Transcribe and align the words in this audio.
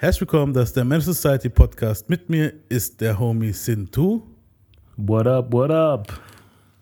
Herzlich 0.00 0.20
willkommen, 0.20 0.52
das 0.54 0.68
ist 0.68 0.76
der 0.76 0.84
Men's 0.84 1.06
Society 1.06 1.48
Podcast. 1.48 2.08
Mit 2.08 2.30
mir 2.30 2.52
ist 2.68 3.00
der 3.00 3.18
Homie 3.18 3.50
Sin2. 3.50 4.22
What 4.96 5.26
up, 5.26 5.52
what 5.52 5.72
up? 5.72 6.20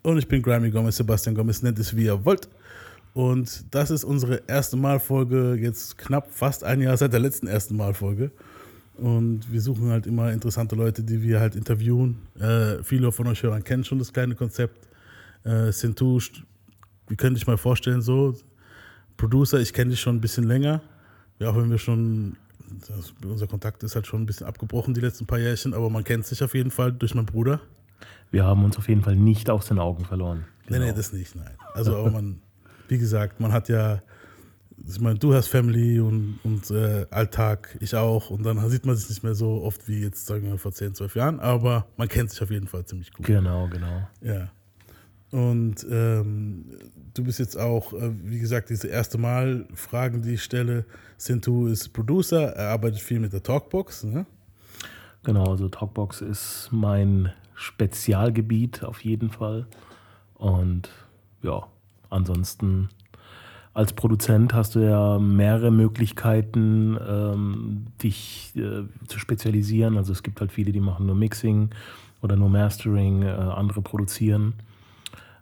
Und 0.03 0.19
ich 0.19 0.29
bin 0.29 0.42
Grammy 0.42 0.71
Gomez, 0.71 0.98
Sebastian 0.98 1.34
Gomez, 1.34 1.62
nennt 1.62 1.79
es 1.79 1.96
wie 1.96 2.04
ihr 2.04 2.24
wollt. 2.26 2.46
Und 3.14 3.74
das 3.74 3.90
ist 3.90 4.04
unsere 4.04 4.42
erste 4.46 4.76
Malfolge, 4.76 5.54
jetzt 5.54 5.96
knapp 5.96 6.30
fast 6.30 6.62
ein 6.62 6.82
Jahr 6.82 6.94
seit 6.98 7.14
der 7.14 7.21
letzten 7.21 7.46
ersten 7.46 7.79
Malfolge. 7.79 8.32
Und 8.99 9.51
wir 9.51 9.62
suchen 9.62 9.88
halt 9.88 10.06
immer 10.06 10.30
interessante 10.30 10.76
Leute, 10.76 11.03
die 11.03 11.22
wir 11.22 11.40
halt 11.40 11.56
interviewen. 11.56 12.19
Äh, 12.38 12.83
viele 12.83 13.10
von 13.12 13.28
euch 13.28 13.42
Hörern 13.42 13.64
kennen 13.64 13.85
schon 13.85 13.98
das 13.98 14.12
kleine 14.12 14.35
Konzept. 14.35 14.88
Äh, 15.42 15.72
Sintu, 15.72 16.20
wie 17.09 17.16
könnte 17.16 17.38
ich 17.38 17.46
mal 17.46 17.56
vorstellen, 17.56 18.02
so 18.02 18.34
Producer, 19.16 19.59
ich 19.59 19.73
kenne 19.73 19.92
dich 19.92 20.01
schon 20.01 20.16
ein 20.16 20.20
bisschen 20.20 20.45
länger. 20.45 20.83
Ja, 21.38 21.48
auch 21.48 21.56
wenn 21.56 21.70
wir 21.70 21.78
schon 21.78 22.37
das, 22.88 23.14
unser 23.24 23.46
Kontakt 23.46 23.82
ist 23.82 23.95
halt 23.95 24.06
schon 24.06 24.23
ein 24.23 24.27
bisschen 24.27 24.46
abgebrochen 24.46 24.95
die 24.95 25.00
letzten 25.00 25.27
paar 25.27 25.38
Jährchen, 25.38 25.74
aber 25.74 25.91
man 25.91 26.04
kennt 26.04 26.27
sich 26.27 26.42
auf 26.42 26.54
jeden 26.54 26.70
Fall 26.70 26.92
durch 26.92 27.14
meinen 27.14 27.27
Bruder. 27.27 27.60
Wir 28.30 28.45
haben 28.45 28.64
uns 28.64 28.77
auf 28.77 28.88
jeden 28.88 29.02
Fall 29.02 29.16
nicht 29.16 29.50
aus 29.50 29.66
den 29.66 29.78
Augen 29.78 30.04
verloren. 30.04 30.45
Genau. 30.66 30.80
Nee, 30.80 30.86
nee, 30.86 30.96
das 30.96 31.12
nicht, 31.12 31.36
nein. 31.36 31.55
Also, 31.74 31.96
aber 31.96 32.10
man, 32.10 32.41
wie 32.88 32.98
gesagt, 32.98 33.41
man 33.41 33.52
hat 33.52 33.68
ja, 33.68 34.02
ich 34.86 35.00
meine, 35.00 35.18
du 35.18 35.32
hast 35.32 35.48
Family 35.48 36.00
und, 36.00 36.38
und 36.42 36.70
äh, 36.70 37.06
Alltag, 37.10 37.77
ich 37.80 37.94
auch, 37.94 38.30
und 38.30 38.44
dann 38.44 38.69
sieht 38.69 38.84
man 38.84 38.96
sich 38.96 39.08
nicht 39.08 39.22
mehr 39.22 39.34
so 39.34 39.62
oft 39.62 39.88
wie 39.88 40.02
jetzt, 40.02 40.27
sagen 40.27 40.44
wir, 40.44 40.58
vor 40.58 40.72
10, 40.72 40.94
12 40.94 41.16
Jahren, 41.16 41.41
aber 41.41 41.86
man 41.96 42.08
kennt 42.08 42.30
sich 42.30 42.42
auf 42.42 42.50
jeden 42.50 42.66
Fall 42.66 42.84
ziemlich 42.84 43.12
gut. 43.12 43.27
Genau, 43.27 43.69
genau. 43.69 44.08
Ja. 44.20 44.50
Und 45.36 45.86
ähm, 45.90 46.64
du 47.12 47.24
bist 47.24 47.38
jetzt 47.38 47.58
auch, 47.58 47.92
äh, 47.92 48.10
wie 48.24 48.38
gesagt, 48.38 48.70
diese 48.70 48.88
erste 48.88 49.18
Mal 49.18 49.68
Fragen, 49.74 50.22
die 50.22 50.34
ich 50.34 50.42
stelle. 50.42 50.86
Sintu 51.18 51.66
ist 51.66 51.90
Producer, 51.90 52.54
er 52.54 52.70
arbeitet 52.70 53.00
viel 53.00 53.20
mit 53.20 53.34
der 53.34 53.42
Talkbox. 53.42 54.04
Ne? 54.04 54.24
Genau, 55.24 55.50
also 55.50 55.68
Talkbox 55.68 56.22
ist 56.22 56.70
mein 56.72 57.34
Spezialgebiet 57.55 58.83
auf 58.83 59.05
jeden 59.05 59.28
Fall. 59.28 59.66
Und 60.33 60.88
ja, 61.42 61.66
ansonsten 62.08 62.89
als 63.74 63.92
Produzent 63.92 64.55
hast 64.55 64.74
du 64.74 64.78
ja 64.78 65.18
mehrere 65.18 65.70
Möglichkeiten, 65.70 66.96
ähm, 67.06 67.89
dich 68.02 68.55
äh, 68.56 68.84
zu 69.06 69.18
spezialisieren. 69.18 69.98
Also 69.98 70.12
es 70.12 70.22
gibt 70.22 70.41
halt 70.41 70.50
viele, 70.50 70.72
die 70.72 70.80
machen 70.80 71.05
nur 71.05 71.14
Mixing 71.14 71.68
oder 72.22 72.36
nur 72.36 72.48
Mastering, 72.48 73.20
äh, 73.20 73.33
andere 73.33 73.83
produzieren. 73.83 74.55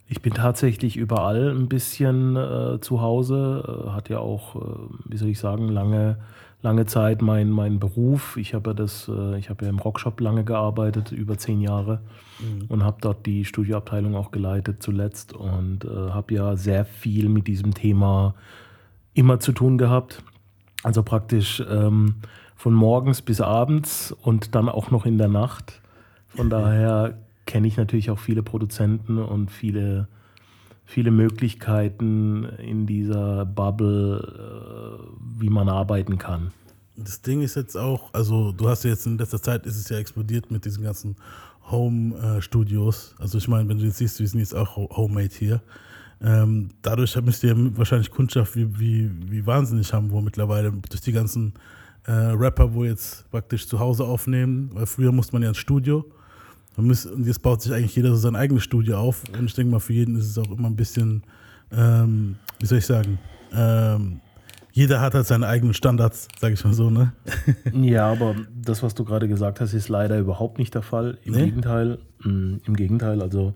Ich 0.06 0.20
bin 0.20 0.34
tatsächlich 0.34 0.97
überall 0.97 1.50
ein 1.50 1.69
bisschen 1.69 2.36
äh, 2.36 2.80
zu 2.80 3.00
Hause. 3.00 3.86
Äh, 3.86 3.91
hat 3.91 4.08
ja 4.08 4.19
auch, 4.19 4.56
äh, 4.56 4.60
wie 5.06 5.16
soll 5.16 5.28
ich 5.28 5.38
sagen, 5.38 5.69
lange, 5.69 6.19
lange 6.62 6.84
Zeit 6.84 7.22
mein, 7.22 7.48
mein 7.48 7.80
Beruf. 7.80 8.36
Ich 8.36 8.52
habe 8.52 8.70
ja 8.70 8.75
das, 8.75 9.08
äh, 9.08 9.38
ich 9.38 9.48
habe 9.48 9.64
ja 9.64 9.70
im 9.70 9.78
Rockshop 9.78 10.20
lange 10.20 10.44
gearbeitet, 10.44 11.10
über 11.10 11.38
zehn 11.38 11.62
Jahre 11.62 12.02
mhm. 12.38 12.66
und 12.69 12.84
habe 12.84 12.98
dort 13.00 13.25
die 13.25 13.47
Studioabteilung 13.47 14.14
auch 14.14 14.30
geleitet 14.30 14.82
zuletzt 14.82 15.32
und 15.32 15.84
äh, 15.84 16.10
habe 16.10 16.34
ja 16.34 16.56
sehr 16.56 16.84
viel 16.84 17.30
mit 17.30 17.47
diesem 17.47 17.72
Thema 17.72 18.34
immer 19.14 19.41
zu 19.41 19.52
tun 19.52 19.78
gehabt. 19.78 20.22
Also 20.82 21.02
praktisch 21.02 21.62
ähm, 21.66 22.16
von 22.56 22.75
morgens 22.75 23.22
bis 23.22 23.41
abends 23.41 24.12
und 24.12 24.55
dann 24.55 24.69
auch 24.69 24.91
noch 24.91 25.06
in 25.06 25.16
der 25.16 25.28
Nacht. 25.28 25.80
Von 26.28 26.50
daher 26.50 27.16
kenne 27.47 27.67
ich 27.67 27.77
natürlich 27.77 28.11
auch 28.11 28.19
viele 28.19 28.42
Produzenten 28.42 29.19
und 29.19 29.50
viele, 29.50 30.09
viele 30.84 31.11
Möglichkeiten 31.11 32.45
in 32.59 32.87
dieser 32.87 33.45
Bubble, 33.45 35.00
äh, 35.00 35.41
wie 35.41 35.50
man 35.50 35.69
arbeiten 35.69 36.19
kann. 36.19 36.53
Das 36.97 37.22
Ding 37.22 37.42
ist 37.42 37.56
jetzt 37.56 37.77
auch, 37.77 38.15
also 38.15 38.53
du 38.53 38.69
hast 38.69 38.84
jetzt 38.84 39.06
in 39.06 39.19
letzter 39.19 39.42
Zeit 39.42 39.67
ist 39.67 39.77
es 39.77 39.89
ja 39.89 39.98
explodiert 39.98 40.50
mit 40.50 40.65
diesen 40.65 40.84
ganzen 40.84 41.17
Home-Studios. 41.70 43.17
Also 43.19 43.39
ich 43.39 43.48
meine, 43.48 43.69
wenn 43.69 43.78
du 43.78 43.84
jetzt 43.84 43.98
siehst, 43.98 44.20
wir 44.20 44.28
sind 44.28 44.41
jetzt 44.41 44.55
auch 44.55 44.77
Homemade 44.77 45.34
hier. 45.37 45.60
Ähm, 46.22 46.69
dadurch 46.83 47.21
müsst 47.22 47.43
ihr 47.43 47.56
wahrscheinlich 47.77 48.10
Kundschaft 48.10 48.54
wie, 48.54 48.78
wie, 48.78 49.10
wie 49.31 49.47
wahnsinnig 49.47 49.93
haben, 49.93 50.10
wo 50.10 50.21
mittlerweile 50.21 50.72
durch 50.72 51.00
die 51.00 51.12
ganzen 51.12 51.54
äh, 52.06 52.12
Rapper, 52.12 52.75
wo 52.75 52.84
jetzt 52.84 53.28
praktisch 53.31 53.66
zu 53.66 53.81
Hause 53.81 54.04
aufnehmen, 54.04 54.71
weil 54.72 54.87
früher 54.87 55.10
musste 55.10 55.33
man 55.33 55.43
ja 55.43 55.49
ins 55.49 55.59
Studio 55.59 56.04
und 56.76 57.26
jetzt 57.26 57.42
baut 57.42 57.62
sich 57.62 57.72
eigentlich 57.72 57.94
jeder 57.94 58.10
so 58.10 58.16
sein 58.16 58.36
eigenes 58.36 58.64
Studio 58.64 58.98
auf. 58.98 59.22
Und 59.38 59.44
ich 59.44 59.54
denke 59.54 59.72
mal, 59.72 59.78
für 59.80 59.92
jeden 59.92 60.16
ist 60.16 60.26
es 60.26 60.38
auch 60.38 60.50
immer 60.50 60.68
ein 60.68 60.76
bisschen, 60.76 61.22
ähm, 61.70 62.36
wie 62.58 62.66
soll 62.66 62.78
ich 62.78 62.86
sagen, 62.86 63.18
ähm, 63.52 64.20
jeder 64.72 65.00
hat 65.00 65.14
halt 65.14 65.26
seine 65.26 65.46
eigenen 65.46 65.72
Standards, 65.72 66.26
sage 66.40 66.54
ich 66.54 66.64
mal 66.64 66.74
so, 66.74 66.90
ne? 66.90 67.12
ja, 67.72 68.10
aber 68.10 68.34
das, 68.52 68.82
was 68.82 68.94
du 68.94 69.04
gerade 69.04 69.28
gesagt 69.28 69.60
hast, 69.60 69.72
ist 69.72 69.88
leider 69.88 70.18
überhaupt 70.18 70.58
nicht 70.58 70.74
der 70.74 70.82
Fall. 70.82 71.18
Im 71.22 71.34
nee? 71.34 71.44
Gegenteil, 71.44 71.98
mh, 72.24 72.32
mm, 72.32 72.60
im 72.64 72.76
Gegenteil, 72.76 73.22
also 73.22 73.54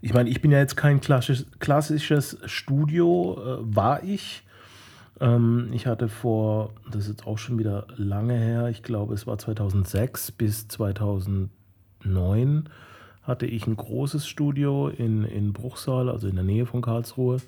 ich 0.00 0.12
meine, 0.12 0.28
ich 0.30 0.40
bin 0.40 0.50
ja 0.50 0.58
jetzt 0.58 0.76
kein 0.76 1.00
klassisch, 1.00 1.44
klassisches 1.60 2.38
Studio, 2.46 3.38
äh, 3.38 3.76
war 3.76 4.02
ich. 4.04 4.42
Ähm, 5.20 5.68
ich 5.72 5.86
hatte 5.86 6.08
vor, 6.08 6.72
das 6.90 7.02
ist 7.02 7.08
jetzt 7.08 7.26
auch 7.26 7.38
schon 7.38 7.58
wieder 7.58 7.86
lange 7.96 8.34
her, 8.34 8.68
ich 8.68 8.82
glaube, 8.82 9.14
es 9.14 9.26
war 9.26 9.38
2006 9.38 10.32
bis 10.32 10.68
2000 10.68 11.50
2009 12.04 12.68
hatte 13.22 13.46
ich 13.46 13.66
ein 13.66 13.76
großes 13.76 14.26
Studio 14.26 14.88
in, 14.88 15.24
in 15.24 15.52
Bruchsal, 15.52 16.10
also 16.10 16.28
in 16.28 16.36
der 16.36 16.44
Nähe 16.44 16.66
von 16.66 16.82
Karlsruhe. 16.82 17.38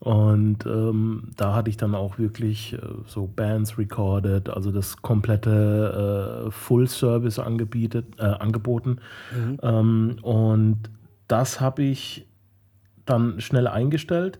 Und 0.00 0.64
ähm, 0.64 1.30
da 1.36 1.54
hatte 1.54 1.70
ich 1.70 1.76
dann 1.76 1.96
auch 1.96 2.18
wirklich 2.18 2.74
äh, 2.74 2.78
so 3.06 3.26
Bands 3.26 3.78
recorded, 3.78 4.48
also 4.48 4.70
das 4.70 5.02
komplette 5.02 6.46
äh, 6.46 6.50
Full 6.52 6.86
Service 6.86 7.40
angebietet, 7.40 8.06
äh, 8.18 8.22
angeboten. 8.22 8.98
Mhm. 9.34 9.58
Ähm, 9.62 10.16
und 10.22 10.78
das 11.26 11.60
habe 11.60 11.82
ich 11.82 12.28
dann 13.06 13.40
schnell 13.40 13.66
eingestellt, 13.66 14.38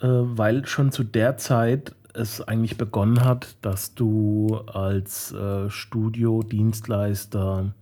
äh, 0.00 0.08
weil 0.08 0.66
schon 0.66 0.92
zu 0.92 1.04
der 1.04 1.38
Zeit 1.38 1.94
es 2.12 2.42
eigentlich 2.42 2.76
begonnen 2.76 3.24
hat, 3.24 3.56
dass 3.62 3.94
du 3.94 4.58
als 4.66 5.32
äh, 5.32 5.70
Studio-Dienstleister 5.70 7.72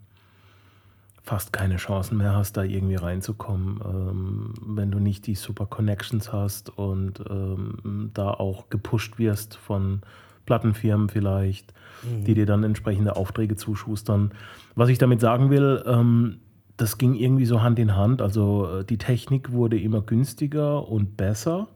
fast 1.24 1.54
keine 1.54 1.76
Chancen 1.76 2.18
mehr 2.18 2.36
hast, 2.36 2.58
da 2.58 2.62
irgendwie 2.62 2.96
reinzukommen, 2.96 3.80
ähm, 3.82 4.54
wenn 4.66 4.90
du 4.90 4.98
nicht 4.98 5.26
die 5.26 5.34
super 5.34 5.64
Connections 5.64 6.32
hast 6.34 6.68
und 6.76 7.24
ähm, 7.30 8.10
da 8.12 8.30
auch 8.30 8.68
gepusht 8.68 9.18
wirst 9.18 9.56
von 9.56 10.02
Plattenfirmen 10.44 11.08
vielleicht, 11.08 11.72
mhm. 12.02 12.24
die 12.24 12.34
dir 12.34 12.44
dann 12.44 12.62
entsprechende 12.62 13.16
Aufträge 13.16 13.56
zuschustern. 13.56 14.32
Was 14.74 14.90
ich 14.90 14.98
damit 14.98 15.22
sagen 15.22 15.48
will, 15.48 15.82
ähm, 15.86 16.40
das 16.76 16.98
ging 16.98 17.14
irgendwie 17.14 17.46
so 17.46 17.62
Hand 17.62 17.78
in 17.78 17.96
Hand. 17.96 18.20
Also 18.20 18.80
äh, 18.80 18.84
die 18.84 18.98
Technik 18.98 19.50
wurde 19.50 19.80
immer 19.80 20.02
günstiger 20.02 20.86
und 20.86 21.16
besser, 21.16 21.68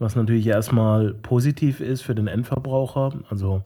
was 0.00 0.16
natürlich 0.16 0.46
erstmal 0.48 1.14
positiv 1.14 1.78
ist 1.78 2.02
für 2.02 2.16
den 2.16 2.26
Endverbraucher. 2.26 3.12
Also 3.30 3.62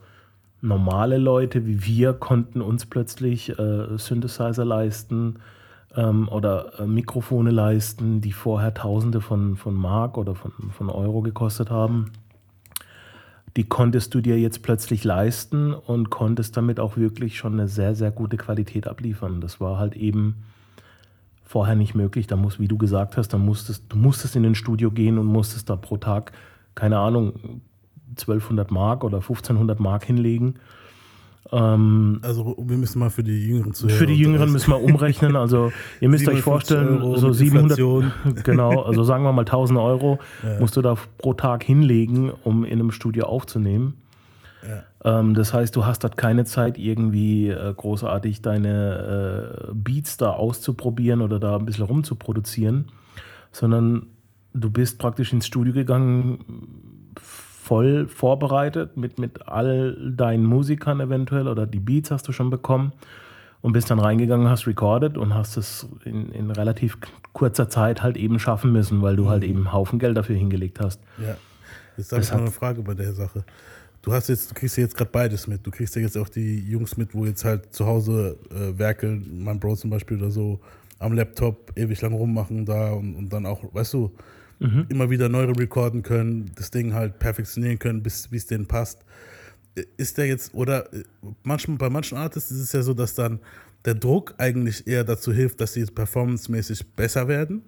normale 0.63 1.19
Leute 1.19 1.67
wie 1.67 1.85
wir 1.85 2.13
konnten 2.13 2.61
uns 2.61 2.87
plötzlich 2.87 3.59
äh, 3.59 3.97
Synthesizer 3.97 4.65
leisten 4.65 5.37
ähm, 5.97 6.29
oder 6.29 6.81
äh, 6.81 6.87
Mikrofone 6.87 7.51
leisten, 7.51 8.21
die 8.21 8.33
vorher 8.33 8.75
Tausende 8.75 9.21
von, 9.21 9.57
von 9.57 9.75
Mark 9.75 10.19
oder 10.19 10.35
von, 10.35 10.53
von 10.71 10.91
Euro 10.91 11.23
gekostet 11.23 11.71
haben. 11.71 12.13
Die 13.57 13.65
konntest 13.65 14.15
du 14.15 14.21
dir 14.21 14.39
jetzt 14.39 14.63
plötzlich 14.63 15.03
leisten 15.03 15.73
und 15.75 16.11
konntest 16.11 16.57
damit 16.57 16.79
auch 16.79 16.97
wirklich 16.97 17.37
schon 17.37 17.55
eine 17.55 17.67
sehr, 17.67 17.97
sehr 17.97 18.13
gute 18.13 18.37
Qualität 18.37 18.87
abliefern. 18.87 19.41
Das 19.41 19.61
war 19.61 19.79
halt 19.79 19.97
eben 19.97 20.37
vorher 21.43 21.75
nicht 21.75 21.97
möglich. 21.97 22.29
Da 22.29 22.37
muss, 22.37 22.61
wie 22.61 22.69
du 22.69 22.79
gesagt 22.79 23.17
hast, 23.17 23.29
da 23.29 23.39
musstest, 23.39 23.87
du 23.89 23.97
musstest 23.97 24.37
in 24.37 24.47
ein 24.47 24.55
Studio 24.55 24.93
gehen 24.93 25.19
und 25.19 25.27
musstest 25.27 25.69
da 25.69 25.75
pro 25.75 25.97
Tag, 25.97 26.31
keine 26.77 26.99
Ahnung, 26.99 27.61
1200 28.11 28.71
Mark 28.71 29.05
oder 29.05 29.19
1500 29.19 29.81
Mark 29.81 30.05
hinlegen. 30.05 30.55
Ähm, 31.53 32.21
also 32.23 32.57
wir 32.59 32.77
müssen 32.77 32.99
mal 32.99 33.11
für 33.11 33.25
die 33.25 33.47
Jüngeren 33.47 33.73
zu 33.73 33.89
Für 33.89 34.07
die 34.07 34.15
Jüngeren 34.15 34.53
müssen 34.53 34.71
wir 34.71 34.81
umrechnen. 34.83 35.37
Also 35.37 35.73
ihr 36.01 36.09
müsst 36.09 36.29
euch 36.29 36.43
vorstellen, 36.43 37.03
Euro 37.03 37.17
so 37.17 37.33
700, 37.33 37.79
genau, 38.45 38.83
also 38.83 39.05
sagen 39.05 39.25
wir 39.25 39.33
mal 39.33 39.43
1000 39.43 39.79
Euro 39.79 40.19
ja. 40.43 40.61
musst 40.61 40.77
du 40.77 40.83
da 40.83 40.97
pro 41.19 41.35
Tag 41.35 41.65
hinlegen, 41.65 42.31
um 42.45 42.65
in 42.65 42.79
einem 42.79 42.91
Studio 42.91 43.27
aufzunehmen. 43.27 43.95
Ja. 44.69 45.21
Ähm, 45.21 45.35
das 45.35 45.55
heißt, 45.55 45.75
du 45.75 45.87
hast 45.87 46.05
dort 46.05 46.17
keine 46.17 46.45
Zeit, 46.45 46.79
irgendwie 46.79 47.49
äh, 47.49 47.75
großartig 47.75 48.43
deine 48.43 49.67
äh, 49.69 49.73
Beats 49.73 50.19
da 50.19 50.31
auszuprobieren 50.31 51.23
oder 51.23 51.41
da 51.41 51.57
ein 51.57 51.65
bisschen 51.65 51.87
rumzuproduzieren, 51.87 52.87
sondern 53.53 54.07
du 54.53 54.71
bist 54.71 54.99
praktisch 54.99 55.33
ins 55.33 55.47
Studio 55.47 55.73
gegangen, 55.73 57.15
voll 57.71 58.09
vorbereitet 58.09 58.97
mit, 58.97 59.21
mit 59.21 59.47
all 59.47 59.97
deinen 60.17 60.45
Musikern 60.45 60.99
eventuell 60.99 61.47
oder 61.47 61.69
die 61.69 61.79
Beats 61.79 62.11
hast 62.11 62.27
du 62.27 62.33
schon 62.33 62.51
bekommen 62.51 62.93
und 63.61 63.73
bist 63.75 63.93
dann 63.93 64.01
reingegangen, 64.01 64.49
hast 64.49 64.67
recorded 64.67 65.17
und 65.17 65.35
hast 65.35 65.57
es 65.57 65.87
in, 66.05 66.33
in 66.33 66.51
relativ 66.51 66.99
kurzer 67.33 67.69
Zeit 67.69 68.03
halt 68.03 68.17
eben 68.17 68.41
schaffen 68.41 68.73
müssen, 68.73 69.03
weil 69.03 69.15
du 69.15 69.29
halt 69.29 69.43
mhm. 69.43 69.47
halt 69.47 69.51
eben 69.51 69.59
einen 69.61 69.73
Haufen 69.73 70.01
Geld 70.01 70.17
dafür 70.17 70.35
hingelegt 70.35 70.81
hast. 70.81 71.01
Ja, 71.19 71.37
jetzt 71.97 72.11
habe 72.11 72.23
ich 72.23 72.33
noch 72.33 72.41
eine 72.41 72.51
Frage 72.51 72.83
bei 72.83 72.95
der 72.95 73.13
Sache. 73.13 73.45
du 74.03 74.13
hast 74.13 74.29
jetzt, 74.29 74.51
du 74.51 74.55
kriegst 74.57 74.77
ja 74.77 74.83
jetzt 74.83 74.97
gerade 74.97 75.13
beides 75.13 75.47
mit. 75.47 75.65
Du 75.65 75.71
kriegst 75.71 75.95
ja 75.95 76.03
jetzt 76.03 76.19
auch 76.19 76.29
die 76.29 76.69
Jungs 76.69 76.97
mit, 76.97 77.15
wo 77.15 77.25
jetzt 77.25 77.45
halt 77.45 77.73
zu 77.73 77.87
Hause 77.87 78.37
äh, 78.51 78.77
werkeln, 78.77 79.45
mein 79.45 79.61
Bro 79.61 79.77
zum 79.77 79.91
Beispiel 79.91 80.17
oder 80.17 80.33
so, 80.33 80.59
am 80.99 81.13
Laptop 81.13 81.71
ewig 81.77 82.01
lang 82.01 82.15
rummachen 82.15 82.67
da 82.67 82.91
und, 82.91 83.15
und 83.15 83.33
dann 83.33 83.47
auch, 83.47 83.63
weißt 83.73 83.95
du, 83.95 84.11
mhm. 84.61 84.87
immer 84.89 85.11
wieder 85.11 85.29
neu 85.29 85.45
recorden 85.45 86.03
können, 86.03 86.53
das 86.55 86.71
Ding 86.71 86.95
halt 86.95 87.19
perfektionieren 87.19 87.79
können, 87.79 88.03
bis 88.03 88.29
es 88.31 88.47
denen 88.47 88.67
passt. 88.67 89.05
Ist 89.97 90.19
der 90.19 90.27
jetzt, 90.27 90.55
oder 90.55 90.89
manchmal, 91.43 91.79
bei 91.79 91.91
manchen 91.91 92.19
Artists 92.19 92.51
ist 92.51 92.61
es 92.61 92.73
ja 92.73 92.83
so, 92.83 92.95
dass 92.95 93.15
dann 93.15 93.41
der 93.85 93.95
Druck 93.95 94.35
eigentlich 94.39 94.87
eher 94.87 95.05
dazu 95.05 95.33
hilft, 95.33 95.61
dass 95.61 95.73
sie 95.73 95.85
performancemäßig 95.87 96.87
besser 96.95 97.27
werden. 97.29 97.63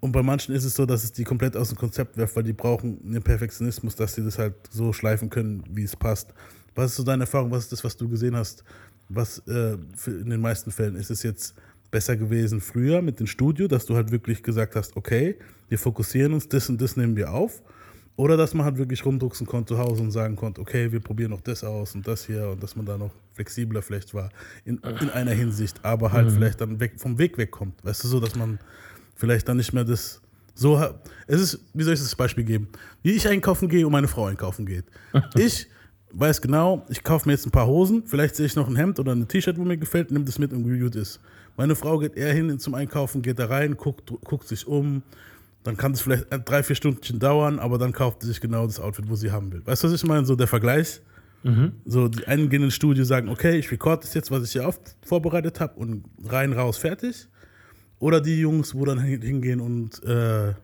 Und 0.00 0.12
bei 0.12 0.22
manchen 0.22 0.54
ist 0.54 0.64
es 0.64 0.74
so, 0.74 0.86
dass 0.86 1.04
es 1.04 1.12
die 1.12 1.24
komplett 1.24 1.56
aus 1.56 1.68
dem 1.68 1.78
Konzept 1.78 2.16
werft, 2.16 2.36
weil 2.36 2.42
die 2.42 2.52
brauchen 2.52 3.00
einen 3.04 3.22
Perfektionismus, 3.22 3.96
dass 3.96 4.14
sie 4.14 4.22
das 4.22 4.38
halt 4.38 4.54
so 4.70 4.92
schleifen 4.92 5.30
können, 5.30 5.64
wie 5.70 5.82
es 5.82 5.96
passt. 5.96 6.32
Was 6.74 6.92
ist 6.92 6.96
so 6.96 7.02
deine 7.02 7.24
Erfahrung? 7.24 7.50
Was 7.50 7.64
ist 7.64 7.72
das, 7.72 7.84
was 7.84 7.96
du 7.96 8.08
gesehen 8.08 8.36
hast? 8.36 8.62
Was 9.08 9.38
äh, 9.46 9.76
in 10.06 10.30
den 10.30 10.40
meisten 10.40 10.70
Fällen 10.70 10.96
ist 10.96 11.10
es 11.10 11.22
jetzt 11.22 11.54
besser 11.90 12.16
gewesen 12.16 12.60
früher 12.60 13.02
mit 13.02 13.20
dem 13.20 13.26
Studio, 13.26 13.68
dass 13.68 13.86
du 13.86 13.94
halt 13.94 14.10
wirklich 14.10 14.42
gesagt 14.42 14.76
hast, 14.76 14.96
okay, 14.96 15.36
wir 15.68 15.78
fokussieren 15.78 16.32
uns, 16.32 16.48
das 16.48 16.68
und 16.68 16.80
das 16.80 16.96
nehmen 16.96 17.16
wir 17.16 17.32
auf? 17.32 17.62
Oder 18.16 18.38
dass 18.38 18.54
man 18.54 18.64
halt 18.64 18.78
wirklich 18.78 19.04
rumdrucksen 19.04 19.46
konnte 19.46 19.74
zu 19.74 19.78
Hause 19.78 20.02
und 20.02 20.10
sagen 20.10 20.36
konnte, 20.36 20.60
okay, 20.60 20.90
wir 20.90 21.00
probieren 21.00 21.32
noch 21.32 21.42
das 21.42 21.62
aus 21.62 21.94
und 21.94 22.08
das 22.08 22.24
hier 22.24 22.48
und 22.48 22.62
dass 22.62 22.74
man 22.74 22.86
da 22.86 22.96
noch 22.96 23.10
flexibler 23.32 23.82
vielleicht 23.82 24.14
war 24.14 24.30
in, 24.64 24.78
in 24.78 25.10
einer 25.10 25.32
Hinsicht, 25.32 25.84
aber 25.84 26.12
halt 26.12 26.28
mhm. 26.28 26.30
vielleicht 26.32 26.60
dann 26.62 26.80
weg, 26.80 26.94
vom 26.96 27.18
Weg 27.18 27.36
wegkommt. 27.36 27.84
Weißt 27.84 28.02
du, 28.04 28.08
so, 28.08 28.18
dass 28.18 28.34
man 28.34 28.58
vielleicht 29.14 29.46
dann 29.48 29.58
nicht 29.58 29.74
mehr 29.74 29.84
das 29.84 30.22
so. 30.54 30.82
Es 31.26 31.40
ist, 31.40 31.60
wie 31.74 31.82
soll 31.82 31.92
ich 31.92 32.00
das 32.00 32.16
Beispiel 32.16 32.44
geben? 32.44 32.68
Wie 33.02 33.12
ich 33.12 33.28
einkaufen 33.28 33.68
gehe 33.68 33.84
und 33.84 33.92
meine 33.92 34.08
Frau 34.08 34.26
einkaufen 34.26 34.64
geht. 34.64 34.84
Ich 35.36 35.68
weiß 36.12 36.40
genau, 36.40 36.86
ich 36.88 37.02
kaufe 37.02 37.28
mir 37.28 37.34
jetzt 37.34 37.46
ein 37.46 37.50
paar 37.50 37.66
Hosen, 37.66 38.04
vielleicht 38.06 38.36
sehe 38.36 38.46
ich 38.46 38.56
noch 38.56 38.68
ein 38.68 38.76
Hemd 38.76 38.98
oder 38.98 39.12
ein 39.12 39.28
T-Shirt, 39.28 39.58
wo 39.58 39.64
mir 39.64 39.76
gefällt, 39.76 40.10
nimm 40.10 40.24
das 40.24 40.38
mit 40.38 40.52
und 40.52 40.66
wie 40.66 40.78
gut 40.78 40.96
ist. 40.96 41.20
Meine 41.56 41.74
Frau 41.74 41.98
geht 41.98 42.16
eher 42.16 42.32
hin 42.32 42.58
zum 42.58 42.74
Einkaufen, 42.74 43.22
geht 43.22 43.38
da 43.38 43.46
rein, 43.46 43.76
guckt, 43.76 44.12
guckt 44.24 44.46
sich 44.46 44.66
um, 44.66 45.02
dann 45.62 45.76
kann 45.76 45.92
es 45.92 46.00
vielleicht 46.00 46.26
drei, 46.44 46.62
vier 46.62 46.76
Stunden 46.76 47.18
dauern, 47.18 47.58
aber 47.58 47.78
dann 47.78 47.92
kauft 47.92 48.22
sie 48.22 48.28
sich 48.28 48.40
genau 48.40 48.66
das 48.66 48.78
Outfit, 48.78 49.08
wo 49.08 49.16
sie 49.16 49.32
haben 49.32 49.52
will. 49.52 49.66
Weißt 49.66 49.82
du, 49.82 49.88
was 49.88 49.94
ich 49.94 50.04
meine? 50.04 50.24
So 50.26 50.36
der 50.36 50.46
Vergleich. 50.46 51.00
Mhm. 51.42 51.72
So, 51.84 52.08
die 52.08 52.26
einen 52.26 52.48
gehen 52.48 52.62
ins 52.62 52.74
Studio, 52.74 53.04
sagen, 53.04 53.28
okay, 53.28 53.56
ich 53.58 53.70
recorde 53.70 54.02
das 54.02 54.14
jetzt, 54.14 54.30
was 54.30 54.44
ich 54.44 54.52
hier 54.52 54.66
oft 54.66 54.96
vorbereitet 55.02 55.60
habe 55.60 55.74
und 55.78 56.04
rein, 56.24 56.52
raus, 56.52 56.76
fertig. 56.76 57.28
Oder 57.98 58.20
die 58.20 58.40
Jungs, 58.40 58.74
wo 58.74 58.84
dann 58.84 59.00
hingehen 59.00 59.60
und 59.60 60.02
äh, 60.04 60.54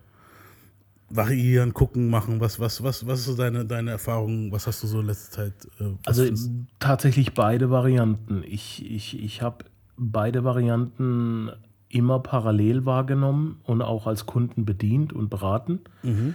variieren, 1.09 1.73
gucken, 1.73 2.09
machen. 2.09 2.41
Was, 2.41 2.59
was, 2.61 2.83
was, 2.83 3.07
was 3.07 3.21
ist 3.21 3.27
so 3.27 3.37
deine, 3.37 3.65
deine 3.65 3.93
Erfahrung? 3.93 4.51
Was 4.53 4.67
hast 4.67 4.83
du 4.83 4.87
so 4.87 5.01
in 5.01 5.07
letzter 5.07 5.31
Zeit? 5.31 5.55
Äh, 5.81 5.95
also 6.05 6.27
tatsächlich 6.79 7.33
beide 7.35 7.71
Varianten. 7.71 8.43
Ich, 8.45 8.85
ich, 8.91 9.23
ich 9.23 9.43
habe 9.43 9.65
beide 10.11 10.45
Varianten 10.45 11.51
immer 11.89 12.21
parallel 12.21 12.87
wahrgenommen 12.87 13.61
und 13.65 13.83
auch 13.83 14.07
als 14.07 14.27
Kunden 14.27 14.65
bedient 14.65 15.13
und 15.13 15.29
beraten. 15.29 15.81
Mhm. 16.03 16.35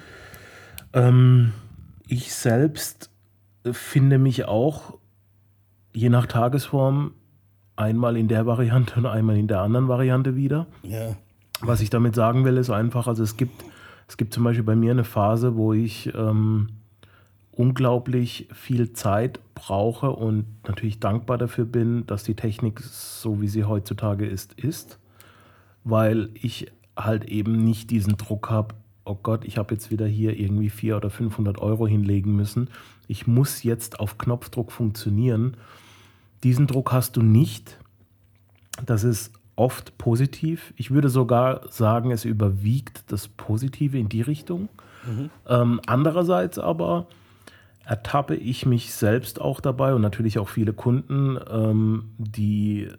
Ähm, 0.94 1.54
ich 2.08 2.34
selbst 2.34 3.10
finde 3.72 4.18
mich 4.18 4.46
auch 4.46 4.98
je 5.94 6.10
nach 6.10 6.28
Tagesform 6.28 7.12
einmal 7.75 8.18
in 8.18 8.28
der 8.28 8.46
Variante 8.46 8.96
und 9.00 9.06
einmal 9.06 9.38
in 9.38 9.48
der 9.48 9.62
anderen 9.62 9.88
Variante 9.88 10.36
wieder. 10.36 10.68
Ja. 10.84 11.16
Was 11.62 11.81
ich 11.81 11.90
damit 11.90 12.16
sagen 12.16 12.46
will, 12.46 12.58
ist 12.58 12.69
einfach, 12.69 13.08
also 13.08 13.24
es 13.24 13.36
gibt, 13.36 13.66
es 14.08 14.18
gibt 14.18 14.34
zum 14.34 14.44
Beispiel 14.44 14.64
bei 14.64 14.75
mir 14.75 14.92
eine 14.92 15.04
Phase, 15.04 15.56
wo 15.56 15.74
ich 15.74 16.14
ähm, 16.14 16.69
unglaublich 17.57 18.48
viel 18.54 18.94
Zeit 18.94 19.39
brauche 19.56 20.12
und 20.12 20.45
natürlich 20.68 21.00
dankbar 21.00 21.38
dafür 21.38 21.65
bin, 21.65 22.06
dass 22.06 22.24
die 22.24 22.36
Technik 22.36 22.80
so 22.81 23.42
wie 23.42 23.48
sie 23.48 23.65
heutzutage 23.65 24.25
ist, 24.25 24.54
ist 24.54 25.00
weil 25.89 26.30
ich 26.33 26.71
halt 26.98 27.25
eben 27.25 27.63
nicht 27.63 27.89
diesen 27.92 28.18
Druck 28.18 28.50
habe, 28.50 28.75
oh 29.06 29.15
Gott, 29.15 29.45
ich 29.45 29.57
habe 29.57 29.74
jetzt 29.74 29.89
wieder 29.89 30.06
hier 30.06 30.38
irgendwie 30.38 30.69
400 30.69 31.06
oder 31.06 31.09
500 31.09 31.57
Euro 31.59 31.88
hinlegen 31.88 32.36
müssen. 32.36 32.69
Ich 33.07 33.25
muss 33.25 33.63
jetzt 33.63 34.00
auf 34.00 34.18
Knopfdruck 34.18 34.71
funktionieren. 34.71 35.56
Diesen 36.44 36.68
Druck 36.68 36.92
hast 36.92 37.15
du 37.15 37.21
nicht. 37.21 37.77
Das 38.86 39.04
ist 39.06 39.31
oft 39.56 39.98
positiv. 39.98 40.74
Ich 40.75 40.92
würde 40.92 41.09
sogar 41.09 41.62
sagen, 41.71 42.12
es 42.12 42.25
überwiegt 42.25 43.09
das 43.12 43.30
Positive 43.30 43.98
in 43.98 44.09
die 44.09 44.21
Richtung. 44.21 44.68
Mhm. 45.06 45.30
Ähm, 45.48 45.81
andererseits 45.86 46.59
aber 46.59 47.07
ertappe 47.88 48.36
ich 48.36 48.66
mich 48.66 48.94
selbst 48.94 49.39
auch 49.39 49.62
dabei 49.62 49.94
und 49.94 50.01
natürlich 50.01 50.39
auch 50.39 50.50
viele 50.50 50.74
Kunden, 50.74 51.39
ähm, 51.50 52.12
die 52.18 52.89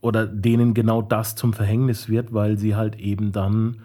oder 0.00 0.26
denen 0.26 0.74
genau 0.74 1.02
das 1.02 1.36
zum 1.36 1.52
Verhängnis 1.52 2.08
wird, 2.08 2.32
weil 2.32 2.58
sie 2.58 2.74
halt 2.74 2.98
eben 2.98 3.32
dann 3.32 3.78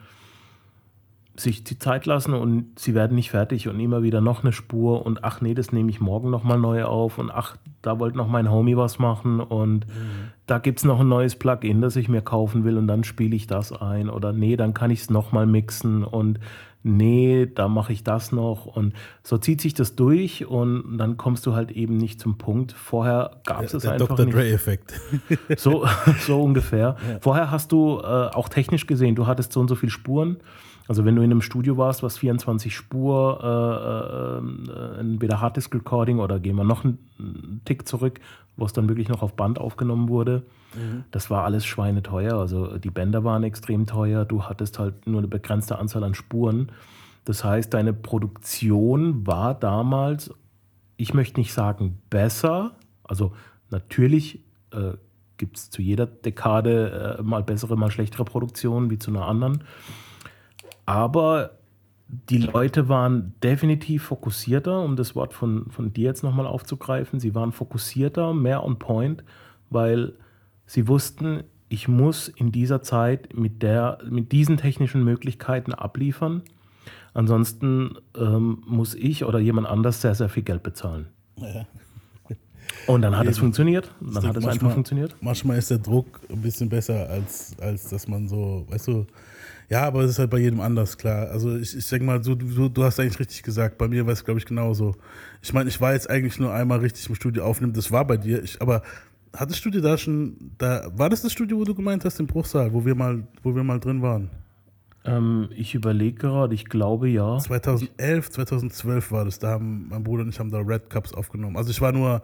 sich 1.35 1.63
die 1.63 1.79
Zeit 1.79 2.05
lassen 2.05 2.33
und 2.33 2.77
sie 2.77 2.93
werden 2.93 3.15
nicht 3.15 3.31
fertig 3.31 3.67
und 3.67 3.79
immer 3.79 4.03
wieder 4.03 4.21
noch 4.21 4.43
eine 4.43 4.53
Spur 4.53 5.03
und 5.05 5.23
ach 5.23 5.41
nee, 5.41 5.55
das 5.55 5.71
nehme 5.71 5.89
ich 5.89 5.99
morgen 5.99 6.29
nochmal 6.29 6.59
neu 6.59 6.83
auf 6.83 7.17
und 7.17 7.31
ach, 7.31 7.57
da 7.81 7.99
wollte 7.99 8.17
noch 8.17 8.27
mein 8.27 8.51
Homie 8.51 8.77
was 8.77 8.99
machen 8.99 9.39
und 9.39 9.87
mhm. 9.87 10.29
da 10.45 10.59
gibt 10.59 10.79
es 10.79 10.85
noch 10.85 10.99
ein 10.99 11.07
neues 11.07 11.35
Plugin, 11.35 11.81
das 11.81 11.95
ich 11.95 12.07
mir 12.07 12.21
kaufen 12.21 12.63
will 12.63 12.77
und 12.77 12.87
dann 12.87 13.03
spiele 13.03 13.35
ich 13.35 13.47
das 13.47 13.71
ein 13.71 14.09
oder 14.09 14.31
nee, 14.31 14.55
dann 14.55 14.75
kann 14.75 14.91
ich 14.91 15.01
es 15.01 15.09
nochmal 15.09 15.47
mixen 15.47 16.03
und 16.03 16.39
nee, 16.83 17.47
da 17.47 17.67
mache 17.67 17.93
ich 17.93 18.03
das 18.03 18.31
noch. 18.31 18.65
Und 18.65 18.93
so 19.23 19.37
zieht 19.37 19.61
sich 19.61 19.73
das 19.73 19.95
durch 19.95 20.45
und 20.45 20.97
dann 20.97 21.17
kommst 21.17 21.45
du 21.45 21.53
halt 21.53 21.71
eben 21.71 21.97
nicht 21.97 22.19
zum 22.19 22.37
Punkt. 22.37 22.73
Vorher 22.73 23.41
gab 23.45 23.63
es 23.63 23.73
es 23.73 23.85
einfach 23.85 24.09
Dr. 24.09 24.25
nicht. 24.25 24.35
Dre-Effekt. 24.35 24.99
So, 25.57 25.85
so 26.19 26.41
ungefähr. 26.41 26.95
Ja. 27.07 27.19
Vorher 27.21 27.51
hast 27.51 27.71
du 27.71 27.99
äh, 27.99 28.03
auch 28.03 28.49
technisch 28.49 28.87
gesehen, 28.87 29.15
du 29.15 29.27
hattest 29.27 29.53
so 29.53 29.59
und 29.59 29.67
so 29.67 29.75
viele 29.75 29.91
Spuren. 29.91 30.37
Also 30.87 31.05
wenn 31.05 31.15
du 31.15 31.21
in 31.21 31.31
einem 31.31 31.41
Studio 31.41 31.77
warst, 31.77 32.03
was 32.03 32.17
24 32.17 32.75
Spur, 32.75 33.39
äh, 33.41 34.71
äh, 34.71 34.99
entweder 34.99 35.39
Harddisk 35.39 35.73
Recording 35.73 36.19
oder 36.19 36.39
gehen 36.39 36.55
wir 36.55 36.65
noch 36.65 36.83
einen 36.83 37.61
Tick 37.63 37.87
zurück, 37.87 38.19
wo 38.55 38.65
es 38.65 38.73
dann 38.73 38.87
wirklich 38.87 39.09
noch 39.09 39.21
auf 39.21 39.33
Band 39.33 39.59
aufgenommen 39.59 40.09
wurde. 40.09 40.43
Mhm. 40.75 41.03
Das 41.11 41.29
war 41.29 41.43
alles 41.43 41.65
schweineteuer. 41.65 42.35
Also 42.35 42.77
die 42.77 42.91
Bänder 42.91 43.23
waren 43.23 43.43
extrem 43.43 43.85
teuer. 43.85 44.25
Du 44.25 44.43
hattest 44.43 44.79
halt 44.79 45.07
nur 45.07 45.19
eine 45.19 45.27
begrenzte 45.27 45.79
Anzahl 45.79 46.03
an 46.03 46.13
Spuren. 46.13 46.71
Das 47.25 47.43
heißt, 47.43 47.73
deine 47.73 47.93
Produktion 47.93 49.25
war 49.25 49.53
damals, 49.53 50.31
ich 50.97 51.13
möchte 51.13 51.39
nicht 51.39 51.53
sagen 51.53 52.01
besser. 52.09 52.75
Also 53.03 53.33
natürlich 53.69 54.43
äh, 54.71 54.93
gibt 55.37 55.57
es 55.57 55.69
zu 55.69 55.81
jeder 55.81 56.05
Dekade 56.05 57.17
äh, 57.19 57.23
mal 57.23 57.43
bessere, 57.43 57.75
mal 57.75 57.91
schlechtere 57.91 58.25
Produktionen 58.25 58.89
wie 58.89 58.99
zu 58.99 59.11
einer 59.11 59.27
anderen. 59.27 59.63
Aber 60.85 61.51
die 62.29 62.37
Leute 62.37 62.89
waren 62.89 63.33
definitiv 63.41 64.03
fokussierter, 64.03 64.83
um 64.83 64.95
das 64.95 65.15
Wort 65.15 65.33
von, 65.33 65.69
von 65.69 65.93
dir 65.93 66.05
jetzt 66.05 66.23
nochmal 66.23 66.47
aufzugreifen. 66.47 67.19
Sie 67.19 67.33
waren 67.33 67.51
fokussierter, 67.51 68.33
mehr 68.33 68.63
on 68.63 68.79
point, 68.79 69.23
weil 69.69 70.13
sie 70.65 70.87
wussten, 70.87 71.43
ich 71.69 71.87
muss 71.87 72.27
in 72.27 72.51
dieser 72.51 72.81
Zeit 72.81 73.35
mit, 73.35 73.63
der, 73.63 73.99
mit 74.07 74.31
diesen 74.31 74.57
technischen 74.57 75.03
Möglichkeiten 75.03 75.73
abliefern. 75.73 76.43
Ansonsten 77.13 77.95
ähm, 78.17 78.63
muss 78.67 78.95
ich 78.95 79.23
oder 79.23 79.39
jemand 79.39 79.67
anders 79.67 80.01
sehr, 80.01 80.15
sehr 80.15 80.29
viel 80.29 80.43
Geld 80.43 80.63
bezahlen. 80.63 81.07
Ja. 81.37 81.65
Und 82.87 83.01
dann 83.01 83.15
hat 83.15 83.23
Eben. 83.23 83.31
es 83.31 83.37
funktioniert. 83.37 83.91
Dann 83.99 84.15
hat 84.15 84.15
es 84.15 84.23
manchmal, 84.23 84.53
einfach 84.53 84.71
funktioniert. 84.73 85.15
Manchmal 85.21 85.57
ist 85.57 85.69
der 85.69 85.77
Druck 85.79 86.21
ein 86.29 86.41
bisschen 86.41 86.69
besser, 86.69 87.09
als, 87.09 87.55
als 87.59 87.89
dass 87.89 88.07
man 88.07 88.27
so, 88.27 88.65
weißt 88.69 88.87
du, 88.87 89.07
ja, 89.73 89.85
aber 89.85 90.01
es 90.01 90.11
ist 90.11 90.19
halt 90.19 90.29
bei 90.29 90.37
jedem 90.37 90.61
anders, 90.61 90.99
klar. 90.99 91.29
Also 91.31 91.57
ich, 91.57 91.75
ich 91.75 91.89
denke 91.89 92.05
mal, 92.05 92.21
du, 92.21 92.35
du, 92.35 92.69
du 92.69 92.83
hast 92.83 92.99
eigentlich 92.99 93.19
richtig 93.19 93.41
gesagt. 93.41 93.79
Bei 93.79 93.87
mir 93.87 94.05
war 94.05 94.13
es, 94.13 94.23
glaube 94.23 94.39
ich, 94.39 94.45
genauso. 94.45 94.93
Ich 95.41 95.51
meine, 95.51 95.67
ich 95.67 95.81
war 95.81 95.93
jetzt 95.93 96.07
eigentlich 96.11 96.37
nur 96.37 96.53
einmal 96.53 96.77
richtig 96.77 97.09
im 97.09 97.15
Studio 97.15 97.43
aufnehmen. 97.43 97.73
Das 97.73 97.91
war 97.91 98.05
bei 98.05 98.17
dir. 98.17 98.43
Ich, 98.43 98.61
aber 98.61 98.83
hattest 99.35 99.65
du 99.65 99.71
dir 99.71 99.81
da 99.81 99.97
schon, 99.97 100.51
da, 100.59 100.91
war 100.95 101.09
das 101.09 101.23
das 101.23 101.31
Studio, 101.31 101.57
wo 101.57 101.63
du 101.63 101.73
gemeint 101.73 102.05
hast, 102.05 102.19
im 102.19 102.27
Bruchsaal, 102.27 102.71
wo 102.71 102.85
wir 102.85 102.93
mal, 102.93 103.23
wo 103.41 103.55
wir 103.55 103.63
mal 103.63 103.79
drin 103.79 104.03
waren? 104.03 104.29
Ähm, 105.05 105.49
ich 105.55 105.73
überlege 105.73 106.19
gerade, 106.19 106.53
ich 106.53 106.65
glaube 106.65 107.09
ja. 107.09 107.39
2011, 107.39 108.29
2012 108.29 109.11
war 109.11 109.25
das. 109.25 109.39
Da 109.39 109.53
haben 109.53 109.87
mein 109.89 110.03
Bruder 110.03 110.21
und 110.21 110.29
ich 110.29 110.39
haben 110.39 110.51
da 110.51 110.59
Red 110.59 110.91
Cups 110.91 111.15
aufgenommen. 111.15 111.57
Also 111.57 111.71
ich 111.71 111.81
war 111.81 111.91
nur 111.91 112.21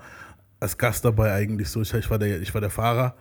als 0.59 0.77
Gast 0.77 1.03
dabei 1.03 1.33
eigentlich 1.33 1.69
so. 1.69 1.81
Ich, 1.81 1.91
ich, 1.95 2.11
war, 2.11 2.19
der, 2.19 2.43
ich 2.43 2.53
war 2.53 2.61
der 2.61 2.69
Fahrer 2.69 3.15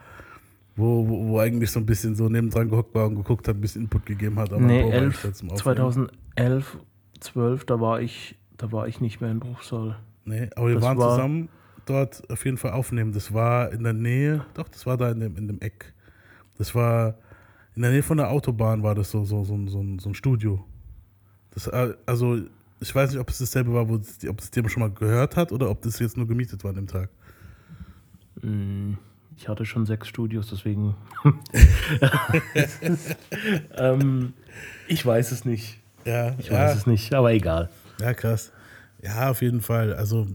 wo, 0.79 1.09
wo, 1.09 1.29
wo, 1.29 1.39
eigentlich 1.41 1.71
so 1.71 1.81
ein 1.81 1.87
bisschen 1.87 2.15
so 2.15 2.29
nebendran 2.29 2.71
gehockt 2.71 2.95
war 2.95 3.07
und 3.07 3.17
geguckt 3.17 3.49
hat, 3.49 3.57
ein 3.57 3.61
bisschen 3.61 3.83
Input 3.83 4.07
gegeben 4.07 4.39
hat. 4.39 4.53
Aber 4.53 4.63
nee, 4.63 4.89
11, 4.89 5.33
2011, 5.57 6.79
12, 7.21 7.65
da 7.65 7.81
war 7.81 8.01
ich, 8.01 8.37
da 8.57 8.71
war 8.71 8.87
ich 8.87 9.01
nicht 9.01 9.21
mehr 9.21 9.31
in 9.31 9.41
Bruchsal. 9.41 9.97
Nee, 10.25 10.49
aber 10.55 10.69
wir 10.69 10.75
das 10.77 10.85
waren 10.85 10.99
war 10.99 11.11
zusammen 11.11 11.49
dort 11.85 12.31
auf 12.31 12.45
jeden 12.45 12.59
Fall 12.59 12.73
aufnehmen. 12.73 13.13
Das 13.13 13.33
war 13.33 13.73
in 13.73 13.83
der 13.83 13.93
Nähe, 13.93 14.45
doch, 14.55 14.69
das 14.69 14.87
war 14.87 14.97
da 14.97 15.11
in 15.11 15.21
dem, 15.21 15.37
in 15.37 15.49
dem 15.49 15.61
Eck. 15.61 15.93
Das 16.59 16.75
war 16.75 17.15
in 17.75 17.83
der 17.83 17.91
Nähe 17.91 18.03
von 18.03 18.17
der 18.17 18.31
Autobahn 18.31 18.83
war 18.83 18.95
das 18.95 19.11
so, 19.11 19.25
so, 19.25 19.45
so, 19.45 19.57
so, 19.67 19.85
so 19.99 20.09
ein 20.09 20.15
Studio. 20.15 20.65
Das, 21.51 21.67
äh, 21.67 21.95
also 22.07 22.39
ich 22.81 22.95
weiß 22.95 23.11
nicht, 23.11 23.21
ob 23.21 23.29
es 23.31 23.39
dasselbe 23.39 23.73
war, 23.73 23.89
wo 23.89 23.95
ob 23.95 24.41
es 24.41 24.51
jemand 24.55 24.73
schon 24.73 24.81
mal 24.81 24.91
gehört 24.91 25.37
hat 25.37 25.53
oder 25.53 25.71
ob 25.71 25.83
das 25.83 25.99
jetzt 25.99 26.17
nur 26.17 26.27
gemietet 26.27 26.63
war 26.63 26.71
an 26.71 26.77
dem 26.77 26.87
Tag. 26.87 27.11
Mm, 28.43 28.95
ich 29.39 29.49
hatte 29.49 29.65
schon 29.65 29.87
sechs 29.87 30.09
Studios, 30.09 30.49
deswegen. 30.51 30.97
ähm, 33.77 34.33
ich 34.89 35.07
weiß 35.07 35.31
es 35.31 35.45
nicht. 35.45 35.79
Ja, 36.05 36.35
Ich 36.39 36.49
ja. 36.49 36.55
weiß 36.55 36.77
es 36.79 36.87
nicht, 36.87 37.15
aber 37.15 37.33
egal. 37.33 37.71
Ja, 38.01 38.15
krass. 38.15 38.51
Ja, 39.01 39.31
auf 39.31 39.41
jeden 39.41 39.61
Fall. 39.61 39.95
Also, 39.95 40.27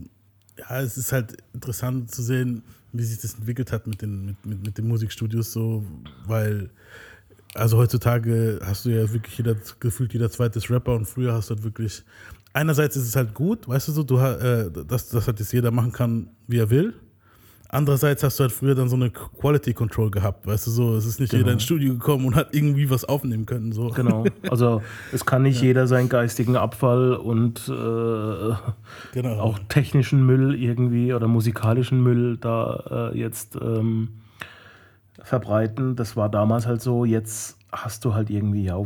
ja, 0.58 0.80
es 0.80 0.98
ist 0.98 1.12
halt 1.12 1.38
interessant 1.54 2.12
zu 2.12 2.22
sehen, 2.22 2.64
wie 2.94 3.04
sich 3.04 3.20
das 3.20 3.34
entwickelt 3.34 3.74
hat 3.74 3.88
mit 3.88 4.02
den, 4.02 4.26
mit, 4.26 4.46
mit, 4.46 4.66
mit 4.66 4.78
den 4.78 4.88
Musikstudios, 4.88 5.52
so, 5.52 5.84
weil, 6.26 6.70
also 7.56 7.78
heutzutage 7.78 8.62
hast 8.64 8.86
du 8.86 8.90
ja 8.90 9.12
wirklich 9.12 9.38
jeder, 9.38 9.56
gefühlt 9.80 10.14
jeder 10.14 10.30
zweite 10.30 10.62
Rapper 10.70 10.96
und 10.96 11.06
früher 11.06 11.34
hast 11.34 11.50
du 11.50 11.56
halt 11.56 11.64
wirklich, 11.64 12.04
einerseits 12.54 12.96
ist 12.96 13.08
es 13.08 13.16
halt 13.16 13.34
gut, 13.34 13.68
weißt 13.68 13.90
du 13.90 13.92
so, 13.92 14.04
du, 14.04 14.18
äh, 14.18 14.72
dass, 14.88 15.10
dass 15.10 15.28
halt 15.28 15.40
jetzt 15.40 15.52
jeder 15.52 15.72
machen 15.72 15.92
kann, 15.92 16.30
wie 16.48 16.60
er 16.60 16.70
will. 16.70 16.94
Andererseits 17.74 18.24
hast 18.24 18.40
du 18.40 18.44
halt 18.44 18.52
früher 18.52 18.76
dann 18.76 18.88
so 18.88 18.96
eine 18.96 19.10
Quality 19.10 19.74
Control 19.74 20.12
gehabt, 20.12 20.46
weißt 20.46 20.68
du 20.68 20.72
so, 20.72 20.96
es 20.96 21.06
ist 21.06 21.20
nicht 21.20 21.32
Genau. 21.32 21.42
jeder 21.42 21.54
ins 21.54 21.64
Studio 21.64 21.94
gekommen 21.94 22.26
und 22.26 22.36
hat 22.36 22.50
irgendwie 22.54 22.90
was 22.90 23.04
aufnehmen 23.04 23.46
können, 23.46 23.72
so. 23.72 23.88
Genau. 23.90 24.26
Also 24.50 24.82
es 25.12 25.26
kann 25.26 25.42
nicht 25.42 25.62
jeder 25.64 25.88
seinen 25.88 26.08
geistigen 26.08 26.56
Abfall 26.56 27.14
und 27.16 27.68
äh, 27.68 28.54
Genau. 29.14 29.40
auch 29.40 29.60
technischen 29.70 30.26
Müll 30.26 30.56
irgendwie 30.56 31.14
oder 31.14 31.28
musikalischen 31.28 32.02
Müll 32.04 32.38
da 32.38 33.12
äh, 33.14 33.18
jetzt 33.20 33.56
ähm, 33.56 34.10
verbreiten. 35.24 35.96
Das 35.96 36.16
war 36.16 36.30
damals 36.30 36.68
halt 36.68 36.82
so. 36.82 37.06
Jetzt 37.06 37.58
hast 37.72 38.06
du 38.06 38.14
halt 38.14 38.30
irgendwie 38.30 38.64
ja, 38.66 38.78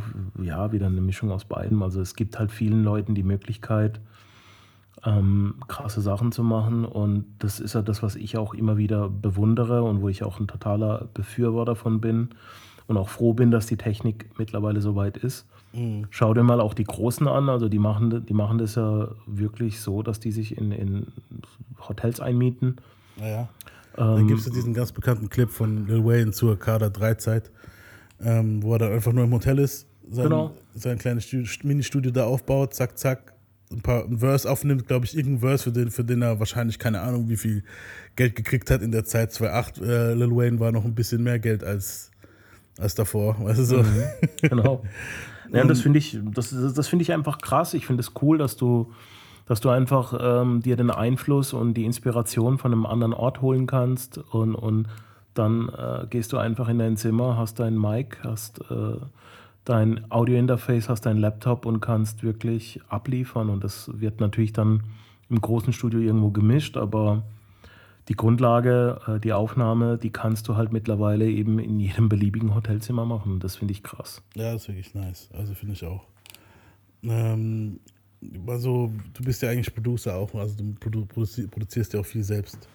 ja 0.42 0.72
wieder 0.72 0.88
eine 0.88 1.02
Mischung 1.02 1.32
aus 1.32 1.46
beidem. 1.46 1.84
Also 1.84 2.00
es 2.02 2.16
gibt 2.16 2.40
halt 2.40 2.52
vielen 2.52 2.84
Leuten 2.84 3.16
die 3.16 3.24
Möglichkeit, 3.24 4.00
ähm, 5.06 5.56
krasse 5.68 6.02
Sachen 6.02 6.32
zu 6.32 6.44
machen. 6.44 6.86
Und 6.86 7.26
das 7.40 7.60
ist 7.60 7.74
ja 7.76 7.82
das, 7.82 8.02
was 8.04 8.16
ich 8.16 8.38
auch 8.38 8.54
immer 8.54 8.78
wieder 8.78 9.10
bewundere 9.10 9.84
und 9.84 10.02
wo 10.02 10.10
ich 10.10 10.24
auch 10.24 10.40
ein 10.40 10.48
totaler 10.48 11.08
Befürworter 11.14 11.76
von 11.76 12.02
bin 12.02 12.30
und 12.88 12.98
auch 12.98 13.10
froh 13.10 13.34
bin, 13.34 13.52
dass 13.52 13.66
die 13.68 13.78
Technik 13.78 14.30
mittlerweile 14.38 14.82
so 14.82 14.96
weit 14.96 15.18
ist. 15.18 15.46
Schau 16.10 16.34
dir 16.34 16.42
mal 16.42 16.60
auch 16.60 16.74
die 16.74 16.86
Großen 16.86 17.28
an, 17.28 17.50
also 17.50 17.70
die 17.70 17.78
machen, 17.78 18.26
die 18.26 18.34
machen 18.34 18.58
das 18.58 18.74
ja 18.76 19.10
wirklich 19.28 19.80
so, 19.80 20.02
dass 20.02 20.20
die 20.20 20.32
sich 20.32 20.58
in, 20.58 20.72
in 20.72 21.08
Hotels 21.88 22.20
einmieten. 22.20 22.78
Naja. 23.18 23.48
Dann 23.96 24.22
Ähm, 24.22 24.28
gibt 24.28 24.40
es 24.40 24.50
diesen 24.52 24.74
ganz 24.74 24.92
bekannten 24.92 25.30
Clip 25.30 25.50
von 25.52 25.86
Lil 25.86 26.04
Wayne 26.04 26.32
zur 26.32 26.58
Kader 26.58 26.90
3 26.90 27.16
Zeit, 27.16 27.52
ähm, 28.22 28.64
wo 28.64 28.74
er 28.74 28.80
dann 28.80 28.92
einfach 28.92 29.14
nur 29.14 29.26
im 29.26 29.34
Hotel 29.34 29.60
ist, 29.60 29.88
sein, 30.10 30.24
Genau. 30.24 30.52
sein 30.74 30.98
kleines 30.98 31.26
Studio, 31.26 31.48
Ministudio 31.64 32.12
da 32.12 32.24
aufbaut, 32.26 32.74
zack, 32.74 32.98
zack, 32.98 33.34
ein 33.72 33.82
paar 33.82 34.06
ein 34.06 34.18
Verse 34.18 34.50
aufnimmt, 34.50 34.88
glaube 34.88 35.06
ich, 35.06 35.16
irgendein 35.18 35.40
Verse, 35.42 35.64
für 35.64 35.72
den, 35.72 35.92
für 35.92 36.04
den 36.04 36.22
er 36.22 36.40
wahrscheinlich 36.40 36.80
keine 36.80 37.02
Ahnung, 37.02 37.30
wie 37.30 37.38
viel 37.38 37.64
Geld 38.16 38.36
gekriegt 38.36 38.72
hat 38.72 38.82
in 38.82 38.92
der 38.92 39.04
Zeit. 39.04 39.34
2008, 39.34 39.82
äh, 39.82 40.14
Lil 40.14 40.36
Wayne 40.36 40.60
war 40.60 40.72
noch 40.72 40.86
ein 40.86 40.96
bisschen 40.96 41.24
mehr 41.24 41.40
Geld 41.40 41.64
als, 41.64 42.12
als 42.80 42.96
davor, 42.96 43.38
weißt 43.44 43.60
du 43.60 43.64
so. 43.64 43.86
genau. 44.42 44.84
Ja, 45.54 45.64
das 45.64 45.80
finde 45.80 46.00
ich, 46.00 46.20
das, 46.34 46.50
das 46.50 46.74
das 46.74 46.88
finde 46.90 47.04
ich 47.04 47.14
einfach 47.14 47.38
krass. 47.38 47.74
Ich 47.74 47.86
finde 47.86 48.02
es 48.02 48.12
cool, 48.22 48.38
dass 48.38 48.58
du, 48.58 48.92
dass 49.46 49.62
du 49.62 49.70
einfach 49.70 50.14
ähm, 50.20 50.62
dir 50.62 50.76
den 50.76 50.92
Einfluss 50.92 51.54
und 51.54 51.76
die 51.76 51.86
Inspiration 51.86 52.58
von 52.58 52.74
einem 52.74 52.86
anderen 52.86 53.14
Ort 53.14 53.42
holen 53.42 53.66
kannst 53.66 54.18
und, 54.18 54.56
und 54.56 54.88
dann 55.34 55.70
äh, 55.70 56.06
gehst 56.10 56.34
du 56.34 56.38
einfach 56.38 56.68
in 56.68 56.80
dein 56.80 56.98
Zimmer, 56.98 57.38
hast 57.38 57.60
dein 57.60 57.80
Mic, 57.80 58.18
hast 58.24 58.60
äh, 58.70 58.98
dein 59.70 60.10
Audio-Interface, 60.12 60.90
hast 60.90 61.06
dein 61.06 61.18
Laptop 61.18 61.66
und 61.66 61.80
kannst 61.80 62.24
wirklich 62.24 62.80
abliefern. 62.90 63.50
Und 63.50 63.64
das 63.64 63.90
wird 63.94 64.20
natürlich 64.20 64.54
dann 64.54 64.84
im 65.30 65.42
großen 65.42 65.74
Studio 65.74 66.00
irgendwo 66.00 66.30
gemischt, 66.32 66.78
aber 66.78 67.24
die 68.08 68.16
Grundlage, 68.16 69.02
äh, 69.08 69.20
die 69.20 69.34
Aufnahme, 69.34 69.98
die 69.98 70.10
kannst 70.10 70.48
du 70.48 70.56
halt 70.56 70.72
mittlerweile 70.72 71.30
eben 71.30 71.60
in 71.60 71.80
jedem 71.80 72.08
beliebigen 72.08 72.56
Hotelzimmer 72.56 73.06
machen. 73.06 73.40
Das 73.40 73.58
finde 73.58 73.74
ich 73.74 73.84
krass. 73.84 74.22
Ja, 74.36 74.54
das 74.54 74.62
ist 74.64 74.68
wirklich 74.70 74.94
nice. 74.94 75.30
Also 75.34 75.54
finde 75.54 75.74
ich 75.74 75.84
auch. 75.86 76.06
Ähm, 77.04 77.80
also, 78.48 78.92
du 79.14 79.24
bist 79.24 79.42
ja 79.42 79.50
eigentlich 79.50 79.74
Producer 79.74 80.16
auch, 80.16 80.34
also 80.34 80.56
du 80.58 80.74
produ 80.80 81.06
produzi- 81.06 81.48
produzierst 81.48 81.94
ja 81.94 82.00
auch 82.00 82.06
viel 82.06 82.24
selbst. 82.24 82.68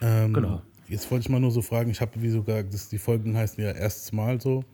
Ähm, 0.00 0.32
Genau. 0.34 0.62
Jetzt 0.88 1.10
wollte 1.10 1.22
ich 1.22 1.28
mal 1.28 1.40
nur 1.40 1.50
so 1.50 1.60
fragen, 1.60 1.90
ich 1.90 2.00
habe 2.00 2.12
wie 2.16 2.30
sogar, 2.30 2.62
das, 2.62 2.88
die 2.88 2.96
Folgen 2.98 3.36
heißen 3.36 3.62
ja 3.62 3.72
erstes 3.72 4.12
Mal 4.12 4.40
so. 4.40 4.64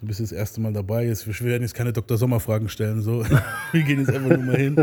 Du 0.00 0.06
bist 0.06 0.18
das 0.18 0.32
erste 0.32 0.62
Mal 0.62 0.72
dabei. 0.72 1.06
Jetzt, 1.06 1.26
wir 1.26 1.46
werden 1.46 1.62
jetzt 1.62 1.74
keine 1.74 1.92
Dr. 1.92 2.16
Sommer-Fragen 2.16 2.70
stellen. 2.70 3.02
So. 3.02 3.22
wir 3.72 3.82
gehen 3.82 3.98
jetzt 3.98 4.10
einfach 4.10 4.30
nur 4.30 4.46
mal 4.46 4.56
hin. 4.56 4.82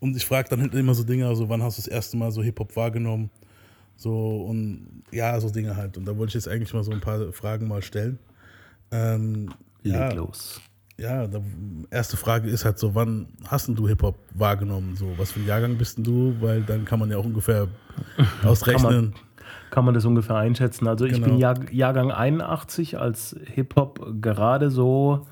Und 0.00 0.16
ich 0.16 0.26
frage 0.26 0.48
dann 0.48 0.60
halt 0.60 0.74
immer 0.74 0.92
so 0.92 1.04
Dinge, 1.04 1.28
also 1.28 1.48
wann 1.48 1.62
hast 1.62 1.78
du 1.78 1.82
das 1.82 1.88
erste 1.88 2.16
Mal 2.16 2.32
so 2.32 2.42
Hip-Hop 2.42 2.74
wahrgenommen? 2.74 3.30
So 3.94 4.44
und 4.46 5.04
ja, 5.12 5.38
so 5.38 5.50
Dinge 5.50 5.76
halt. 5.76 5.96
Und 5.96 6.04
da 6.04 6.16
wollte 6.16 6.30
ich 6.30 6.34
jetzt 6.34 6.48
eigentlich 6.48 6.74
mal 6.74 6.82
so 6.82 6.90
ein 6.90 7.00
paar 7.00 7.32
Fragen 7.32 7.68
mal 7.68 7.80
stellen. 7.80 8.18
Ähm, 8.90 9.50
ja, 9.84 10.08
Leg 10.08 10.16
los. 10.16 10.60
ja, 10.96 11.28
da, 11.28 11.40
erste 11.90 12.16
Frage 12.16 12.50
ist 12.50 12.64
halt 12.64 12.78
so, 12.78 12.94
wann 12.94 13.28
hast 13.46 13.68
denn 13.68 13.76
du 13.76 13.86
Hip-Hop 13.86 14.18
wahrgenommen? 14.34 14.96
So, 14.96 15.12
was 15.16 15.30
für 15.30 15.40
ein 15.40 15.46
Jahrgang 15.46 15.76
bist 15.76 15.96
denn 15.98 16.04
du? 16.04 16.34
Weil 16.40 16.62
dann 16.62 16.84
kann 16.86 16.98
man 16.98 17.08
ja 17.08 17.18
auch 17.18 17.24
ungefähr 17.24 17.68
ausrechnen. 18.42 19.14
Kann 19.70 19.84
man 19.84 19.94
das 19.94 20.04
ungefähr 20.04 20.36
einschätzen? 20.36 20.86
Also 20.88 21.04
ich 21.04 21.14
Genau. 21.14 21.26
bin 21.28 21.38
Jahr, 21.38 21.56
Jahrgang 21.72 22.10
81, 22.10 22.98
als 22.98 23.36
Hip-Hop 23.54 24.14
gerade 24.20 24.70
so 24.70 25.26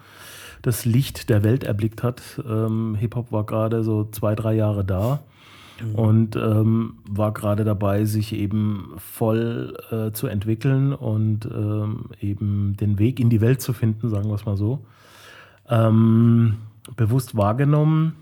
das 0.63 0.85
Licht 0.85 1.29
der 1.29 1.43
Welt 1.45 1.65
erblickt 1.65 2.03
hat. 2.03 2.23
Ähm, 2.49 2.95
Hip-Hop 2.97 3.33
war 3.33 3.45
gerade 3.45 3.83
so 3.83 4.05
zwei, 4.11 4.35
drei 4.35 4.55
Jahre 4.55 4.85
da 4.85 5.21
und 5.95 6.35
ähm, 6.35 6.95
war 7.09 7.33
gerade 7.33 7.63
dabei, 7.65 8.05
sich 8.05 8.33
eben 8.35 8.95
voll 8.97 9.77
äh, 9.93 10.11
zu 10.11 10.27
entwickeln 10.27 10.93
und 10.93 11.47
ähm, 11.47 12.07
eben 12.21 12.77
den 12.77 12.99
Weg 12.99 13.21
in 13.21 13.31
die 13.31 13.41
Welt 13.41 13.61
zu 13.63 13.73
finden, 13.73 14.09
sagen 14.09 14.29
wir 14.29 14.35
es 14.35 14.45
mal 14.45 14.57
so. 14.57 14.81
Ähm, 15.69 16.57
bewusst 16.97 17.37
wahrgenommen, 17.37 18.15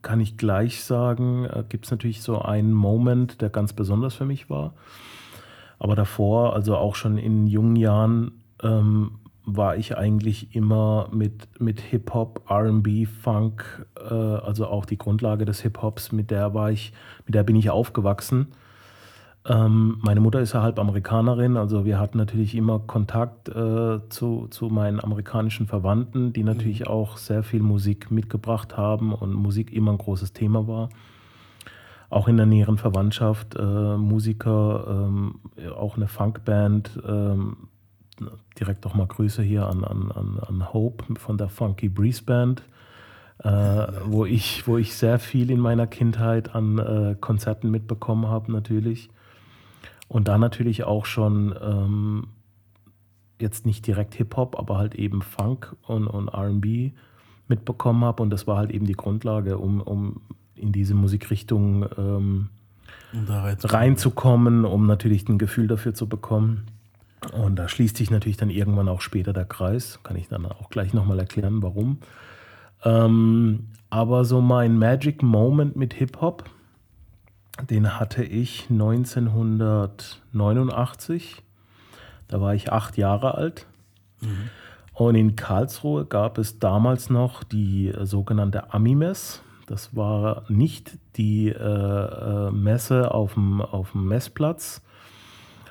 kann 0.00 0.20
ich 0.20 0.36
gleich 0.36 0.82
sagen, 0.82 1.44
äh, 1.44 1.64
gibt 1.68 1.84
es 1.84 1.90
natürlich 1.90 2.22
so 2.22 2.40
einen 2.40 2.72
Moment, 2.72 3.42
der 3.42 3.50
ganz 3.50 3.72
besonders 3.72 4.14
für 4.14 4.24
mich 4.24 4.48
war. 4.48 4.74
Aber 5.78 5.96
davor, 5.96 6.54
also 6.54 6.76
auch 6.76 6.94
schon 6.94 7.18
in 7.18 7.46
jungen 7.46 7.76
Jahren, 7.76 8.42
ähm, 8.62 9.18
war 9.44 9.76
ich 9.76 9.96
eigentlich 9.96 10.54
immer 10.54 11.08
mit, 11.12 11.48
mit 11.60 11.80
Hip-Hop, 11.80 12.48
RB, 12.48 13.06
Funk, 13.06 13.86
äh, 13.98 14.14
also 14.14 14.66
auch 14.66 14.86
die 14.86 14.98
Grundlage 14.98 15.44
des 15.44 15.60
Hip-Hops, 15.62 16.12
mit 16.12 16.30
der 16.30 16.54
war 16.54 16.70
ich, 16.70 16.92
mit 17.26 17.34
der 17.34 17.42
bin 17.42 17.56
ich 17.56 17.70
aufgewachsen. 17.70 18.48
Ähm, 19.44 19.98
meine 20.02 20.20
Mutter 20.20 20.40
ist 20.40 20.52
ja 20.52 20.62
halb 20.62 20.78
Amerikanerin, 20.78 21.56
also 21.56 21.84
wir 21.84 21.98
hatten 21.98 22.16
natürlich 22.16 22.54
immer 22.54 22.78
Kontakt 22.78 23.48
äh, 23.48 23.98
zu, 24.08 24.46
zu 24.50 24.66
meinen 24.66 25.02
amerikanischen 25.02 25.66
Verwandten, 25.66 26.32
die 26.32 26.44
natürlich 26.44 26.86
auch 26.86 27.16
sehr 27.16 27.42
viel 27.42 27.60
Musik 27.60 28.12
mitgebracht 28.12 28.76
haben 28.76 29.12
und 29.12 29.34
Musik 29.34 29.72
immer 29.72 29.90
ein 29.92 29.98
großes 29.98 30.32
Thema 30.32 30.68
war. 30.68 30.90
Auch 32.08 32.28
in 32.28 32.36
der 32.36 32.46
näheren 32.46 32.78
Verwandtschaft 32.78 33.56
äh, 33.56 33.96
Musiker, 33.96 34.86
ähm, 34.88 35.40
auch 35.76 35.96
eine 35.96 36.06
Funkband. 36.06 37.00
Ähm, 37.04 37.56
direkt 38.60 38.86
auch 38.86 38.94
mal 38.94 39.06
Grüße 39.06 39.42
hier 39.42 39.66
an, 39.66 39.84
an, 39.84 40.12
an, 40.12 40.38
an 40.38 40.72
Hope 40.72 41.04
von 41.18 41.38
der 41.38 41.48
Funky 41.48 41.88
Breeze 41.88 42.22
Band, 42.22 42.62
äh, 43.42 43.48
wo, 44.04 44.24
ich, 44.24 44.66
wo 44.68 44.78
ich 44.78 44.94
sehr 44.94 45.18
viel 45.18 45.50
in 45.50 45.58
meiner 45.58 45.86
Kindheit 45.86 46.54
an 46.54 46.78
äh, 46.78 47.16
Konzerten 47.20 47.70
mitbekommen 47.70 48.28
habe, 48.28 48.52
natürlich. 48.52 49.10
Und 50.12 50.28
da 50.28 50.36
natürlich 50.36 50.84
auch 50.84 51.06
schon 51.06 51.54
ähm, 51.62 52.26
jetzt 53.40 53.64
nicht 53.64 53.86
direkt 53.86 54.14
Hip-Hop, 54.14 54.58
aber 54.58 54.76
halt 54.76 54.94
eben 54.94 55.22
Funk 55.22 55.74
und, 55.86 56.06
und 56.06 56.28
RB 56.28 56.92
mitbekommen 57.48 58.04
habe. 58.04 58.22
Und 58.22 58.28
das 58.28 58.46
war 58.46 58.58
halt 58.58 58.72
eben 58.72 58.84
die 58.84 58.92
Grundlage, 58.92 59.56
um, 59.56 59.80
um 59.80 60.20
in 60.54 60.70
diese 60.70 60.92
Musikrichtung 60.92 61.86
ähm, 61.96 62.50
Um 63.14 63.24
da 63.24 63.40
rein 63.40 63.56
reinzukommen, 63.64 64.66
um 64.66 64.86
natürlich 64.86 65.26
ein 65.30 65.38
Gefühl 65.38 65.66
dafür 65.66 65.94
zu 65.94 66.06
bekommen. 66.06 66.66
Und 67.32 67.56
da 67.56 67.66
schließt 67.66 67.96
sich 67.96 68.10
natürlich 68.10 68.36
dann 68.36 68.50
irgendwann 68.50 68.90
auch 68.90 69.00
später 69.00 69.32
der 69.32 69.46
Kreis. 69.46 69.98
Kann 70.02 70.18
ich 70.18 70.28
dann 70.28 70.44
auch 70.44 70.68
gleich 70.68 70.92
nochmal 70.92 71.20
erklären, 71.20 71.62
warum. 71.62 72.00
Ähm, 72.84 73.68
aber 73.88 74.26
so 74.26 74.42
mein 74.42 74.78
Magic 74.78 75.22
Moment 75.22 75.74
mit 75.74 75.94
Hip-Hop, 75.94 76.44
den 77.70 77.98
hatte 78.00 78.24
ich 78.24 78.66
1989. 78.70 81.42
Da 82.28 82.40
war 82.40 82.54
ich 82.54 82.72
acht 82.72 82.96
Jahre 82.96 83.34
alt. 83.34 83.66
Und 84.94 85.14
in 85.16 85.36
Karlsruhe 85.36 86.06
gab 86.06 86.38
es 86.38 86.58
damals 86.58 87.10
noch 87.10 87.44
die 87.44 87.88
äh, 87.88 88.06
sogenannte 88.06 88.72
Ami-Mess. 88.72 89.42
Das 89.66 89.94
war 89.96 90.44
nicht 90.48 90.98
die 91.16 91.48
äh, 91.48 91.54
äh, 91.54 92.50
Messe 92.50 93.12
auf 93.12 93.34
dem, 93.34 93.60
auf 93.60 93.92
dem 93.92 94.06
Messplatz, 94.06 94.82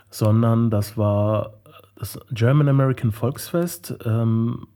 sondern 0.10 0.70
das 0.70 0.98
war 0.98 1.54
das 1.98 2.20
German 2.32 2.68
American 2.68 3.12
Volksfest 3.12 3.96
ähm, 4.06 4.68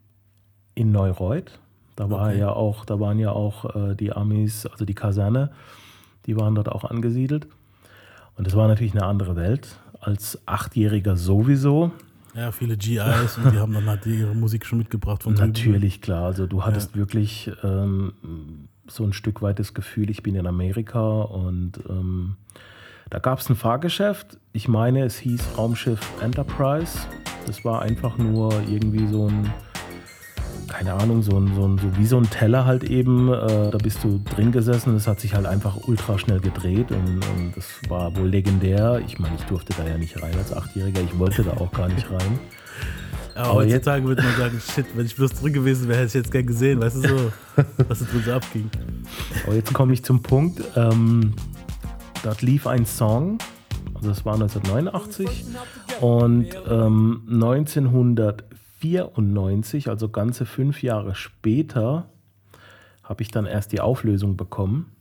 in 0.76 0.92
Neureuth. 0.92 1.60
Da 1.96 2.10
war 2.10 2.28
Okay. 2.28 2.40
ja 2.40 2.50
auch, 2.52 2.86
da 2.86 3.00
waren 3.00 3.20
ja 3.20 3.32
auch 3.32 3.76
äh, 3.76 3.96
die 3.96 4.14
Amis, 4.14 4.66
also 4.68 4.86
die 4.86 4.94
Kaserne, 4.96 5.52
die 6.26 6.36
waren 6.36 6.56
dort 6.56 6.70
auch 6.70 6.84
angesiedelt. 6.84 7.48
Und 8.38 8.48
es 8.48 8.56
war 8.56 8.68
natürlich 8.68 8.94
eine 8.94 9.06
andere 9.06 9.36
Welt. 9.36 9.80
Als 10.00 10.40
Achtjähriger 10.46 11.16
sowieso. 11.18 11.92
Ja, 12.36 12.52
viele 12.52 12.76
GIs 12.76 13.38
und 13.38 13.54
die 13.54 13.60
haben 13.60 13.74
dann 13.74 13.86
halt 13.86 14.06
ihre 14.06 14.36
Musik 14.36 14.66
schon 14.66 14.78
mitgebracht 14.80 15.24
von. 15.24 15.36
Natürlich, 15.36 16.02
klar. 16.02 16.26
Also 16.26 16.48
du 16.48 16.66
hattest 16.66 16.96
wirklich 16.98 17.50
ähm, 17.64 18.14
so 18.88 19.06
ein 19.06 19.14
Stück 19.14 19.42
weit 19.42 19.60
das 19.60 19.74
Gefühl, 19.74 20.10
ich 20.10 20.22
bin 20.22 20.36
in 20.36 20.46
Amerika 20.46 21.22
und 21.22 21.80
ähm, 21.90 22.36
da 23.10 23.20
gab 23.20 23.40
es 23.40 23.50
ein 23.50 23.56
Fahrgeschäft. 23.56 24.38
Ich 24.52 24.68
meine, 24.68 25.06
es 25.06 25.18
hieß 25.18 25.58
Raumschiff 25.58 26.02
Enterprise. 26.22 26.98
Das 27.46 27.64
war 27.64 27.82
einfach 27.82 28.18
nur 28.18 28.52
irgendwie 28.68 29.08
so 29.08 29.28
ein, 29.28 29.54
keine 30.68 30.94
Ahnung, 30.94 31.22
so, 31.24 31.38
ein, 31.38 31.54
so, 31.56 31.68
ein, 31.68 31.78
so 31.78 31.98
wie 31.98 32.06
so 32.06 32.18
ein 32.18 32.30
Teller 32.30 32.66
halt 32.66 32.84
eben. 32.84 33.32
Äh, 33.32 33.72
da 33.72 33.78
bist 33.78 34.04
du 34.04 34.22
drin 34.36 34.52
gesessen. 34.52 34.96
Es 34.96 35.08
hat 35.08 35.20
sich 35.20 35.34
halt 35.34 35.46
einfach 35.46 35.78
ultra 35.88 36.18
schnell 36.18 36.40
gedreht 36.40 36.92
und, 36.92 37.26
und 37.36 37.54
das 37.56 37.66
war 37.90 38.16
wohl 38.16 38.28
legendär. 38.28 39.02
Ich 39.06 39.20
meine, 39.20 39.36
ich 39.36 39.44
durfte 39.44 39.74
da 39.78 39.88
ja 39.88 39.98
nicht 39.98 40.22
rein 40.22 40.34
als 40.38 40.52
Achtjähriger. 40.54 41.02
Ich 41.02 41.18
wollte 41.20 41.44
da 41.44 41.52
auch 41.54 41.72
gar 41.72 41.88
nicht 41.88 42.10
rein. 42.10 42.40
Aber, 43.36 43.50
Aber 43.50 43.64
jetzt- 43.64 43.74
heutzutage 43.88 44.06
würde 44.06 44.24
man 44.24 44.36
sagen, 44.38 44.62
shit, 44.74 44.86
wenn 44.96 45.06
ich 45.06 45.16
bloß 45.16 45.34
drin 45.34 45.52
gewesen 45.54 45.88
wäre, 45.90 45.98
hätte 46.00 46.08
ich 46.08 46.14
jetzt 46.14 46.32
gern 46.32 46.46
gesehen, 46.46 46.80
weißt 46.82 46.96
du 46.98 47.02
so, 47.08 47.32
was 47.90 48.00
da 48.00 48.06
drin 48.06 48.24
so 48.26 48.32
abging. 48.34 48.70
Aber 49.46 49.56
jetzt 49.56 49.74
komme 49.74 49.92
ich 49.94 50.04
zum 50.06 50.22
Punkt. 50.22 50.62
Ähm, 50.78 51.34
dort 52.24 52.42
lief 52.42 52.66
ein 52.66 52.86
Song, 52.86 53.38
also 53.94 54.08
das 54.08 54.24
war 54.26 54.36
1989 54.36 55.46
und 56.00 56.48
ähm, 56.70 57.22
1994, 57.30 58.46
also 59.90 60.10
ganze 60.10 60.46
fünf 60.46 60.84
Jahre 60.84 61.16
später, 61.16 62.10
habe 63.04 63.24
ich 63.24 63.30
dann 63.30 63.46
erst 63.46 63.72
die 63.72 63.82
Auflösung 63.82 64.38
bekommen. 64.38 64.92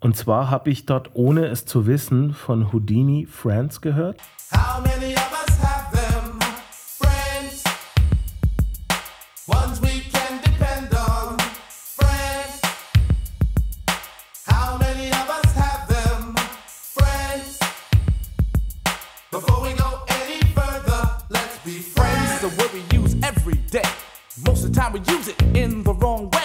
Und 0.00 0.16
zwar 0.16 0.50
habe 0.50 0.70
ich 0.70 0.84
dort, 0.84 1.10
ohne 1.14 1.46
es 1.46 1.64
zu 1.64 1.86
wissen, 1.86 2.34
von 2.34 2.72
Houdini 2.72 3.26
Friends 3.26 3.80
gehört. 3.80 4.20
How 4.52 4.82
many 4.82 5.14
of 5.14 5.33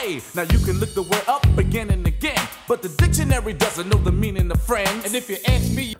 wrong 0.09 0.15
way. 0.15 0.21
Now 0.35 0.43
you 0.43 0.59
can 0.65 0.79
look 0.79 0.93
the 0.93 1.01
word 1.03 1.27
up 1.27 1.45
again 1.57 1.89
and 1.91 2.05
again, 2.07 2.47
but 2.67 2.81
the 2.81 2.89
dictionary 2.89 3.53
doesn't 3.53 3.89
know 3.89 3.99
the 4.03 4.11
meaning 4.11 4.51
of 4.51 4.61
friends. 4.61 5.05
And 5.05 5.15
if 5.15 5.29
you 5.29 5.37
ask 5.47 5.71
me, 5.75 5.95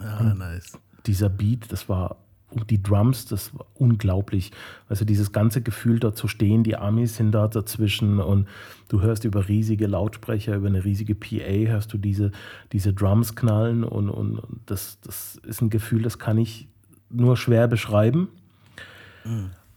Ah, 0.00 0.34
nice. 0.34 0.72
dieser 1.06 1.28
Beat, 1.28 1.70
das 1.72 1.88
war 1.88 2.16
und 2.50 2.70
die 2.70 2.80
Drums, 2.80 3.26
das 3.26 3.52
war 3.54 3.66
unglaublich. 3.74 4.52
Also 4.88 5.04
dieses 5.04 5.32
ganze 5.32 5.60
Gefühl 5.60 5.98
dort 5.98 6.16
zu 6.16 6.28
stehen, 6.28 6.62
die 6.62 6.76
Amis 6.76 7.16
sind 7.16 7.32
da 7.32 7.48
dazwischen 7.48 8.20
und 8.20 8.46
du 8.88 9.00
hörst 9.00 9.24
über 9.24 9.48
riesige 9.48 9.88
Lautsprecher, 9.88 10.54
über 10.54 10.68
eine 10.68 10.84
riesige 10.84 11.16
PA, 11.16 11.70
hörst 11.72 11.92
du 11.92 11.98
diese, 11.98 12.30
diese 12.70 12.92
Drums 12.92 13.34
knallen 13.34 13.82
und, 13.82 14.08
und 14.08 14.38
und 14.38 14.60
das, 14.66 15.00
das 15.00 15.36
ist 15.44 15.62
ein 15.62 15.70
Gefühl, 15.70 16.02
das 16.02 16.20
kann 16.20 16.38
ich 16.38 16.68
nur 17.10 17.36
schwer 17.36 17.66
beschreiben. 17.66 18.28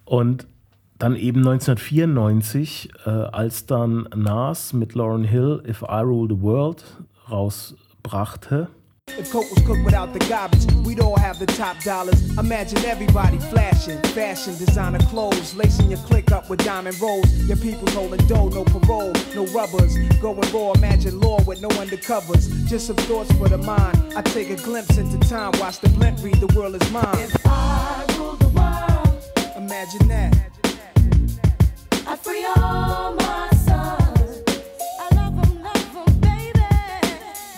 Und 0.06 0.46
dann 1.00 1.16
eben 1.16 1.40
1994, 1.40 2.90
äh, 3.06 3.10
als 3.10 3.66
dann 3.66 4.08
Nas 4.16 4.74
mit 4.74 4.96
Lauryn 4.96 5.24
Hill 5.24 5.64
If 5.68 5.84
I 5.84 6.02
Rule 6.02 6.28
the 6.30 6.42
World 6.42 6.84
rausbrachte, 7.30 8.70
If 9.18 9.32
Coke 9.32 9.50
was 9.50 9.64
cooked 9.66 9.86
without 9.86 10.12
the 10.12 10.20
garbage, 10.28 10.68
we'd 10.86 11.00
all 11.00 11.18
have 11.18 11.40
the 11.40 11.46
top 11.46 11.82
dollars. 11.84 12.38
Imagine 12.38 12.78
everybody 12.86 13.40
flashing, 13.50 13.98
fashion, 14.14 14.54
designer 14.58 15.00
clothes, 15.10 15.56
lacing 15.56 15.90
your 15.90 16.00
click 16.02 16.32
up 16.34 16.50
with 16.50 16.64
diamond 16.66 17.00
rolls. 17.00 17.26
Your 17.48 17.56
people's 17.56 17.94
holding 17.94 18.20
dough, 18.28 18.50
no 18.50 18.66
parole, 18.66 19.14
no 19.34 19.46
rubbers. 19.54 19.98
Going 20.20 20.42
raw, 20.52 20.74
imagine 20.74 21.22
law 21.22 21.42
with 21.44 21.62
no 21.62 21.70
undercovers. 21.70 22.50
Just 22.68 22.88
some 22.88 22.98
thoughts 23.08 23.32
for 23.38 23.48
the 23.48 23.58
mind. 23.58 23.98
I 24.16 24.22
take 24.24 24.50
a 24.50 24.58
glimpse 24.58 24.98
into 24.98 25.18
time, 25.30 25.54
watch 25.58 25.80
the 25.80 25.90
blimp 25.90 26.22
read 26.22 26.36
the 26.42 26.54
world 26.54 26.76
is 26.76 26.92
mine. 26.92 27.06
If 27.18 27.48
I 27.48 28.06
rule 28.18 28.36
the 28.36 28.50
world, 28.50 29.24
Imagine 29.56 30.08
that. 30.10 30.57
I 32.10 32.16
free 32.16 32.46
all 32.56 33.14
my 33.16 33.50
sons. 33.68 34.44
I 35.00 35.08
love 35.16 35.38
'em, 35.44 35.62
love 35.64 35.98
'em, 36.08 36.20
baby. 36.20 36.68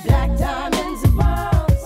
Black 0.06 0.30
diamonds 0.38 1.04
and 1.04 1.16
pearls. 1.20 1.84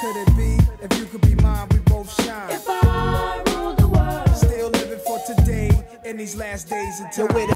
Could 0.00 0.16
it 0.22 0.30
be? 0.36 0.50
If 0.84 0.98
you 0.98 1.06
could 1.06 1.22
be 1.22 1.34
mine, 1.42 1.68
we 1.72 1.78
both 1.90 2.10
shine. 2.22 2.50
If 2.50 2.66
I 2.68 3.42
rule 3.50 3.74
the 3.76 3.88
world, 3.88 4.36
Still 4.36 4.70
living 4.70 5.00
for 5.06 5.18
today 5.26 5.70
in 6.04 6.16
these 6.18 6.36
last 6.36 6.68
days 6.68 7.00
until 7.00 7.28
we're 7.34 7.54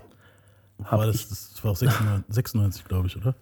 hab 0.85 0.99
War 1.01 1.09
ich, 1.09 1.27
das, 1.29 1.53
das 1.53 1.65
war 1.65 1.73
auch 1.73 1.77
96, 1.77 2.25
96 2.35 2.85
glaube 2.85 3.09
ich, 3.09 3.17
oder? 3.17 3.35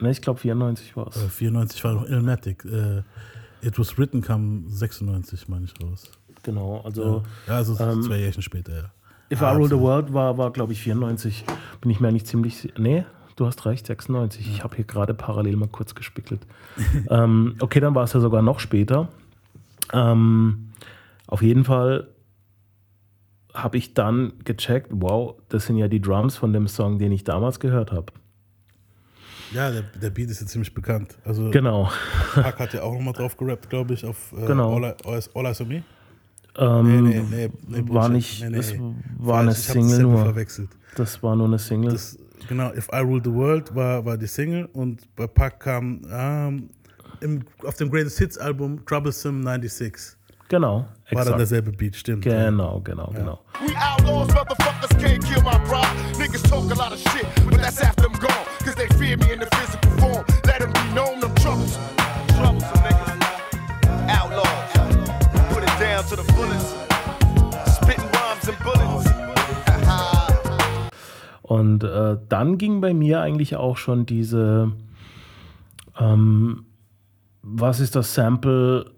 ne, 0.00 0.10
ich 0.10 0.20
glaube 0.22 0.40
94 0.40 0.96
war 0.96 1.08
es. 1.08 1.16
Äh, 1.16 1.28
94 1.28 1.84
war 1.84 1.92
noch 1.92 2.04
Illmatic. 2.08 2.64
Äh, 2.64 3.02
It 3.62 3.78
Was 3.78 3.98
Written 3.98 4.20
kam 4.22 4.64
96, 4.68 5.48
meine 5.48 5.64
ich, 5.66 5.74
raus. 5.82 6.04
Genau, 6.42 6.80
also 6.84 7.22
Ja, 7.46 7.54
also 7.56 7.78
ähm, 7.80 8.02
zwei 8.02 8.16
Jährchen 8.18 8.42
später, 8.42 8.74
ja. 8.74 8.84
If 9.32 9.40
I 9.40 9.46
Rule 9.46 9.68
the 9.68 9.78
World 9.78 10.12
war, 10.12 10.38
war 10.38 10.52
glaube 10.52 10.72
ich, 10.72 10.80
94. 10.82 11.44
Bin 11.80 11.90
ich 11.90 12.00
mir 12.00 12.12
nicht 12.12 12.26
ziemlich. 12.26 12.72
Nee, 12.78 13.04
du 13.34 13.46
hast 13.46 13.66
recht, 13.66 13.86
96. 13.86 14.48
Ich 14.48 14.62
habe 14.62 14.76
hier 14.76 14.84
gerade 14.84 15.14
parallel 15.14 15.56
mal 15.56 15.68
kurz 15.68 15.94
gespickelt. 15.94 16.46
ähm, 17.10 17.56
okay, 17.60 17.80
dann 17.80 17.94
war 17.94 18.04
es 18.04 18.12
ja 18.12 18.20
sogar 18.20 18.42
noch 18.42 18.60
später. 18.60 19.08
Ähm, 19.92 20.70
auf 21.26 21.42
jeden 21.42 21.64
Fall 21.64 22.08
habe 23.52 23.78
ich 23.78 23.94
dann 23.94 24.34
gecheckt, 24.44 24.88
wow, 24.90 25.34
das 25.48 25.66
sind 25.66 25.78
ja 25.78 25.88
die 25.88 26.00
Drums 26.00 26.36
von 26.36 26.52
dem 26.52 26.68
Song, 26.68 26.98
den 26.98 27.10
ich 27.12 27.24
damals 27.24 27.58
gehört 27.58 27.90
habe. 27.90 28.12
Ja, 29.52 29.70
der, 29.70 29.82
der 29.82 30.10
Beat 30.10 30.28
ist 30.30 30.40
ja 30.40 30.46
ziemlich 30.46 30.74
bekannt. 30.74 31.16
Also 31.24 31.50
Genau. 31.50 31.90
Pac 32.34 32.58
hat 32.58 32.74
ja 32.74 32.82
auch 32.82 32.92
nochmal 32.92 33.14
drauf 33.14 33.36
gerappt, 33.36 33.70
glaube 33.70 33.94
ich, 33.94 34.04
auf 34.04 34.32
äh, 34.32 34.46
Genau. 34.46 34.74
All, 34.74 34.82
I, 34.82 35.08
All, 35.08 35.18
I, 35.18 35.22
All 35.34 35.46
Eyes 35.46 35.60
on 35.60 35.68
Me. 35.68 35.82
Ähm, 36.58 37.04
Nee, 37.04 37.12
nee, 37.12 37.22
nee, 37.30 37.50
nee, 37.82 37.84
war 37.88 38.08
nicht, 38.08 38.42
Nee, 38.42 38.50
nee. 38.50 38.58
es 38.58 38.74
war 39.18 39.40
eine 39.40 39.52
Single 39.52 39.98
nur. 40.02 40.22
verwechselt. 40.24 40.70
Das 40.96 41.22
war 41.22 41.36
nur 41.36 41.46
eine 41.46 41.58
Single. 41.58 41.92
Das, 41.92 42.18
genau, 42.48 42.72
If 42.72 42.88
I 42.92 42.98
Rule 43.00 43.20
the 43.22 43.32
World 43.32 43.74
war, 43.74 44.04
war 44.04 44.16
die 44.16 44.26
Single 44.26 44.66
und 44.72 45.14
bei 45.16 45.26
Pac 45.26 45.60
kam 45.60 46.00
ähm, 46.10 46.70
im, 47.20 47.42
auf 47.64 47.74
dem 47.76 47.90
Greatest 47.90 48.18
Hits 48.18 48.38
Album 48.38 48.84
Troublesome 48.86 49.42
96. 49.42 50.16
genau, 50.48 50.86
War 51.12 51.24
dann 51.24 51.36
derselbe 51.38 51.72
Beat, 51.72 51.96
stimmt. 51.96 52.24
Genau, 52.24 52.80
genau, 52.80 53.10
genau. 53.14 53.40
We 53.66 53.72
outlaws, 53.76 54.28
motherfuckers 54.34 54.90
can't 54.98 55.22
kill 55.24 55.42
my 55.42 55.58
pride. 55.68 55.86
Niggas 56.18 56.42
talk 56.48 56.70
a 56.70 56.74
lot 56.74 56.92
of 56.92 56.98
shit, 56.98 57.26
but 57.44 57.58
that's 57.60 57.80
after 57.82 58.06
I'm 58.06 58.12
gone. 58.18 58.30
Cause 58.64 58.74
they 58.74 58.86
fear 58.96 59.16
me 59.18 59.32
in 59.34 59.40
the 59.40 59.45
Und 71.46 71.84
äh, 71.84 72.16
dann 72.28 72.58
ging 72.58 72.80
bei 72.80 72.92
mir 72.92 73.20
eigentlich 73.20 73.54
auch 73.54 73.76
schon 73.76 74.04
diese, 74.04 74.72
ähm, 75.96 76.64
was 77.40 77.78
ist 77.78 77.94
das 77.94 78.14
Sample, 78.14 78.90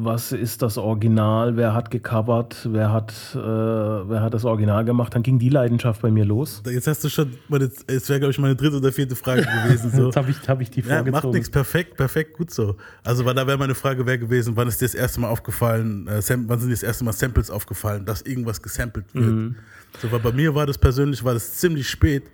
was 0.00 0.32
ist 0.32 0.62
das 0.62 0.78
Original, 0.78 1.56
wer 1.56 1.74
hat 1.74 1.90
gecovert, 1.90 2.68
wer 2.70 2.92
hat, 2.92 3.12
äh, 3.34 3.38
wer 3.38 4.22
hat 4.22 4.32
das 4.32 4.44
Original 4.44 4.84
gemacht, 4.84 5.14
dann 5.14 5.22
ging 5.22 5.38
die 5.38 5.48
Leidenschaft 5.48 6.02
bei 6.02 6.10
mir 6.10 6.24
los. 6.24 6.62
Jetzt 6.66 6.86
hast 6.86 7.02
du 7.02 7.08
schon, 7.08 7.32
meine, 7.48 7.70
es 7.86 8.08
wäre, 8.08 8.20
glaube 8.20 8.30
ich, 8.30 8.38
meine 8.38 8.54
dritte 8.54 8.76
oder 8.76 8.92
vierte 8.92 9.16
Frage 9.16 9.42
gewesen. 9.42 9.90
So. 9.90 10.04
Jetzt 10.06 10.16
habe 10.16 10.30
ich, 10.30 10.48
hab 10.48 10.60
ich 10.60 10.70
die 10.70 10.82
Ja, 10.82 11.02
macht 11.02 11.24
nichts, 11.24 11.50
perfekt, 11.50 11.96
perfekt, 11.96 12.36
gut 12.36 12.52
so. 12.52 12.76
Also, 13.02 13.24
weil 13.24 13.34
da 13.34 13.46
wäre 13.46 13.58
meine 13.58 13.74
Frage 13.74 14.06
wäre 14.06 14.18
gewesen, 14.18 14.56
wann 14.56 14.68
ist 14.68 14.80
dir 14.80 14.84
das 14.84 14.94
erste 14.94 15.20
Mal 15.20 15.28
aufgefallen, 15.28 16.06
äh, 16.06 16.22
Sam, 16.22 16.48
wann 16.48 16.60
sind 16.60 16.68
dir 16.68 16.74
das 16.74 16.84
erste 16.84 17.04
Mal 17.04 17.12
Samples 17.12 17.50
aufgefallen, 17.50 18.04
dass 18.04 18.22
irgendwas 18.22 18.62
gesampelt 18.62 19.06
wird? 19.14 19.26
Mhm. 19.26 19.56
So, 20.00 20.12
weil 20.12 20.20
bei 20.20 20.32
mir 20.32 20.54
war 20.54 20.66
das 20.66 20.78
persönlich, 20.78 21.24
war 21.24 21.34
das 21.34 21.54
ziemlich 21.54 21.88
spät. 21.88 22.24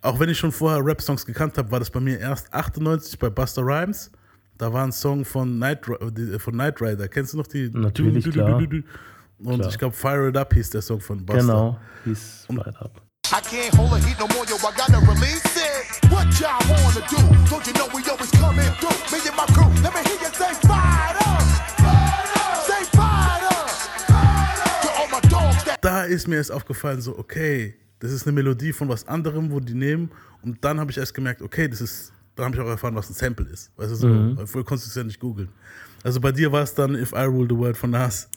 Auch 0.00 0.18
wenn 0.18 0.30
ich 0.30 0.38
schon 0.38 0.50
vorher 0.50 0.84
Rap-Songs 0.84 1.26
gekannt 1.26 1.58
habe, 1.58 1.70
war 1.70 1.78
das 1.78 1.90
bei 1.90 2.00
mir 2.00 2.18
erst 2.18 2.52
98 2.52 3.18
bei 3.18 3.28
Buster 3.28 3.62
Rhymes. 3.62 4.10
Da 4.58 4.72
war 4.72 4.84
ein 4.84 4.92
Song 4.92 5.24
von 5.24 5.58
Night, 5.58 5.80
die- 6.12 6.38
von 6.38 6.56
Night 6.56 6.80
Rider. 6.80 7.08
Kennst 7.08 7.32
du 7.32 7.38
noch 7.38 7.46
die? 7.46 7.70
Natürlich, 7.72 8.30
klar. 8.30 8.56
Und 8.58 9.56
Klar. 9.58 9.68
ich 9.70 9.78
glaube, 9.78 9.94
Fire 9.96 10.28
It 10.28 10.36
Up 10.36 10.54
hieß 10.54 10.70
der 10.70 10.82
Song 10.82 11.00
von 11.00 11.24
Buster. 11.26 11.40
Genau, 11.42 11.78
hieß 12.04 12.46
Right 12.50 12.76
Up. 12.80 13.02
I 13.32 13.40
can't 13.40 13.76
hold 13.76 13.90
the 14.00 14.06
heat 14.06 14.18
no 14.20 14.26
more, 14.28 14.44
yo. 14.46 14.54
I 14.56 14.72
gotta 14.76 14.98
release 15.00 15.42
it. 15.56 16.10
What 16.12 16.26
y'all 16.38 16.60
wanna 16.68 17.00
do? 17.08 17.16
Don't 17.50 17.66
you 17.66 17.72
know 17.72 17.88
we 17.92 18.02
always 18.10 18.30
coming 18.32 18.70
through? 18.78 18.92
Me 19.10 19.18
and 19.26 19.36
my 19.36 19.46
crew, 19.54 19.68
let 19.82 19.92
me 19.94 20.00
hear 20.04 20.20
you 20.20 20.32
say 20.32 20.54
fired 20.68 21.16
up. 21.26 21.42
Say 22.68 22.84
fired 22.92 23.42
up. 23.50 24.82
To 24.82 24.88
all 25.00 25.08
my 25.10 25.20
dogs 25.28 25.64
that 25.64 25.78
da 25.82 26.04
ist 26.04 26.28
mir 26.28 26.36
erst 26.36 26.52
aufgefallen, 26.52 27.00
so, 27.00 27.18
okay, 27.18 27.74
das 27.98 28.12
ist 28.12 28.26
eine 28.26 28.32
Melodie 28.32 28.72
von 28.72 28.88
was 28.88 29.08
anderem, 29.08 29.50
wo 29.50 29.58
die 29.60 29.74
nehmen. 29.74 30.10
Und 30.42 30.62
dann 30.64 30.78
habe 30.78 30.90
ich 30.92 30.98
erst 30.98 31.14
gemerkt, 31.14 31.40
okay, 31.42 31.68
das 31.68 31.80
ist, 31.80 32.12
dann 32.42 32.52
habe 32.52 32.56
ich 32.56 32.62
auch 32.62 32.70
erfahren, 32.70 32.94
was 32.94 33.08
ein 33.08 33.14
Sample 33.14 33.46
ist. 33.46 33.70
Weißt 33.76 33.90
du, 33.92 33.94
so, 33.96 34.06
Mhm. 34.08 34.36
Vorher 34.46 34.64
konntest 34.64 34.86
du 34.86 34.90
es 34.90 34.94
ja 34.96 35.04
nicht 35.04 35.20
googeln. 35.20 35.48
Also 36.04 36.20
bei 36.20 36.32
dir 36.32 36.50
war 36.50 36.62
es 36.62 36.74
dann 36.74 36.96
If 36.96 37.12
I 37.12 37.24
Rule 37.26 37.46
the 37.48 37.56
World 37.56 37.76
von 37.76 37.90
Nas. 37.90 38.28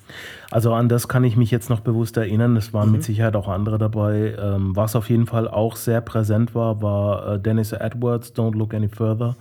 Also 0.52 0.72
an 0.74 0.88
das 0.88 1.08
kann 1.08 1.24
ich 1.24 1.36
mich 1.36 1.50
jetzt 1.50 1.68
noch 1.72 1.80
bewusst 1.80 2.15
erinnern. 2.15 2.56
Es 2.56 2.74
waren 2.74 2.91
mit 2.91 3.02
Mhm. 3.02 3.06
Sicherheit 3.06 3.36
auch 3.36 3.48
andere 3.48 3.80
dabei. 3.80 4.36
Ähm, 4.39 4.76
was 4.76 4.96
auf 4.96 5.10
jeden 5.10 5.26
Fall 5.26 5.48
auch 5.48 5.76
sehr 5.76 6.02
präsent 6.02 6.54
war, 6.54 6.82
war 6.84 7.34
äh, 7.34 7.39
Dennis 7.39 7.72
Edwards, 7.72 8.34
Don't 8.36 8.56
Look 8.56 8.76
Any 8.76 8.88
Further. 8.88 9.36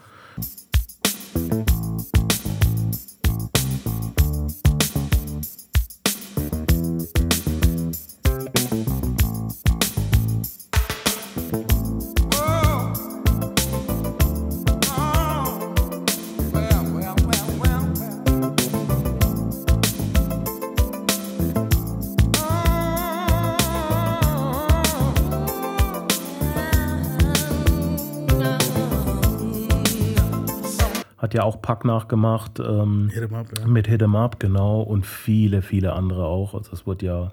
Hat 31.25 31.33
ja 31.33 31.43
auch 31.43 31.63
Pack 31.63 31.87
nachgemacht. 31.87 32.61
Ähm, 32.61 33.09
Hit 33.11 33.23
'em 33.23 33.35
up, 33.35 33.47
ja. 33.59 33.67
Mit 33.67 33.87
Hit 33.87 34.03
'em 34.03 34.15
Up, 34.15 34.39
genau. 34.39 34.83
Und 34.83 35.07
viele, 35.07 35.63
viele 35.63 35.95
andere 35.95 36.27
auch. 36.27 36.53
Also 36.55 36.73
es 36.73 36.87
wurde 36.87 37.07
ja 37.07 37.31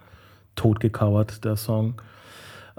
tot 0.55 0.79
gecovert, 0.79 1.43
der 1.43 1.57
Song. 1.57 2.01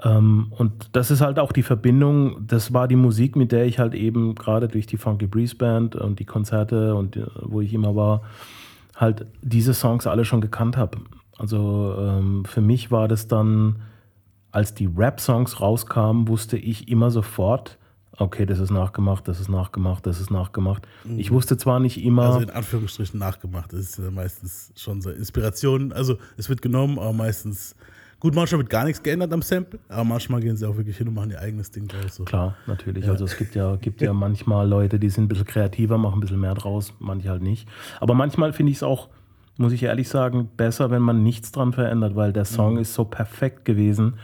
Ähm, 0.03 0.47
und 0.57 0.89
das 0.93 1.11
ist 1.11 1.21
halt 1.21 1.37
auch 1.37 1.51
die 1.51 1.61
Verbindung, 1.61 2.47
das 2.47 2.73
war 2.73 2.87
die 2.87 2.95
Musik, 2.95 3.35
mit 3.35 3.51
der 3.51 3.67
ich 3.67 3.77
halt 3.77 3.93
eben 3.93 4.33
gerade 4.33 4.67
durch 4.67 4.87
die 4.87 4.97
Funky 4.97 5.27
Breeze 5.27 5.55
Band 5.55 5.95
und 5.95 6.17
die 6.17 6.25
Konzerte 6.25 6.95
und 6.95 7.15
äh, 7.15 7.27
wo 7.43 7.61
ich 7.61 7.75
immer 7.75 7.95
war, 7.95 8.23
halt 8.95 9.27
diese 9.43 9.75
Songs 9.75 10.07
alle 10.07 10.25
schon 10.25 10.41
gekannt 10.41 10.77
habe. 10.77 10.97
Also 11.37 11.93
ähm, 11.99 12.43
für 12.45 12.61
mich 12.61 12.89
war 12.89 13.07
das 13.07 13.27
dann, 13.27 13.83
als 14.51 14.73
die 14.73 14.87
Rap-Songs 14.87 15.61
rauskamen, 15.61 16.27
wusste 16.27 16.57
ich 16.57 16.87
immer 16.89 17.11
sofort, 17.11 17.77
okay, 18.17 18.45
das 18.45 18.59
ist 18.59 18.71
nachgemacht, 18.71 19.27
das 19.27 19.39
ist 19.39 19.49
nachgemacht, 19.49 20.05
das 20.05 20.19
ist 20.19 20.31
nachgemacht. 20.31 20.87
Ich 21.17 21.31
wusste 21.31 21.57
zwar 21.57 21.79
nicht 21.79 22.03
immer. 22.03 22.23
Also 22.23 22.39
in 22.41 22.49
Anführungsstrichen 22.49 23.19
nachgemacht. 23.19 23.73
Das 23.73 23.79
ist 23.79 23.99
ja 23.99 24.11
meistens 24.11 24.71
schon 24.75 25.01
so 25.01 25.09
Inspiration. 25.09 25.91
Also 25.91 26.17
es 26.37 26.49
wird 26.49 26.61
genommen, 26.61 26.99
aber 26.99 27.13
meistens. 27.13 27.75
Gut, 28.19 28.35
manchmal 28.35 28.59
wird 28.59 28.69
gar 28.69 28.85
nichts 28.85 29.03
geändert 29.03 29.33
am 29.33 29.41
Sample, 29.41 29.79
aber 29.89 30.05
manchmal 30.05 30.39
gehen 30.39 30.55
sie 30.55 30.65
auch 30.65 30.77
wirklich 30.77 30.95
hin 30.95 31.09
und 31.09 31.13
machen 31.13 31.31
ihr 31.31 31.41
eigenes 31.41 31.71
Ding 31.71 31.89
draus. 31.89 32.15
So. 32.15 32.23
Klar, 32.23 32.55
natürlich. 32.67 33.09
Also 33.09 33.25
es 33.25 33.35
gibt 33.35 33.53
ja, 33.53 33.75
gibt 33.75 34.01
ja 34.01 34.13
manchmal 34.13 34.65
Leute, 34.65 34.97
die 34.97 35.09
sind 35.09 35.25
ein 35.25 35.27
bisschen 35.27 35.45
kreativer, 35.45 35.97
machen 35.97 36.19
ein 36.19 36.19
bisschen 36.21 36.39
mehr 36.39 36.53
draus, 36.53 36.93
manche 36.99 37.29
halt 37.29 37.41
nicht. 37.41 37.67
Aber 37.99 38.13
manchmal 38.13 38.53
finde 38.53 38.71
ich 38.71 38.77
es 38.77 38.83
auch, 38.83 39.09
muss 39.57 39.73
ich 39.73 39.83
ehrlich 39.83 40.07
sagen, 40.07 40.49
besser, 40.55 40.89
wenn 40.89 41.01
man 41.01 41.21
nichts 41.21 41.51
dran 41.51 41.73
verändert, 41.73 42.15
weil 42.15 42.31
der 42.31 42.45
Song 42.45 42.77
ist 42.77 42.93
so 42.93 43.03
perfekt 43.03 43.65
gewesen. 43.65 44.15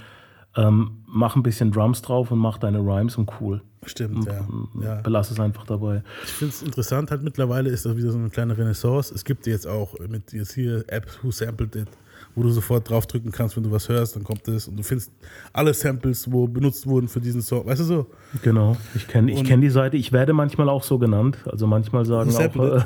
Ähm, 0.55 1.03
mach 1.05 1.35
ein 1.35 1.43
bisschen 1.43 1.71
Drums 1.71 2.01
drauf 2.01 2.31
und 2.31 2.39
mach 2.39 2.57
deine 2.57 2.79
Rhymes 2.79 3.17
und 3.17 3.29
cool. 3.41 3.61
Stimmt, 3.85 4.25
ja. 4.25 4.47
ja. 4.81 4.95
Belass 5.01 5.31
es 5.31 5.39
einfach 5.39 5.65
dabei. 5.65 6.03
Ich 6.23 6.31
finde 6.31 6.53
es 6.53 6.61
interessant, 6.61 7.11
halt 7.11 7.23
mittlerweile 7.23 7.69
ist 7.69 7.85
das 7.85 7.95
wieder 7.95 8.11
so 8.11 8.17
eine 8.17 8.29
kleine 8.29 8.57
Renaissance. 8.57 9.13
Es 9.13 9.23
gibt 9.23 9.47
jetzt 9.47 9.67
auch 9.67 9.97
mit 9.99 10.33
jetzt 10.33 10.53
hier 10.53 10.83
Apps, 10.87 11.19
Who 11.23 11.31
Sampled 11.31 11.75
It, 11.75 11.87
wo 12.35 12.43
du 12.43 12.49
sofort 12.49 12.89
draufdrücken 12.89 13.31
kannst, 13.31 13.55
wenn 13.57 13.63
du 13.63 13.71
was 13.71 13.89
hörst, 13.89 14.15
dann 14.15 14.23
kommt 14.23 14.47
es 14.47 14.67
und 14.67 14.77
du 14.77 14.83
findest 14.83 15.11
alle 15.51 15.73
Samples, 15.73 16.31
wo 16.31 16.47
benutzt 16.47 16.87
wurden 16.87 17.07
für 17.07 17.19
diesen 17.19 17.41
Song. 17.41 17.65
Weißt 17.65 17.81
du 17.81 17.85
so? 17.85 18.05
Genau, 18.43 18.77
ich 18.95 19.07
kenne 19.07 19.31
ich 19.31 19.43
kenn 19.43 19.61
die 19.61 19.69
Seite. 19.69 19.97
Ich 19.97 20.11
werde 20.11 20.33
manchmal 20.33 20.69
auch 20.69 20.83
so 20.83 20.99
genannt. 20.99 21.37
Also 21.45 21.67
manchmal 21.67 22.05
sagen 22.05 22.31
auch, 22.35 22.77
äh, 22.77 22.81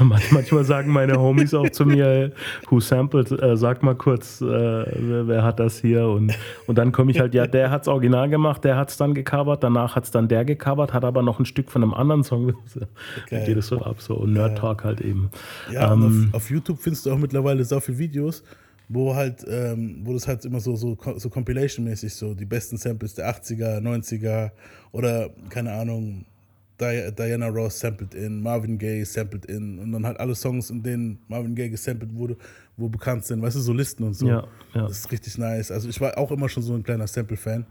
manchmal 0.30 0.64
sagen 0.64 0.92
meine 0.92 1.18
Homies 1.18 1.52
auch 1.54 1.68
zu 1.70 1.84
mir, 1.84 2.32
who 2.68 2.80
sampled, 2.80 3.30
äh, 3.32 3.56
sag 3.56 3.82
mal 3.82 3.96
kurz, 3.96 4.40
äh, 4.40 4.46
wer, 4.46 5.26
wer 5.28 5.42
hat 5.42 5.60
das 5.60 5.80
hier? 5.80 6.06
Und, 6.08 6.32
und 6.66 6.78
dann 6.78 6.92
komme 6.92 7.10
ich 7.10 7.20
halt, 7.20 7.34
ja, 7.34 7.46
der 7.46 7.70
hat's 7.70 7.88
original 7.88 8.30
gemacht, 8.30 8.64
der 8.64 8.76
hat's 8.76 8.96
dann 8.96 9.14
gecovert, 9.14 9.62
danach 9.62 9.96
hat's 9.96 10.10
dann 10.10 10.28
der 10.28 10.44
gecovert, 10.44 10.92
hat 10.92 11.04
aber 11.04 11.22
noch 11.22 11.38
ein 11.38 11.44
Stück 11.44 11.70
von 11.70 11.82
einem 11.82 11.94
anderen 11.94 12.24
Song. 12.24 12.54
Dann 13.30 13.44
geht 13.44 13.56
es 13.56 13.68
so 13.68 13.80
ab, 13.80 14.00
so 14.00 14.24
Nerd 14.24 14.58
Talk 14.58 14.84
halt 14.84 15.00
eben. 15.00 15.30
Ja, 15.72 15.92
Ähm, 15.92 16.30
auf, 16.32 16.42
auf 16.42 16.50
YouTube 16.50 16.78
findest 16.78 17.06
du 17.06 17.12
auch 17.12 17.18
mittlerweile 17.18 17.64
so 17.64 17.80
viele 17.80 17.98
Videos, 17.98 18.42
wo 18.88 19.14
halt, 19.14 19.44
ähm, 19.48 20.00
wo 20.04 20.12
das 20.12 20.28
halt 20.28 20.44
immer 20.44 20.60
so, 20.60 20.76
so, 20.76 20.96
so 21.16 21.28
Compilation-mäßig 21.28 22.14
so 22.14 22.34
die 22.34 22.44
besten 22.44 22.76
Samples 22.76 23.14
der 23.14 23.28
80er, 23.28 23.80
90er 23.80 24.52
oder 24.92 25.30
keine 25.48 25.72
Ahnung, 25.72 26.24
Di 26.78 27.10
Diana 27.16 27.48
Ross 27.48 27.78
sampled 27.78 28.14
in, 28.14 28.42
Marvin 28.42 28.78
Gaye 28.78 29.04
sampled 29.04 29.46
in 29.46 29.78
und 29.78 29.92
dann 29.92 30.04
halt 30.04 30.20
alle 30.20 30.34
Songs, 30.34 30.70
in 30.70 30.82
denen 30.82 31.18
Marvin 31.26 31.54
Gaye 31.54 31.70
gesampelt 31.70 32.14
wurde, 32.14 32.36
wo 32.76 32.88
bekannt 32.88 33.24
sind, 33.24 33.40
weißt 33.40 33.56
du, 33.56 33.60
so 33.60 33.72
Listen 33.72 34.04
und 34.04 34.14
so. 34.14 34.28
Ja, 34.28 34.46
ja. 34.74 34.82
Das 34.82 34.98
ist 34.98 35.10
richtig 35.10 35.38
nice. 35.38 35.70
Also 35.70 35.88
ich 35.88 36.00
war 36.00 36.16
auch 36.18 36.30
immer 36.30 36.48
schon 36.48 36.62
so 36.62 36.74
ein 36.74 36.82
kleiner 36.82 37.06
Sample-Fan. 37.06 37.64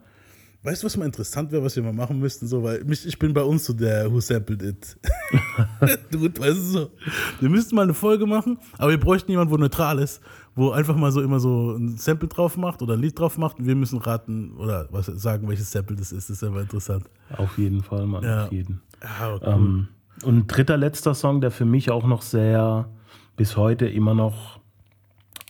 Weißt 0.64 0.82
du, 0.82 0.88
was 0.88 0.98
mal 0.98 1.06
interessant 1.06 1.52
wäre, 1.52 1.64
was 1.64 1.76
wir 1.76 1.84
mal 1.84 1.94
machen 1.94 2.20
müssten? 2.20 2.48
So, 2.48 2.64
weil 2.64 2.84
mich, 2.84 3.06
ich 3.06 3.20
bin 3.20 3.32
bei 3.32 3.44
uns 3.44 3.66
so 3.66 3.74
der 3.74 4.12
Who 4.12 4.20
Sampled 4.20 4.64
It. 4.64 4.98
du, 6.12 6.24
weißt 6.24 6.58
du 6.58 6.62
so. 6.62 6.92
Wir 7.40 7.50
müssten 7.50 7.76
mal 7.76 7.84
eine 7.84 7.94
Folge 7.94 8.26
machen, 8.26 8.58
aber 8.80 8.90
wir 8.90 9.00
bräuchten 9.00 9.30
jemanden, 9.30 9.54
wo 9.54 9.58
neutral 9.58 10.00
ist, 10.00 10.22
wo 10.56 10.72
einfach 10.72 10.96
mal 10.96 11.12
so 11.12 11.22
immer 11.22 11.40
so 11.40 11.72
ein 11.76 11.98
Sample 11.98 12.30
drauf 12.30 12.56
macht 12.58 12.82
oder 12.82 12.94
ein 12.94 13.02
Lied 13.02 13.20
drauf 13.20 13.38
macht 13.38 13.60
und 13.60 13.68
wir 13.68 13.76
müssen 13.76 14.00
raten 14.00 14.54
oder 14.58 14.88
was 14.92 15.08
sagen, 15.08 15.48
welches 15.50 15.72
Sample 15.72 15.96
das 15.98 16.12
ist. 16.12 16.30
Das 16.30 16.38
ist 16.38 16.44
aber 16.44 16.62
interessant. 16.62 17.06
auf 17.38 17.58
jeden 17.58 17.84
Fall, 17.84 18.06
Mann, 18.06 18.24
Ja. 18.24 18.46
auf 18.46 18.52
jeden. 18.52 18.82
Ja, 19.04 19.34
cool. 19.34 19.40
Ähm, 19.44 19.88
und 20.24 20.38
ein 20.38 20.48
dritter, 20.48 20.78
letzter 20.78 21.14
Song, 21.14 21.42
der 21.42 21.52
für 21.52 21.66
mich 21.66 21.92
auch 21.92 22.06
noch 22.08 22.22
sehr, 22.22 22.88
bis 23.36 23.58
heute 23.58 23.86
immer 23.88 24.14
noch 24.14 24.60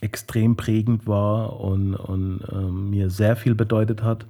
extrem 0.00 0.56
prägend 0.56 1.06
war 1.06 1.60
und, 1.60 1.94
und 1.94 2.40
ähm, 2.52 2.90
mir 2.90 3.08
sehr 3.08 3.36
viel 3.36 3.54
bedeutet 3.54 4.02
hat, 4.02 4.26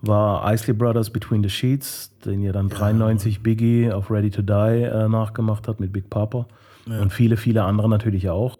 war 0.00 0.50
Isley 0.52 0.74
Brothers 0.74 1.10
Between 1.10 1.42
the 1.42 1.50
Sheets, 1.50 2.16
den 2.24 2.40
ja 2.42 2.52
dann 2.52 2.68
93 2.68 3.42
Biggie 3.42 3.90
auf 3.90 4.10
Ready 4.12 4.30
to 4.30 4.42
Die 4.42 4.52
äh, 4.52 5.08
nachgemacht 5.08 5.66
hat 5.66 5.80
mit 5.80 5.92
Big 5.92 6.08
Papa. 6.08 6.46
Und 6.86 7.12
viele, 7.12 7.36
viele 7.36 7.64
andere 7.64 7.86
natürlich 7.86 8.30
auch. 8.30 8.56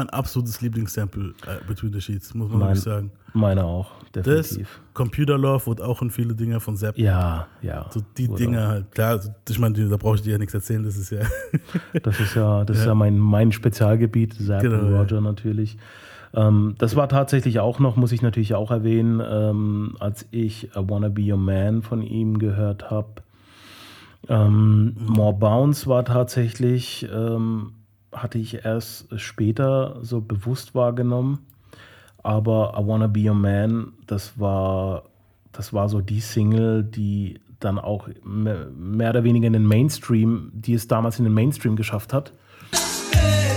Mein 0.00 0.10
absolutes 0.10 0.60
Lieblingssample 0.60 1.34
äh, 1.46 1.66
Between 1.66 1.92
the 1.92 2.00
Sheets, 2.00 2.34
muss 2.34 2.48
man 2.50 2.58
mein, 2.58 2.68
wirklich 2.68 2.82
sagen. 2.84 3.10
meine 3.32 3.64
auch, 3.64 3.92
Das, 4.12 4.24
definitiv. 4.24 4.80
Computer 4.94 5.38
Love 5.38 5.66
wurde 5.66 5.84
auch 5.84 6.00
in 6.02 6.10
viele 6.10 6.34
Dinge 6.34 6.58
von 6.60 6.76
Zapp. 6.76 6.96
Ja, 6.98 7.46
ja. 7.62 7.86
So 7.90 8.00
die 8.16 8.28
Wurde 8.28 8.42
Dinger 8.44 8.68
halt, 8.68 8.92
klar, 8.92 9.10
also 9.10 9.30
ich 9.48 9.58
meine, 9.58 9.88
da 9.88 9.96
brauche 9.96 10.16
ich 10.16 10.22
dir 10.22 10.32
ja 10.32 10.38
nichts 10.38 10.54
erzählen, 10.54 10.82
das 10.82 10.96
ist 10.96 11.10
ja. 11.10 11.20
Das 12.02 12.18
ist 12.18 12.34
ja, 12.34 12.64
das 12.64 12.78
ist 12.78 12.86
ja 12.86 12.94
mein, 12.94 13.18
mein 13.18 13.52
Spezialgebiet, 13.52 14.34
Zapp 14.34 14.62
Genau, 14.62 14.78
und 14.80 14.92
ja. 14.92 15.00
Roger 15.00 15.20
natürlich. 15.20 15.76
Ähm, 16.32 16.74
das 16.78 16.94
war 16.96 17.08
tatsächlich 17.08 17.58
auch 17.60 17.78
noch, 17.80 17.96
muss 17.96 18.12
ich 18.12 18.22
natürlich 18.22 18.54
auch 18.54 18.70
erwähnen, 18.70 19.20
ähm, 19.28 19.96
als 19.98 20.26
ich 20.30 20.64
I 20.76 20.80
Wanna 20.88 21.08
Be 21.08 21.22
Your 21.32 21.38
Man 21.38 21.82
von 21.82 22.02
ihm 22.02 22.38
gehört 22.38 22.90
habe. 22.90 23.08
Ähm, 24.28 24.96
More 25.08 25.34
Bounce 25.34 25.86
war 25.88 26.04
tatsächlich, 26.04 27.08
ähm, 27.12 27.72
hatte 28.12 28.38
ich 28.38 28.64
erst 28.64 29.06
später 29.20 29.98
so 30.02 30.20
bewusst 30.20 30.74
wahrgenommen. 30.74 31.40
Aber 32.22 32.74
I 32.78 32.86
Wanna 32.86 33.06
Be 33.06 33.20
Your 33.28 33.34
Man, 33.34 33.92
das 34.06 34.38
war, 34.38 35.04
das 35.52 35.72
war 35.72 35.88
so 35.88 36.00
die 36.00 36.20
Single, 36.20 36.84
die 36.84 37.40
dann 37.60 37.78
auch 37.78 38.08
me- 38.24 38.70
mehr 38.76 39.10
oder 39.10 39.24
weniger 39.24 39.46
in 39.46 39.52
den 39.54 39.66
Mainstream, 39.66 40.50
die 40.54 40.74
es 40.74 40.86
damals 40.88 41.18
in 41.18 41.24
den 41.24 41.34
Mainstream 41.34 41.76
geschafft 41.76 42.12
hat. 42.12 42.32
I 42.74 43.49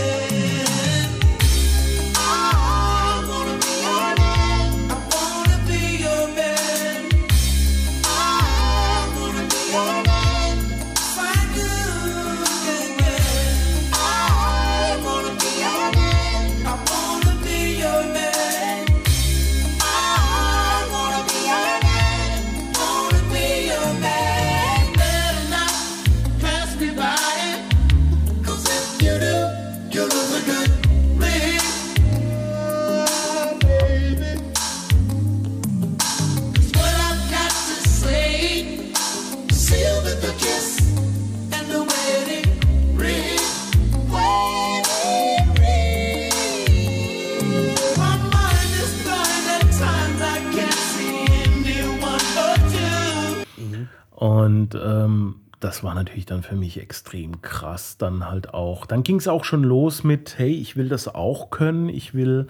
Und 54.54 54.76
ähm, 54.76 55.36
das 55.60 55.84
war 55.84 55.96
natürlich 55.96 56.28
dann 56.28 56.44
für 56.44 56.56
mich 56.56 56.80
extrem 56.80 57.42
krass. 57.42 57.98
Dann 57.98 58.30
halt 58.30 58.54
auch. 58.54 58.86
Dann 58.86 59.02
ging 59.02 59.16
es 59.16 59.28
auch 59.28 59.46
schon 59.46 59.64
los 59.64 60.04
mit, 60.04 60.38
hey, 60.38 60.52
ich 60.52 60.76
will 60.76 60.90
das 60.90 61.08
auch 61.08 61.50
können. 61.50 61.90
Ich 61.90 62.14
will, 62.14 62.48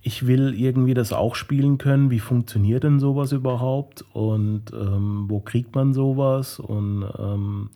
ich 0.00 0.26
will 0.28 0.54
irgendwie 0.54 0.94
das 0.94 1.12
auch 1.12 1.34
spielen 1.34 1.78
können. 1.78 2.10
Wie 2.10 2.20
funktioniert 2.20 2.84
denn 2.84 3.00
sowas 3.00 3.32
überhaupt? 3.32 4.04
Und 4.12 4.72
ähm, 4.72 5.24
wo 5.28 5.40
kriegt 5.40 5.74
man 5.74 5.92
sowas? 5.92 6.60
Und 6.60 7.04
ähm, 7.18 7.70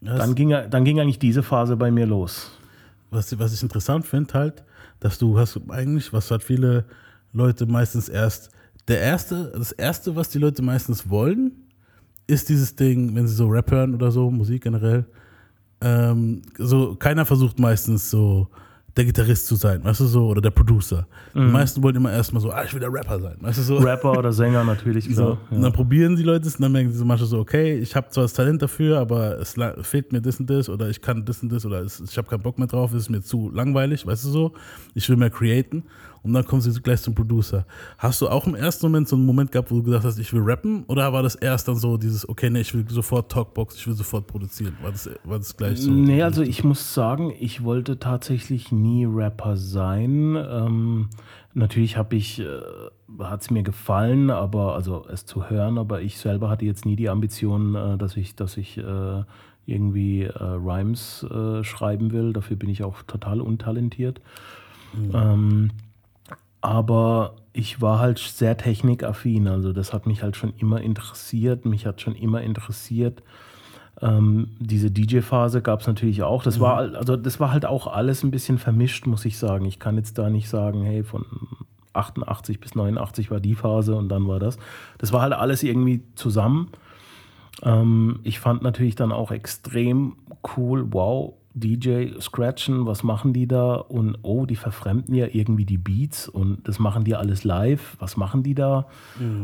dann, 0.00 0.36
ging, 0.36 0.50
dann 0.50 0.84
ging 0.84 1.00
eigentlich 1.00 1.18
diese 1.18 1.42
Phase 1.42 1.76
bei 1.76 1.90
mir 1.90 2.06
los. 2.06 2.52
was, 3.10 3.36
was 3.40 3.52
ich 3.52 3.62
interessant 3.62 4.06
finde 4.06 4.34
halt, 4.34 4.62
dass 5.00 5.18
du 5.18 5.36
hast 5.36 5.58
eigentlich, 5.68 6.12
was 6.12 6.30
halt 6.30 6.44
viele 6.44 6.84
Leute 7.32 7.66
meistens 7.66 8.08
erst, 8.08 8.50
der 8.86 9.00
erste, 9.00 9.52
das 9.56 9.72
erste, 9.72 10.16
was 10.16 10.30
die 10.30 10.38
Leute 10.38 10.62
meistens 10.62 11.10
wollen, 11.10 11.67
ist 12.28 12.48
dieses 12.48 12.76
Ding, 12.76 13.14
wenn 13.16 13.26
sie 13.26 13.34
so 13.34 13.48
Rap 13.48 13.70
hören 13.70 13.94
oder 13.94 14.10
so, 14.12 14.30
Musik 14.30 14.62
generell, 14.62 15.04
ähm, 15.80 16.42
so, 16.58 16.94
keiner 16.94 17.24
versucht 17.24 17.58
meistens 17.58 18.10
so 18.10 18.48
der 18.96 19.04
Gitarrist 19.04 19.46
zu 19.46 19.54
sein, 19.54 19.84
weißt 19.84 20.00
du 20.00 20.06
so, 20.06 20.26
oder 20.26 20.40
der 20.40 20.50
Producer. 20.50 21.06
Die 21.32 21.38
meisten 21.38 21.80
wollen 21.84 21.94
immer 21.94 22.10
erstmal 22.10 22.42
so, 22.42 22.50
ah, 22.50 22.64
ich 22.64 22.72
will 22.74 22.80
der 22.80 22.92
Rapper 22.92 23.20
sein, 23.20 23.36
weißt 23.40 23.58
du 23.58 23.62
so. 23.62 23.76
Rapper 23.76 24.18
oder 24.18 24.32
Sänger 24.32 24.64
natürlich, 24.64 25.04
So, 25.04 25.10
klar. 25.14 25.38
Und 25.50 25.56
Ja. 25.58 25.62
dann 25.62 25.72
probieren 25.72 26.16
die 26.16 26.24
Leute 26.24 26.48
es 26.48 26.56
und 26.56 26.62
dann 26.62 26.72
merken 26.72 26.90
sie 26.90 26.98
so 26.98 27.04
manchmal 27.04 27.28
so, 27.28 27.38
okay, 27.38 27.78
ich 27.78 27.94
habe 27.94 28.08
zwar 28.10 28.24
das 28.24 28.32
Talent 28.32 28.60
dafür, 28.60 28.98
aber 28.98 29.38
es 29.38 29.54
fehlt 29.82 30.10
mir 30.12 30.20
das 30.20 30.40
und 30.40 30.50
das 30.50 30.68
oder 30.68 30.88
ich 30.90 31.00
kann 31.00 31.24
das 31.24 31.40
und 31.44 31.52
das 31.52 31.64
oder 31.64 31.84
ich 31.84 32.18
habe 32.18 32.28
keinen 32.28 32.42
Bock 32.42 32.58
mehr 32.58 32.66
drauf, 32.66 32.92
es 32.92 33.02
ist 33.04 33.08
mir 33.10 33.22
zu 33.22 33.50
langweilig, 33.50 34.04
weißt 34.04 34.24
du 34.24 34.30
so. 34.30 34.52
Ich 34.94 35.08
will 35.08 35.16
mehr 35.16 35.30
createn 35.30 35.84
und 36.28 36.34
dann 36.34 36.44
kommen 36.44 36.60
sie 36.60 36.70
so 36.70 36.80
gleich 36.82 37.00
zum 37.00 37.14
Producer. 37.14 37.64
Hast 37.96 38.20
du 38.20 38.28
auch 38.28 38.46
im 38.46 38.54
ersten 38.54 38.84
Moment 38.84 39.08
so 39.08 39.16
einen 39.16 39.24
Moment 39.24 39.50
gehabt, 39.50 39.70
wo 39.70 39.76
du 39.76 39.82
gesagt 39.82 40.04
hast, 40.04 40.18
ich 40.18 40.30
will 40.34 40.42
rappen 40.42 40.84
oder 40.86 41.10
war 41.12 41.22
das 41.22 41.34
erst 41.34 41.68
dann 41.68 41.76
so 41.76 41.96
dieses, 41.96 42.28
okay, 42.28 42.50
nee, 42.50 42.60
ich 42.60 42.74
will 42.74 42.84
sofort 42.88 43.32
Talkbox, 43.32 43.76
ich 43.76 43.86
will 43.86 43.94
sofort 43.94 44.26
produzieren? 44.26 44.76
War 44.82 44.92
das, 44.92 45.08
war 45.24 45.38
das 45.38 45.56
gleich 45.56 45.80
so? 45.80 45.90
Nee, 45.90 46.22
also 46.22 46.42
ich 46.42 46.62
muss 46.64 46.92
sagen, 46.92 47.32
ich 47.40 47.64
wollte 47.64 47.98
tatsächlich 47.98 48.70
nie 48.70 49.06
Rapper 49.06 49.56
sein. 49.56 50.36
Ähm, 50.36 51.08
natürlich 51.54 51.96
habe 51.96 52.16
ich, 52.16 52.40
äh, 52.40 52.60
hat 53.20 53.40
es 53.40 53.50
mir 53.50 53.62
gefallen, 53.62 54.30
aber 54.30 54.74
also 54.74 55.06
es 55.10 55.24
zu 55.24 55.48
hören, 55.48 55.78
aber 55.78 56.02
ich 56.02 56.18
selber 56.18 56.50
hatte 56.50 56.66
jetzt 56.66 56.84
nie 56.84 56.96
die 56.96 57.08
Ambition, 57.08 57.74
äh, 57.74 57.96
dass 57.96 58.18
ich, 58.18 58.36
dass 58.36 58.58
ich 58.58 58.76
äh, 58.76 59.22
irgendwie 59.64 60.24
äh, 60.24 60.42
Rhymes 60.42 61.22
äh, 61.22 61.64
schreiben 61.64 62.12
will. 62.12 62.34
Dafür 62.34 62.56
bin 62.56 62.68
ich 62.68 62.84
auch 62.84 63.02
total 63.02 63.40
untalentiert. 63.40 64.20
Ähm, 65.12 65.70
aber 66.60 67.36
ich 67.52 67.80
war 67.80 67.98
halt 67.98 68.18
sehr 68.18 68.56
technikaffin, 68.56 69.48
also 69.48 69.72
das 69.72 69.92
hat 69.92 70.06
mich 70.06 70.22
halt 70.22 70.36
schon 70.36 70.52
immer 70.58 70.80
interessiert. 70.80 71.64
Mich 71.64 71.86
hat 71.86 72.00
schon 72.00 72.14
immer 72.14 72.40
interessiert. 72.42 73.22
Ähm, 74.00 74.50
diese 74.60 74.90
DJ-Phase 74.92 75.60
gab 75.60 75.80
es 75.80 75.86
natürlich 75.88 76.22
auch. 76.22 76.42
Das 76.44 76.60
war 76.60 76.76
al- 76.76 76.94
also 76.96 77.16
das 77.16 77.40
war 77.40 77.50
halt 77.52 77.66
auch 77.66 77.86
alles 77.88 78.22
ein 78.22 78.30
bisschen 78.30 78.58
vermischt, 78.58 79.06
muss 79.06 79.24
ich 79.24 79.38
sagen. 79.38 79.64
Ich 79.64 79.80
kann 79.80 79.96
jetzt 79.96 80.18
da 80.18 80.30
nicht 80.30 80.48
sagen, 80.48 80.84
hey, 80.84 81.02
von 81.02 81.24
88 81.94 82.60
bis 82.60 82.76
89 82.76 83.30
war 83.32 83.40
die 83.40 83.56
Phase 83.56 83.96
und 83.96 84.08
dann 84.08 84.28
war 84.28 84.38
das. 84.38 84.56
Das 84.98 85.12
war 85.12 85.22
halt 85.22 85.32
alles 85.32 85.64
irgendwie 85.64 86.02
zusammen. 86.14 86.68
Ähm, 87.64 88.20
ich 88.22 88.38
fand 88.38 88.62
natürlich 88.62 88.94
dann 88.94 89.10
auch 89.10 89.32
extrem 89.32 90.14
cool, 90.56 90.86
wow, 90.92 91.34
DJ 91.60 92.18
scratchen, 92.20 92.86
was 92.86 93.02
machen 93.02 93.32
die 93.32 93.46
da? 93.46 93.74
Und 93.74 94.16
oh, 94.22 94.46
die 94.46 94.56
verfremden 94.56 95.14
ja 95.14 95.26
irgendwie 95.30 95.64
die 95.64 95.78
Beats 95.78 96.28
und 96.28 96.66
das 96.68 96.78
machen 96.78 97.04
die 97.04 97.14
alles 97.14 97.44
live. 97.44 97.96
Was 97.98 98.16
machen 98.16 98.42
die 98.42 98.54
da? 98.54 98.86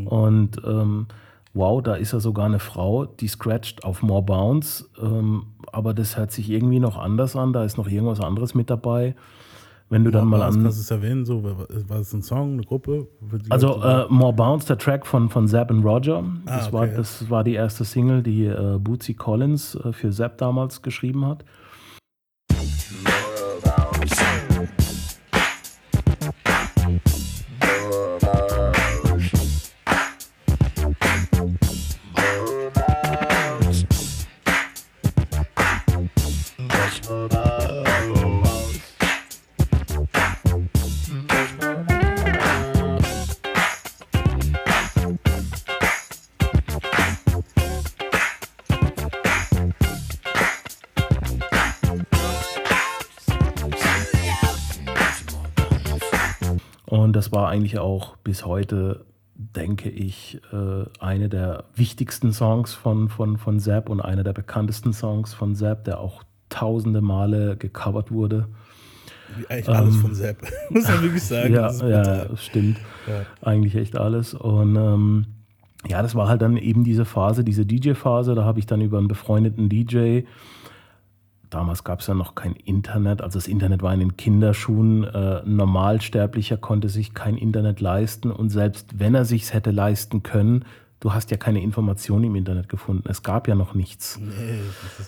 Und 0.05 0.61
ähm, 0.65 1.07
wow, 1.53 1.83
da 1.83 1.95
ist 1.95 2.13
ja 2.13 2.21
sogar 2.21 2.47
eine 2.47 2.59
Frau, 2.59 3.05
die 3.05 3.29
scratcht 3.29 3.85
auf 3.85 4.03
More 4.03 4.23
Bounce. 4.23 4.87
Ähm, 5.01 5.45
aber 5.73 5.95
das 5.95 6.17
hört 6.17 6.33
sich 6.33 6.51
irgendwie 6.51 6.81
noch 6.81 6.99
anders 6.99 7.37
an. 7.37 7.53
Da 7.53 7.65
ist 7.65 7.77
noch 7.79 7.89
irgendwas 7.89 8.21
anderes 8.21 8.55
mit 8.55 8.71
dabei. 8.71 9.15
Wenn 9.91 10.03
du 10.03 10.11
dann 10.11 10.27
mal 10.27 10.41
Was 10.41 10.57
an. 10.57 10.63
Kannst 10.63 10.79
du 10.79 10.83
es 10.83 10.91
erwähnen? 10.91 11.25
So, 11.27 11.45
war 11.45 11.57
war 11.59 11.99
das 11.99 12.13
ein 12.15 12.23
Song, 12.23 12.55
eine 12.55 12.63
Gruppe? 12.63 13.07
Also 13.51 13.83
äh, 13.83 14.07
More 14.09 14.33
Bounce, 14.33 14.67
der 14.67 14.79
Track 14.79 15.07
von, 15.07 15.29
von 15.29 15.47
Zapp 15.47 15.71
und 15.71 15.85
Roger. 15.85 16.25
Das, 16.47 16.69
Ah, 16.69 16.73
war, 16.73 16.83
okay, 16.85 16.93
ja. 16.93 16.97
das 16.97 17.29
war 17.31 17.45
die 17.45 17.53
erste 17.53 17.85
Single, 17.85 18.23
die 18.23 18.47
äh, 18.47 18.79
Bootsy 18.81 19.13
Collins 19.15 19.75
äh, 19.77 19.93
für 19.93 20.11
Zapp 20.11 20.39
damals 20.39 20.81
geschrieben 20.81 21.27
hat. 21.27 21.45
Eigentlich 57.55 57.79
auch 57.79 58.17
bis 58.17 58.45
heute, 58.45 59.05
denke 59.37 59.89
ich, 59.89 60.41
äh, 60.53 60.85
eine 60.99 61.29
der 61.29 61.65
wichtigsten 61.77 62.33
Songs 62.33 62.75
von, 62.75 63.09
von, 63.09 63.39
von 63.39 63.61
Zapp 63.61 63.89
und 63.89 64.01
einer 64.01 64.25
der 64.25 64.33
bekanntesten 64.33 64.93
Songs 64.93 65.35
von 65.35 65.55
Zapp, 65.55 65.85
der 65.85 66.01
auch 66.01 66.25
tausende 66.49 67.01
Male 67.01 67.57
gecovert 67.57 68.11
wurde. 68.11 68.49
Wie 69.37 69.49
eigentlich 69.49 69.69
alles 69.69 69.97
von 69.97 70.15
Sepp. 70.15 70.39
Muss 70.71 70.89
man 70.89 71.03
wirklich 71.03 71.23
sagen. 71.23 71.55
Ja, 71.55 71.71
ja, 71.71 72.37
stimmt. 72.37 72.79
Eigentlich 73.41 73.77
echt 73.77 73.97
alles. 73.97 74.35
Und 74.35 74.75
ähm, 74.75 75.27
ja, 75.87 76.03
das 76.03 76.17
war 76.17 76.29
halt 76.29 76.43
dann 76.43 76.57
eben 76.57 76.83
diese 76.83 77.05
Phase, 77.05 77.45
diese 77.45 77.65
DJ-Phase. 77.65 78.35
Da 78.35 78.45
habe 78.45 78.59
ich 78.59 78.67
dann 78.67 78.81
über 78.81 78.99
einen 78.99 79.09
befreundeten 79.09 79.69
DJ, 79.69 80.23
damals 81.55 81.85
gab 81.85 82.01
es 82.01 82.07
ja 82.07 82.15
noch 82.15 82.35
kein 82.35 82.53
Internet, 82.53 83.23
also 83.23 83.39
das 83.39 83.49
Internet 83.49 83.83
war 83.83 83.95
in 83.95 84.01
den 84.01 84.17
Kinderschuhen. 84.17 85.05
Äh, 85.05 85.43
ein 85.45 85.57
Normalsterblicher 85.57 86.57
konnte 86.57 86.89
sich 86.89 87.15
kein 87.15 87.37
Internet 87.37 87.81
leisten 87.81 88.31
und 88.31 88.51
selbst 88.51 88.99
wenn 88.99 89.15
er 89.15 89.25
sich 89.25 89.53
hätte 89.55 89.71
leisten 89.71 90.23
können, 90.23 90.65
du 91.01 91.13
hast 91.13 91.31
ja 91.31 91.37
keine 91.37 91.63
Informationen 91.63 92.25
im 92.25 92.35
Internet 92.35 92.69
gefunden. 92.69 93.09
Es 93.09 93.23
gab 93.23 93.47
ja 93.49 93.55
noch 93.55 93.75
nichts. 93.75 94.19
Nee, 94.21 94.61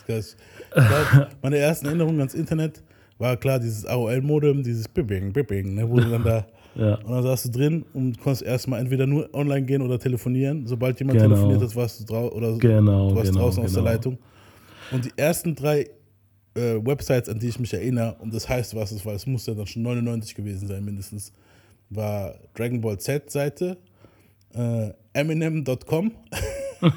das 0.09 0.27
ist 0.27 0.37
glaub, 0.73 1.29
meine 1.43 1.57
ersten 1.59 1.87
Erinnerungen 1.87 2.21
ans 2.21 2.35
Internet 2.35 2.83
war 3.19 3.37
klar 3.37 3.59
dieses 3.59 3.87
AOL-Modem, 3.87 4.63
dieses 4.63 4.89
Bipping, 4.89 5.33
Bipping, 5.33 5.75
ne, 5.75 5.89
wo 5.89 5.97
du 5.97 6.09
dann 6.09 6.25
da. 6.25 6.47
Ja. 6.79 6.97
Und 6.97 7.11
dann 7.11 7.23
saßt 7.23 7.47
du 7.47 7.51
drin 7.59 7.87
und 7.95 8.21
konntest 8.21 8.43
erstmal 8.43 8.81
entweder 8.81 9.07
nur 9.07 9.33
online 9.33 9.65
gehen 9.65 9.81
oder 9.81 9.99
telefonieren. 9.99 10.67
Sobald 10.67 10.99
jemand 10.99 11.19
Genau. 11.19 11.31
telefoniert 11.35 11.63
hat, 11.63 11.75
warst 11.75 12.01
du, 12.01 12.05
drau 12.05 12.31
oder 12.33 12.59
Genau, 12.59 13.17
warst 13.17 13.31
genau, 13.31 13.45
draußen 13.45 13.65
aus 13.65 13.73
der 13.73 13.83
genau. 13.83 13.95
Leitung. 13.95 14.19
Und 14.91 15.07
die 15.07 15.13
ersten 15.17 15.55
drei 15.55 15.89
äh, 16.57 16.85
Websites, 16.85 17.29
an 17.29 17.39
die 17.39 17.49
ich 17.49 17.59
mich 17.59 17.73
erinnere, 17.73 18.17
und 18.21 18.33
das 18.35 18.49
heißt 18.49 18.75
was, 18.75 18.91
es 18.93 19.05
war, 19.05 19.15
es 19.15 19.27
muss 19.27 19.47
ja 19.47 19.55
dann 19.55 19.67
schon 19.67 19.83
99 19.83 20.35
gewesen 20.35 20.67
sein 20.69 20.85
mindestens, 20.85 21.33
war 21.91 22.35
Dragon 22.55 22.81
Ball 22.81 22.99
Z-Seite, 22.99 23.77
äh, 24.55 24.91
Eminem.com 25.13 26.13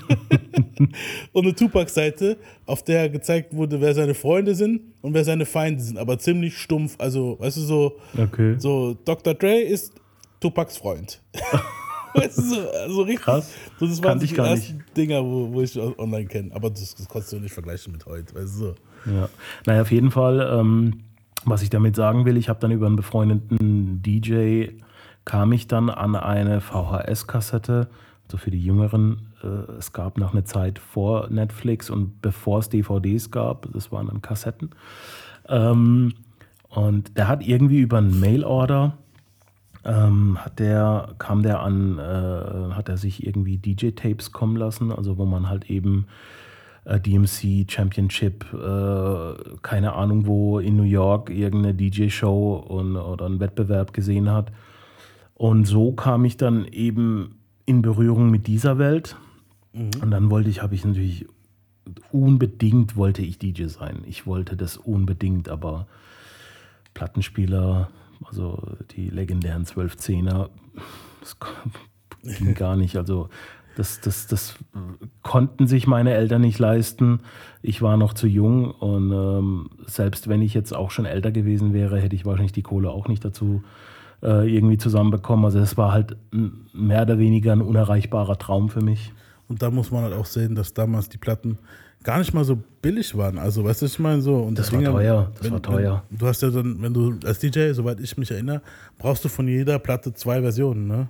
und 1.34 1.45
eine 1.45 1.56
Tupac-Seite, 1.56 2.38
auf 2.65 2.84
der 2.84 3.10
gezeigt 3.10 3.54
wurde, 3.54 3.80
wer 3.80 3.93
seine 3.93 4.13
Freunde 4.13 4.56
sind 4.56 4.82
und 5.02 5.13
wer 5.13 5.24
seine 5.24 5.45
Feinde 5.45 5.82
sind, 5.82 5.98
aber 5.98 6.17
ziemlich 6.19 6.58
stumpf. 6.58 6.95
Also, 6.98 7.38
weißt 7.39 7.58
du, 7.58 7.62
so, 7.62 8.00
Okay. 8.17 8.56
so 8.58 8.98
Dr. 9.06 9.34
Dre 9.34 9.60
ist 9.60 9.93
Tupacs 10.39 10.78
Freund. 10.78 11.22
weißt 12.13 12.38
du, 12.38 12.41
so, 12.41 12.67
so 12.88 13.02
richtig. 13.02 13.26
Krass. 13.26 13.52
So, 13.80 13.88
das 13.88 14.02
waren 14.04 14.19
die 14.19 14.36
ersten 14.36 14.84
Dinger, 14.95 15.24
wo, 15.24 15.52
wo 15.52 15.62
ich 15.62 15.78
online 15.78 16.26
kenne. 16.26 16.54
Aber 16.54 16.69
das, 16.69 16.95
das 16.95 17.08
konntest 17.08 17.34
du 17.34 17.39
nicht 17.39 17.54
vergleichen 17.54 17.91
mit 17.93 18.06
heute. 18.06 18.34
Weißt 18.36 18.56
du, 18.56 18.60
so. 18.60 18.76
Ja, 19.06 19.30
naja, 19.66 19.82
auf 19.82 19.92
jeden 19.92 20.12
Fall, 20.12 20.48
ähm, 20.60 21.02
was 21.46 21.62
ich 21.62 21.70
damit 21.70 21.96
sagen 21.96 22.26
will, 22.26 22.38
ich 22.38 22.50
habe 22.50 22.60
dann 22.60 22.72
über 22.72 22.88
einen 22.88 22.96
befreundeten 22.96 24.02
DJ, 24.02 24.70
kam 25.26 25.52
ich 25.52 25.68
dann 25.68 25.90
an 25.90 26.16
eine 26.16 26.62
VHS-Kassette, 26.62 27.88
so 28.30 28.38
für 28.38 28.52
die 28.52 28.64
Jüngeren, 28.64 29.34
äh, 29.44 29.72
es 29.78 29.94
gab 29.94 30.18
noch 30.18 30.34
eine 30.34 30.44
Zeit 30.44 30.80
vor 30.80 31.30
Netflix 31.30 31.90
und 31.90 32.22
bevor 32.22 32.60
es 32.60 32.70
DVDs 32.70 33.32
gab, 33.32 33.72
das 33.74 33.92
waren 33.92 34.08
dann 34.08 34.22
Kassetten. 34.22 34.72
Ähm, 35.48 36.14
und 36.70 37.18
der 37.18 37.28
hat 37.28 37.46
irgendwie 37.46 37.80
über 37.80 37.98
einen 37.98 38.20
Mail-Order, 38.20 38.98
ähm, 39.86 40.38
hat 40.44 40.60
der, 40.60 41.16
kam 41.18 41.42
der 41.42 41.62
an, 41.62 41.98
äh, 41.98 42.74
hat 42.74 42.90
er 42.90 42.98
sich 42.98 43.26
irgendwie 43.26 43.58
DJ-Tapes 43.58 44.32
kommen 44.32 44.56
lassen, 44.56 44.92
also 44.92 45.18
wo 45.18 45.26
man 45.26 45.50
halt 45.50 45.70
eben 45.70 46.06
DMC 46.97 47.69
Championship, 47.69 48.45
äh, 48.54 49.34
keine 49.62 49.93
Ahnung 49.93 50.25
wo, 50.25 50.58
in 50.60 50.78
New 50.78 50.84
York 50.84 51.30
irgendeine 51.30 51.75
DJ-Show 51.75 52.56
und, 52.56 52.95
oder 52.95 53.25
einen 53.25 53.39
Wettbewerb 53.39 53.93
gesehen 53.93 54.32
hat. 54.32 54.52
Und 55.36 55.65
so 55.65 55.91
kam 55.91 56.25
ich 56.25 56.38
dann 56.38 56.65
eben 56.65 57.36
in 57.65 57.82
Berührung 57.84 58.32
mit 58.32 58.47
dieser 58.47 58.80
Welt. 58.80 59.15
Und 59.73 60.10
dann 60.10 60.32
wollte 60.32 60.49
ich, 60.49 60.63
habe 60.63 60.73
ich 60.73 60.84
natürlich 60.84 61.28
unbedingt 62.12 62.95
wollte 62.95 63.21
ich 63.21 63.38
DJ 63.38 63.65
sein. 63.65 64.04
Ich 64.06 64.25
wollte 64.25 64.58
das 64.58 64.78
unbedingt, 64.78 65.49
aber 65.49 65.88
Plattenspieler, 66.93 67.89
also 68.25 68.75
die 68.91 69.10
legendären 69.10 69.65
12-10er, 69.65 70.49
das 71.21 71.38
ging 72.39 72.54
gar 72.56 72.75
nicht. 72.75 72.97
Also 72.97 73.30
das, 73.80 74.02
das, 74.02 74.28
das 74.28 74.56
konnten 75.24 75.65
sich 75.65 75.88
meine 75.88 76.13
Eltern 76.13 76.42
nicht 76.42 76.60
leisten. 76.60 77.22
Ich 77.62 77.82
war 77.82 77.96
noch 77.96 78.13
zu 78.13 78.28
jung 78.28 78.72
und 78.72 79.12
ähm, 79.13 79.70
selbst 79.86 80.28
wenn 80.28 80.42
ich 80.42 80.54
jetzt 80.54 80.76
auch 80.76 80.92
schon 80.92 81.06
älter 81.06 81.32
gewesen 81.32 81.72
wäre, 81.72 81.98
hätte 81.98 82.13
ich 82.13 82.26
wahrscheinlich 82.26 82.52
die 82.52 82.62
Kohle 82.62 82.89
auch 82.89 83.08
nicht 83.08 83.24
dazu 83.24 83.63
äh, 84.22 84.54
irgendwie 84.54 84.78
zusammenbekommen. 84.78 85.46
Also 85.46 85.60
es 85.60 85.78
war 85.78 85.94
halt 85.94 86.18
mehr 86.74 87.04
oder 87.04 87.20
weniger 87.20 87.54
ein 87.54 87.62
unerreichbarer 87.62 88.38
Traum 88.38 88.68
für 88.68 88.82
mich. 88.82 89.13
Und 89.48 89.62
da 89.62 89.72
muss 89.72 89.92
man 89.92 90.04
halt 90.04 90.13
auch 90.13 90.26
sehen, 90.26 90.56
dass 90.56 90.74
damals 90.74 91.08
die 91.08 91.18
Platten 91.18 91.58
gar 92.04 92.20
nicht 92.20 92.34
mal 92.34 92.44
so 92.44 92.62
billig 92.82 93.18
waren. 93.18 93.38
Also, 93.38 93.63
weißt 93.63 93.82
du, 93.82 93.86
ich 93.86 93.98
meine? 94.00 94.22
So, 94.22 94.39
und 94.39 94.60
Das 94.60 94.74
war 94.74 94.84
teuer, 94.84 95.32
das 95.36 95.46
wenn, 95.46 95.52
war 95.54 95.62
teuer. 95.62 96.04
Wenn, 96.10 96.18
du 96.20 96.28
hast 96.28 96.42
ja 96.42 96.50
dann, 96.50 96.82
wenn 96.82 96.94
du 96.94 97.15
als 97.26 97.39
DJ, 97.39 97.72
soweit 97.72 98.02
ich 98.02 98.18
mich 98.18 98.30
erinnere, 98.30 98.62
brauchst 98.98 99.24
du 99.24 99.30
von 99.30 99.48
jeder 99.48 99.80
Platte 99.80 100.13
zwei 100.13 100.42
Versionen, 100.42 100.88
ne? 100.88 101.08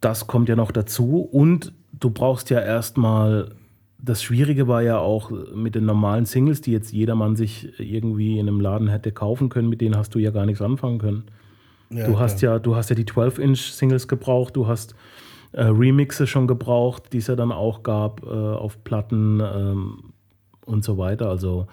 Das 0.00 0.26
kommt 0.26 0.48
ja 0.48 0.56
noch 0.56 0.72
dazu. 0.72 1.20
Und 1.20 1.72
du 1.92 2.10
brauchst 2.10 2.50
ja 2.50 2.60
erstmal, 2.60 3.54
das 3.98 4.22
Schwierige 4.22 4.68
war 4.68 4.82
ja 4.82 4.98
auch 4.98 5.30
mit 5.54 5.74
den 5.74 5.86
normalen 5.86 6.26
Singles, 6.26 6.60
die 6.60 6.72
jetzt 6.72 6.92
jedermann 6.92 7.36
sich 7.36 7.78
irgendwie 7.78 8.38
in 8.38 8.48
einem 8.48 8.60
Laden 8.60 8.88
hätte 8.88 9.12
kaufen 9.12 9.48
können, 9.48 9.68
mit 9.68 9.80
denen 9.80 9.96
hast 9.96 10.14
du 10.14 10.18
ja 10.18 10.30
gar 10.30 10.46
nichts 10.46 10.62
anfangen 10.62 10.98
können. 10.98 11.24
Ja, 11.90 12.06
du 12.06 12.18
hast 12.18 12.40
klar. 12.40 12.54
ja, 12.54 12.58
du 12.58 12.74
hast 12.76 12.90
ja 12.90 12.96
die 12.96 13.04
12-Inch-Singles 13.04 14.08
gebraucht, 14.08 14.56
du 14.56 14.66
hast 14.66 14.94
äh, 15.52 15.62
Remixe 15.62 16.26
schon 16.26 16.46
gebraucht, 16.46 17.12
die 17.12 17.18
es 17.18 17.28
ja 17.28 17.36
dann 17.36 17.52
auch 17.52 17.82
gab 17.82 18.22
äh, 18.24 18.28
auf 18.28 18.82
Platten 18.82 19.40
ähm, 19.40 20.12
und 20.64 20.84
so 20.84 20.98
weiter. 20.98 21.28
Also 21.28 21.66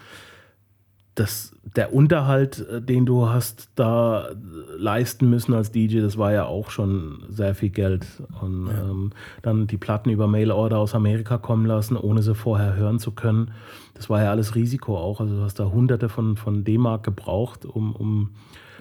das, 1.16 1.56
der 1.76 1.94
Unterhalt, 1.94 2.68
äh, 2.68 2.82
den 2.82 3.06
du 3.06 3.30
hast 3.30 3.70
da 3.76 4.30
leisten 4.78 5.30
müssen 5.30 5.54
als 5.54 5.72
DJ, 5.72 6.02
das 6.02 6.18
war 6.18 6.34
ja 6.34 6.46
auch 6.46 6.70
schon 6.70 7.24
sehr 7.30 7.56
viel 7.56 7.70
Geld. 7.70 8.06
Und 8.42 8.68
ähm, 8.68 9.12
dann 9.42 9.68
die 9.68 9.78
Platten 9.78 10.10
über 10.10 10.28
Mail-Order 10.28 10.78
aus 10.78 10.96
Amerika 10.96 11.38
kommen 11.38 11.66
lassen, 11.66 11.98
ohne 11.98 12.22
sie 12.22 12.36
vorher 12.36 12.76
hören 12.76 13.00
zu 13.00 13.12
können. 13.12 13.52
Das 13.94 14.10
war 14.10 14.24
ja 14.24 14.32
alles 14.32 14.56
Risiko 14.56 14.98
auch. 14.98 15.20
Also 15.20 15.36
du 15.38 15.42
hast 15.44 15.60
da 15.60 15.66
hunderte 15.66 16.10
von, 16.10 16.36
von 16.36 16.64
D-Mark 16.64 17.04
gebraucht, 17.04 17.66
um, 17.66 17.96
um, 17.96 18.32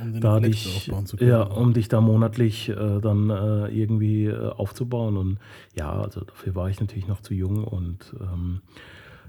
Um 0.00 0.20
da 0.20 0.40
dich, 0.40 0.90
ja, 1.20 1.42
um 1.42 1.74
dich 1.74 1.88
da 1.88 2.00
monatlich 2.00 2.70
äh, 2.70 3.00
dann 3.00 3.28
äh, 3.28 3.68
irgendwie 3.68 4.26
äh, 4.26 4.48
aufzubauen. 4.48 5.18
Und 5.18 5.38
ja, 5.74 5.92
also 5.92 6.22
dafür 6.22 6.54
war 6.54 6.70
ich 6.70 6.80
natürlich 6.80 7.08
noch 7.08 7.20
zu 7.20 7.34
jung 7.34 7.64
und 7.64 8.14
ähm, 8.20 8.62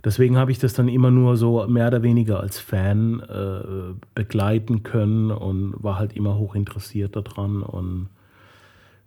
deswegen 0.03 0.37
habe 0.37 0.51
ich 0.51 0.59
das 0.59 0.73
dann 0.73 0.87
immer 0.87 1.11
nur 1.11 1.37
so 1.37 1.65
mehr 1.67 1.87
oder 1.87 2.03
weniger 2.03 2.39
als 2.39 2.59
Fan 2.59 3.19
äh, 3.21 3.93
begleiten 4.15 4.83
können 4.83 5.31
und 5.31 5.75
war 5.81 5.97
halt 5.97 6.15
immer 6.15 6.37
hoch 6.37 6.55
interessiert 6.55 7.15
daran. 7.15 7.63
Und 7.63 8.09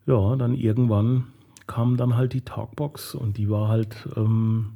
ja, 0.06 0.36
dann 0.36 0.54
irgendwann 0.54 1.24
kam 1.66 1.96
dann 1.96 2.16
halt 2.16 2.32
die 2.32 2.42
Talkbox 2.42 3.14
und 3.14 3.38
die 3.38 3.50
war 3.50 3.68
halt 3.68 4.08
ähm, 4.16 4.72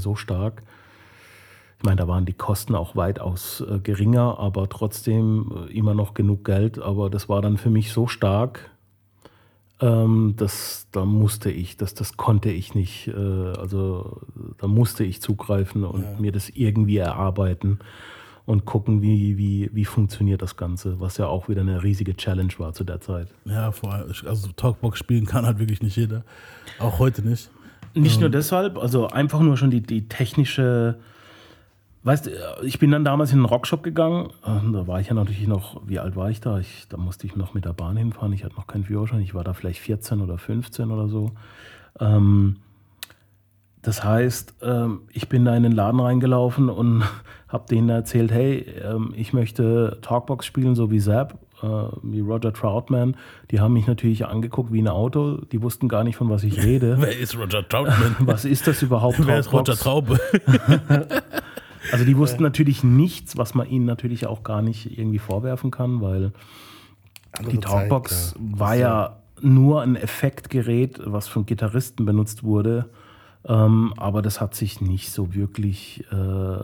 so 0.00 0.16
stark. 0.16 0.62
Ich 1.78 1.84
meine, 1.84 1.96
da 1.96 2.08
waren 2.08 2.26
die 2.26 2.34
Kosten 2.34 2.74
auch 2.74 2.94
weitaus 2.94 3.62
äh, 3.62 3.78
geringer, 3.78 4.38
aber 4.38 4.68
trotzdem 4.68 5.50
äh, 5.68 5.72
immer 5.72 5.94
noch 5.94 6.12
genug 6.12 6.44
Geld. 6.44 6.78
Aber 6.78 7.08
das 7.08 7.28
war 7.28 7.40
dann 7.40 7.56
für 7.56 7.70
mich 7.70 7.92
so 7.92 8.06
stark, 8.06 8.70
ähm, 9.80 10.34
dass 10.36 10.88
da 10.92 11.06
musste 11.06 11.50
ich, 11.50 11.78
das, 11.78 11.94
das 11.94 12.18
konnte 12.18 12.50
ich 12.50 12.74
nicht. 12.74 13.08
Äh, 13.08 13.14
also 13.14 14.20
da 14.58 14.66
musste 14.66 15.04
ich 15.04 15.22
zugreifen 15.22 15.84
und 15.84 16.20
mir 16.20 16.32
das 16.32 16.50
irgendwie 16.50 16.98
erarbeiten 16.98 17.78
und 18.50 18.64
gucken, 18.64 19.00
wie, 19.00 19.38
wie, 19.38 19.70
wie 19.72 19.84
funktioniert 19.84 20.42
das 20.42 20.56
Ganze, 20.56 21.00
was 21.00 21.16
ja 21.16 21.28
auch 21.28 21.48
wieder 21.48 21.60
eine 21.60 21.82
riesige 21.82 22.16
Challenge 22.16 22.52
war 22.58 22.72
zu 22.72 22.84
der 22.84 23.00
Zeit. 23.00 23.28
Ja, 23.44 23.72
vor 23.72 23.92
allem, 23.94 24.12
also 24.26 24.48
Talkbox 24.56 24.98
spielen 24.98 25.24
kann 25.24 25.46
halt 25.46 25.58
wirklich 25.58 25.82
nicht 25.82 25.96
jeder. 25.96 26.24
Auch 26.78 26.98
heute 26.98 27.22
nicht. 27.22 27.50
Nicht 27.94 28.20
nur 28.20 28.30
deshalb, 28.30 28.78
also 28.78 29.08
einfach 29.08 29.40
nur 29.40 29.56
schon 29.56 29.70
die, 29.70 29.80
die 29.80 30.08
technische. 30.08 30.98
Weißt 32.02 32.26
du, 32.26 32.30
ich 32.62 32.78
bin 32.78 32.90
dann 32.90 33.04
damals 33.04 33.32
in 33.32 33.38
einen 33.38 33.44
Rockshop 33.44 33.82
gegangen. 33.82 34.30
ähm, 34.46 34.72
Da 34.72 34.86
war 34.86 35.00
ich 35.00 35.08
ja 35.08 35.14
natürlich 35.14 35.46
noch, 35.46 35.82
wie 35.86 35.98
alt 35.98 36.16
war 36.16 36.30
ich 36.30 36.40
da? 36.40 36.58
Ich, 36.58 36.86
da 36.88 36.96
musste 36.96 37.26
ich 37.26 37.36
noch 37.36 37.52
mit 37.52 37.66
der 37.66 37.74
Bahn 37.74 37.96
hinfahren. 37.96 38.32
Ich 38.32 38.44
hatte 38.44 38.56
noch 38.56 38.66
keinen 38.66 38.84
Führerschein. 38.84 39.20
Ich 39.20 39.34
war 39.34 39.44
da 39.44 39.52
vielleicht 39.52 39.80
14 39.80 40.20
oder 40.22 40.38
15 40.38 40.90
oder 40.90 41.08
so. 41.08 41.32
Ähm, 41.98 42.56
das 43.82 44.04
heißt, 44.04 44.56
ähm, 44.62 45.02
ich 45.12 45.28
bin 45.28 45.44
da 45.44 45.56
in 45.56 45.62
den 45.62 45.72
Laden 45.72 46.00
reingelaufen 46.00 46.68
und 46.68 47.02
habe 47.48 47.66
denen 47.68 47.88
erzählt, 47.88 48.30
hey, 48.30 48.60
ähm, 48.82 49.12
ich 49.16 49.32
möchte 49.32 49.98
Talkbox 50.02 50.46
spielen, 50.46 50.74
so 50.74 50.90
wie 50.90 51.00
Zapp, 51.00 51.34
äh, 51.34 51.36
wie 52.02 52.20
Roger 52.20 52.52
Troutman. 52.52 53.16
Die 53.50 53.60
haben 53.60 53.74
mich 53.74 53.86
natürlich 53.86 54.26
angeguckt 54.26 54.72
wie 54.72 54.82
ein 54.82 54.88
Auto. 54.88 55.38
Die 55.52 55.62
wussten 55.62 55.88
gar 55.88 56.04
nicht, 56.04 56.16
von 56.16 56.30
was 56.30 56.44
ich 56.44 56.62
rede. 56.62 56.96
Wer 57.00 57.18
ist 57.18 57.36
Roger 57.36 57.66
Troutman? 57.66 58.16
Was 58.20 58.44
ist 58.44 58.66
das 58.66 58.82
überhaupt? 58.82 59.26
Wer 59.26 59.38
ist 59.38 59.52
Roger? 59.52 59.74
Traube? 59.74 60.18
Also 61.92 62.04
die 62.04 62.16
wussten 62.16 62.42
natürlich 62.42 62.84
nichts, 62.84 63.38
was 63.38 63.54
man 63.54 63.68
ihnen 63.68 63.86
natürlich 63.86 64.26
auch 64.26 64.42
gar 64.42 64.60
nicht 64.62 64.98
irgendwie 64.98 65.18
vorwerfen 65.18 65.70
kann, 65.70 66.02
weil 66.02 66.32
die 67.50 67.58
Talkbox 67.58 68.34
war 68.38 68.76
ja 68.76 69.16
nur 69.40 69.82
ein 69.82 69.96
Effektgerät, 69.96 71.00
was 71.04 71.26
von 71.26 71.46
Gitarristen 71.46 72.04
benutzt 72.04 72.44
wurde. 72.44 72.90
Ähm, 73.46 73.94
aber 73.96 74.20
das 74.20 74.40
hat 74.40 74.54
sich 74.54 74.80
nicht 74.80 75.10
so 75.10 75.34
wirklich 75.34 76.04
äh, 76.12 76.58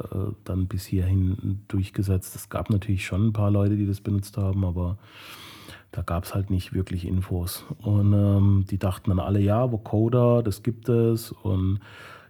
dann 0.45 0.67
bis 0.69 0.85
hierhin 0.85 1.61
durchgesetzt. 1.69 2.37
Es 2.37 2.49
gab 2.49 2.71
natürlich 2.71 3.07
schon 3.07 3.29
ein 3.29 3.33
paar 3.33 3.51
Leute, 3.51 3.77
die 3.77 3.87
das 3.87 4.01
benutzt 4.01 4.37
haben, 4.37 4.65
aber 4.65 4.99
da 5.93 6.03
gab 6.03 6.25
es 6.25 6.35
halt 6.35 6.51
nicht 6.51 6.75
wirklich 6.75 7.07
Infos. 7.07 7.65
Und 7.81 8.13
ähm, 8.13 8.65
die 8.71 8.79
dachten 8.79 9.11
dann 9.11 9.21
alle, 9.21 9.41
ja, 9.41 9.73
Vocoder, 9.73 10.43
das 10.43 10.63
gibt 10.63 10.91
es. 10.91 11.33
Und 11.33 11.81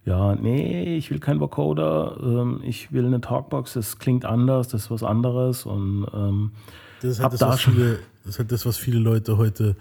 ja, 0.05 0.37
nee, 0.37 0.97
ich 0.97 1.11
will 1.11 1.19
kein 1.19 1.41
Vocoder, 1.41 2.17
ähm, 2.23 2.61
ich 2.63 2.93
will 2.93 3.07
eine 3.07 3.21
Talkbox, 3.21 3.73
das 3.73 3.99
klingt 3.99 4.25
anders, 4.25 4.69
das 4.69 4.85
ist 4.85 4.91
was 4.93 5.03
anderes. 5.03 5.67
Und 5.67 6.07
ähm, 6.15 6.53
Das 7.03 7.11
ist, 7.11 7.21
halt 7.21 7.33
das, 7.33 7.41
da 7.41 7.53
viele, 7.53 7.99
das 8.23 8.35
ist 8.35 8.39
halt 8.39 8.53
das, 8.53 8.65
was 8.65 8.77
viele 8.77 9.01
Leute 9.01 9.37
heute 9.37 9.75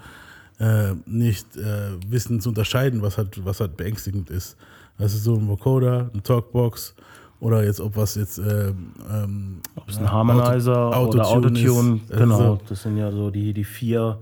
äh, 0.58 0.94
nicht 1.06 1.56
äh, 1.56 1.90
wissen 2.08 2.40
zu 2.40 2.50
unterscheiden, 2.50 3.02
was 3.02 3.18
halt, 3.18 3.44
was 3.44 3.60
halt 3.60 3.76
beängstigend 3.76 4.30
ist. 4.30 4.56
Ist 4.98 5.22
so 5.24 5.34
ein 5.36 5.46
Vocoder, 5.48 6.10
eine 6.12 6.22
Talkbox 6.22 6.94
oder 7.40 7.62
jetzt 7.64 7.80
ob 7.80 7.96
was 7.96 8.14
jetzt 8.14 8.38
ähm, 8.38 8.92
ähm, 9.12 9.56
Ob 9.74 9.88
es 9.90 9.98
ein 9.98 10.10
Harmonizer 10.10 10.96
Auto- 10.96 11.18
oder 11.18 11.26
Autotune, 11.26 11.96
ist. 11.96 12.10
genau. 12.16 12.34
Also, 12.38 12.60
Das 12.68 12.82
sind 12.82 12.96
ja 12.96 13.12
so 13.12 13.30
die, 13.30 13.52
die 13.52 13.64
vier, 13.64 14.18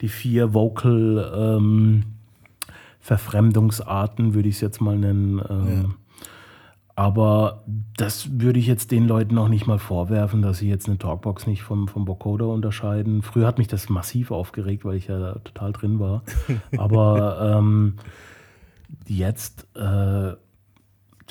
die 0.00 0.08
vier 0.08 0.54
Vocal 0.54 1.30
ähm, 1.36 2.04
Verfremdungsarten, 3.00 4.32
würde 4.34 4.48
ich 4.48 4.54
es 4.54 4.60
jetzt 4.62 4.80
mal 4.80 4.96
nennen. 4.98 5.42
Ähm, 5.48 5.94
Aber 6.96 7.64
das 7.96 8.40
würde 8.40 8.60
ich 8.60 8.68
jetzt 8.68 8.92
den 8.92 9.08
Leuten 9.08 9.34
noch 9.34 9.48
nicht 9.48 9.66
mal 9.66 9.80
vorwerfen, 9.80 10.42
dass 10.42 10.58
sie 10.58 10.68
jetzt 10.68 10.88
eine 10.88 10.98
Talkbox 10.98 11.46
nicht 11.46 11.62
vom, 11.62 11.88
vom 11.88 12.06
Vocoder 12.06 12.46
unterscheiden. 12.48 13.22
Früher 13.22 13.48
hat 13.48 13.58
mich 13.58 13.66
das 13.66 13.88
massiv 13.88 14.30
aufgeregt, 14.30 14.84
weil 14.84 14.96
ich 14.96 15.08
ja 15.08 15.18
da 15.18 15.32
total 15.40 15.72
drin 15.72 15.98
war. 15.98 16.22
Aber 16.78 17.56
ähm, 17.58 17.94
jetzt, 19.08 19.66
äh, 19.74 20.34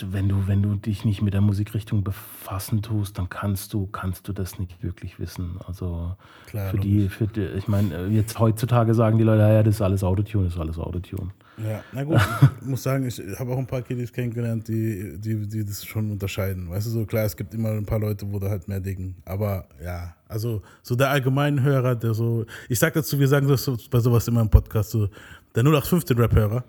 wenn 0.01 0.27
du, 0.27 0.47
wenn 0.47 0.63
du 0.63 0.75
dich 0.75 1.05
nicht 1.05 1.21
mit 1.21 1.33
der 1.33 1.41
Musikrichtung 1.41 2.03
befassen 2.03 2.81
tust, 2.81 3.17
dann 3.17 3.29
kannst 3.29 3.73
du, 3.73 3.87
kannst 3.87 4.27
du 4.27 4.33
das 4.33 4.59
nicht 4.59 4.83
wirklich 4.83 5.17
wissen. 5.17 5.59
Also 5.65 6.17
Klar, 6.47 6.71
für 6.71 6.77
die, 6.77 7.07
für 7.07 7.27
die, 7.27 7.41
ich 7.41 7.69
meine, 7.69 8.07
jetzt 8.07 8.37
heutzutage 8.37 8.95
sagen 8.95 9.17
die 9.17 9.23
Leute, 9.23 9.43
ja, 9.43 9.63
das 9.63 9.75
ist 9.75 9.81
alles 9.81 10.03
Autotune, 10.03 10.45
das 10.45 10.55
ist 10.55 10.59
alles 10.59 10.77
Autotune. 10.77 11.29
Ja, 11.57 11.83
na 11.91 12.03
gut, 12.03 12.19
ich 12.61 12.67
muss 12.67 12.81
sagen, 12.81 13.05
ich 13.05 13.21
habe 13.39 13.51
auch 13.51 13.57
ein 13.57 13.67
paar 13.67 13.81
Kiddies 13.81 14.11
kennengelernt, 14.11 14.67
die, 14.67 15.17
die, 15.17 15.47
die 15.47 15.63
das 15.63 15.85
schon 15.85 16.11
unterscheiden. 16.11 16.69
Weißt 16.69 16.87
du, 16.87 16.91
so 16.91 17.05
klar, 17.05 17.25
es 17.25 17.35
gibt 17.35 17.53
immer 17.53 17.71
ein 17.71 17.85
paar 17.85 17.99
Leute, 17.99 18.31
wo 18.31 18.39
da 18.39 18.49
halt 18.49 18.67
mehr 18.67 18.79
dicken. 18.79 19.15
Aber 19.25 19.67
ja, 19.83 20.15
also 20.27 20.61
so 20.81 20.95
der 20.95 21.09
allgemeine 21.09 21.61
Hörer, 21.61 21.95
der 21.95 22.13
so, 22.13 22.45
ich 22.69 22.79
sag 22.79 22.93
dazu, 22.93 23.19
wir 23.19 23.27
sagen 23.27 23.47
das 23.47 23.63
so, 23.63 23.77
bei 23.91 23.99
sowas 23.99 24.27
immer 24.27 24.41
im 24.41 24.49
Podcast, 24.49 24.91
so 24.91 25.09
der 25.55 25.63
0815-Rap-Hörer. 25.63 26.63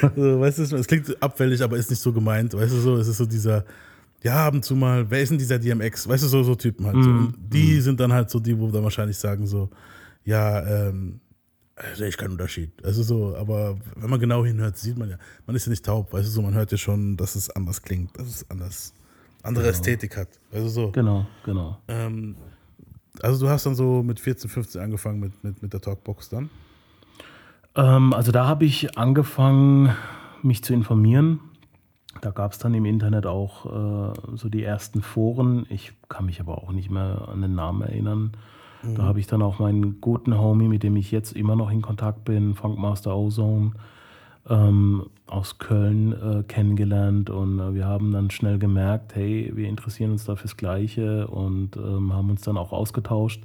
so, 0.16 0.40
weißt 0.40 0.58
du, 0.58 0.76
es 0.76 0.86
klingt 0.86 1.22
abfällig, 1.22 1.62
aber 1.62 1.76
ist 1.76 1.90
nicht 1.90 2.00
so 2.00 2.12
gemeint. 2.12 2.54
Weißt 2.54 2.72
du, 2.72 2.78
so, 2.78 2.96
es 2.96 3.08
ist 3.08 3.18
so 3.18 3.26
dieser, 3.26 3.64
ja, 4.22 4.46
ab 4.46 4.54
und 4.54 4.64
zu 4.64 4.74
mal, 4.74 5.10
wer 5.10 5.20
ist 5.20 5.28
denn 5.28 5.38
dieser 5.38 5.58
DMX? 5.58 6.08
Weißt 6.08 6.24
du, 6.24 6.28
so, 6.28 6.42
so 6.42 6.54
Typen 6.54 6.86
halt. 6.86 7.02
So. 7.02 7.10
Und 7.10 7.34
die 7.38 7.80
sind 7.80 8.00
dann 8.00 8.12
halt 8.12 8.30
so 8.30 8.40
die, 8.40 8.58
wo 8.58 8.70
dann 8.70 8.82
wahrscheinlich 8.82 9.18
sagen 9.18 9.46
so, 9.46 9.68
ja, 10.24 10.88
ähm, 10.88 11.20
sehe 11.94 12.08
ich 12.08 12.16
keinen 12.16 12.32
Unterschied. 12.32 12.70
Also 12.84 13.02
so, 13.02 13.36
aber 13.36 13.76
wenn 13.96 14.10
man 14.10 14.20
genau 14.20 14.44
hinhört, 14.44 14.76
sieht 14.76 14.98
man 14.98 15.10
ja, 15.10 15.16
man 15.46 15.56
ist 15.56 15.66
ja 15.66 15.70
nicht 15.70 15.84
taub, 15.84 16.12
weißt 16.12 16.26
du 16.26 16.30
so, 16.30 16.42
man 16.42 16.54
hört 16.54 16.72
ja 16.72 16.78
schon, 16.78 17.16
dass 17.16 17.36
es 17.36 17.50
anders 17.50 17.82
klingt, 17.82 18.18
dass 18.18 18.26
es 18.26 18.50
anders, 18.50 18.94
andere 19.42 19.68
Ästhetik 19.68 20.16
hat. 20.16 20.28
Also 20.52 20.68
so. 20.68 20.90
Genau, 20.92 21.26
genau. 21.44 21.78
Ähm, 21.88 22.36
also 23.22 23.44
du 23.44 23.50
hast 23.50 23.66
dann 23.66 23.74
so 23.74 24.02
mit 24.02 24.20
14, 24.20 24.50
15 24.50 24.80
angefangen 24.80 25.20
mit, 25.20 25.44
mit, 25.44 25.62
mit 25.62 25.72
der 25.72 25.80
Talkbox 25.80 26.28
dann? 26.28 26.50
Ähm, 27.74 28.12
also 28.12 28.32
da 28.32 28.46
habe 28.46 28.64
ich 28.64 28.98
angefangen, 28.98 29.94
mich 30.42 30.62
zu 30.62 30.72
informieren. 30.72 31.40
Da 32.20 32.30
gab 32.30 32.52
es 32.52 32.58
dann 32.58 32.74
im 32.74 32.84
Internet 32.84 33.26
auch 33.26 33.66
äh, 33.66 34.36
so 34.36 34.48
die 34.48 34.64
ersten 34.64 35.02
Foren. 35.02 35.66
Ich 35.68 35.92
kann 36.08 36.26
mich 36.26 36.40
aber 36.40 36.58
auch 36.58 36.72
nicht 36.72 36.90
mehr 36.90 37.28
an 37.28 37.42
den 37.42 37.54
Namen 37.54 37.82
erinnern. 37.82 38.32
Da 38.82 39.02
habe 39.02 39.18
ich 39.18 39.26
dann 39.26 39.42
auch 39.42 39.58
meinen 39.58 40.00
guten 40.00 40.38
Homie, 40.38 40.68
mit 40.68 40.82
dem 40.82 40.96
ich 40.96 41.10
jetzt 41.10 41.32
immer 41.32 41.56
noch 41.56 41.70
in 41.70 41.82
Kontakt 41.82 42.24
bin, 42.24 42.54
Funkmaster 42.54 43.16
Ozone, 43.16 43.72
ähm, 44.48 45.06
aus 45.26 45.58
Köln 45.58 46.12
äh, 46.12 46.42
kennengelernt. 46.44 47.28
Und 47.28 47.58
äh, 47.58 47.74
wir 47.74 47.86
haben 47.86 48.12
dann 48.12 48.30
schnell 48.30 48.58
gemerkt, 48.58 49.14
hey, 49.14 49.52
wir 49.54 49.68
interessieren 49.68 50.12
uns 50.12 50.24
da 50.24 50.36
fürs 50.36 50.56
Gleiche 50.56 51.26
und 51.26 51.76
ähm, 51.76 52.12
haben 52.12 52.30
uns 52.30 52.42
dann 52.42 52.56
auch 52.56 52.72
ausgetauscht. 52.72 53.42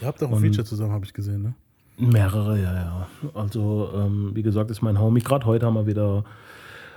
Ihr 0.00 0.08
habt 0.08 0.22
auch 0.22 0.32
ein 0.32 0.40
Feature 0.40 0.64
zusammen, 0.64 0.92
habe 0.92 1.04
ich 1.04 1.14
gesehen, 1.14 1.42
ne? 1.42 1.54
Mehrere, 1.96 2.60
ja, 2.60 2.74
ja. 2.74 3.06
Also, 3.34 3.88
ähm, 3.94 4.32
wie 4.34 4.42
gesagt, 4.42 4.70
ist 4.70 4.82
mein 4.82 4.98
Homie. 4.98 5.20
Gerade 5.20 5.46
heute 5.46 5.66
haben 5.66 5.74
wir 5.74 5.86
wieder 5.86 6.24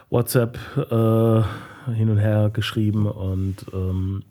WhatsApp 0.10 0.58
äh, 0.76 1.94
hin 1.94 2.10
und 2.10 2.18
her 2.18 2.50
geschrieben 2.52 3.06
und 3.06 3.66
ähm, 3.74 4.24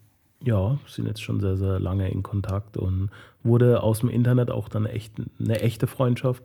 ja, 0.46 0.78
sind 0.86 1.06
jetzt 1.06 1.22
schon 1.22 1.40
sehr, 1.40 1.56
sehr 1.56 1.78
lange 1.80 2.10
in 2.10 2.22
Kontakt 2.22 2.76
und 2.76 3.10
wurde 3.42 3.82
aus 3.82 4.00
dem 4.00 4.08
Internet 4.08 4.50
auch 4.50 4.68
dann 4.68 4.86
echt 4.86 5.12
eine 5.38 5.60
echte 5.60 5.86
Freundschaft. 5.86 6.42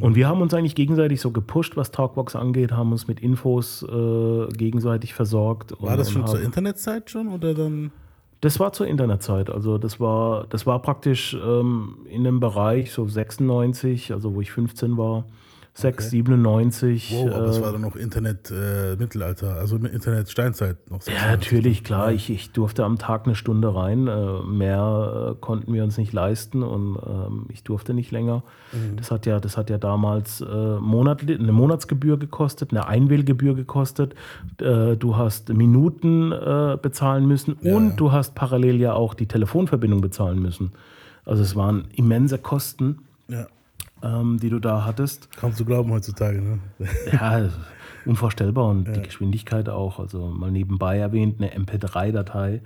Und 0.00 0.16
wir 0.16 0.28
haben 0.28 0.42
uns 0.42 0.52
eigentlich 0.52 0.74
gegenseitig 0.74 1.20
so 1.20 1.30
gepusht, 1.30 1.76
was 1.76 1.90
Talkbox 1.90 2.36
angeht, 2.36 2.72
haben 2.72 2.92
uns 2.92 3.08
mit 3.08 3.20
Infos 3.20 3.82
äh, 3.82 4.48
gegenseitig 4.48 5.14
versorgt. 5.14 5.72
War 5.80 5.92
und, 5.92 5.98
das 5.98 6.10
schon 6.10 6.26
zur 6.26 6.42
Internetzeit 6.42 7.10
schon 7.10 7.28
oder 7.28 7.54
dann? 7.54 7.90
das 8.40 8.60
war 8.60 8.72
zur 8.72 8.86
Internetzeit. 8.86 9.50
Also 9.50 9.78
das 9.78 9.98
war, 9.98 10.46
das 10.48 10.66
war 10.66 10.80
praktisch 10.80 11.34
ähm, 11.34 11.96
in 12.08 12.24
dem 12.24 12.40
Bereich 12.40 12.92
so 12.92 13.06
96, 13.08 14.12
also 14.12 14.34
wo 14.34 14.40
ich 14.40 14.52
15 14.52 14.96
war, 14.96 15.24
6, 15.80 16.10
97. 16.10 17.14
Wow, 17.14 17.34
aber 17.34 17.46
es 17.46 17.58
äh, 17.58 17.62
war 17.62 17.70
dann 17.72 17.82
noch 17.82 17.94
Internet 17.94 18.50
äh, 18.50 18.96
also 19.46 19.76
Internet 19.76 20.28
Steinzeit 20.28 20.76
noch. 20.90 21.06
ja, 21.06 21.30
natürlich, 21.30 21.84
klar. 21.84 22.10
Ich, 22.10 22.30
ich 22.30 22.50
durfte 22.50 22.84
am 22.84 22.98
Tag 22.98 23.26
eine 23.26 23.36
Stunde 23.36 23.74
rein. 23.74 24.08
Äh, 24.08 24.42
mehr 24.42 25.34
äh, 25.36 25.40
konnten 25.40 25.72
wir 25.72 25.84
uns 25.84 25.96
nicht 25.96 26.12
leisten 26.12 26.64
und 26.64 26.98
ähm, 27.06 27.46
ich 27.52 27.62
durfte 27.62 27.94
nicht 27.94 28.10
länger. 28.10 28.42
Das, 28.96 29.12
hat 29.12 29.24
ja, 29.24 29.38
das 29.38 29.56
hat 29.56 29.70
ja 29.70 29.78
damals 29.78 30.40
äh, 30.40 30.44
monatli 30.80 31.36
eine 31.36 31.52
Monatsgebühr 31.52 32.18
gekostet, 32.18 32.72
eine 32.72 32.88
Einwählgebühr 32.88 33.54
gekostet. 33.54 34.14
Äh, 34.60 34.96
du 34.96 35.16
hast 35.16 35.48
Minuten 35.50 36.30
bezahlen 36.82 37.26
müssen 37.26 37.54
und 37.54 37.90
ja. 37.90 37.96
du 37.96 38.12
hast 38.12 38.34
parallel 38.34 38.80
ja 38.80 38.94
auch 38.94 39.14
die 39.14 39.26
Telefonverbindung 39.26 40.00
bezahlen 40.00 40.40
müssen. 40.40 40.72
Also 41.24 41.42
es 41.42 41.54
waren 41.56 41.84
immense 41.94 42.38
Kosten, 42.38 42.98
Ja, 43.28 43.46
ähm, 44.02 44.38
die 44.40 44.50
du 44.50 44.58
da 44.58 44.84
hattest. 44.84 45.34
kaum 45.36 45.54
zu 45.54 45.64
glauben 45.64 45.90
heutzutage, 45.90 46.40
ne? 46.40 46.58
Ja, 47.12 47.48
unvorstellbar 48.04 48.68
und 48.68 48.88
die 48.94 49.02
Geschwindigkeit 49.02 49.68
auch. 49.68 49.98
Also 49.98 50.28
mal 50.28 50.50
nebenbei 50.50 50.98
erwähnt, 50.98 51.40
eine 51.40 51.54
MP3-Datei 51.54 52.62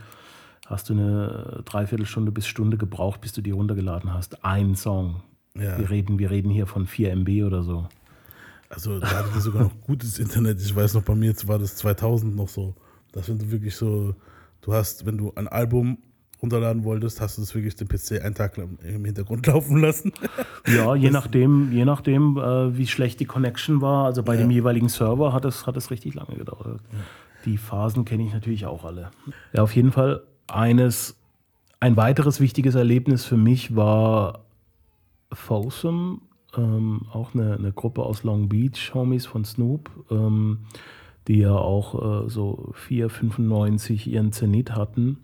hast 0.66 0.88
du 0.88 0.94
eine 0.94 1.62
Dreiviertelstunde 1.64 2.32
bis 2.32 2.46
Stunde 2.46 2.76
gebraucht, 2.78 3.20
bis 3.20 3.32
du 3.32 3.42
die 3.42 3.50
runtergeladen 3.50 4.12
hast. 4.12 4.44
Ein 4.44 4.74
Song. 4.74 5.22
Ja. 5.54 5.78
Wir, 5.78 5.90
reden, 5.90 6.18
wir 6.18 6.30
reden 6.30 6.50
hier 6.50 6.66
von 6.66 6.86
4 6.86 7.12
MB 7.12 7.44
oder 7.44 7.62
so. 7.62 7.88
Also 8.70 8.98
da 9.00 9.10
hatten 9.10 9.34
wir 9.34 9.40
sogar 9.40 9.64
noch 9.64 9.80
gutes 9.82 10.18
Internet. 10.18 10.60
Ich 10.60 10.74
weiß 10.74 10.94
noch, 10.94 11.02
bei 11.02 11.14
mir 11.14 11.34
war 11.44 11.58
das 11.58 11.76
2000 11.76 12.34
noch 12.34 12.48
so. 12.48 12.74
Das 13.12 13.28
wenn 13.28 13.38
du 13.38 13.50
wirklich 13.50 13.76
so, 13.76 14.14
du 14.62 14.72
hast, 14.72 15.04
wenn 15.04 15.18
du 15.18 15.32
ein 15.34 15.46
Album 15.46 15.98
runterladen 16.42 16.84
wolltest, 16.84 17.20
hast 17.20 17.38
du 17.38 17.42
das 17.42 17.54
wirklich 17.54 17.76
den 17.76 17.88
PC 17.88 18.24
einen 18.24 18.34
Tag 18.34 18.58
im 18.58 19.04
Hintergrund 19.04 19.46
laufen 19.46 19.78
lassen. 19.78 20.12
Ja, 20.66 20.94
je 20.94 21.10
nachdem, 21.10 21.72
je 21.72 21.84
nachdem 21.84 22.36
äh, 22.36 22.76
wie 22.76 22.86
schlecht 22.86 23.20
die 23.20 23.26
Connection 23.26 23.80
war, 23.80 24.06
also 24.06 24.22
bei 24.22 24.36
dem 24.36 24.50
jeweiligen 24.50 24.88
Server 24.88 25.32
hat 25.32 25.44
es, 25.44 25.66
hat 25.66 25.76
es 25.76 25.90
richtig 25.90 26.14
lange 26.14 26.36
gedauert. 26.36 26.80
Die 27.44 27.58
Phasen 27.58 28.04
kenne 28.04 28.24
ich 28.24 28.32
natürlich 28.32 28.66
auch 28.66 28.84
alle. 28.84 29.10
Ja, 29.52 29.62
auf 29.62 29.74
jeden 29.74 29.92
Fall 29.92 30.22
eines, 30.48 31.16
ein 31.80 31.96
weiteres 31.96 32.40
wichtiges 32.40 32.74
Erlebnis 32.74 33.24
für 33.24 33.36
mich 33.36 33.74
war 33.74 34.44
Folsom, 35.32 36.22
ähm, 36.56 37.02
auch 37.12 37.34
eine, 37.34 37.54
eine 37.54 37.72
Gruppe 37.72 38.02
aus 38.02 38.24
Long 38.24 38.48
Beach, 38.48 38.92
Homies 38.94 39.26
von 39.26 39.44
Snoop, 39.44 39.90
ähm, 40.10 40.58
die 41.28 41.38
ja 41.38 41.54
auch 41.54 42.26
äh, 42.26 42.28
so 42.28 42.72
4,95 42.88 44.08
ihren 44.08 44.32
Zenit 44.32 44.74
hatten. 44.74 45.18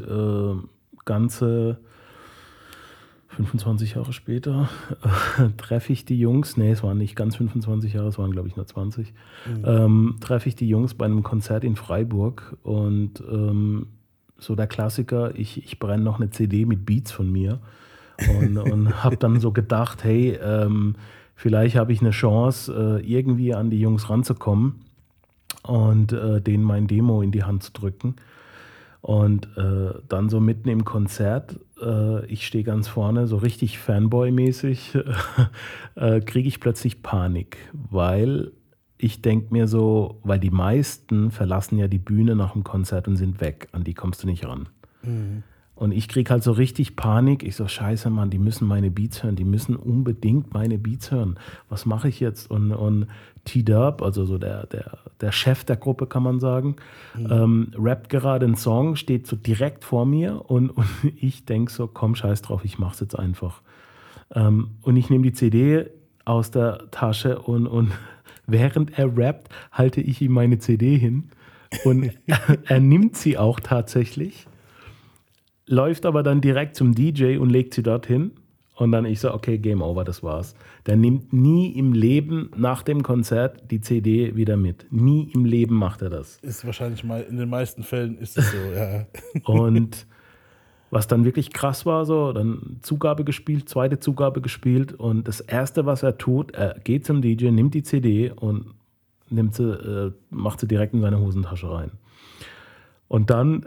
Und 0.00 0.62
äh, 0.62 0.68
ganze 1.04 1.78
25 3.28 3.94
Jahre 3.94 4.12
später 4.12 4.68
äh, 5.38 5.50
treffe 5.56 5.92
ich 5.92 6.04
die 6.04 6.18
Jungs, 6.18 6.56
nee, 6.56 6.70
es 6.70 6.82
waren 6.82 6.98
nicht 6.98 7.14
ganz 7.14 7.36
25 7.36 7.92
Jahre, 7.92 8.08
es 8.08 8.18
waren 8.18 8.30
glaube 8.30 8.48
ich 8.48 8.56
nur 8.56 8.66
20, 8.66 9.12
ähm, 9.64 10.16
treffe 10.20 10.48
ich 10.48 10.56
die 10.56 10.68
Jungs 10.68 10.94
bei 10.94 11.04
einem 11.04 11.22
Konzert 11.22 11.64
in 11.64 11.76
Freiburg 11.76 12.56
und 12.62 13.22
ähm, 13.30 13.86
so 14.38 14.54
der 14.54 14.66
Klassiker, 14.66 15.34
ich, 15.36 15.64
ich 15.64 15.78
brenne 15.78 16.02
noch 16.02 16.20
eine 16.20 16.30
CD 16.30 16.64
mit 16.64 16.84
Beats 16.84 17.12
von 17.12 17.30
mir 17.30 17.60
und, 18.40 18.56
und 18.58 19.04
habe 19.04 19.16
dann 19.16 19.40
so 19.40 19.52
gedacht, 19.52 20.04
hey, 20.04 20.38
ähm, 20.42 20.96
vielleicht 21.34 21.76
habe 21.76 21.92
ich 21.92 22.00
eine 22.00 22.10
Chance, 22.10 23.00
äh, 23.00 23.06
irgendwie 23.06 23.54
an 23.54 23.70
die 23.70 23.80
Jungs 23.80 24.10
ranzukommen 24.10 24.76
und 25.62 26.12
äh, 26.12 26.40
denen 26.40 26.64
mein 26.64 26.86
Demo 26.86 27.22
in 27.22 27.30
die 27.30 27.44
Hand 27.44 27.62
zu 27.62 27.72
drücken. 27.72 28.16
Und 29.00 29.48
äh, 29.56 29.94
dann 30.08 30.28
so 30.28 30.40
mitten 30.40 30.68
im 30.68 30.84
Konzert, 30.84 31.58
äh, 31.80 32.26
ich 32.26 32.46
stehe 32.46 32.64
ganz 32.64 32.88
vorne, 32.88 33.26
so 33.26 33.36
richtig 33.36 33.78
Fanboy-mäßig, 33.78 34.98
äh, 35.94 36.20
kriege 36.20 36.48
ich 36.48 36.60
plötzlich 36.60 37.02
Panik, 37.02 37.58
weil 37.72 38.52
ich 38.98 39.22
denke 39.22 39.52
mir 39.52 39.68
so, 39.68 40.18
weil 40.24 40.40
die 40.40 40.50
meisten 40.50 41.30
verlassen 41.30 41.78
ja 41.78 41.86
die 41.86 41.98
Bühne 42.00 42.34
nach 42.34 42.52
dem 42.52 42.64
Konzert 42.64 43.06
und 43.06 43.16
sind 43.16 43.40
weg, 43.40 43.68
an 43.72 43.84
die 43.84 43.94
kommst 43.94 44.24
du 44.24 44.26
nicht 44.26 44.44
ran. 44.44 44.68
Und 45.78 45.92
ich 45.92 46.08
kriege 46.08 46.28
halt 46.30 46.42
so 46.42 46.50
richtig 46.50 46.96
Panik. 46.96 47.44
Ich 47.44 47.54
so, 47.54 47.68
scheiße, 47.68 48.10
Mann, 48.10 48.30
die 48.30 48.40
müssen 48.40 48.66
meine 48.66 48.90
Beats 48.90 49.22
hören. 49.22 49.36
Die 49.36 49.44
müssen 49.44 49.76
unbedingt 49.76 50.52
meine 50.52 50.76
Beats 50.76 51.12
hören. 51.12 51.38
Was 51.68 51.86
mache 51.86 52.08
ich 52.08 52.18
jetzt? 52.18 52.50
Und, 52.50 52.72
und 52.72 53.06
T-Dub, 53.48 54.02
also 54.02 54.24
so 54.24 54.38
der, 54.38 54.66
der, 54.66 54.98
der 55.20 55.32
Chef 55.32 55.64
der 55.64 55.76
Gruppe, 55.76 56.06
kann 56.06 56.22
man 56.22 56.38
sagen, 56.38 56.76
ähm, 57.16 57.72
rappt 57.76 58.08
gerade 58.10 58.46
einen 58.46 58.56
Song, 58.56 58.96
steht 58.96 59.26
so 59.26 59.36
direkt 59.36 59.84
vor 59.84 60.06
mir 60.06 60.50
und, 60.50 60.70
und 60.76 60.88
ich 61.16 61.44
denke 61.44 61.72
so, 61.72 61.86
komm, 61.86 62.14
scheiß 62.14 62.42
drauf, 62.42 62.64
ich 62.64 62.78
mach's 62.78 63.00
jetzt 63.00 63.18
einfach. 63.18 63.62
Ähm, 64.34 64.76
und 64.82 64.96
ich 64.96 65.10
nehme 65.10 65.24
die 65.24 65.32
CD 65.32 65.86
aus 66.24 66.50
der 66.50 66.90
Tasche 66.90 67.38
und, 67.40 67.66
und 67.66 67.92
während 68.46 68.98
er 68.98 69.16
rappt, 69.16 69.48
halte 69.72 70.00
ich 70.00 70.20
ihm 70.20 70.32
meine 70.32 70.58
CD 70.58 70.98
hin. 70.98 71.30
Und 71.84 72.12
er 72.64 72.80
nimmt 72.80 73.16
sie 73.16 73.38
auch 73.38 73.60
tatsächlich 73.60 74.46
läuft 75.68 76.06
aber 76.06 76.22
dann 76.22 76.40
direkt 76.40 76.74
zum 76.74 76.94
DJ 76.94 77.36
und 77.36 77.50
legt 77.50 77.74
sie 77.74 77.82
dorthin. 77.82 78.32
Und 78.78 78.92
dann 78.92 79.06
ich 79.06 79.18
so, 79.18 79.34
okay, 79.34 79.58
Game 79.58 79.82
Over, 79.82 80.04
das 80.04 80.22
war's. 80.22 80.54
Der 80.86 80.94
nimmt 80.94 81.32
nie 81.32 81.72
im 81.76 81.92
Leben 81.92 82.50
nach 82.56 82.84
dem 82.84 83.02
Konzert 83.02 83.72
die 83.72 83.80
CD 83.80 84.36
wieder 84.36 84.56
mit. 84.56 84.86
Nie 84.92 85.32
im 85.34 85.44
Leben 85.44 85.74
macht 85.74 86.00
er 86.00 86.10
das. 86.10 86.38
Ist 86.42 86.64
wahrscheinlich 86.64 87.02
mal, 87.02 87.22
in 87.22 87.38
den 87.38 87.48
meisten 87.48 87.82
Fällen 87.82 88.18
ist 88.18 88.38
es 88.38 88.52
so, 88.52 88.56
ja. 88.56 89.06
Und 89.52 90.06
was 90.90 91.08
dann 91.08 91.24
wirklich 91.24 91.52
krass 91.52 91.86
war, 91.86 92.06
so, 92.06 92.32
dann 92.32 92.78
Zugabe 92.82 93.24
gespielt, 93.24 93.68
zweite 93.68 93.98
Zugabe 93.98 94.40
gespielt 94.40 94.94
und 94.94 95.28
das 95.28 95.40
erste, 95.40 95.84
was 95.84 96.02
er 96.02 96.16
tut, 96.16 96.52
er 96.52 96.78
geht 96.82 97.04
zum 97.04 97.20
DJ, 97.20 97.50
nimmt 97.50 97.74
die 97.74 97.82
CD 97.82 98.30
und 98.30 98.74
nimmt 99.28 99.54
sie, 99.54 99.64
äh, 99.64 100.12
macht 100.30 100.60
sie 100.60 100.68
direkt 100.68 100.94
in 100.94 101.02
seine 101.02 101.20
Hosentasche 101.20 101.70
rein. 101.70 101.90
Und 103.08 103.30
dann 103.30 103.66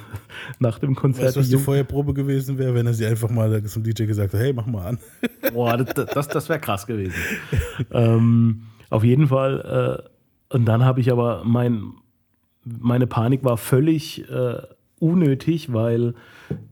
nach 0.58 0.78
dem 0.78 0.94
Konzert. 0.94 1.26
Weißt 1.26 1.36
du, 1.36 1.40
was 1.40 1.48
die 1.48 1.58
Feuerprobe 1.58 2.14
gewesen 2.14 2.58
wäre, 2.58 2.74
wenn 2.74 2.86
er 2.86 2.94
sie 2.94 3.06
einfach 3.06 3.30
mal 3.30 3.62
zum 3.64 3.82
DJ 3.82 4.04
gesagt 4.04 4.32
hat, 4.32 4.40
hey, 4.40 4.52
mach 4.52 4.66
mal 4.66 4.86
an. 4.86 4.98
Boah, 5.52 5.76
das, 5.76 6.06
das, 6.06 6.28
das 6.28 6.48
wäre 6.48 6.60
krass 6.60 6.86
gewesen. 6.86 7.14
ähm, 7.92 8.62
auf 8.88 9.04
jeden 9.04 9.28
Fall. 9.28 10.02
Äh, 10.50 10.54
und 10.54 10.64
dann 10.64 10.84
habe 10.84 11.00
ich 11.00 11.12
aber 11.12 11.42
mein, 11.44 11.92
meine 12.64 13.06
Panik 13.06 13.44
war 13.44 13.56
völlig 13.56 14.28
äh, 14.30 14.62
unnötig, 14.98 15.72
weil 15.72 16.14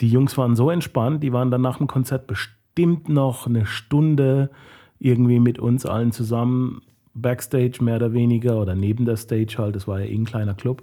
die 0.00 0.08
Jungs 0.08 0.36
waren 0.36 0.56
so 0.56 0.70
entspannt, 0.70 1.22
die 1.22 1.32
waren 1.32 1.50
dann 1.50 1.62
nach 1.62 1.78
dem 1.78 1.86
Konzert 1.86 2.26
bestimmt 2.26 3.08
noch 3.08 3.46
eine 3.46 3.66
Stunde 3.66 4.50
irgendwie 4.98 5.38
mit 5.38 5.58
uns 5.58 5.86
allen 5.86 6.12
zusammen 6.12 6.82
Backstage 7.20 7.82
mehr 7.82 7.96
oder 7.96 8.12
weniger 8.12 8.60
oder 8.60 8.74
neben 8.74 9.04
der 9.04 9.16
Stage 9.16 9.56
halt, 9.58 9.76
das 9.76 9.86
war 9.88 10.00
ja 10.00 10.06
eh 10.06 10.14
ein 10.14 10.24
kleiner 10.24 10.54
Club 10.54 10.82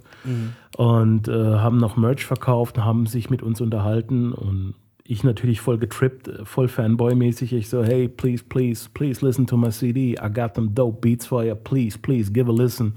und 0.76 1.28
äh, 1.28 1.32
haben 1.32 1.78
noch 1.78 1.96
Merch 1.96 2.24
verkauft, 2.24 2.78
haben 2.78 3.06
sich 3.06 3.30
mit 3.30 3.42
uns 3.42 3.60
unterhalten 3.60 4.32
und 4.32 4.74
ich 5.08 5.24
natürlich 5.24 5.60
voll 5.60 5.78
getrippt, 5.78 6.28
äh, 6.28 6.44
voll 6.44 6.66
Fanboy-mäßig. 6.66 7.52
Ich 7.52 7.68
so, 7.68 7.82
hey, 7.82 8.08
please, 8.08 8.44
please, 8.44 8.88
please 8.92 9.24
listen 9.24 9.46
to 9.46 9.56
my 9.56 9.70
CD. 9.70 10.16
I 10.20 10.28
got 10.28 10.54
them 10.54 10.74
dope 10.74 11.00
beats 11.00 11.26
for 11.26 11.44
you. 11.44 11.54
Please, 11.54 11.98
please, 11.98 12.30
give 12.30 12.50
a 12.50 12.52
listen. 12.52 12.94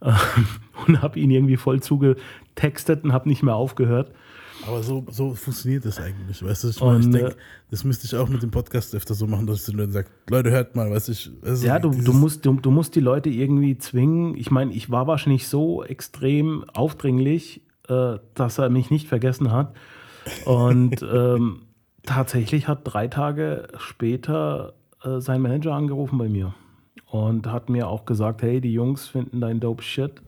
Und 0.86 1.02
habe 1.02 1.18
ihn 1.18 1.30
irgendwie 1.30 1.56
voll 1.56 1.80
zugetextet 1.80 3.02
und 3.02 3.12
habe 3.12 3.28
nicht 3.28 3.42
mehr 3.42 3.56
aufgehört. 3.56 4.12
Aber 4.66 4.82
so, 4.82 5.04
so 5.10 5.34
funktioniert 5.34 5.84
das 5.84 5.98
eigentlich, 6.00 6.42
weißt 6.42 6.64
du? 6.64 6.68
Ich, 6.68 6.80
meine, 6.80 7.00
ich 7.00 7.06
äh, 7.06 7.10
denke, 7.10 7.36
das 7.70 7.84
müsste 7.84 8.06
ich 8.06 8.16
auch 8.16 8.28
mit 8.28 8.42
dem 8.42 8.50
Podcast 8.50 8.94
öfter 8.94 9.14
so 9.14 9.26
machen, 9.26 9.46
dass 9.46 9.60
ich 9.60 9.66
den 9.66 9.76
Leuten 9.76 9.92
sage, 9.92 10.08
Leute, 10.28 10.50
hört 10.50 10.74
mal, 10.74 10.90
weißt 10.90 11.08
ich- 11.10 11.30
Also 11.42 11.66
Ja, 11.66 11.78
du, 11.78 11.90
dieses- 11.90 12.04
du, 12.04 12.12
musst, 12.12 12.44
du, 12.46 12.54
du 12.54 12.70
musst 12.70 12.94
die 12.96 13.00
Leute 13.00 13.28
irgendwie 13.30 13.78
zwingen. 13.78 14.36
Ich 14.36 14.50
meine, 14.50 14.72
ich 14.72 14.90
war 14.90 15.06
wahrscheinlich 15.06 15.46
so 15.48 15.84
extrem 15.84 16.64
aufdringlich, 16.74 17.62
äh, 17.88 18.16
dass 18.34 18.58
er 18.58 18.70
mich 18.70 18.90
nicht 18.90 19.06
vergessen 19.08 19.52
hat. 19.52 19.74
Und 20.44 21.02
ähm, 21.12 21.62
tatsächlich 22.04 22.66
hat 22.68 22.80
drei 22.84 23.08
Tage 23.08 23.68
später 23.78 24.74
äh, 25.04 25.20
sein 25.20 25.40
Manager 25.42 25.74
angerufen 25.74 26.18
bei 26.18 26.28
mir 26.28 26.54
und 27.06 27.46
hat 27.46 27.68
mir 27.70 27.88
auch 27.88 28.04
gesagt, 28.04 28.42
hey, 28.42 28.60
die 28.60 28.72
Jungs 28.72 29.06
finden 29.06 29.40
dein 29.40 29.60
Dope 29.60 29.82
Shit, 29.82 30.22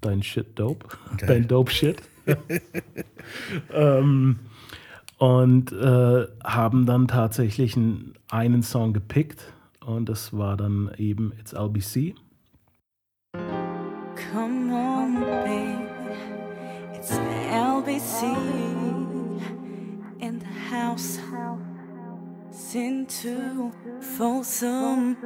dein 0.00 0.22
Shit 0.22 0.58
Dope, 0.58 0.86
dein 1.26 1.48
Dope 1.48 1.70
Shit. 1.72 2.00
ähm, 3.72 4.38
und 5.18 5.72
äh, 5.72 6.26
haben 6.44 6.86
dann 6.86 7.08
tatsächlich 7.08 7.76
einen, 7.76 8.14
einen 8.30 8.62
Song 8.62 8.92
gepickt 8.92 9.52
und 9.84 10.08
das 10.08 10.36
war 10.36 10.56
dann 10.56 10.90
eben 10.96 11.32
It's 11.38 11.52
LBC. 11.52 12.14
Come 14.32 14.72
on, 14.72 15.20
baby. 15.20 15.76
It's 16.94 17.18
LBC 17.50 18.36
in 20.20 20.40
the 20.40 20.74
house. 20.74 21.18
Sin 22.50 23.06
to 23.06 23.72
Folsom 24.00 25.16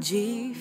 G 0.00 0.54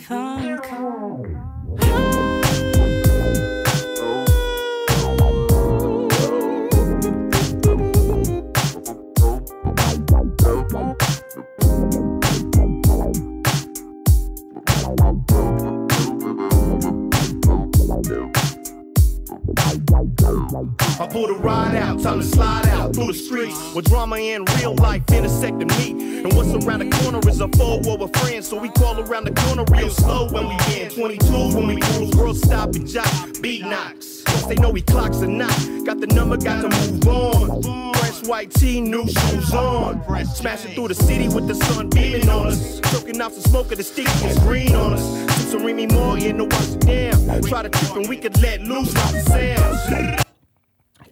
I 20.48 21.08
pull 21.12 21.28
the 21.28 21.34
ride 21.34 21.76
out, 21.76 22.02
time 22.02 22.22
to 22.22 22.26
slide 22.26 22.68
out 22.68 22.96
through 22.96 23.08
the 23.08 23.14
streets 23.14 23.74
where 23.74 23.82
drama 23.82 24.16
and 24.16 24.50
real 24.58 24.76
life 24.76 25.04
intersect 25.12 25.62
and 25.62 25.78
meet. 25.78 26.24
And 26.24 26.34
what's 26.34 26.66
around 26.66 26.80
the 26.80 26.98
corner 27.00 27.20
is 27.28 27.42
a 27.42 27.50
foe 27.50 27.82
or 27.86 28.04
a 28.04 28.20
friend, 28.20 28.44
so 28.44 28.58
we 28.58 28.70
call 28.70 28.98
around 28.98 29.26
the 29.26 29.34
corner 29.42 29.66
real 29.72 29.90
slow 29.90 30.30
when 30.32 30.48
we 30.48 30.82
in. 30.82 30.90
22 30.90 31.56
when 31.56 31.68
we 31.68 31.82
cruise, 31.82 32.16
world 32.16 32.38
stop 32.38 32.74
and 32.76 32.88
jock, 32.88 33.12
beat 33.42 33.66
knocks. 33.66 34.24
They 34.48 34.56
know 34.56 34.70
we 34.70 34.82
clocks 34.82 35.22
or 35.22 35.28
not. 35.28 35.54
Got 35.86 36.00
the 36.00 36.08
number, 36.08 36.38
got 36.38 36.62
to 36.62 36.70
move 36.70 37.08
on. 37.08 37.94
Fresh 37.96 38.26
white 38.28 38.52
tee, 38.52 38.80
new 38.80 39.06
shoes 39.06 39.54
on. 39.54 40.02
Smashing 40.26 40.76
through 40.76 40.88
the 40.88 40.96
city 40.96 41.28
with 41.28 41.48
the 41.48 41.56
sun 41.56 41.90
beaming 41.90 42.30
on 42.30 42.48
us. 42.48 42.80
Choking 42.92 43.20
off 43.20 43.34
some 43.34 43.44
smoke 43.44 43.72
of 43.74 43.78
the 43.78 44.22
was 44.24 44.40
green 44.40 44.74
on 44.76 44.94
us. 44.94 45.52
Some 45.52 45.66
Remy 45.66 45.88
Moore 45.88 46.18
in 46.18 46.38
the 46.38 46.46
it 46.46 46.80
down. 46.80 47.42
Try 47.42 47.64
to 47.64 47.70
trip 47.70 47.96
and 47.98 48.08
we 48.08 48.16
could 48.16 48.42
let 48.42 48.62
loose 48.62 48.96
off 48.96 49.12
the 49.12 49.22
sounds. 49.22 50.24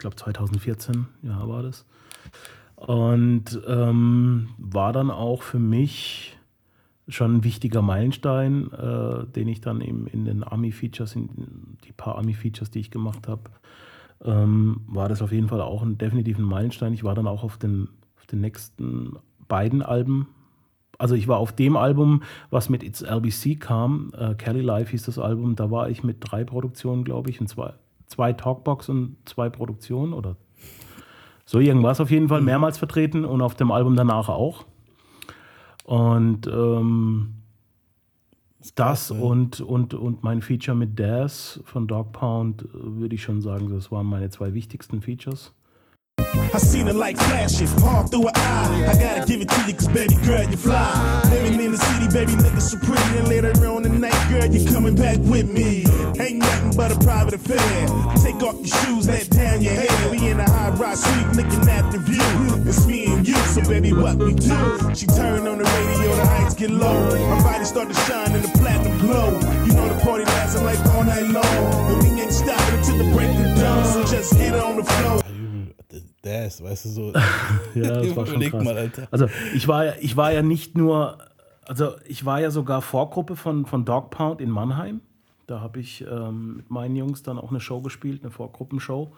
Ich 0.06 0.16
glaube 0.18 0.18
2014, 0.18 1.08
ja, 1.24 1.48
war 1.48 1.64
das. 1.64 1.86
Und 2.76 3.60
ähm, 3.68 4.50
war 4.60 4.94
dann 4.94 5.10
auch 5.10 5.42
für 5.42 5.58
mich 5.58 6.38
schon 7.08 7.38
ein 7.38 7.44
wichtiger 7.44 7.82
Meilenstein, 7.82 8.72
äh, 8.72 9.26
den 9.26 9.48
ich 9.48 9.62
dann 9.62 9.82
eben 9.82 10.06
in 10.06 10.26
den 10.26 10.44
Army-Features, 10.44 11.16
in 11.16 11.78
die 11.86 11.92
paar 11.92 12.18
Army-Features, 12.18 12.70
die 12.70 12.82
ich 12.82 12.92
gemacht 12.92 13.28
habe, 13.28 13.50
ähm, 14.24 14.82
war 14.88 15.10
das 15.10 15.24
auf 15.24 15.32
jeden 15.32 15.48
Fall 15.48 15.62
auch 15.62 15.82
ein 15.82 15.98
definitiven 15.98 16.46
Meilenstein. 16.46 16.94
Ich 16.94 17.04
war 17.04 17.16
dann 17.16 17.28
auch 17.28 17.44
auf 17.44 17.58
den, 17.58 17.90
auf 18.18 18.28
den 18.28 18.42
nächsten 18.42 19.18
beiden 19.48 19.82
Alben. 19.82 20.28
Also 21.00 21.16
ich 21.16 21.28
war 21.28 21.38
auf 21.38 21.52
dem 21.52 21.78
Album, 21.78 22.22
was 22.52 22.70
mit 22.70 22.84
It's 22.84 23.02
LBC 23.02 23.60
kam, 23.60 24.12
äh, 24.16 24.36
Kelly 24.36 24.62
Life 24.62 24.92
hieß 24.92 25.04
das 25.04 25.18
Album, 25.18 25.56
da 25.56 25.72
war 25.72 25.90
ich 25.90 26.04
mit 26.04 26.18
drei 26.20 26.44
Produktionen, 26.44 27.04
glaube 27.04 27.32
ich, 27.32 27.42
und 27.42 27.48
zwei, 27.48 27.74
zwei 28.08 28.34
Talkbox 28.34 28.90
und 28.90 29.18
zwei 29.26 29.50
Produktionen 29.50 30.14
oder 30.14 30.36
so 31.46 31.60
irgendwas 31.60 32.02
auf 32.02 32.10
jeden 32.10 32.28
Fall 32.28 32.42
mehrmals 32.42 32.78
vertreten 32.78 33.24
und 33.24 33.42
auf 33.42 33.56
dem 33.56 33.72
Album 33.72 33.96
danach 33.96 34.30
auch. 34.30 34.66
Und 35.84 36.48
ähm, 36.48 37.36
das 38.74 39.12
und, 39.12 39.62
und, 39.62 39.94
und 39.94 40.24
mein 40.24 40.42
Feature 40.42 40.76
mit 40.76 41.00
Daz 41.00 41.60
von 41.66 41.88
Dog 41.88 42.14
Pound 42.14 42.64
äh, 42.64 42.68
würde 42.74 43.16
ich 43.16 43.22
schon 43.22 43.42
sagen, 43.42 43.70
das 43.70 43.92
waren 43.92 44.08
meine 44.08 44.30
zwei 44.30 44.54
wichtigsten 44.56 45.02
Features. 45.02 45.54
I 46.54 46.58
seen 46.58 46.88
the 46.88 46.94
light 46.94 47.18
flashing 47.18 47.68
all 47.84 48.08
through 48.08 48.24
her 48.24 48.32
eye. 48.36 48.86
I 48.90 48.94
gotta 48.98 49.26
give 49.26 49.42
it 49.42 49.50
to 49.50 49.62
you, 49.68 49.74
cause 49.74 49.88
baby 49.90 50.16
girl, 50.26 50.44
you 50.44 50.58
fly. 50.58 51.22
Living 51.30 51.60
in 51.60 51.72
the 51.72 51.78
city, 51.78 52.08
baby, 52.08 52.32
looking 52.42 52.60
so 52.60 52.78
pretty. 52.80 53.18
And 53.20 53.28
later 53.28 53.52
on 53.68 53.84
the 53.84 53.90
night, 53.90 54.30
girl, 54.30 54.46
you 54.46 54.66
coming 54.72 54.96
back 54.96 55.18
with 55.20 55.52
me. 55.52 55.85
But 56.76 56.92
a 56.92 57.00
private 57.00 57.36
affair. 57.36 57.88
Take 58.24 58.44
off 58.44 58.56
your 58.60 58.68
shoes, 58.68 59.08
let 59.08 59.30
down 59.30 59.62
your 59.62 59.74
hair. 59.74 60.12
We 60.12 60.30
in 60.30 60.40
a 60.40 60.50
high 60.50 60.72
rock 60.72 60.98
suite, 60.98 61.28
looking 61.38 61.70
at 61.70 61.90
the 61.92 62.00
view. 62.00 62.68
It's 62.68 62.86
me 62.86 63.06
and 63.06 63.26
you, 63.28 63.36
so 63.36 63.62
baby, 63.62 63.94
what 63.94 64.18
we 64.18 64.34
do? 64.34 64.58
She 64.94 65.08
turned 65.08 65.48
on 65.48 65.58
the 65.60 65.64
radio, 65.64 66.16
the 66.16 66.26
heights 66.26 66.56
get 66.56 66.72
low. 66.72 67.10
My 67.30 67.42
body 67.44 67.64
start 67.66 67.88
to 67.88 67.94
shine 67.94 68.36
in 68.36 68.42
the 68.42 68.50
platinum 68.60 68.98
glow. 69.00 69.40
You 69.66 69.74
know 69.74 69.88
the 69.88 70.00
party 70.04 70.26
lasting 70.26 70.66
like 70.66 70.80
all 70.94 71.04
night 71.06 71.24
long. 71.30 71.46
And 71.92 72.04
we 72.04 72.22
ain't 72.22 72.34
stopping 72.34 72.76
until 72.78 72.98
the 72.98 73.16
break 73.16 73.30
of 73.30 73.58
dawn. 73.58 73.86
So 73.86 74.04
just 74.04 74.34
get 74.38 74.54
on 74.56 74.76
the 74.78 74.84
floor. 74.84 75.22
Das, 76.22 76.62
weißt 76.62 76.86
du, 76.86 76.90
so. 76.90 77.14
Ja, 77.76 78.02
das 78.02 78.16
war 78.16 78.26
schon 78.26 78.42
krass. 78.42 78.64
mal, 78.64 78.78
Alter. 78.78 79.08
Also 79.12 79.28
ich 79.54 79.68
war, 79.68 79.86
ja, 79.86 79.94
ich 80.02 80.18
war 80.18 80.32
ja 80.34 80.42
nicht 80.42 80.76
nur, 80.76 81.20
also 81.66 81.96
ich 82.06 82.26
war 82.26 82.42
ja 82.42 82.50
sogar 82.50 82.82
Vorgruppe 82.82 83.36
von, 83.36 83.66
von 83.66 83.86
Dog 83.86 84.10
Pound 84.10 84.42
in 84.42 84.50
Mannheim. 84.50 85.02
Da 85.48 85.60
habe 85.62 85.80
ich 85.80 86.06
ähm, 86.10 86.58
mit 86.58 86.70
meinen 86.70 86.96
Jungs 86.96 87.24
dann 87.24 87.38
auch 87.38 87.50
eine 87.52 87.60
Show 87.60 87.82
gespielt, 87.82 88.22
eine 88.24 88.32
Vorgruppenshow. 88.32 89.14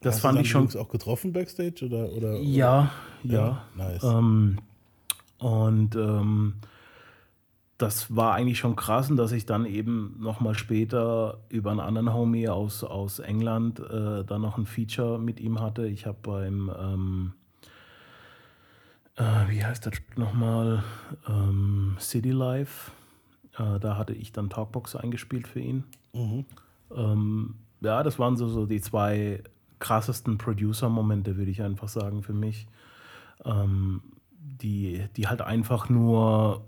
Das 0.00 0.14
Hast 0.14 0.18
du 0.18 0.22
fand 0.28 0.36
dann 0.36 0.44
ich 0.44 0.50
schon. 0.50 0.62
Jungs 0.62 0.76
auch 0.76 0.88
getroffen 0.88 1.32
backstage 1.32 1.84
oder? 1.86 2.10
oder 2.12 2.36
Ja, 2.36 2.90
oder? 3.24 3.34
ja. 3.34 3.64
Nice. 3.76 4.04
Ähm, 4.04 4.58
und 5.38 5.96
ähm, 5.96 6.54
das 7.78 8.14
war 8.14 8.34
eigentlich 8.34 8.58
schon 8.58 8.76
krass, 8.76 9.10
und 9.10 9.16
dass 9.16 9.32
ich 9.32 9.46
dann 9.46 9.66
eben 9.66 10.16
nochmal 10.20 10.54
später 10.54 11.38
über 11.48 11.70
einen 11.72 11.80
anderen 11.80 12.14
Homie 12.14 12.48
aus, 12.48 12.84
aus 12.84 13.18
England 13.18 13.80
äh, 13.80 14.24
dann 14.24 14.42
noch 14.42 14.58
ein 14.58 14.66
Feature 14.66 15.18
mit 15.18 15.40
ihm 15.40 15.60
hatte. 15.60 15.86
Ich 15.88 16.06
habe 16.06 16.18
beim, 16.22 16.70
ähm, 16.78 17.32
äh, 19.16 19.48
wie 19.50 19.64
heißt 19.64 19.86
das 19.86 19.94
nochmal, 20.16 20.84
ähm, 21.28 21.96
City 21.98 22.30
Life, 22.30 22.92
äh, 23.58 23.78
da 23.80 23.96
hatte 23.96 24.12
ich 24.12 24.32
dann 24.32 24.50
Talkbox 24.50 24.96
eingespielt 24.96 25.48
für 25.48 25.60
ihn. 25.60 25.84
Mhm. 26.12 26.44
Ähm, 26.94 27.54
ja, 27.80 28.02
das 28.02 28.18
waren 28.18 28.36
so, 28.36 28.48
so 28.48 28.66
die 28.66 28.80
zwei 28.80 29.42
krassesten 29.78 30.38
Producer-Momente, 30.38 31.36
würde 31.36 31.50
ich 31.50 31.62
einfach 31.62 31.88
sagen, 31.88 32.22
für 32.22 32.32
mich. 32.32 32.66
Ähm, 33.44 34.02
die, 34.62 35.04
die 35.16 35.26
halt 35.26 35.42
einfach 35.42 35.88
nur, 35.88 36.64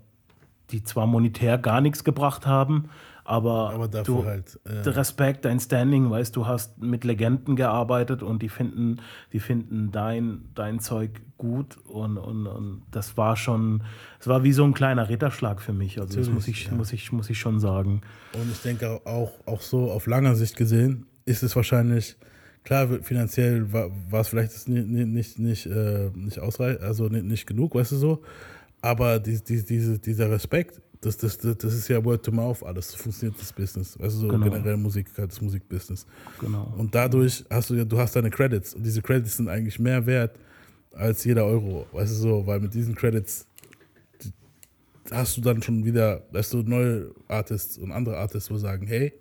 die 0.71 0.83
zwar 0.83 1.07
monetär 1.07 1.57
gar 1.57 1.81
nichts 1.81 2.03
gebracht 2.03 2.45
haben, 2.45 2.89
aber, 3.27 3.71
Aber 3.73 3.87
dafür 3.89 4.15
du, 4.15 4.25
halt, 4.25 4.59
äh, 4.63 4.89
Respekt, 4.89 5.43
dein 5.43 5.59
Standing, 5.59 6.09
weißt 6.09 6.33
du, 6.35 6.47
hast 6.47 6.77
mit 6.81 7.03
Legenden 7.03 7.57
gearbeitet 7.57 8.23
und 8.23 8.41
die 8.41 8.47
finden, 8.47 9.01
die 9.33 9.41
finden 9.41 9.91
dein, 9.91 10.45
dein 10.55 10.79
Zeug 10.79 11.21
gut 11.37 11.77
und, 11.85 12.17
und, 12.17 12.47
und 12.47 12.81
das 12.91 13.17
war 13.17 13.35
schon, 13.35 13.83
es 14.19 14.27
war 14.27 14.43
wie 14.43 14.53
so 14.53 14.63
ein 14.63 14.73
kleiner 14.73 15.09
Ritterschlag 15.09 15.61
für 15.61 15.73
mich. 15.73 15.99
Also 15.99 16.17
das 16.17 16.27
Natürlich, 16.27 16.33
muss 16.33 16.47
ich, 16.47 16.65
ja. 16.65 16.73
muss 16.73 16.93
ich, 16.93 17.11
muss 17.11 17.29
ich 17.29 17.39
schon 17.39 17.59
sagen. 17.59 18.01
Und 18.33 18.51
ich 18.51 18.61
denke 18.61 19.01
auch, 19.05 19.33
auch 19.45 19.61
so 19.61 19.91
auf 19.91 20.07
langer 20.07 20.35
Sicht 20.35 20.55
gesehen 20.55 21.05
ist 21.25 21.43
es 21.43 21.55
wahrscheinlich, 21.55 22.15
klar, 22.63 22.87
finanziell 23.01 23.71
war, 23.71 23.89
war 24.09 24.21
es 24.21 24.29
vielleicht 24.29 24.67
nicht, 24.67 24.87
nicht, 24.87 25.39
nicht, 25.39 25.65
äh, 25.65 26.09
nicht 26.15 26.39
ausreichend, 26.39 26.81
also 26.81 27.07
nicht, 27.07 27.25
nicht 27.25 27.47
genug, 27.47 27.75
weißt 27.75 27.91
du 27.91 27.97
so. 27.97 28.21
Aber 28.81 29.19
die, 29.19 29.43
die, 29.43 29.63
diese, 29.63 29.99
dieser 29.99 30.29
Respekt, 30.31 30.81
das, 31.01 31.17
das, 31.17 31.37
das, 31.37 31.57
das 31.57 31.73
ist 31.73 31.87
ja 31.89 32.03
Word 32.03 32.25
to 32.25 32.31
Mouth 32.31 32.63
alles, 32.63 32.89
so 32.89 32.97
funktioniert 32.97 33.39
das 33.39 33.53
Business. 33.53 33.99
Weißt 33.99 34.15
du, 34.15 34.19
so 34.19 34.27
Genau. 34.29 34.43
generell 34.45 34.77
Musik, 34.77 35.07
halt 35.17 35.31
das 35.31 35.41
Musikbusiness. 35.41 36.05
Genau. 36.39 36.73
Und 36.77 36.93
dadurch 36.95 37.43
hast 37.49 37.69
du 37.69 37.75
ja, 37.75 37.85
du 37.85 37.97
hast 37.97 38.15
deine 38.15 38.29
Credits 38.29 38.73
und 38.73 38.83
diese 38.83 39.01
Credits 39.01 39.37
sind 39.37 39.49
eigentlich 39.49 39.79
mehr 39.79 40.05
wert 40.05 40.37
als 40.97 41.23
jeder 41.23 41.45
Euro, 41.45 41.85
weißt 41.91 42.11
du 42.11 42.15
so, 42.15 42.47
weil 42.47 42.59
mit 42.59 42.73
diesen 42.73 42.95
Credits 42.95 43.47
hast 45.11 45.37
du 45.37 45.41
dann 45.41 45.61
schon 45.61 45.85
wieder, 45.85 46.23
weißt 46.31 46.53
du, 46.53 46.63
neue 46.63 47.11
Artists 47.27 47.77
und 47.77 47.91
andere 47.91 48.17
Artists, 48.17 48.51
wo 48.51 48.57
sagen, 48.57 48.87
hey, 48.87 49.13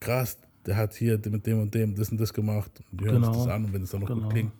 krass, 0.00 0.38
der 0.66 0.76
hat 0.76 0.94
hier 0.94 1.20
mit 1.30 1.46
dem 1.46 1.60
und 1.60 1.74
dem 1.74 1.94
das 1.94 2.10
und 2.10 2.20
das 2.20 2.32
gemacht 2.34 2.70
und 2.90 3.00
die 3.00 3.04
hören 3.06 3.22
sich 3.22 3.30
Genau. 3.32 3.44
das 3.44 3.52
an 3.54 3.64
und 3.66 3.72
wenn 3.72 3.82
es 3.82 3.90
dann 3.90 4.00
noch 4.00 4.08
Genau. 4.08 4.22
gut 4.22 4.32
klingt, 4.32 4.52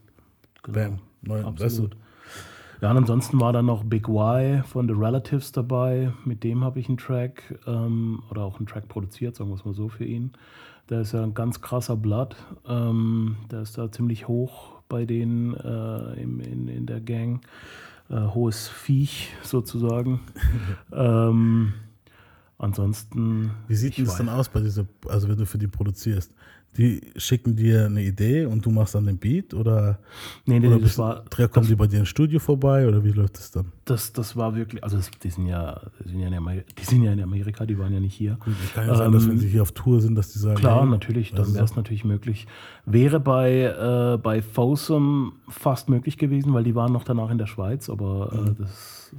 bam, 0.68 0.98
neu, 1.22 1.42
weißt 1.42 1.58
du, 1.58 1.62
Absolut. 1.64 1.96
Ja, 2.80 2.90
und 2.92 2.96
ansonsten 2.96 3.38
war 3.40 3.52
dann 3.52 3.66
noch 3.66 3.84
Big 3.84 4.08
Y 4.08 4.62
von 4.64 4.88
The 4.88 4.94
Relatives 4.94 5.52
dabei. 5.52 6.14
Mit 6.24 6.42
dem 6.44 6.64
habe 6.64 6.80
ich 6.80 6.88
einen 6.88 6.96
Track 6.96 7.58
ähm, 7.66 8.22
oder 8.30 8.42
auch 8.42 8.56
einen 8.56 8.66
Track 8.66 8.88
produziert, 8.88 9.36
sagen 9.36 9.50
wir 9.50 9.56
es 9.56 9.66
mal 9.66 9.74
so 9.74 9.90
für 9.90 10.06
ihn. 10.06 10.32
Der 10.88 11.02
ist 11.02 11.12
ja 11.12 11.22
ein 11.22 11.34
ganz 11.34 11.60
krasser 11.60 11.94
Blatt. 11.96 12.36
Ähm, 12.66 13.36
der 13.50 13.60
ist 13.60 13.76
da 13.76 13.92
ziemlich 13.92 14.28
hoch 14.28 14.79
bei 14.90 15.06
denen 15.06 15.54
äh, 15.54 16.20
im, 16.20 16.40
in, 16.40 16.68
in 16.68 16.84
der 16.84 17.00
Gang. 17.00 17.40
Äh, 18.10 18.20
hohes 18.34 18.68
Viech 18.68 19.32
sozusagen. 19.42 20.20
ähm, 20.92 21.72
ansonsten. 22.58 23.52
Wie 23.68 23.74
sieht 23.74 23.96
denn 23.96 24.04
das 24.04 24.16
dann 24.16 24.28
aus 24.28 24.50
bei 24.50 24.60
dieser, 24.60 24.86
also 25.08 25.28
wenn 25.28 25.38
du 25.38 25.46
für 25.46 25.58
die 25.58 25.68
produzierst? 25.68 26.34
Die 26.76 27.00
schicken 27.16 27.56
dir 27.56 27.86
eine 27.86 28.00
Idee 28.02 28.44
und 28.46 28.64
du 28.64 28.70
machst 28.70 28.94
dann 28.94 29.04
den 29.04 29.18
Beat 29.18 29.54
oder, 29.54 29.98
Nee, 30.46 30.60
nee, 30.60 30.68
oder 30.68 30.76
das 30.76 30.82
bist, 30.84 30.98
war- 30.98 31.24
du- 31.28 31.48
kommen 31.48 31.66
die 31.66 31.74
bei 31.74 31.88
dir 31.88 31.98
ins 31.98 32.08
Studio 32.08 32.38
vorbei 32.38 32.86
oder 32.86 33.02
wie 33.04 33.10
läuft 33.10 33.38
das 33.38 33.50
dann? 33.50 33.72
Das, 33.86 34.12
das 34.12 34.36
war 34.36 34.54
wirklich, 34.54 34.82
also 34.84 34.96
es, 34.96 35.10
die, 35.10 35.30
sind 35.30 35.46
ja, 35.48 35.80
die, 36.04 36.08
sind 36.10 36.20
ja 36.20 36.28
in 36.28 36.34
Amerika, 36.34 36.66
die 36.78 36.84
sind 36.84 37.02
ja 37.02 37.12
in 37.12 37.20
Amerika, 37.22 37.66
die 37.66 37.76
waren 37.76 37.92
ja 37.92 37.98
nicht 37.98 38.14
hier. 38.14 38.36
Gut, 38.44 38.54
kann 38.72 38.86
ja 38.86 38.94
sein, 38.94 39.10
dass 39.10 39.28
wenn 39.28 39.38
sie 39.38 39.48
hier 39.48 39.62
auf 39.62 39.72
Tour 39.72 40.00
sind, 40.00 40.14
dass 40.14 40.32
die 40.32 40.38
sagen, 40.38 40.58
Ähm, 40.58 40.60
Klar, 40.60 40.80
hey, 40.82 40.90
natürlich, 40.90 41.32
dann 41.32 41.46
du 41.46 41.54
wäre 41.54 41.64
es 41.64 41.74
natürlich 41.74 42.04
möglich. 42.04 42.46
Wäre 42.86 43.18
bei, 43.18 44.14
äh, 44.14 44.18
bei 44.18 44.40
Fosun 44.40 45.32
fast 45.48 45.88
möglich 45.88 46.18
gewesen, 46.18 46.54
weil 46.54 46.62
die 46.62 46.76
waren 46.76 46.92
noch 46.92 47.02
danach 47.02 47.30
in 47.30 47.38
der 47.38 47.46
Schweiz, 47.46 47.90
aber 47.90 48.32
Mhm. 48.32 48.46
äh, 48.46 48.54
das 48.60 49.12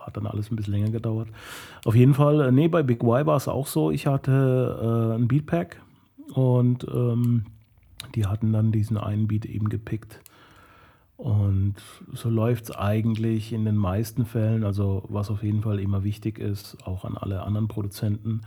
hat 0.00 0.14
dann 0.18 0.26
alles 0.26 0.50
ein 0.50 0.56
bisschen 0.56 0.74
länger 0.74 0.90
gedauert. 0.90 1.28
Auf 1.86 1.94
jeden 1.94 2.12
Fall, 2.12 2.40
äh, 2.42 2.52
nee, 2.52 2.68
bei 2.68 2.82
Big 2.82 3.02
Y 3.02 3.24
war 3.26 3.36
es 3.38 3.48
auch 3.48 3.66
so, 3.66 3.90
ich 3.90 4.06
hatte 4.06 5.14
äh, 5.16 5.18
ein 5.18 5.26
Beatpack 5.26 5.80
und 6.32 6.86
ähm, 6.92 7.46
die 8.14 8.26
hatten 8.26 8.52
dann 8.52 8.72
diesen 8.72 8.96
einen 8.96 9.28
Beat 9.28 9.44
eben 9.44 9.68
gepickt. 9.68 10.20
Und 11.16 11.74
so 12.12 12.30
läuft 12.30 12.64
es 12.64 12.70
eigentlich 12.70 13.52
in 13.52 13.64
den 13.64 13.76
meisten 13.76 14.24
Fällen, 14.24 14.62
also 14.62 15.04
was 15.08 15.30
auf 15.30 15.42
jeden 15.42 15.62
Fall 15.62 15.80
immer 15.80 16.04
wichtig 16.04 16.38
ist, 16.38 16.76
auch 16.86 17.04
an 17.04 17.16
alle 17.16 17.42
anderen 17.42 17.66
Produzenten, 17.66 18.42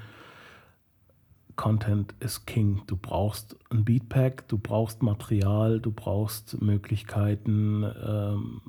Content 1.57 2.15
ist 2.19 2.47
King. 2.47 2.81
Du 2.87 2.95
brauchst 2.95 3.57
ein 3.69 3.83
Beatpack, 3.83 4.47
du 4.47 4.57
brauchst 4.57 5.03
Material, 5.03 5.79
du 5.79 5.91
brauchst 5.91 6.61
Möglichkeiten, 6.61 7.85
ähm, 8.03 8.61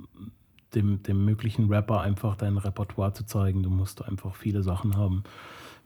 dem, 0.75 1.03
dem 1.03 1.25
möglichen 1.25 1.69
Rapper 1.73 2.01
einfach 2.01 2.37
dein 2.37 2.59
Repertoire 2.59 3.13
zu 3.13 3.25
zeigen. 3.25 3.63
Du 3.63 3.71
musst 3.71 4.05
einfach 4.05 4.35
viele 4.35 4.63
Sachen 4.63 4.97
haben. 4.97 5.23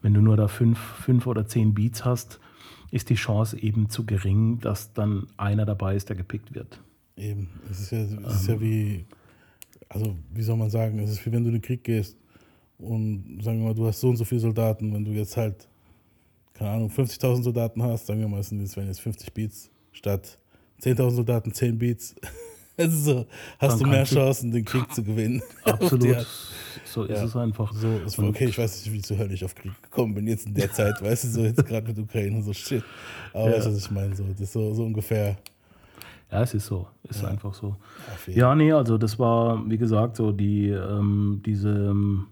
Wenn 0.01 0.13
du 0.13 0.21
nur 0.21 0.37
da 0.37 0.47
fünf, 0.47 0.79
fünf 0.79 1.27
oder 1.27 1.45
zehn 1.45 1.73
Beats 1.73 2.03
hast, 2.03 2.39
ist 2.91 3.09
die 3.09 3.15
Chance 3.15 3.59
eben 3.59 3.89
zu 3.89 4.05
gering, 4.05 4.59
dass 4.59 4.93
dann 4.93 5.27
einer 5.37 5.65
dabei 5.65 5.95
ist, 5.95 6.09
der 6.09 6.15
gepickt 6.15 6.53
wird. 6.55 6.81
Eben, 7.15 7.49
es 7.69 7.79
ist 7.79 7.91
ja, 7.91 7.99
es 7.99 8.11
ist 8.11 8.47
Ähm. 8.49 8.55
ja 8.55 8.61
wie, 8.61 9.05
also 9.89 10.15
wie 10.33 10.41
soll 10.41 10.57
man 10.57 10.69
sagen, 10.69 10.99
es 10.99 11.11
ist 11.11 11.25
wie 11.25 11.31
wenn 11.31 11.43
du 11.43 11.49
in 11.49 11.55
den 11.55 11.61
Krieg 11.61 11.83
gehst 11.83 12.15
und 12.77 13.39
sagen 13.41 13.59
wir 13.59 13.67
mal, 13.69 13.75
du 13.75 13.87
hast 13.87 13.99
so 13.99 14.09
und 14.09 14.17
so 14.17 14.25
viele 14.25 14.41
Soldaten, 14.41 14.93
wenn 14.93 15.03
du 15.03 15.11
jetzt 15.11 15.35
halt, 15.35 15.67
keine 16.53 16.71
Ahnung, 16.71 16.89
50.000 16.89 17.43
Soldaten 17.43 17.81
hast, 17.83 18.05
sagen 18.07 18.19
wir 18.19 18.27
mal, 18.27 18.39
es 18.39 18.49
sind 18.49 18.61
jetzt, 18.61 18.77
wenn 18.77 18.87
jetzt 18.87 19.01
50 19.01 19.33
Beats 19.33 19.69
statt 19.91 20.37
10.000 20.81 21.11
Soldaten 21.11 21.53
10 21.53 21.77
Beats, 21.79 22.15
es 22.77 22.93
ist 22.93 23.05
so, 23.05 23.25
hast 23.59 23.73
Dann 23.73 23.79
du 23.79 23.87
mehr 23.87 24.03
Chancen, 24.05 24.51
den 24.51 24.63
Krieg 24.63 24.93
zu 24.93 25.03
gewinnen. 25.03 25.41
Absolut. 25.63 26.25
So 26.85 27.03
ist 27.03 27.17
Ja. 27.17 27.23
es 27.25 27.35
einfach. 27.35 27.73
So, 27.73 27.87
Und- 27.87 28.29
okay, 28.29 28.45
ich 28.45 28.57
weiß 28.57 28.85
nicht, 28.85 28.93
wie 28.93 28.97
ich 28.97 29.03
zu 29.03 29.17
Hölle 29.17 29.33
ich 29.33 29.43
auf 29.43 29.55
Krieg 29.55 29.71
gekommen 29.81 30.13
bin, 30.13 30.27
jetzt 30.27 30.45
in 30.47 30.53
der 30.53 30.71
Zeit, 30.77 31.01
weißt 31.01 31.23
du, 31.25 31.27
so 31.29 31.41
jetzt 31.43 31.65
gerade 31.65 31.87
mit 31.87 31.97
Ukraine 31.99 32.41
so 32.41 32.53
shit. 32.53 32.83
Aber 33.33 33.49
Ja. 33.49 33.55
weißt 33.57 33.65
du, 33.67 33.71
was 33.71 33.77
ich 33.79 33.91
meine? 33.91 34.15
So, 34.15 34.23
das 34.23 34.39
ist 34.41 34.53
so, 34.53 34.73
so 34.73 34.83
ungefähr. 34.83 35.37
Ja, 36.31 36.41
es 36.43 36.53
ist 36.53 36.65
so. 36.67 36.87
Ist 37.09 37.23
einfach 37.23 37.53
so. 37.53 37.75
Ja, 38.27 38.53
nee, 38.53 38.71
also 38.73 38.97
das 38.97 39.17
war, 39.17 39.67
wie 39.69 39.77
gesagt, 39.77 40.17
so 40.17 40.31
die, 40.33 40.67
ähm, 40.69 41.41
diese, 41.45 41.69
ähm, 41.69 42.27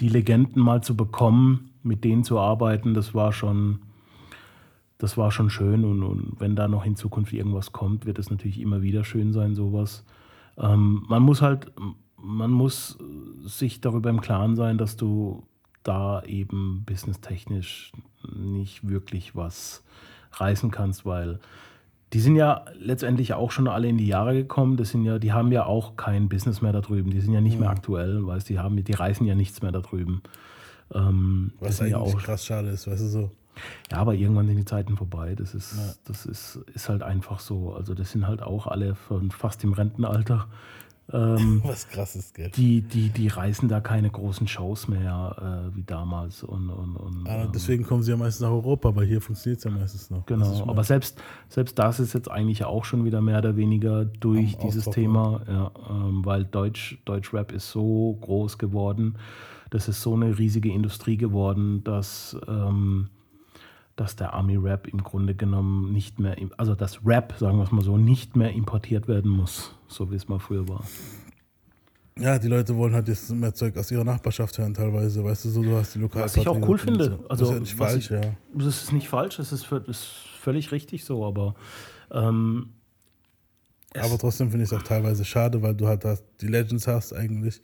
die 0.00 0.08
Legenden 0.08 0.60
mal 0.60 0.82
zu 0.82 0.96
bekommen, 0.96 1.70
mit 1.82 2.02
denen 2.04 2.24
zu 2.24 2.38
arbeiten, 2.40 2.94
das 2.94 3.14
war 3.14 3.32
schon, 3.32 3.78
das 4.98 5.16
war 5.16 5.30
schon 5.30 5.50
schön. 5.50 5.84
Und, 5.84 6.02
und 6.02 6.36
wenn 6.38 6.56
da 6.56 6.68
noch 6.68 6.84
in 6.84 6.96
Zukunft 6.96 7.32
irgendwas 7.32 7.72
kommt, 7.72 8.06
wird 8.06 8.18
es 8.18 8.30
natürlich 8.30 8.60
immer 8.60 8.82
wieder 8.82 9.04
schön 9.04 9.32
sein, 9.32 9.54
sowas. 9.54 10.04
Ähm, 10.58 11.04
man 11.08 11.22
muss 11.22 11.42
halt, 11.42 11.72
man 12.16 12.50
muss 12.50 12.98
sich 13.44 13.80
darüber 13.80 14.10
im 14.10 14.20
Klaren 14.20 14.56
sein, 14.56 14.78
dass 14.78 14.96
du 14.96 15.46
da 15.82 16.22
eben 16.24 16.82
businesstechnisch 16.84 17.92
nicht 18.34 18.88
wirklich 18.88 19.36
was 19.36 19.84
reißen 20.32 20.70
kannst, 20.70 21.06
weil 21.06 21.38
die 22.12 22.20
sind 22.20 22.36
ja 22.36 22.64
letztendlich 22.78 23.34
auch 23.34 23.50
schon 23.50 23.68
alle 23.68 23.88
in 23.88 23.98
die 23.98 24.06
Jahre 24.06 24.34
gekommen. 24.34 24.76
Das 24.76 24.90
sind 24.90 25.04
ja, 25.04 25.18
die 25.18 25.32
haben 25.32 25.50
ja 25.52 25.66
auch 25.66 25.96
kein 25.96 26.28
Business 26.28 26.62
mehr 26.62 26.72
da 26.72 26.80
drüben. 26.80 27.10
Die 27.10 27.20
sind 27.20 27.32
ja 27.32 27.40
nicht 27.40 27.58
mehr 27.58 27.70
aktuell, 27.70 28.26
weißt 28.26 28.48
die 28.48 28.58
haben, 28.58 28.82
die 28.82 28.92
reißen 28.92 29.26
ja 29.26 29.34
nichts 29.34 29.60
mehr 29.62 29.72
da 29.72 29.80
drüben. 29.80 30.22
Ähm, 30.94 31.52
Was 31.60 31.78
sind 31.78 31.88
ja 31.88 31.98
eigentlich 31.98 32.14
auch, 32.14 32.22
krass 32.22 32.46
schade 32.46 32.68
ist, 32.68 32.86
weißt 32.86 33.02
du 33.02 33.06
so. 33.08 33.30
Ja, 33.90 33.98
aber 33.98 34.14
irgendwann 34.14 34.46
sind 34.46 34.56
die 34.56 34.64
Zeiten 34.64 34.96
vorbei. 34.96 35.34
Das 35.34 35.54
ist, 35.54 36.00
das 36.04 36.26
ist, 36.26 36.60
ist 36.74 36.88
halt 36.88 37.02
einfach 37.02 37.40
so. 37.40 37.74
Also 37.74 37.94
das 37.94 38.12
sind 38.12 38.26
halt 38.26 38.42
auch 38.42 38.66
alle 38.66 38.94
von 38.94 39.30
fast 39.30 39.64
im 39.64 39.72
Rentenalter. 39.72 40.46
Ähm, 41.12 41.60
Was 41.64 41.88
krass 41.88 42.16
ist, 42.16 42.34
gell? 42.34 42.50
die, 42.50 42.82
die, 42.82 43.10
die 43.10 43.28
reißen 43.28 43.68
da 43.68 43.80
keine 43.80 44.10
großen 44.10 44.48
Shows 44.48 44.88
mehr 44.88 45.70
äh, 45.72 45.76
wie 45.76 45.84
damals. 45.84 46.42
Und, 46.42 46.68
und, 46.68 46.96
und, 46.96 47.28
Ah, 47.28 47.44
ähm, 47.44 47.50
deswegen 47.54 47.84
kommen 47.84 48.02
sie 48.02 48.10
ja 48.10 48.16
meistens 48.16 48.42
nach 48.42 48.50
Europa, 48.50 48.94
weil 48.96 49.06
hier 49.06 49.20
funktioniert 49.20 49.58
es 49.58 49.64
ja 49.64 49.70
meistens 49.70 50.10
noch. 50.10 50.26
Genau, 50.26 50.64
aber 50.66 50.82
selbst, 50.82 51.22
selbst 51.48 51.78
das 51.78 52.00
ist 52.00 52.12
jetzt 52.12 52.30
eigentlich 52.30 52.64
auch 52.64 52.84
schon 52.84 53.04
wieder 53.04 53.20
mehr 53.20 53.38
oder 53.38 53.56
weniger 53.56 54.04
durch 54.04 54.56
Am 54.56 54.66
dieses 54.66 54.88
Auftrocknen. 54.88 55.12
Thema, 55.12 55.40
ja, 55.48 55.70
ähm, 55.90 56.24
weil 56.24 56.44
Deutsch, 56.44 56.98
Deutschrap 57.04 57.52
ist 57.52 57.70
so 57.70 58.18
groß 58.20 58.58
geworden, 58.58 59.16
das 59.70 59.88
ist 59.88 60.02
so 60.02 60.14
eine 60.14 60.36
riesige 60.38 60.72
Industrie 60.72 61.16
geworden, 61.16 61.84
dass, 61.84 62.36
ähm, 62.48 63.10
dass 63.96 64.14
der 64.14 64.34
Army-Rap 64.34 64.86
im 64.88 65.02
Grunde 65.02 65.34
genommen 65.34 65.92
nicht 65.92 66.18
mehr, 66.18 66.36
also 66.58 66.74
das 66.74 67.04
Rap, 67.06 67.34
sagen 67.38 67.56
wir 67.58 67.64
es 67.64 67.72
mal 67.72 67.82
so, 67.82 67.96
nicht 67.96 68.36
mehr 68.36 68.52
importiert 68.52 69.08
werden 69.08 69.30
muss, 69.30 69.74
so 69.88 70.10
wie 70.10 70.16
es 70.16 70.28
mal 70.28 70.38
früher 70.38 70.68
war. 70.68 70.84
Ja, 72.18 72.38
die 72.38 72.48
Leute 72.48 72.74
wollen 72.76 72.94
halt 72.94 73.08
jetzt 73.08 73.30
mehr 73.30 73.52
Zeug 73.54 73.76
aus 73.76 73.90
ihrer 73.90 74.04
Nachbarschaft 74.04 74.56
hören, 74.56 74.72
teilweise. 74.72 75.22
Weißt 75.22 75.44
du, 75.46 75.50
so, 75.50 75.62
du 75.62 75.76
hast 75.76 75.94
die 75.94 75.98
lokal 75.98 76.24
Was 76.24 76.36
ich 76.36 76.48
auch 76.48 76.56
cool 76.66 76.78
finde. 76.78 77.18
Also, 77.28 77.28
das 77.28 77.40
ist 77.40 77.40
ja 77.40 77.46
Also, 77.46 77.60
nicht 77.60 77.78
was 77.78 77.90
falsch, 77.92 78.04
ich- 78.04 78.10
ja. 78.10 78.32
Das 78.54 78.66
ist 78.82 78.92
nicht 78.92 79.08
falsch, 79.08 79.36
das 79.36 79.52
ist, 79.52 79.70
das 79.70 79.86
ist 79.88 80.04
völlig 80.40 80.72
richtig 80.72 81.04
so, 81.04 81.26
aber 81.26 81.54
ähm, 82.10 82.70
Aber 83.94 84.18
trotzdem 84.18 84.50
finde 84.50 84.64
ich 84.64 84.72
es 84.72 84.78
auch 84.78 84.82
teilweise 84.82 85.24
schade, 85.24 85.60
weil 85.62 85.74
du 85.74 85.86
halt 85.88 86.04
hast, 86.04 86.24
die 86.40 86.48
Legends 86.48 86.86
hast 86.86 87.12
eigentlich. 87.14 87.60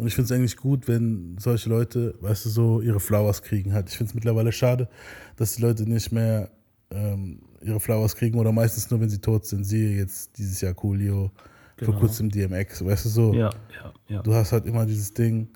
Und 0.00 0.06
ich 0.06 0.14
finde 0.14 0.26
es 0.26 0.32
eigentlich 0.32 0.56
gut, 0.56 0.88
wenn 0.88 1.36
solche 1.38 1.68
Leute, 1.68 2.14
weißt 2.20 2.46
du, 2.46 2.48
so 2.48 2.80
ihre 2.80 3.00
Flowers 3.00 3.42
kriegen 3.42 3.72
halt. 3.74 3.90
Ich 3.90 3.96
finde 3.98 4.10
es 4.10 4.14
mittlerweile 4.14 4.50
schade, 4.50 4.88
dass 5.36 5.56
die 5.56 5.62
Leute 5.62 5.82
nicht 5.88 6.10
mehr 6.10 6.50
ähm, 6.90 7.40
ihre 7.62 7.80
Flowers 7.80 8.16
kriegen 8.16 8.38
oder 8.38 8.50
meistens 8.52 8.90
nur, 8.90 9.00
wenn 9.00 9.10
sie 9.10 9.18
tot 9.20 9.44
sind. 9.44 9.64
Siehe 9.64 9.96
jetzt 9.96 10.38
dieses 10.38 10.60
Jahr 10.60 10.74
Coolio, 10.74 11.30
Genau. 11.76 11.92
vor 11.92 12.00
kurzem 12.00 12.28
DMX, 12.30 12.84
weißt 12.84 13.04
du 13.06 13.08
so. 13.08 13.32
ja, 13.34 13.48
ja, 13.74 13.92
ja. 14.08 14.22
Du 14.22 14.34
hast 14.34 14.52
halt 14.52 14.66
immer 14.66 14.84
dieses 14.84 15.14
Ding, 15.14 15.48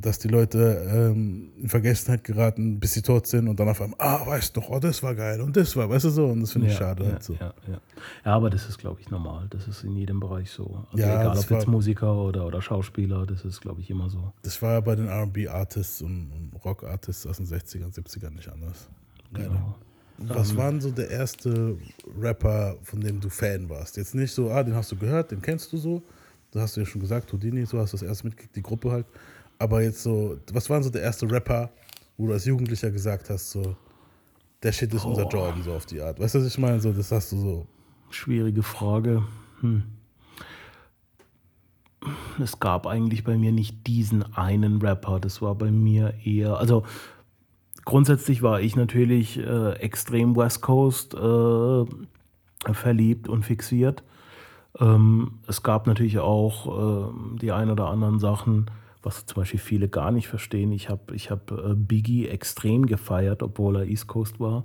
dass 0.00 0.20
die 0.20 0.28
Leute 0.28 0.86
ähm, 0.88 1.50
in 1.60 1.68
Vergessenheit 1.68 2.22
geraten, 2.22 2.78
bis 2.78 2.94
sie 2.94 3.02
tot 3.02 3.26
sind 3.26 3.48
und 3.48 3.58
dann 3.58 3.68
auf 3.68 3.80
einmal, 3.82 3.98
ah, 4.00 4.24
weißt 4.26 4.56
du 4.56 4.60
doch, 4.60 4.68
oh, 4.70 4.78
das 4.78 5.02
war 5.02 5.14
geil 5.16 5.40
und 5.40 5.56
das 5.56 5.74
war, 5.74 5.90
weißt 5.90 6.04
du 6.04 6.10
so, 6.10 6.26
und 6.26 6.40
das 6.42 6.52
finde 6.52 6.68
ich 6.68 6.74
schade. 6.74 7.02
Ja, 7.04 7.10
halt 7.10 7.22
so. 7.24 7.32
ja, 7.34 7.52
ja. 7.66 7.80
ja, 8.24 8.32
aber 8.32 8.48
das 8.48 8.68
ist, 8.68 8.78
glaube 8.78 9.00
ich, 9.00 9.10
normal. 9.10 9.48
Das 9.50 9.66
ist 9.66 9.82
in 9.82 9.96
jedem 9.96 10.20
Bereich 10.20 10.50
so. 10.52 10.84
Also 10.92 10.98
Ja, 11.04 11.20
egal, 11.20 11.28
ob 11.36 11.50
jetzt 11.50 11.66
war- 11.66 11.68
Musiker 11.68 12.14
oder, 12.14 12.46
oder 12.46 12.62
Schauspieler, 12.62 13.26
das 13.26 13.44
ist, 13.44 13.60
glaube 13.60 13.80
ich, 13.80 13.90
immer 13.90 14.08
so. 14.08 14.32
Das 14.42 14.62
war 14.62 14.74
ja 14.74 14.80
bei 14.80 14.94
den 14.94 15.08
RB-Artists 15.08 16.00
und, 16.02 16.30
und 16.30 16.64
Rock-Artists 16.64 17.26
aus 17.26 17.38
den 17.38 17.46
60ern, 17.46 17.92
70ern 17.92 18.30
nicht 18.30 18.48
anders. 18.48 18.88
Leider. 19.32 19.48
Genau. 19.48 19.74
Was 20.20 20.56
war 20.56 20.70
denn 20.70 20.80
so 20.80 20.90
der 20.90 21.10
erste 21.10 21.76
Rapper, 22.20 22.76
von 22.82 23.00
dem 23.00 23.20
du 23.20 23.28
Fan 23.30 23.68
warst? 23.68 23.96
Jetzt 23.96 24.14
nicht 24.14 24.32
so, 24.32 24.50
ah, 24.50 24.62
den 24.62 24.74
hast 24.74 24.90
du 24.92 24.96
gehört, 24.96 25.30
den 25.32 25.42
kennst 25.42 25.72
du 25.72 25.76
so. 25.76 26.02
Da 26.50 26.60
hast 26.60 26.76
du 26.76 26.80
ja 26.80 26.86
schon 26.86 27.00
gesagt, 27.00 27.32
Houdini, 27.32 27.66
so 27.66 27.78
hast 27.78 27.92
du 27.92 27.96
das 27.98 28.02
erste 28.06 28.26
mitgekriegt, 28.26 28.56
die 28.56 28.62
Gruppe 28.62 28.90
halt. 28.90 29.06
Aber 29.58 29.82
jetzt 29.82 30.02
so, 30.02 30.38
was 30.52 30.70
war 30.70 30.78
denn 30.78 30.84
so 30.84 30.90
der 30.90 31.02
erste 31.02 31.30
Rapper, 31.30 31.70
wo 32.16 32.26
du 32.26 32.32
als 32.32 32.44
Jugendlicher 32.44 32.90
gesagt 32.90 33.30
hast, 33.30 33.50
so, 33.50 33.76
der 34.62 34.72
Shit 34.72 34.92
ist 34.92 35.04
unser 35.04 35.28
Jordan, 35.28 35.62
so 35.62 35.72
auf 35.72 35.86
die 35.86 36.00
Art. 36.00 36.18
Weißt 36.18 36.34
du, 36.34 36.40
was 36.40 36.46
ich 36.46 36.58
meine? 36.58 36.80
So, 36.80 36.92
das 36.92 37.12
hast 37.12 37.32
du 37.32 37.36
so. 37.38 37.66
Schwierige 38.10 38.62
Frage. 38.62 39.22
Hm. 39.60 39.82
Es 42.40 42.58
gab 42.60 42.86
eigentlich 42.86 43.24
bei 43.24 43.36
mir 43.36 43.52
nicht 43.52 43.86
diesen 43.86 44.22
einen 44.34 44.80
Rapper. 44.80 45.20
Das 45.20 45.42
war 45.42 45.54
bei 45.54 45.70
mir 45.70 46.14
eher, 46.24 46.56
also 46.56 46.84
grundsätzlich 47.84 48.42
war 48.42 48.60
ich 48.60 48.76
natürlich 48.76 49.38
äh, 49.38 49.72
extrem 49.74 50.36
West 50.36 50.62
Coast 50.62 51.14
äh, 51.14 51.84
verliebt 52.72 53.28
und 53.28 53.44
fixiert. 53.44 54.02
Ähm, 54.78 55.40
es 55.46 55.62
gab 55.62 55.86
natürlich 55.86 56.18
auch 56.18 57.10
ähm, 57.10 57.38
die 57.40 57.52
ein 57.52 57.70
oder 57.70 57.88
anderen 57.88 58.18
Sachen, 58.20 58.70
was 59.08 59.24
zum 59.24 59.36
Beispiel 59.36 59.58
viele 59.58 59.88
gar 59.88 60.10
nicht 60.12 60.28
verstehen. 60.28 60.70
Ich 60.70 60.90
habe 60.90 61.14
ich 61.14 61.30
hab, 61.30 61.50
äh, 61.50 61.74
Biggie 61.74 62.28
extrem 62.28 62.84
gefeiert, 62.84 63.42
obwohl 63.42 63.76
er 63.76 63.84
East 63.86 64.06
Coast 64.06 64.38
war. 64.38 64.64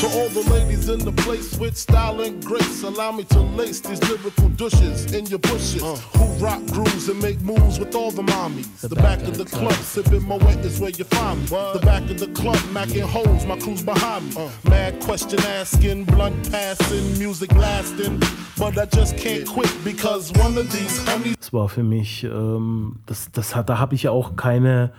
To 0.00 0.06
all 0.06 0.28
the 0.28 0.48
ladies 0.50 0.88
in 0.88 1.00
the 1.00 1.12
place 1.12 1.58
with 1.58 1.76
style 1.76 2.20
and 2.20 2.44
grace, 2.44 2.84
allow 2.84 3.12
me 3.12 3.24
to 3.24 3.40
lace 3.56 3.80
these 3.80 4.00
lyrical 4.08 4.48
douches 4.56 5.12
in 5.12 5.26
your 5.26 5.40
bushes. 5.40 5.82
Who 5.82 6.24
rock 6.38 6.64
grooves 6.70 7.08
and 7.08 7.20
make 7.20 7.40
moves 7.42 7.78
with 7.78 7.94
all 7.94 8.10
the 8.10 8.22
mommies. 8.22 8.68
The, 8.80 8.94
back, 8.94 9.20
of 9.22 9.36
the 9.36 9.44
club, 9.44 9.74
sipping 9.74 10.26
my 10.26 10.36
wet 10.36 10.64
is 10.64 10.78
where 10.78 10.90
you 10.90 11.04
find 11.04 11.40
me. 11.40 11.46
The 11.48 11.80
back 11.84 12.08
of 12.10 12.18
the 12.18 12.28
club, 12.28 12.58
macking 12.72 13.02
holes, 13.02 13.44
my 13.46 13.58
crew's 13.58 13.82
behind 13.82 14.34
me. 14.34 14.48
Mad 14.68 15.00
question 15.00 15.40
asking, 15.40 16.04
blunt 16.04 16.50
passing, 16.50 17.18
music 17.18 17.52
lasting. 17.54 18.20
But 18.56 18.76
I 18.76 18.84
just 18.86 19.16
can't 19.16 19.46
quit 19.46 19.72
because 19.84 20.32
one 20.32 20.58
of 20.58 20.70
these 20.70 20.98
homies. 21.06 21.36
Es 21.40 21.52
war 21.52 21.68
für 21.68 21.82
mich, 21.82 22.24
ähm, 22.24 22.96
das, 23.06 23.29
das 23.32 23.54
hat, 23.56 23.68
da 23.68 23.78
habe 23.78 23.94
ich 23.94 24.04
ja 24.04 24.10
auch 24.10 24.36
keine, 24.36 24.92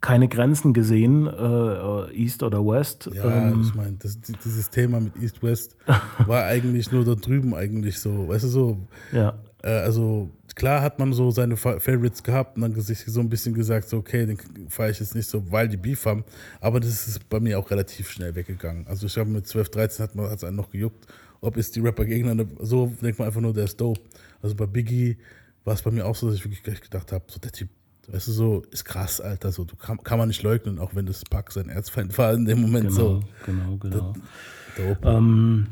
keine 0.00 0.28
Grenzen 0.28 0.72
gesehen, 0.74 1.26
äh, 1.26 2.12
East 2.12 2.42
oder 2.42 2.64
West. 2.64 3.10
Ja, 3.14 3.48
ähm, 3.48 3.62
ich 3.62 3.74
meine, 3.74 3.96
dieses 4.44 4.70
Thema 4.70 5.00
mit 5.00 5.16
East-West 5.20 5.76
war 6.26 6.44
eigentlich 6.44 6.92
nur 6.92 7.04
da 7.04 7.14
drüben 7.14 7.54
eigentlich 7.54 7.98
so, 7.98 8.28
weißt 8.28 8.44
du 8.44 8.48
so. 8.48 8.78
Ja. 9.12 9.38
Äh, 9.62 9.68
also 9.70 10.30
klar 10.54 10.82
hat 10.82 10.98
man 10.98 11.12
so 11.14 11.30
seine 11.30 11.56
Fa- 11.56 11.80
Favorites 11.80 12.22
gehabt 12.22 12.56
und 12.56 12.62
dann 12.62 12.78
sich 12.80 12.98
so 13.06 13.20
ein 13.20 13.30
bisschen 13.30 13.54
gesagt, 13.54 13.88
so 13.88 13.96
okay, 13.96 14.26
den 14.26 14.38
fahre 14.68 14.90
ich 14.90 15.00
jetzt 15.00 15.14
nicht 15.14 15.28
so, 15.28 15.50
weil 15.50 15.68
die 15.68 15.78
Beef 15.78 16.04
haben. 16.04 16.24
Aber 16.60 16.80
das 16.80 17.08
ist 17.08 17.28
bei 17.30 17.40
mir 17.40 17.58
auch 17.58 17.70
relativ 17.70 18.10
schnell 18.10 18.34
weggegangen. 18.34 18.86
Also 18.86 19.06
ich 19.06 19.14
glaube 19.14 19.30
mit 19.30 19.46
12, 19.46 19.70
13 19.70 20.02
hat 20.02 20.14
man 20.14 20.26
es 20.26 20.44
einen 20.44 20.56
noch 20.56 20.70
gejuckt, 20.70 21.06
ob 21.40 21.56
es 21.56 21.70
die 21.70 21.80
Rapper 21.80 22.04
gegeneinander, 22.04 22.46
so 22.60 22.92
denkt 23.02 23.18
man 23.18 23.28
einfach 23.28 23.40
nur, 23.40 23.52
der 23.54 23.64
ist 23.64 23.80
dope. 23.80 24.00
Also 24.42 24.54
bei 24.54 24.66
Biggie 24.66 25.16
war 25.64 25.74
es 25.74 25.82
bei 25.82 25.90
mir 25.90 26.06
auch 26.06 26.14
so, 26.14 26.26
dass 26.26 26.36
ich 26.36 26.44
wirklich 26.44 26.62
gleich 26.62 26.80
gedacht 26.80 27.12
habe, 27.12 27.24
so 27.28 27.38
der 27.38 27.52
Typ, 27.52 27.68
weißt 28.08 28.28
du 28.28 28.32
so, 28.32 28.62
ist 28.70 28.84
krass, 28.84 29.20
Alter, 29.20 29.52
so 29.52 29.64
du 29.64 29.76
kann, 29.76 29.98
kann 29.98 30.18
man 30.18 30.28
nicht 30.28 30.42
leugnen, 30.42 30.78
auch 30.78 30.94
wenn 30.94 31.06
das 31.06 31.24
Pack 31.24 31.52
sein 31.52 31.68
Erzfeind 31.68 32.16
war 32.18 32.32
in 32.34 32.44
dem 32.44 32.60
Moment 32.60 32.88
Genau, 32.88 32.96
so. 32.96 33.22
genau, 33.46 33.76
genau. 33.78 34.14
Dope. 34.76 35.08
Ähm, 35.08 35.68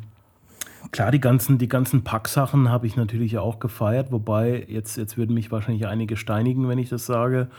klar, 0.93 1.11
die 1.11 1.21
ganzen, 1.21 1.59
die 1.59 1.69
ganzen 1.69 2.05
Pack-Sachen 2.05 2.71
habe 2.71 2.87
ich 2.87 2.97
natürlich 2.97 3.39
auch 3.39 3.59
gefeiert, 3.59 4.13
wobei 4.13 4.65
jetzt, 4.69 4.97
jetzt 4.97 5.17
würden 5.17 5.35
mich 5.35 5.51
wahrscheinlich 5.51 5.87
einige 5.87 6.17
steinigen, 6.17 6.69
wenn 6.69 6.79
ich 6.79 6.89
das 6.89 7.07
sage. 7.07 7.51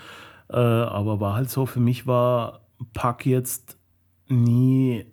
Äh, 0.49 0.55
aber 0.57 1.19
war 1.19 1.35
halt 1.35 1.49
so, 1.49 1.65
für 1.65 1.79
mich 1.79 2.07
war 2.07 2.61
Pack 2.93 3.25
jetzt 3.25 3.77
nie 4.27 5.05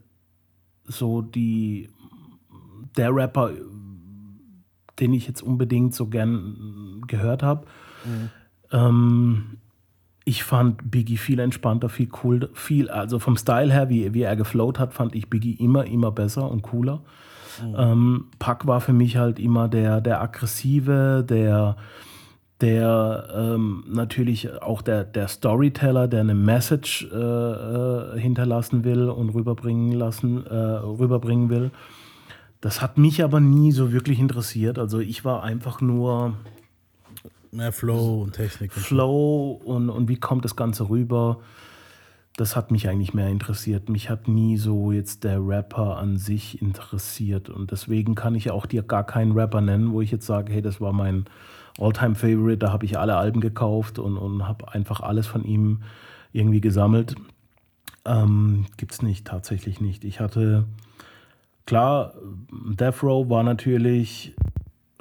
so 0.85 1.23
die 1.23 1.89
der 2.97 3.15
Rapper, 3.15 3.53
den 5.01 5.13
ich 5.13 5.27
jetzt 5.27 5.43
unbedingt 5.43 5.95
so 5.95 6.07
gern 6.07 7.03
gehört 7.07 7.43
habe. 7.43 7.67
Ähm, 8.73 9.59
ich 10.25 10.45
fand 10.45 10.91
Biggie 10.91 11.17
viel 11.17 11.39
entspannter, 11.39 11.89
viel 11.89 12.09
cool, 12.23 12.51
viel, 12.53 12.89
also 12.91 13.19
vom 13.19 13.37
Style 13.37 13.73
her, 13.73 13.89
wie, 13.89 14.15
wie 14.15 14.23
er 14.23 14.37
geflowt 14.37 14.79
hat, 14.79 14.93
fand 14.93 15.15
ich 15.15 15.29
Biggie 15.29 15.55
immer, 15.55 15.87
immer 15.87 16.13
besser 16.13 16.51
und 16.51 16.63
cooler. 16.63 17.03
Ähm, 17.77 18.27
Pack 18.39 18.67
war 18.67 18.81
für 18.81 18.93
mich 18.93 19.17
halt 19.17 19.39
immer 19.39 19.69
der, 19.69 20.01
der 20.01 20.21
aggressive, 20.23 21.25
der, 21.29 21.77
der 22.61 23.29
ähm, 23.35 23.85
natürlich 23.89 24.63
auch 24.63 24.83
der, 24.83 25.05
der 25.05 25.29
Storyteller, 25.29 26.09
der 26.09 26.21
eine 26.21 26.35
Message 26.35 27.09
äh, 27.13 27.17
äh, 27.17 28.19
hinterlassen 28.19 28.85
will 28.85 29.09
und 29.09 29.31
rüberbringen 29.31 29.93
lassen, 29.93 30.47
äh, 30.47 30.55
rüberbringen 30.55 31.51
will. 31.51 31.71
Das 32.61 32.83
hat 32.83 32.99
mich 32.99 33.23
aber 33.25 33.41
nie 33.41 33.73
so 33.73 33.93
wirklich 33.93 34.19
interessiert. 34.19 34.79
Also 34.79 34.99
ich 34.99 35.25
war 35.25 35.43
einfach 35.43 35.81
nur 35.81 36.35
Mehr 37.53 37.73
Flow 37.73 38.23
und 38.23 38.35
Technik. 38.35 38.77
Und 38.77 38.83
Flow 38.83 39.61
und, 39.65 39.91
und 39.91 40.09
wie 40.09 40.17
kommt 40.17 40.45
das 40.45 40.55
Ganze 40.55 40.89
rüber. 40.89 41.41
Das 42.37 42.55
hat 42.55 42.71
mich 42.71 42.89
eigentlich 42.89 43.13
mehr 43.13 43.29
interessiert. 43.29 43.89
Mich 43.89 44.09
hat 44.09 44.29
nie 44.29 44.57
so 44.57 44.93
jetzt 44.93 45.25
der 45.25 45.45
Rapper 45.45 45.99
an 45.99 46.17
sich 46.17 46.63
interessiert. 46.63 47.51
Und 47.51 47.73
deswegen 47.73 48.15
kann 48.15 48.37
ich 48.37 48.51
auch 48.51 48.67
dir 48.67 48.83
gar 48.83 49.05
keinen 49.05 49.33
Rapper 49.33 49.61
nennen, 49.61 49.93
wo 49.93 50.01
ich 50.01 50.13
jetzt 50.13 50.27
sage, 50.27 50.53
hey, 50.53 50.63
das 50.63 50.81
war 50.81 50.93
mein 50.93 51.25
All-Time-Favorite, 51.79 52.59
da 52.59 52.73
habe 52.73 52.85
ich 52.85 52.99
alle 52.99 53.17
Alben 53.17 53.41
gekauft 53.41 53.99
und, 53.99 54.17
und 54.17 54.47
habe 54.47 54.73
einfach 54.73 55.01
alles 55.01 55.27
von 55.27 55.45
ihm 55.45 55.83
irgendwie 56.33 56.61
gesammelt. 56.61 57.17
Ähm, 58.05 58.67
Gibt 58.77 58.93
es 58.93 59.03
nicht, 59.03 59.27
tatsächlich 59.27 59.81
nicht. 59.81 60.05
Ich 60.05 60.21
hatte, 60.21 60.67
klar, 61.67 62.15
Death 62.51 63.03
Row 63.03 63.29
war 63.29 63.43
natürlich 63.43 64.35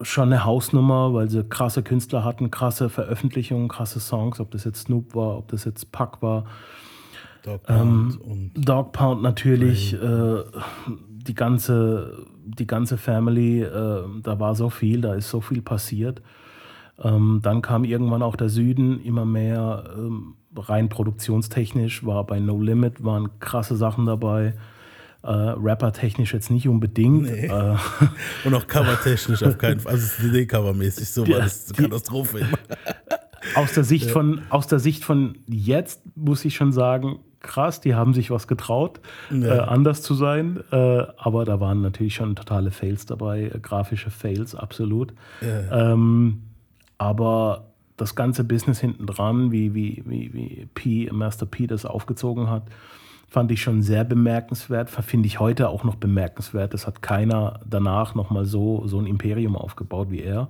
schon 0.02 0.30
eine 0.30 0.46
Hausnummer, 0.46 1.14
weil 1.14 1.30
sie 1.30 1.44
krasse 1.44 1.84
Künstler 1.84 2.24
hatten, 2.24 2.52
krasse 2.52 2.90
Veröffentlichungen, 2.90 3.68
krasse 3.68 4.00
Songs, 4.00 4.40
ob 4.40 4.52
das 4.52 4.64
jetzt 4.64 4.84
Snoop 4.84 5.16
war, 5.16 5.38
ob 5.38 5.50
das 5.50 5.66
jetzt 5.66 5.92
Puck 5.92 6.22
war. 6.22 6.46
Dog 7.44 7.62
Ähm, 7.68 8.18
Pound 8.18 8.22
und 8.22 8.52
Dog 8.56 8.92
Pound 8.94 9.22
natürlich, 9.22 9.94
äh, 9.94 10.44
die, 11.08 11.36
ganze, 11.36 12.26
die 12.46 12.68
ganze 12.68 12.98
Family, 12.98 13.62
äh, 13.62 14.04
da 14.22 14.40
war 14.40 14.56
so 14.56 14.70
viel, 14.70 15.02
da 15.02 15.14
ist 15.16 15.30
so 15.30 15.42
viel 15.42 15.62
passiert. 15.62 16.22
Ähm, 17.02 17.40
dann 17.42 17.62
kam 17.62 17.86
irgendwann 17.86 18.22
auch 18.22 18.36
der 18.36 18.50
Süden 18.50 19.02
immer 19.04 19.26
mehr 19.26 19.86
ähm, 19.98 20.36
rein 20.56 20.90
produktionstechnisch, 20.90 22.06
war 22.06 22.26
bei 22.26 22.40
No 22.40 22.62
Limit, 22.62 23.04
waren 23.04 23.40
krasse 23.40 23.76
Sachen 23.76 24.06
dabei. 24.06 24.54
Äh, 25.22 25.28
Rapper-technisch 25.32 26.34
jetzt 26.34 26.50
nicht 26.50 26.68
unbedingt. 26.68 27.24
Nee. 27.24 27.48
Äh, 27.48 27.76
Und 28.46 28.54
auch 28.54 28.66
covertechnisch 28.68 29.44
auf 29.44 29.58
keinen 29.58 29.82
Fall. 29.82 29.94
Also 29.94 30.08
CD-Cover-mäßig, 30.22 31.10
so 31.10 31.24
war 31.24 31.30
Ja, 31.30 31.40
das 31.40 31.66
die- 31.66 31.74
Katastrophe. 31.84 32.48
aus 33.56 33.74
der 33.74 33.84
Sicht 33.84 34.12
von 34.12 34.42
aus 34.50 34.68
der 34.68 34.80
Sicht 34.80 35.04
von 35.06 35.38
jetzt 35.48 36.02
muss 36.16 36.44
ich 36.46 36.56
schon 36.56 36.72
sagen 36.74 37.20
krass 37.40 37.80
die 37.80 37.96
haben 37.96 38.14
sich 38.14 38.30
was 38.32 38.48
getraut 38.50 39.00
äh, 39.32 39.48
anders 39.50 40.02
zu 40.02 40.14
sein 40.14 40.60
äh, 40.72 41.04
aber 41.18 41.46
da 41.46 41.60
waren 41.62 41.82
natürlich 41.82 42.16
schon 42.16 42.36
totale 42.36 42.70
Fails 42.70 43.06
dabei 43.06 43.44
äh, 43.44 43.60
grafische 43.60 44.12
Fails 44.12 44.56
absolut 44.56 45.14
ähm, 45.42 46.42
aber 46.98 47.72
das 47.96 48.14
ganze 48.16 48.44
Business 48.44 48.80
hinten 48.82 49.06
dran 49.08 49.54
wie 49.54 49.74
wie 49.74 50.04
wie 50.06 50.34
wie 50.34 50.68
P 50.76 51.10
Master 51.12 51.46
P 51.46 51.66
das 51.66 51.86
aufgezogen 51.86 52.50
hat 52.50 52.64
fand 53.30 53.52
ich 53.52 53.62
schon 53.62 53.82
sehr 53.82 54.04
bemerkenswert 54.04 54.90
finde 54.90 55.28
ich 55.28 55.40
heute 55.40 55.70
auch 55.70 55.84
noch 55.84 55.96
bemerkenswert 55.96 56.74
das 56.74 56.88
hat 56.88 57.02
keiner 57.02 57.60
danach 57.66 58.16
noch 58.16 58.30
mal 58.30 58.46
so 58.46 58.88
so 58.88 59.00
ein 59.00 59.06
Imperium 59.06 59.56
aufgebaut 59.56 60.10
wie 60.12 60.22
er 60.22 60.50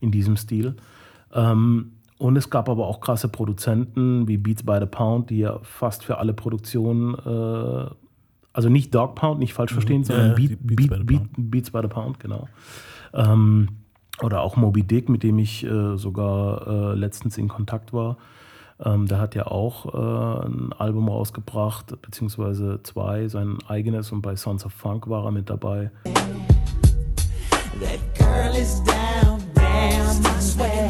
in 0.00 0.10
diesem 0.10 0.36
Stil 0.36 0.76
ähm, 1.32 1.92
und 2.20 2.36
es 2.36 2.50
gab 2.50 2.68
aber 2.68 2.86
auch 2.86 3.00
krasse 3.00 3.28
Produzenten 3.28 4.28
wie 4.28 4.36
Beats 4.36 4.62
by 4.62 4.76
the 4.78 4.86
Pound, 4.86 5.30
die 5.30 5.38
ja 5.38 5.58
fast 5.62 6.04
für 6.04 6.18
alle 6.18 6.34
Produktionen, 6.34 7.14
äh, 7.14 7.90
also 8.52 8.68
nicht 8.68 8.94
Dog 8.94 9.14
Pound, 9.14 9.38
nicht 9.38 9.54
falsch 9.54 9.72
verstehen, 9.72 10.04
sondern 10.04 10.28
ja, 10.28 10.34
die 10.34 10.48
Beat, 10.48 10.66
Beats 10.66 10.76
Beat, 10.76 10.90
by 10.90 10.96
the 10.98 11.04
Beat, 11.04 11.50
Beats 11.50 11.70
by 11.70 11.78
the 11.80 11.88
Pound, 11.88 12.20
genau. 12.20 12.46
Ähm, 13.14 13.68
oder 14.20 14.42
auch 14.42 14.56
Moby 14.56 14.82
Dick, 14.82 15.08
mit 15.08 15.22
dem 15.22 15.38
ich 15.38 15.64
äh, 15.64 15.96
sogar 15.96 16.66
äh, 16.66 16.94
letztens 16.94 17.38
in 17.38 17.48
Kontakt 17.48 17.94
war. 17.94 18.18
Ähm, 18.84 19.06
der 19.06 19.18
hat 19.18 19.34
ja 19.34 19.46
auch 19.46 19.86
äh, 19.94 20.46
ein 20.46 20.72
Album 20.78 21.08
rausgebracht, 21.08 22.00
beziehungsweise 22.00 22.80
zwei, 22.82 23.28
sein 23.28 23.58
eigenes 23.68 24.10
und 24.12 24.22
bei 24.22 24.36
Sons 24.36 24.64
of 24.64 24.72
Funk 24.72 25.08
war 25.08 25.24
er 25.24 25.30
mit 25.30 25.50
dabei. 25.50 25.90
That 27.80 28.00
girl 28.14 28.54
is 28.54 28.82
down, 28.84 29.40
down, 29.54 30.20
I. 30.58 30.80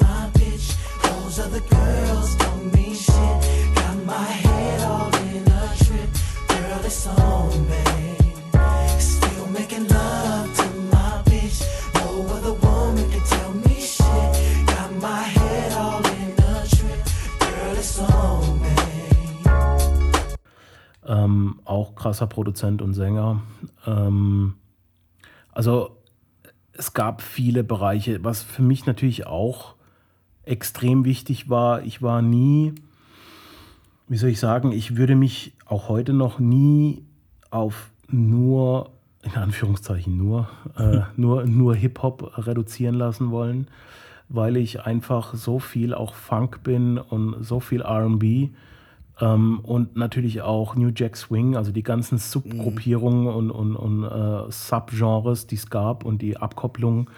My 0.00 0.30
bitch, 0.34 0.74
those 1.02 1.38
Ähm, 21.06 21.60
auch 21.64 21.94
krasser 21.94 22.26
Produzent 22.26 22.82
und 22.82 22.94
Sänger. 22.94 23.42
Ähm, 23.86 24.54
also 25.52 25.96
es 26.72 26.92
gab 26.92 27.22
viele 27.22 27.64
Bereiche, 27.64 28.22
was 28.24 28.42
für 28.42 28.62
mich 28.62 28.86
natürlich 28.86 29.26
auch 29.26 29.74
extrem 30.44 31.04
wichtig 31.04 31.48
war. 31.48 31.82
Ich 31.82 32.02
war 32.02 32.22
nie, 32.22 32.74
wie 34.08 34.16
soll 34.16 34.30
ich 34.30 34.40
sagen, 34.40 34.72
ich 34.72 34.96
würde 34.96 35.16
mich 35.16 35.54
auch 35.66 35.88
heute 35.88 36.12
noch 36.12 36.38
nie 36.38 37.04
auf 37.50 37.90
nur, 38.08 38.90
in 39.22 39.34
Anführungszeichen 39.34 40.16
nur, 40.16 40.48
äh, 40.76 41.00
nur, 41.16 41.44
nur 41.46 41.74
Hip-Hop 41.74 42.38
reduzieren 42.46 42.94
lassen 42.94 43.30
wollen, 43.30 43.68
weil 44.28 44.56
ich 44.56 44.82
einfach 44.82 45.34
so 45.34 45.58
viel 45.58 45.94
auch 45.94 46.14
Funk 46.14 46.62
bin 46.62 46.98
und 46.98 47.44
so 47.44 47.60
viel 47.60 47.82
RB. 47.82 48.50
Ähm, 49.20 49.60
und 49.60 49.96
natürlich 49.96 50.42
auch 50.42 50.74
New 50.76 50.90
Jack 50.94 51.16
Swing, 51.16 51.56
also 51.56 51.72
die 51.72 51.82
ganzen 51.82 52.18
Subgruppierungen 52.18 53.28
und, 53.28 53.50
und, 53.50 53.76
und 53.76 54.04
äh, 54.04 54.50
Subgenres, 54.50 55.46
die 55.46 55.54
es 55.54 55.70
gab 55.70 56.04
und 56.04 56.20
die 56.22 56.36
Abkopplung. 56.36 57.08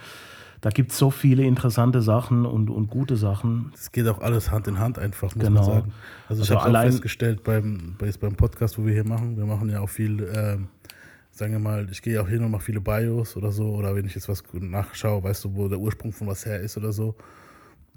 Da 0.60 0.70
gibt 0.70 0.90
es 0.90 0.98
so 0.98 1.10
viele 1.10 1.44
interessante 1.44 2.02
Sachen 2.02 2.44
und, 2.44 2.68
und 2.68 2.88
gute 2.88 3.16
Sachen. 3.16 3.70
Es 3.74 3.92
geht 3.92 4.08
auch 4.08 4.20
alles 4.20 4.50
Hand 4.50 4.66
in 4.66 4.78
Hand 4.80 4.98
einfach, 4.98 5.34
muss 5.36 5.44
Genau. 5.44 5.60
man 5.60 5.64
sagen. 5.64 5.92
Also 6.28 6.42
ich 6.42 6.50
Also 6.50 6.64
habe 6.64 6.78
auch 6.78 6.82
festgestellt 6.82 7.44
beim, 7.44 7.94
bei, 7.98 8.10
beim 8.20 8.34
Podcast, 8.34 8.76
wo 8.78 8.84
wir 8.84 8.92
hier 8.92 9.06
machen, 9.06 9.36
wir 9.36 9.46
machen 9.46 9.68
ja 9.70 9.80
auch 9.80 9.88
viel, 9.88 10.28
ähm, 10.34 10.68
sagen 11.30 11.52
wir 11.52 11.60
mal, 11.60 11.86
ich 11.92 12.02
gehe 12.02 12.20
auch 12.20 12.28
hin 12.28 12.42
und 12.44 12.50
mache 12.50 12.62
viele 12.62 12.80
Bios 12.80 13.36
oder 13.36 13.52
so, 13.52 13.68
oder 13.74 13.94
wenn 13.94 14.04
ich 14.06 14.16
jetzt 14.16 14.28
was 14.28 14.42
nachschaue, 14.52 15.22
weißt 15.22 15.44
du, 15.44 15.54
wo 15.54 15.68
der 15.68 15.78
Ursprung 15.78 16.12
von 16.12 16.26
was 16.26 16.44
her 16.44 16.58
ist 16.60 16.76
oder 16.76 16.92
so. 16.92 17.14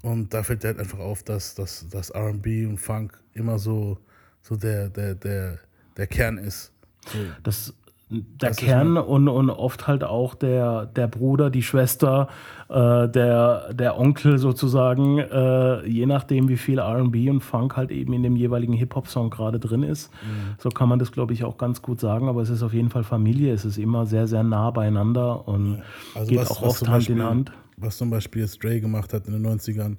Und 0.02 0.32
da 0.34 0.42
fällt 0.44 0.64
halt 0.64 0.78
einfach 0.78 0.98
auf, 1.00 1.22
dass, 1.24 1.54
dass, 1.56 1.88
dass 1.88 2.10
R&B 2.10 2.66
und 2.66 2.78
Funk 2.78 3.18
immer 3.34 3.58
so, 3.58 3.98
so 4.40 4.56
der, 4.56 4.88
der, 4.88 5.14
der, 5.14 5.58
der 5.96 6.06
Kern 6.06 6.38
ist. 6.38 6.72
So. 7.06 7.18
Das, 7.42 7.74
der 8.12 8.50
Das 8.50 8.58
Kern 8.58 8.98
und, 8.98 9.28
und 9.28 9.48
oft 9.48 9.86
halt 9.86 10.04
auch 10.04 10.34
der, 10.34 10.86
der 10.86 11.06
Bruder, 11.06 11.48
die 11.48 11.62
Schwester, 11.62 12.28
äh, 12.68 13.08
der, 13.08 13.72
der 13.72 13.98
Onkel 13.98 14.38
sozusagen, 14.38 15.18
äh, 15.18 15.86
je 15.86 16.04
nachdem, 16.04 16.48
wie 16.48 16.58
viel 16.58 16.78
RB 16.78 17.30
und 17.30 17.40
Funk 17.40 17.76
halt 17.76 17.90
eben 17.90 18.12
in 18.12 18.22
dem 18.22 18.36
jeweiligen 18.36 18.74
Hip-Hop-Song 18.74 19.30
gerade 19.30 19.58
drin 19.58 19.82
ist. 19.82 20.12
Mhm. 20.12 20.54
So 20.58 20.68
kann 20.68 20.88
man 20.88 20.98
das, 20.98 21.12
glaube 21.12 21.32
ich, 21.32 21.44
auch 21.44 21.56
ganz 21.56 21.80
gut 21.80 22.00
sagen. 22.00 22.28
Aber 22.28 22.42
es 22.42 22.50
ist 22.50 22.62
auf 22.62 22.74
jeden 22.74 22.90
Fall 22.90 23.04
Familie. 23.04 23.54
Es 23.54 23.64
ist 23.64 23.78
immer 23.78 24.04
sehr, 24.04 24.26
sehr 24.26 24.42
nah 24.42 24.70
beieinander 24.70 25.48
und 25.48 25.82
geht 26.26 26.38
auch 26.40 26.62
oft 26.62 26.78
zum 26.80 26.88
Hand 26.88 26.98
Beispiel, 26.98 27.16
in 27.16 27.22
Hand. 27.22 27.52
Was 27.78 27.96
zum 27.96 28.10
Beispiel 28.10 28.42
jetzt 28.42 28.62
Dre 28.62 28.80
gemacht 28.80 29.14
hat 29.14 29.26
in 29.26 29.32
den 29.32 29.46
90ern, 29.46 29.96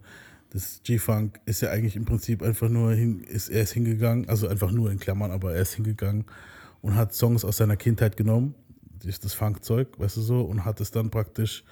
das 0.53 0.81
G-Funk 0.83 1.39
ist 1.45 1.61
ja 1.61 1.71
eigentlich 1.71 1.95
im 1.95 2.05
Prinzip 2.05 2.43
einfach 2.43 2.69
nur, 2.69 2.93
hin, 2.93 3.23
ist, 3.23 3.49
er 3.49 3.63
ist 3.63 3.73
hingegangen, 3.73 4.29
also 4.29 4.47
einfach 4.47 4.71
nur 4.71 4.91
in 4.91 4.99
Klammern, 4.99 5.31
aber 5.31 5.53
er 5.53 5.63
ist 5.63 5.73
hingegangen 5.73 6.25
und 6.81 6.95
hat 6.95 7.13
Songs 7.13 7.43
aus 7.43 7.57
seiner 7.57 7.75
Kindheit 7.75 8.15
genommen, 8.15 8.53
das, 9.03 9.19
das 9.19 9.33
Funkzeug, 9.33 9.99
weißt 9.99 10.17
du 10.17 10.21
so, 10.21 10.41
und 10.41 10.63
hat 10.63 10.79
es 10.79 10.91
dann 10.91 11.09
praktisch 11.09 11.63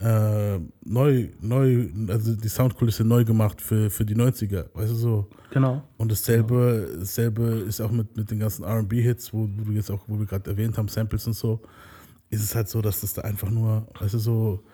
äh, 0.00 0.58
neu, 0.84 1.28
neu, 1.40 1.88
also 2.08 2.36
die 2.36 2.48
Soundkulisse 2.48 3.02
neu 3.02 3.24
gemacht 3.24 3.62
für, 3.62 3.90
für 3.90 4.04
die 4.04 4.14
90er, 4.14 4.66
weißt 4.74 4.92
du 4.92 4.96
so. 4.96 5.28
Genau. 5.50 5.82
Und 5.96 6.12
dasselbe, 6.12 6.96
dasselbe 7.00 7.64
ist 7.66 7.80
auch 7.80 7.90
mit, 7.90 8.14
mit 8.16 8.30
den 8.30 8.40
ganzen 8.40 8.64
RB-Hits, 8.64 9.32
wo, 9.32 9.48
wo 9.56 9.64
du 9.64 9.72
jetzt 9.72 9.90
auch, 9.90 10.04
wo 10.06 10.18
wir 10.18 10.26
gerade 10.26 10.50
erwähnt 10.50 10.76
haben, 10.76 10.88
Samples 10.88 11.26
und 11.26 11.32
so, 11.32 11.60
ist 12.30 12.42
es 12.42 12.54
halt 12.54 12.68
so, 12.68 12.82
dass 12.82 13.00
das 13.00 13.14
da 13.14 13.22
einfach 13.22 13.50
nur, 13.50 13.88
weißt 13.98 14.14
du, 14.14 14.18
so, 14.18 14.64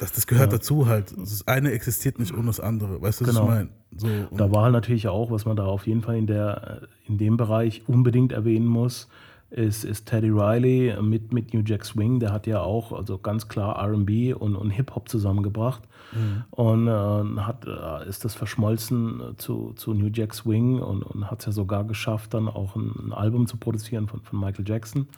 dass 0.00 0.12
das 0.12 0.26
gehört 0.26 0.52
Ja. 0.52 0.58
dazu 0.58 0.86
halt. 0.86 1.14
Das 1.16 1.46
eine 1.46 1.70
existiert 1.72 2.18
nicht 2.18 2.32
ohne 2.34 2.46
das 2.46 2.60
andere, 2.60 3.00
weißt 3.00 3.20
du, 3.20 3.26
was 3.26 3.34
Genau. 3.34 3.44
ich 3.44 3.48
meine? 3.50 3.68
So, 3.96 4.08
Da 4.36 4.52
war 4.52 4.64
halt 4.64 4.72
natürlich 4.74 5.08
auch, 5.08 5.30
was 5.30 5.44
man 5.46 5.56
da 5.56 5.64
auf 5.64 5.86
jeden 5.86 6.02
Fall 6.02 6.16
in, 6.16 6.26
der, 6.26 6.82
in 7.06 7.18
dem 7.18 7.36
Bereich 7.36 7.82
unbedingt 7.88 8.32
erwähnen 8.32 8.66
muss, 8.66 9.08
ist, 9.50 9.82
ist 9.84 10.04
Teddy 10.04 10.28
Riley 10.28 10.94
mit, 11.00 11.32
mit 11.32 11.54
New 11.54 11.62
Jack 11.64 11.86
Swing. 11.86 12.20
Der 12.20 12.32
hat 12.32 12.46
ja 12.46 12.60
auch 12.60 12.92
also 12.92 13.16
ganz 13.16 13.48
klar 13.48 13.82
RB 13.82 14.34
und, 14.38 14.54
und 14.56 14.68
Hip-Hop 14.68 15.08
zusammengebracht. 15.08 15.82
Mhm. 16.12 16.44
Und 16.50 16.86
äh, 16.86 17.40
hat, 17.40 17.66
äh, 17.66 18.06
ist 18.06 18.26
das 18.26 18.34
verschmolzen 18.34 19.22
zu, 19.38 19.72
zu 19.74 19.94
New 19.94 20.10
Jack 20.12 20.34
Swing 20.34 20.80
und, 20.80 21.02
und 21.02 21.30
hat 21.30 21.40
es 21.40 21.46
ja 21.46 21.52
sogar 21.52 21.84
geschafft, 21.84 22.34
dann 22.34 22.46
auch 22.46 22.76
ein, 22.76 22.92
ein 23.06 23.12
Album 23.14 23.46
zu 23.46 23.56
produzieren 23.56 24.06
von, 24.06 24.20
von 24.20 24.38
Michael 24.38 24.68
Jackson. 24.68 25.08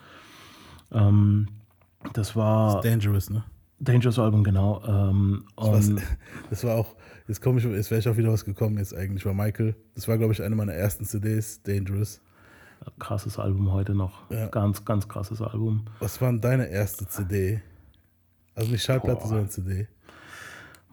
Ähm, 0.93 1.49
das 2.13 2.37
war 2.37 2.81
Dangerous, 2.83 3.31
ne? 3.31 3.43
Dangerous 3.81 4.19
Album, 4.19 4.45
genau. 4.45 4.83
Ähm, 4.87 5.45
Das, 5.57 5.91
das 6.51 6.65
war 6.65 6.77
auch, 6.77 6.95
jetzt 7.27 7.41
komme 7.41 7.59
ich, 7.59 7.65
jetzt 7.65 7.91
wäre 7.91 7.99
ich 7.99 8.09
auch 8.09 8.17
wieder 8.17 8.31
was 8.31 8.45
gekommen 8.45 8.77
jetzt 8.79 8.95
eigentlich, 8.95 9.25
war 9.25 9.35
Michael. 9.35 9.75
Das 9.95 10.07
war, 10.07 10.19
glaube 10.19 10.33
ich, 10.35 10.43
eine 10.43 10.55
meiner 10.55 10.75
ersten 10.75 11.05
CDs, 11.05 11.63
Dangerous. 11.63 12.21
krasses 12.99 13.39
Album 13.39 13.73
heute 13.73 13.95
noch. 13.95 14.31
Ja. 14.31 14.49
Ganz, 14.49 14.85
ganz 14.85 15.09
krasses 15.09 15.41
Album. 15.41 15.87
Was 15.99 16.21
war 16.21 16.31
denn 16.31 16.41
deine 16.43 16.69
erste 16.69 17.07
CD? 17.07 17.63
Also 18.55 18.71
nicht 18.71 18.83
Schallplatte, 18.83 19.21
Boah. 19.23 19.29
sondern 19.29 19.49
CD. 19.49 19.89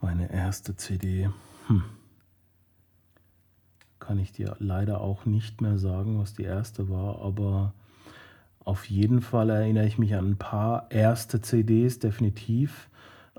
Meine 0.01 0.31
erste 0.31 0.75
CD. 0.75 1.29
Hm. 1.67 1.83
Kann 3.99 4.19
ich 4.19 4.31
dir 4.31 4.55
leider 4.59 5.01
auch 5.01 5.25
nicht 5.25 5.59
mehr 5.59 5.77
sagen, 5.77 6.19
was 6.19 6.33
die 6.33 6.43
erste 6.43 6.87
war, 6.87 7.21
aber 7.21 7.73
auf 8.67 8.85
jeden 8.89 9.21
Fall 9.21 9.49
erinnere 9.49 9.85
ich 9.85 9.97
mich 9.97 10.13
an 10.13 10.31
ein 10.31 10.37
paar 10.37 10.87
erste 10.89 11.39
CDs, 11.41 11.99
definitiv. 11.99 12.89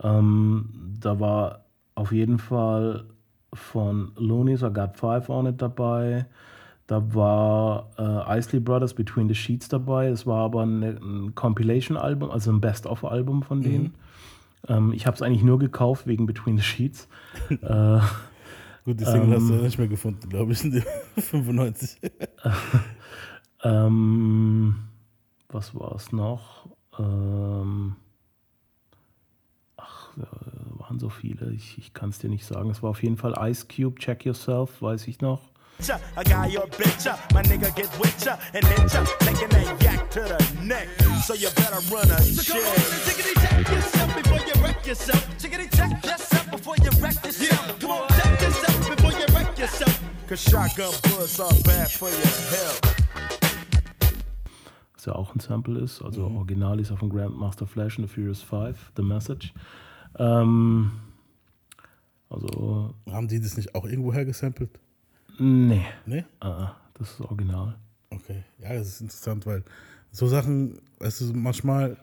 Ähm, 0.02 0.94
da 1.00 1.20
war 1.20 1.66
auf 1.94 2.12
jeden 2.12 2.38
Fall 2.38 3.04
von 3.52 4.12
Loonies, 4.16 4.62
I 4.62 4.70
Got 4.72 4.96
Five 4.96 5.28
on 5.28 5.46
it 5.46 5.60
dabei. 5.60 6.26
Da 6.86 7.14
war 7.14 7.90
äh, 7.98 8.38
Isley 8.38 8.60
Brothers 8.60 8.94
Between 8.94 9.28
the 9.28 9.34
Sheets 9.34 9.68
dabei. 9.68 10.06
Es 10.06 10.26
war 10.26 10.44
aber 10.46 10.62
eine, 10.62 10.98
ein 11.02 11.34
Compilation-Album, 11.34 12.30
also 12.30 12.50
ein 12.50 12.62
Best-of-Album 12.62 13.42
von 13.42 13.60
denen. 13.60 13.94
Ähm, 14.66 14.94
ich 14.94 15.06
habe 15.06 15.14
es 15.14 15.20
eigentlich 15.20 15.42
nur 15.42 15.58
gekauft 15.58 16.06
wegen 16.06 16.24
Between 16.24 16.56
the 16.56 16.62
Sheets. 16.62 17.06
äh, 17.50 17.98
Gut, 18.86 18.98
die 19.00 19.04
Single 19.04 19.34
hast 19.36 19.50
du 19.50 19.54
Ähm. 19.54 19.62
nicht 19.62 19.78
mehr 19.78 19.88
gefunden, 19.88 20.26
glaube 20.30 20.52
ich, 20.52 20.64
in 20.64 20.70
den 20.70 20.84
95. 21.18 21.98
ähm, 23.62 24.76
was 25.48 25.74
war 25.74 25.94
es 25.96 26.12
noch? 26.12 26.66
Ähm, 26.98 27.96
ach, 29.76 30.10
waren 30.16 30.98
so 30.98 31.08
viele. 31.08 31.52
Ich, 31.52 31.78
ich 31.78 31.92
kann 31.94 32.10
es 32.10 32.18
dir 32.18 32.28
nicht 32.28 32.44
sagen. 32.44 32.70
Es 32.70 32.82
war 32.82 32.90
auf 32.90 33.02
jeden 33.02 33.16
Fall 33.16 33.34
Ice 33.50 33.66
Cube, 33.68 33.98
Check 34.00 34.24
Yourself, 34.24 34.82
weiß 34.82 35.06
ich 35.08 35.20
noch. 35.20 35.40
I 36.16 36.24
got 36.24 36.50
your 36.50 36.66
bitch 36.66 37.06
up, 37.06 37.20
my 37.32 37.40
nigga 37.42 37.72
get 37.76 37.88
with 38.00 38.24
ya 38.26 38.36
and 38.52 38.64
hit 38.64 38.92
ya, 38.92 39.04
taking 39.20 39.48
that 39.50 39.80
yak 39.80 40.10
to 40.10 40.20
the 40.22 40.64
neck. 40.64 40.88
So 41.24 41.34
you 41.34 41.48
better 41.50 41.78
run 41.88 42.10
a 42.10 42.20
So 42.20 42.42
check. 42.42 42.64
and 42.64 43.02
tickety 43.06 43.34
check 43.40 43.68
yourself 43.70 44.14
before 44.16 44.40
you 44.40 44.54
wreck 44.60 44.84
yourself. 44.84 45.38
Tickety 45.38 45.70
check 45.76 46.04
yourself 46.04 46.50
before 46.50 46.74
you 46.82 46.90
wreck 47.00 47.24
yourself. 47.24 47.78
Come 47.78 47.90
on, 47.92 48.08
check 48.08 48.40
yourself 48.40 48.96
before 48.96 49.12
you 49.12 49.26
wreck 49.32 49.56
yourself. 49.56 50.02
Cause 50.28 50.40
shotgun 50.42 50.92
bullets 51.04 51.38
are 51.38 51.54
bad 51.62 51.88
for 51.92 52.08
your 52.10 52.26
health. 52.50 53.07
Ja 55.08 55.14
auch 55.14 55.34
ein 55.34 55.40
Sample 55.40 55.80
ist. 55.80 56.02
Also 56.02 56.26
original 56.26 56.80
ist 56.80 56.90
ja 56.90 56.96
von 56.96 57.10
Grandmaster 57.10 57.66
Flash 57.66 57.98
und 57.98 58.06
The 58.06 58.14
Furious 58.14 58.42
5, 58.42 58.92
The 58.96 59.02
Message. 59.02 59.52
Ähm, 60.18 60.90
also, 62.30 62.94
Haben 63.10 63.28
die 63.28 63.40
das 63.40 63.56
nicht 63.56 63.74
auch 63.74 63.84
irgendwo 63.84 64.12
hergesampelt? 64.12 64.70
nee. 65.38 65.84
Nee? 66.06 66.24
Äh, 66.40 66.66
das 66.94 67.12
ist 67.12 67.20
original. 67.20 67.76
Okay, 68.10 68.42
ja, 68.58 68.74
das 68.74 68.88
ist 68.88 69.00
interessant, 69.00 69.46
weil 69.46 69.62
so 70.10 70.26
Sachen, 70.26 70.80
weißt 70.98 71.20
du, 71.20 71.32
manchmal 71.34 71.96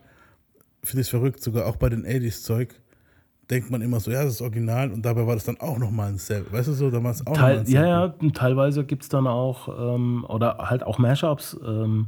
finde 0.83 1.01
ich 1.01 1.07
es 1.07 1.09
verrückt, 1.09 1.41
sogar 1.41 1.65
auch 1.65 1.75
bei 1.75 1.89
den 1.89 2.05
80s-Zeug, 2.05 2.79
denkt 3.49 3.69
man 3.69 3.81
immer 3.81 3.99
so, 3.99 4.11
ja, 4.11 4.23
das 4.23 4.35
ist 4.35 4.41
original 4.41 4.91
und 4.91 5.03
dabei 5.05 5.27
war 5.27 5.35
das 5.35 5.45
dann 5.45 5.59
auch 5.59 5.77
nochmal 5.77 6.09
ein 6.09 6.17
Sample. 6.17 6.51
Weißt 6.51 6.67
du 6.67 6.73
so, 6.73 6.89
da 6.89 7.03
war 7.03 7.11
es 7.11 7.25
auch 7.25 7.33
Teil, 7.33 7.63
ja, 7.67 7.85
ja, 7.85 8.15
teilweise 8.33 8.85
gibt 8.85 9.03
es 9.03 9.09
dann 9.09 9.27
auch, 9.27 9.95
ähm, 9.95 10.25
oder 10.27 10.57
halt 10.59 10.83
auch 10.83 10.97
Mashups. 10.97 11.59
Ähm, 11.65 12.07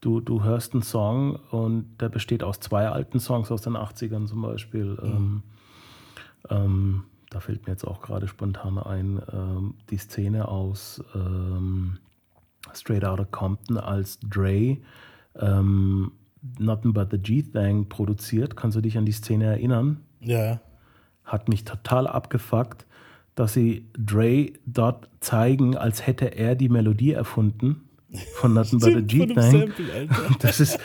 du, 0.00 0.20
du 0.20 0.42
hörst 0.42 0.74
einen 0.74 0.82
Song 0.82 1.36
und 1.50 1.98
der 2.00 2.08
besteht 2.08 2.42
aus 2.42 2.60
zwei 2.60 2.88
alten 2.88 3.20
Songs 3.20 3.50
aus 3.50 3.62
den 3.62 3.76
80ern 3.76 4.26
zum 4.26 4.42
Beispiel. 4.42 4.98
Ähm, 5.02 5.42
ähm, 6.50 7.04
da 7.30 7.40
fällt 7.40 7.66
mir 7.66 7.72
jetzt 7.72 7.86
auch 7.86 8.00
gerade 8.00 8.28
spontan 8.28 8.78
ein, 8.78 9.20
ähm, 9.32 9.74
die 9.90 9.98
Szene 9.98 10.48
aus 10.48 11.02
ähm, 11.14 11.98
Straight 12.72 13.04
Outta 13.04 13.24
Compton, 13.24 13.76
als 13.76 14.18
Dre 14.20 14.78
ähm, 15.36 16.12
Nothing 16.58 16.92
But 16.92 17.08
the 17.10 17.18
G-Thang 17.18 17.88
produziert. 17.88 18.56
Kannst 18.56 18.76
du 18.76 18.80
dich 18.80 18.96
an 18.96 19.04
die 19.04 19.12
Szene 19.12 19.44
erinnern? 19.44 20.00
Ja, 20.20 20.60
hat 21.24 21.48
mich 21.48 21.64
total 21.64 22.06
abgefuckt, 22.06 22.86
dass 23.34 23.52
sie 23.52 23.86
Dre 23.96 24.52
dort 24.66 25.08
zeigen, 25.20 25.76
als 25.76 26.06
hätte 26.06 26.26
er 26.36 26.56
die 26.56 26.68
Melodie 26.68 27.12
erfunden 27.12 27.87
von 28.34 28.54
Nothing 28.54 28.78
But 28.78 28.96
a 28.96 29.00
G-Thing. 29.00 29.72
Das 30.40 30.60
ist, 30.60 30.78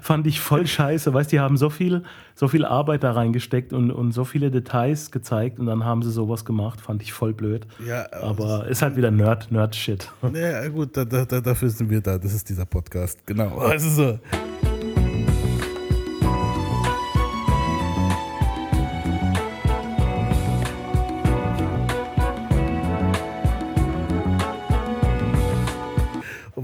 fand 0.00 0.26
ich 0.26 0.40
voll 0.40 0.66
scheiße. 0.66 1.12
Weißt 1.12 1.30
die 1.30 1.40
haben 1.40 1.56
so 1.56 1.68
viel, 1.70 2.02
so 2.34 2.48
viel 2.48 2.64
Arbeit 2.64 3.04
da 3.04 3.12
reingesteckt 3.12 3.72
und, 3.72 3.90
und 3.90 4.12
so 4.12 4.24
viele 4.24 4.50
Details 4.50 5.10
gezeigt 5.10 5.58
und 5.58 5.66
dann 5.66 5.84
haben 5.84 6.02
sie 6.02 6.10
sowas 6.10 6.44
gemacht. 6.44 6.80
Fand 6.80 7.02
ich 7.02 7.12
voll 7.12 7.34
blöd. 7.34 7.66
Ja, 7.86 8.06
Aber 8.22 8.66
ist 8.66 8.82
halt 8.82 8.96
wieder 8.96 9.10
Nerd, 9.10 9.52
Nerd-Shit. 9.52 10.10
Ja, 10.32 10.68
gut, 10.68 10.96
da, 10.96 11.04
da, 11.04 11.24
da, 11.24 11.40
dafür 11.40 11.68
sind 11.68 11.90
wir 11.90 12.00
da. 12.00 12.18
Das 12.18 12.32
ist 12.32 12.48
dieser 12.48 12.64
Podcast. 12.64 13.26
Genau. 13.26 13.58
Also 13.58 13.90
so. 13.90 14.18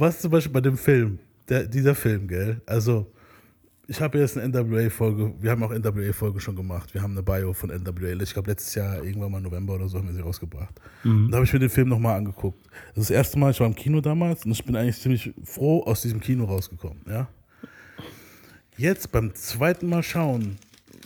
Was 0.03 0.21
zum 0.21 0.33
Beispiel 0.33 0.53
bei 0.53 0.61
dem 0.61 0.77
Film, 0.77 1.21
der, 1.49 1.65
dieser 1.67 1.95
Film, 1.95 2.27
gell? 2.27 2.61
Also, 2.67 3.07
ich 3.87 4.01
habe 4.01 4.19
jetzt 4.19 4.37
eine 4.37 4.49
NWA-Folge, 4.49 5.35
wir 5.41 5.51
haben 5.51 5.63
auch 5.63 5.73
NWA-Folge 5.73 6.41
schon 6.41 6.57
gemacht. 6.57 6.93
Wir 6.93 7.03
haben 7.03 7.13
eine 7.13 7.23
Bio 7.23 7.53
von 7.53 7.71
NWA. 7.71 8.21
Ich 8.21 8.33
glaube, 8.33 8.51
letztes 8.51 8.75
Jahr, 8.75 9.03
irgendwann 9.05 9.31
mal 9.31 9.41
November 9.41 9.75
oder 9.75 9.89
so, 9.89 9.99
haben 9.99 10.09
wir 10.09 10.15
sie 10.15 10.21
rausgebracht. 10.21 10.75
Mhm. 11.05 11.27
Und 11.27 11.31
da 11.31 11.37
habe 11.37 11.47
ich 11.47 11.53
mir 11.53 11.61
den 11.61 11.71
Film 11.71 11.89
nochmal 11.89 12.19
angeguckt. 12.19 12.59
Das 12.95 13.03
ist 13.03 13.11
das 13.11 13.17
erste 13.17 13.39
Mal, 13.39 13.53
ich 13.53 13.61
war 13.61 13.67
im 13.69 13.77
Kino 13.77 14.01
damals 14.01 14.45
und 14.45 14.51
ich 14.51 14.65
bin 14.65 14.75
eigentlich 14.75 14.99
ziemlich 14.99 15.33
froh 15.45 15.83
aus 15.85 16.03
diesem 16.03 16.19
Kino 16.21 16.47
rausgekommen. 16.47 17.03
Ja? 17.09 17.29
Jetzt 18.77 19.13
beim 19.13 19.33
zweiten 19.37 19.89
Mal 19.89 20.03
schauen, 20.03 20.59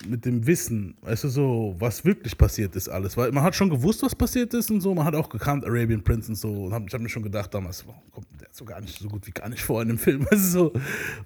mit 0.07 0.25
dem 0.25 0.47
Wissen, 0.47 0.97
weißt 1.03 1.25
du, 1.25 1.29
so, 1.29 1.77
was 1.79 2.05
wirklich 2.05 2.37
passiert 2.37 2.77
ist 2.77 2.89
alles. 2.89 3.17
Weil 3.17 3.33
man 3.33 3.43
hat 3.43 3.55
schon 3.55 3.71
gewusst, 3.71 4.03
was 4.03 4.15
passiert 4.15 4.53
ist 4.55 4.71
und 4.71 4.81
so. 4.81 4.95
Man 4.95 5.05
hat 5.05 5.15
auch 5.15 5.29
gekannt, 5.29 5.65
Arabian 5.65 6.03
Prince 6.03 6.29
und 6.29 6.37
so. 6.37 6.49
Und 6.49 6.73
hab, 6.73 6.87
ich 6.87 6.93
habe 6.93 7.03
mir 7.03 7.09
schon 7.09 7.23
gedacht 7.23 7.53
damals, 7.55 7.87
warum 7.87 8.03
kommt 8.11 8.27
der 8.41 8.49
so 8.51 8.65
gar 8.65 8.81
nicht 8.81 8.99
so 8.99 9.09
gut 9.09 9.27
wie 9.27 9.31
gar 9.31 9.49
nicht 9.49 9.63
vor 9.63 9.83
in 9.83 9.89
dem 9.89 9.99
Film. 9.99 10.27
Also 10.31 10.49
so. 10.49 10.73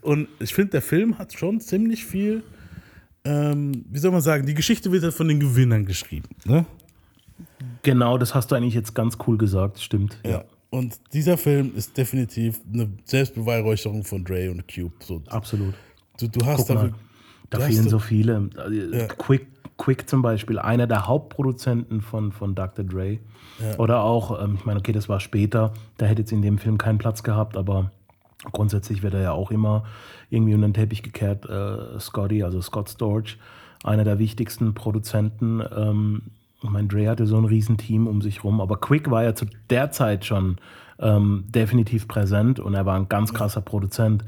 Und 0.03 0.29
ich 0.39 0.55
finde, 0.55 0.73
der 0.73 0.83
Film 0.83 1.19
hat 1.19 1.33
schon 1.33 1.61
ziemlich 1.61 2.05
viel, 2.05 2.43
ähm, 3.25 3.85
wie 3.91 3.99
soll 3.99 4.11
man 4.11 4.21
sagen, 4.21 4.47
die 4.47 4.55
Geschichte 4.55 4.93
wird 4.93 5.03
halt 5.03 5.15
von 5.15 5.29
den 5.29 5.41
Gewinnern 5.41 5.87
geschrieben. 5.87 6.29
Ne? 6.45 6.67
Genau, 7.83 8.19
das 8.19 8.35
hast 8.35 8.51
du 8.51 8.55
eigentlich 8.55 8.75
jetzt 8.75 8.95
ganz 8.95 9.17
cool 9.27 9.39
gesagt, 9.39 9.81
stimmt. 9.81 10.19
Ja. 10.25 10.45
Und 10.71 11.01
dieser 11.13 11.37
Film 11.37 11.73
ist 11.75 11.97
definitiv 11.97 12.61
eine 12.73 12.89
Selbstbeweihräucherung 13.05 14.05
von 14.05 14.25
Dre 14.25 14.51
und 14.51 14.67
Cube. 14.73 14.95
So, 15.01 15.23
Absolut. 15.29 15.75
du, 16.19 16.29
du 16.29 16.47
hast 16.47 16.59
Guck 16.59 16.69
da, 16.69 16.93
da 17.51 17.59
hast 17.59 17.67
fehlen 17.67 17.85
da- 17.85 17.91
so 17.91 17.99
viele. 17.99 18.49
Also, 18.57 18.75
Ja. 18.97 19.07
Quick, 19.07 19.47
Quick 19.77 20.09
zum 20.09 20.23
Beispiel, 20.23 20.59
einer 20.59 20.87
der 20.87 21.07
Hauptproduzenten 21.07 22.01
von, 22.01 22.33
von 22.33 22.55
Dr. 22.55 22.85
Dre. 22.85 23.19
Ja. 23.59 23.79
Oder 23.79 24.03
auch, 24.03 24.43
ähm, 24.43 24.55
ich 24.59 24.65
meine, 24.65 24.79
okay, 24.81 24.93
das 24.93 25.09
war 25.09 25.21
später, 25.21 25.73
der 25.99 26.09
hätte 26.09 26.23
jetzt 26.23 26.33
in 26.33 26.43
dem 26.43 26.59
Film 26.59 26.79
keinen 26.79 26.99
Platz 26.99 27.23
gehabt, 27.23 27.57
aber 27.57 27.91
grundsätzlich 28.53 29.03
wird 29.03 29.15
er 29.15 29.21
ja 29.23 29.33
auch 29.33 29.51
immer 29.51 29.85
irgendwie 30.31 30.55
unter 30.55 30.69
den 30.69 30.75
Teppich 30.75 31.03
gekehrt. 31.03 31.47
Äh, 31.49 31.99
Scotty, 31.99 32.43
also 32.43 32.61
Scott 32.63 32.89
Storch, 32.91 33.39
einer 33.85 34.05
der 34.05 34.19
wichtigsten 34.19 34.75
Produzenten. 34.75 35.63
Ähm, 35.77 36.23
ich 36.63 36.69
meine, 36.71 36.89
Dre 36.89 37.09
hatte 37.09 37.27
so 37.27 37.37
ein 37.39 37.45
Riesenteam 37.47 38.07
um 38.07 38.21
sich 38.23 38.45
rum, 38.45 38.61
aber 38.61 38.79
Quick 38.79 39.11
war 39.11 39.25
ja 39.25 39.35
zu 39.35 39.47
der 39.71 39.91
Zeit 39.91 40.25
schon 40.27 40.57
ähm, 40.99 41.45
definitiv 41.49 42.07
präsent 42.07 42.61
und 42.61 42.75
er 42.75 42.85
war 42.85 42.97
ein 42.97 43.09
ganz 43.09 43.33
krasser 43.33 43.63
Produzent. 43.63 44.25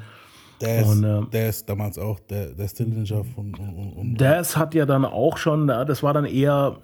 Der 0.62 0.80
ist, 0.82 0.88
Und, 0.88 1.04
äh, 1.04 1.20
der 1.32 1.48
ist 1.48 1.68
damals 1.68 1.98
auch 1.98 2.18
der, 2.20 2.46
der 2.54 2.68
Stillinger 2.68 3.24
von. 3.24 3.54
Und, 3.54 3.58
und, 3.58 3.92
und, 3.94 4.14
Das 4.20 4.56
hat 4.56 4.74
ja 4.74 4.86
dann 4.86 5.04
auch 5.04 5.36
schon, 5.36 5.66
das 5.66 6.02
war 6.02 6.14
dann 6.14 6.24
eher, 6.24 6.76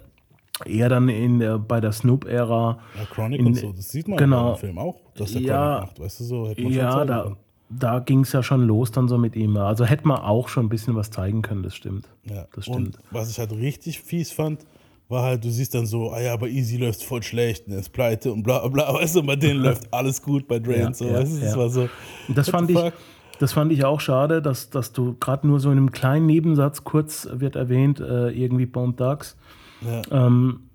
eher 0.65 0.89
dann 0.89 1.07
in, 1.09 1.39
der- 1.39 1.57
bei 1.59 1.79
der 1.79 1.91
Snoop-Ära. 1.91 2.77
ja, 2.99 3.05
Chronic 3.13 3.39
in- 3.39 3.45
und 3.47 3.53
so, 3.55 3.71
das 3.71 3.89
sieht 3.89 4.07
man 4.07 4.17
genau. 4.17 4.51
im 4.53 4.57
Film 4.57 4.77
auch, 4.77 4.95
dass 5.15 5.31
der 5.31 5.41
Ja. 5.41 5.47
Chronic 5.75 5.87
macht, 5.87 5.99
weißt 6.01 6.19
du 6.19 6.23
so, 6.25 6.47
hätte 6.49 6.61
man 6.61 6.71
schon 6.73 6.81
Ja, 6.81 7.05
da, 7.05 7.21
können. 7.23 7.35
da 7.69 7.99
ging 7.99 8.19
es 8.21 8.31
ja 8.33 8.43
schon 8.43 8.63
los 8.67 8.91
dann 8.91 9.07
so 9.07 9.17
mit 9.17 9.35
ihm. 9.35 9.55
Also 9.57 9.85
hätte 9.85 10.07
man 10.07 10.19
auch 10.19 10.49
schon 10.49 10.65
ein 10.65 10.69
bisschen 10.69 10.95
was 10.95 11.09
zeigen 11.11 11.41
können, 11.41 11.63
das 11.63 11.75
stimmt. 11.75 12.09
Ja. 12.25 12.45
Das 12.53 12.67
Und 12.67 12.73
stimmt. 12.95 12.99
was 13.11 13.29
ich 13.31 13.39
halt 13.39 13.51
richtig 13.53 14.01
fies 14.01 14.31
fand, 14.31 14.65
war 15.07 15.23
halt, 15.23 15.43
du 15.43 15.49
siehst 15.49 15.73
dann 15.73 15.87
so, 15.87 16.11
ah 16.11 16.19
ja, 16.21 16.35
bei 16.35 16.47
Easy 16.49 16.77
läuft 16.77 17.01
voll 17.03 17.23
schlecht, 17.23 17.65
und 17.65 17.73
er 17.73 17.79
ist 17.79 17.89
pleite 17.89 18.31
und 18.31 18.43
bla 18.43 18.67
bla, 18.67 18.93
weißt 19.01 19.15
du, 19.15 19.21
und 19.21 19.25
bei 19.27 19.35
denen 19.37 19.59
läuft 19.63 19.91
alles 19.93 20.21
gut, 20.21 20.47
bei 20.47 20.59
Dre 20.59 20.79
Ja, 20.81 20.87
und 20.87 20.95
so, 20.95 21.05
ja, 21.05 21.13
weißt 21.13 21.31
du, 21.37 21.39
das 21.39 21.51
ja. 21.53 21.57
war 21.57 21.69
so. 21.69 21.89
Und 22.27 22.37
das 22.37 22.49
fand 22.49 22.69
ich, 22.69 22.77
fuck? 22.77 22.93
Das 23.39 23.53
fand 23.53 23.71
ich 23.71 23.85
auch 23.85 24.01
schade, 24.01 24.41
dass, 24.41 24.69
dass 24.69 24.91
du 24.91 25.15
gerade 25.17 25.47
nur 25.47 25.59
so 25.61 25.71
in 25.71 25.77
einem 25.77 25.91
kleinen 25.91 26.25
Nebensatz 26.25 26.83
kurz 26.83 27.27
wird 27.31 27.55
erwähnt, 27.55 28.01
äh, 28.01 28.29
irgendwie 28.29 28.65
Bone 28.65 28.95
Thugs. 28.95 29.37
Ja. 29.81 30.01
Ähm, 30.11 30.69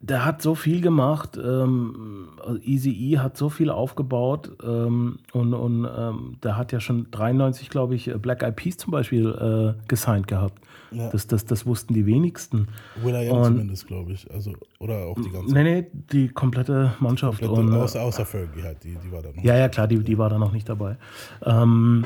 der 0.00 0.24
hat 0.24 0.42
so 0.42 0.56
viel 0.56 0.80
gemacht, 0.80 1.38
ähm, 1.42 2.30
Easy 2.64 2.90
E 2.90 3.18
hat 3.18 3.36
so 3.36 3.48
viel 3.48 3.70
aufgebaut 3.70 4.50
ähm, 4.64 5.20
und, 5.32 5.54
und 5.54 5.88
ähm, 5.96 6.38
der 6.42 6.56
hat 6.56 6.72
ja 6.72 6.80
schon 6.80 7.06
93, 7.12 7.70
glaube 7.70 7.94
ich, 7.94 8.12
Black 8.20 8.42
Eyed 8.42 8.56
Peas 8.56 8.76
zum 8.78 8.90
Beispiel 8.90 9.76
äh, 9.78 9.80
gesigned 9.86 10.26
gehabt. 10.26 10.60
Ja. 10.92 11.08
Das, 11.10 11.26
das, 11.26 11.44
das 11.44 11.64
wussten 11.66 11.94
die 11.94 12.06
wenigsten. 12.06 12.68
Will 13.02 13.14
I 13.14 13.28
Und- 13.30 13.44
zumindest, 13.44 13.86
glaube 13.86 14.12
ich. 14.12 14.30
Also, 14.30 14.52
oder 14.78 15.06
auch 15.06 15.16
die 15.20 15.30
ganze. 15.30 15.54
Nee, 15.54 15.62
nee, 15.64 15.86
die 16.12 16.28
komplette 16.28 16.94
Mannschaft. 17.00 17.40
komplette- 17.40 17.66
und, 17.68 17.72
äh, 17.74 17.76
außer, 17.82 18.02
außer 18.02 18.24
Fergie 18.26 18.62
halt, 18.62 18.82
die, 18.84 18.96
die 18.96 19.10
war 19.12 19.22
da 19.22 19.30
noch. 19.32 19.42
ja, 19.42 19.56
ja, 19.56 19.68
klar, 19.68 19.86
die, 19.88 19.98
die 20.04 20.18
war 20.18 20.28
da 20.30 20.38
noch 20.38 20.52
nicht 20.52 20.68
dabei. 20.68 20.96
Ähm, 21.44 22.04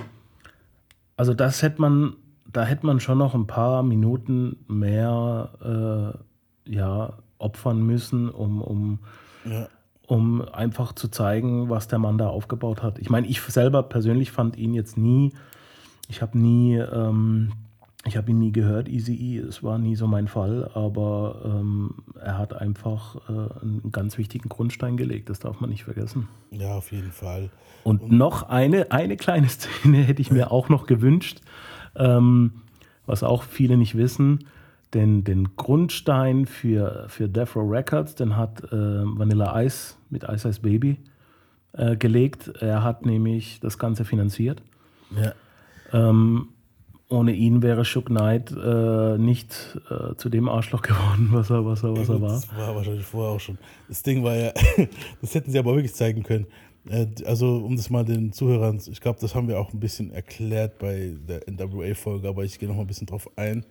also 1.16 1.34
das 1.34 1.62
hätte 1.62 1.80
man, 1.80 2.14
da 2.52 2.64
hätte 2.64 2.86
man 2.86 3.00
schon 3.00 3.18
noch 3.18 3.34
ein 3.34 3.46
paar 3.46 3.82
Minuten 3.82 4.56
mehr 4.68 6.14
äh, 6.66 6.70
ja, 6.72 7.14
opfern 7.38 7.82
müssen, 7.84 8.28
um, 8.28 8.60
um, 8.62 8.98
Ja. 9.44 9.68
um 10.06 10.42
einfach 10.42 10.92
zu 10.92 11.08
zeigen, 11.08 11.68
was 11.70 11.88
der 11.88 11.98
Mann 11.98 12.18
da 12.18 12.28
aufgebaut 12.28 12.82
hat. 12.82 12.98
Ich 12.98 13.10
meine, 13.10 13.26
ich 13.26 13.40
selber 13.40 13.82
persönlich 13.82 14.30
fand 14.30 14.56
ihn 14.56 14.74
jetzt 14.74 14.96
nie, 14.96 15.32
ich 16.08 16.22
habe 16.22 16.38
nie, 16.38 16.76
ähm, 16.76 17.52
ich 18.06 18.16
habe 18.16 18.30
ihn 18.30 18.38
nie 18.38 18.52
gehört, 18.52 18.88
Easy 18.88 19.14
E, 19.14 19.38
es 19.38 19.62
war 19.62 19.78
nie 19.78 19.96
so 19.96 20.06
mein 20.06 20.28
Fall, 20.28 20.70
aber 20.74 21.42
ähm, 21.44 21.94
er 22.20 22.38
hat 22.38 22.54
einfach 22.54 23.16
äh, 23.28 23.62
einen 23.62 23.90
ganz 23.92 24.18
wichtigen 24.18 24.48
Grundstein 24.48 24.96
gelegt, 24.96 25.28
das 25.28 25.40
darf 25.40 25.60
man 25.60 25.70
nicht 25.70 25.84
vergessen. 25.84 26.28
ja, 26.50 26.74
auf 26.74 26.92
jeden 26.92 27.10
Fall. 27.10 27.50
Und 27.84 28.10
noch 28.10 28.48
eine, 28.48 28.90
eine 28.90 29.16
kleine 29.16 29.48
Szene 29.48 29.98
hätte 29.98 30.22
ich 30.22 30.30
mir 30.30 30.50
auch 30.50 30.68
noch 30.68 30.86
gewünscht, 30.86 31.40
ähm, 31.94 32.62
was 33.06 33.22
auch 33.22 33.42
viele 33.42 33.76
nicht 33.76 33.96
wissen. 33.96 34.46
Denn 34.94 35.24
den 35.24 35.56
Grundstein 35.56 36.46
für, 36.46 37.06
für 37.08 37.28
Death 37.28 37.56
Row 37.56 37.70
Records, 37.70 38.14
den 38.14 38.36
hat 38.36 38.62
äh, 38.64 38.70
Vanilla 38.72 39.60
Ice 39.62 39.96
mit 40.10 40.22
Ice 40.22 40.48
Ice 40.48 40.60
Baby 40.60 40.98
äh, 41.72 41.96
gelegt. 41.96 42.48
Er 42.60 42.82
hat 42.82 43.04
nämlich 43.04 43.60
das 43.60 43.78
Ganze 43.78 44.04
finanziert. 44.04 44.62
Ja. 45.10 45.32
Ähm, 45.92 46.48
ohne 47.08 47.32
ihn 47.32 47.62
wäre 47.62 47.84
Shook 47.84 48.06
Knight 48.06 48.50
äh, 48.52 49.16
nicht 49.18 49.78
äh, 49.90 50.14
zu 50.16 50.28
dem 50.28 50.48
Arschloch 50.48 50.82
geworden, 50.82 51.28
was 51.32 51.50
er, 51.50 51.64
was 51.64 51.82
er, 51.82 51.96
was 51.96 52.08
er 52.08 52.20
war. 52.20 52.30
Das 52.30 52.56
war 52.56 52.74
wahrscheinlich 52.74 53.04
vorher 53.06 53.32
auch 53.36 53.40
schon. 53.40 53.58
Das 53.88 54.02
Ding 54.02 54.24
war 54.24 54.34
ja, 54.34 54.52
das 55.20 55.34
hätten 55.34 55.50
sie 55.50 55.58
aber 55.58 55.74
wirklich 55.74 55.94
zeigen 55.94 56.22
können. 56.22 56.46
Äh, 56.88 57.06
Also, 57.24 57.58
um 57.64 57.76
das 57.76 57.90
mal 57.90 58.04
den 58.04 58.32
Zuhörern, 58.32 58.80
ich 58.90 59.00
glaube, 59.00 59.18
das 59.20 59.34
haben 59.34 59.48
wir 59.48 59.58
auch 59.60 59.72
ein 59.72 59.80
bisschen 59.80 60.10
erklärt 60.12 60.78
bei 60.78 61.14
der 61.28 61.42
NWA-Folge, 61.48 62.28
aber 62.28 62.44
ich 62.44 62.58
gehe 62.58 62.68
noch 62.68 62.76
mal 62.76 62.82
ein 62.82 62.86
bisschen 62.88 63.06
drauf 63.06 63.28
ein. 63.36 63.64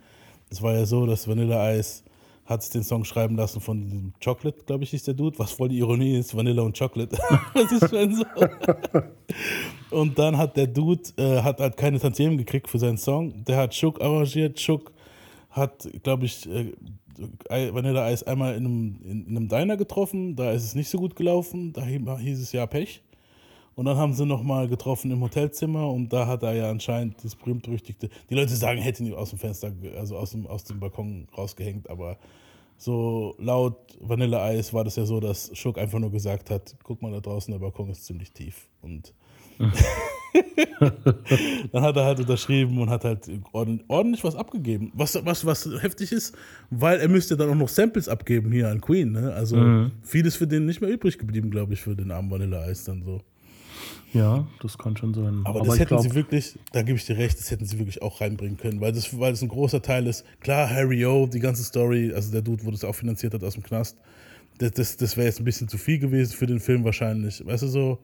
Es 0.50 0.62
war 0.62 0.74
ja 0.74 0.86
so, 0.86 1.06
dass 1.06 1.28
Vanilla 1.28 1.74
Ice 1.74 2.04
hat 2.46 2.62
sich 2.64 2.72
den 2.72 2.84
Song 2.84 3.04
schreiben 3.06 3.36
lassen 3.36 3.60
von 3.60 3.82
diesem 3.82 4.14
Chocolate, 4.24 4.64
glaube 4.66 4.84
ich, 4.84 4.92
hieß 4.92 5.04
der 5.04 5.14
Dude, 5.16 5.38
was 5.40 5.52
voll 5.52 5.70
die 5.70 5.80
Ironie 5.80 6.18
ist, 6.18 6.36
Vanilla 6.36 6.62
und 6.62 6.78
Chocolate. 6.78 7.18
das 7.54 7.72
ist 7.72 7.90
schon 7.90 8.16
so. 8.16 8.24
Und 9.92 10.18
dann 10.20 10.38
hat 10.38 10.58
der 10.58 10.68
Dude, 10.68 11.02
äh, 11.18 11.42
hat 11.42 11.60
halt 11.60 11.78
keine 11.78 12.00
Tantiemen 12.00 12.38
gekriegt 12.38 12.68
für 12.70 12.80
seinen 12.80 12.98
Song. 12.98 13.44
Der 13.46 13.58
hat 13.58 13.74
Shook 13.74 14.02
arrangiert. 14.02 14.60
Shook 14.60 14.92
hat, 15.52 15.88
glaube 16.04 16.26
ich, 16.26 16.48
äh, 16.50 16.74
Vanilla 17.74 18.12
Ice 18.12 18.28
einmal 18.28 18.56
in 18.56 18.66
einem, 18.66 19.00
in, 19.06 19.26
in 19.28 19.38
einem 19.38 19.48
Diner 19.48 19.78
getroffen. 19.78 20.36
Da 20.36 20.52
ist 20.52 20.64
es 20.66 20.76
nicht 20.76 20.90
so 20.90 20.98
gut 20.98 21.16
gelaufen. 21.16 21.72
Da 21.72 21.82
hie- 21.84 22.18
hieß 22.20 22.42
es 22.42 22.52
ja 22.52 22.66
Pech. 22.66 23.02
Und 23.76 23.86
dann 23.86 23.98
haben 23.98 24.14
sie 24.14 24.26
nochmal 24.26 24.68
getroffen 24.70 25.12
im 25.12 25.22
Hotelzimmer 25.22 25.90
und 25.92 26.14
da 26.14 26.28
hat 26.28 26.44
er 26.44 26.54
ja 26.54 26.70
anscheinend 26.70 27.22
das 27.24 27.36
berühmt-berüchtigte. 27.36 28.10
Die 28.30 28.34
Leute 28.34 28.56
sagen, 28.56 28.80
er 28.80 28.86
hätte 28.86 29.04
ihn 29.04 29.14
aus 29.14 29.32
dem 29.32 29.40
Fenster, 29.40 29.72
also 29.98 30.16
aus 30.18 30.32
dem, 30.32 30.48
aus 30.48 30.64
dem 30.64 30.80
Balkon 30.80 31.28
rausgehängt, 31.38 31.90
aber 31.90 32.18
so 32.78 33.36
laut 33.38 33.78
Vanilla 34.02 34.52
Ice 34.54 34.74
war 34.74 34.84
das 34.84 34.96
ja 34.96 35.06
so, 35.06 35.20
dass 35.20 35.50
Shook 35.58 35.78
einfach 35.78 36.00
nur 36.00 36.12
gesagt 36.12 36.50
hat: 36.50 36.76
guck 36.84 37.02
mal 37.02 37.12
da 37.12 37.20
draußen, 37.20 37.52
der 37.52 37.60
Balkon 37.60 37.90
ist 37.90 38.06
ziemlich 38.06 38.32
tief. 38.32 38.68
Und 38.82 39.14
dann 41.72 41.82
hat 41.82 41.96
er 41.96 42.06
halt 42.06 42.20
unterschrieben 42.20 42.78
und 42.80 42.90
hat 42.90 43.06
halt 43.06 43.30
ordentlich 43.54 44.24
was 44.24 44.36
abgegeben. 44.36 44.92
Was, 44.94 45.18
was, 45.26 45.46
was 45.46 45.70
heftig 45.82 46.12
ist, 46.12 46.36
weil 46.70 47.00
er 47.00 47.08
müsste 47.08 47.38
dann 47.38 47.50
auch 47.50 47.56
noch 47.56 47.70
Samples 47.70 48.10
abgeben 48.10 48.52
hier 48.52 48.70
an 48.70 48.82
Queen. 48.82 49.12
Ne? 49.14 49.34
Also 49.34 49.56
Mhm. 49.56 49.92
vieles 50.02 50.36
für 50.36 50.48
den 50.48 50.66
nicht 50.66 50.82
mehr 50.82 50.90
übrig 50.90 51.18
geblieben, 51.18 51.52
glaube 51.52 51.74
ich, 51.74 51.82
für 51.82 51.96
den 51.96 52.12
armen 52.12 52.30
Vanilla 52.30 52.70
Ice 52.70 52.86
dann 52.86 53.04
so. 53.04 53.22
Ja, 54.14 54.48
das 54.62 54.78
kann 54.78 54.96
schon 54.96 55.14
sein. 55.14 55.42
Aber, 55.44 55.60
Aber 55.60 55.68
das 55.70 55.80
hätten 55.80 55.90
glaub- 55.90 56.02
sie 56.02 56.16
wirklich, 56.16 56.58
da 56.72 56.82
gebe 56.84 56.98
ich 56.98 57.06
dir 57.06 57.18
recht, 57.18 57.38
das 57.38 57.52
hätten 57.52 57.66
sie 57.66 57.78
wirklich 57.80 58.02
auch 58.02 58.22
reinbringen 58.22 58.58
können, 58.58 58.80
weil 58.82 58.92
das, 58.94 59.18
weil 59.20 59.32
das 59.32 59.42
ein 59.42 59.50
großer 59.50 59.82
Teil 59.82 60.08
ist. 60.08 60.26
Klar, 60.40 60.70
Harry 60.70 61.06
O, 61.06 61.28
die 61.28 61.40
ganze 61.40 61.64
Story, 61.64 62.14
also 62.14 62.32
der 62.32 62.42
Dude, 62.42 62.64
wo 62.66 62.72
das 62.72 62.84
auch 62.84 62.96
finanziert 62.96 63.34
hat 63.34 63.44
aus 63.44 63.56
dem 63.56 63.64
Knast, 63.64 63.98
das, 64.58 64.72
das, 64.72 64.96
das 64.98 65.18
wäre 65.18 65.28
jetzt 65.28 65.40
ein 65.40 65.46
bisschen 65.46 65.68
zu 65.68 65.78
viel 65.78 66.00
gewesen 66.00 66.34
für 66.34 66.46
den 66.46 66.60
Film 66.62 66.86
wahrscheinlich. 66.86 67.46
Weißt 67.46 67.64
du 67.64 67.68
so? 67.68 68.00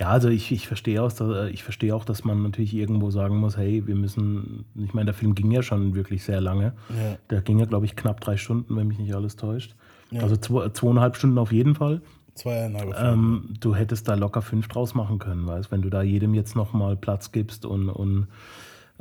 Ja, 0.00 0.08
also 0.08 0.28
ich, 0.28 0.50
ich 0.50 0.66
verstehe 0.66 1.02
auch, 1.02 1.12
dass- 1.12 1.50
ich 1.50 1.62
verstehe 1.62 1.94
auch, 1.94 2.04
dass 2.06 2.24
man 2.24 2.42
natürlich 2.42 2.72
irgendwo 2.74 3.10
sagen 3.10 3.36
muss, 3.36 3.56
hey, 3.58 3.86
wir 3.86 3.94
müssen, 3.94 4.64
ich 4.76 4.94
meine, 4.94 5.04
der 5.06 5.14
Film 5.14 5.34
ging 5.34 5.50
ja 5.50 5.62
schon 5.62 5.94
wirklich 5.94 6.24
sehr 6.24 6.40
lange. 6.40 6.72
Ja. 6.88 7.18
Der 7.30 7.42
ging 7.42 7.58
ja, 7.58 7.66
glaube 7.66 7.84
ich, 7.84 7.94
knapp 7.96 8.20
drei 8.20 8.36
Stunden, 8.38 8.74
wenn 8.76 8.88
mich 8.88 8.98
nicht 8.98 9.14
alles 9.14 9.36
täuscht. 9.36 9.76
Ja. 10.10 10.22
Also 10.22 10.36
zwei, 10.36 10.70
zweieinhalb 10.70 11.16
Stunden 11.16 11.36
auf 11.38 11.52
jeden 11.52 11.74
Fall. 11.74 12.00
Zweieinhalb. 12.34 12.94
Ähm, 12.98 13.54
du 13.60 13.74
hättest 13.74 14.08
da 14.08 14.14
locker 14.14 14.42
fünf 14.42 14.68
draus 14.68 14.94
machen 14.94 15.18
können, 15.18 15.46
weißt 15.46 15.70
wenn 15.70 15.82
du 15.82 15.90
da 15.90 16.02
jedem 16.02 16.34
jetzt 16.34 16.56
nochmal 16.56 16.96
Platz 16.96 17.32
gibst 17.32 17.64
und, 17.64 17.88
und 17.88 18.26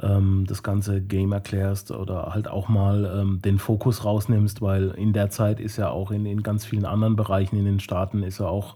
ähm, 0.01 0.45
das 0.47 0.63
ganze 0.63 1.01
Game 1.01 1.31
erklärst 1.31 1.91
oder 1.91 2.33
halt 2.33 2.47
auch 2.47 2.67
mal 2.67 3.21
ähm, 3.21 3.41
den 3.41 3.57
Fokus 3.57 4.05
rausnimmst, 4.05 4.61
weil 4.61 4.89
in 4.91 5.13
der 5.13 5.29
Zeit 5.29 5.59
ist 5.59 5.77
ja 5.77 5.89
auch 5.89 6.11
in, 6.11 6.25
in 6.25 6.43
ganz 6.43 6.65
vielen 6.65 6.85
anderen 6.85 7.15
Bereichen 7.15 7.57
in 7.57 7.65
den 7.65 7.79
Staaten 7.79 8.23
ist 8.23 8.39
ja 8.39 8.47
auch 8.47 8.75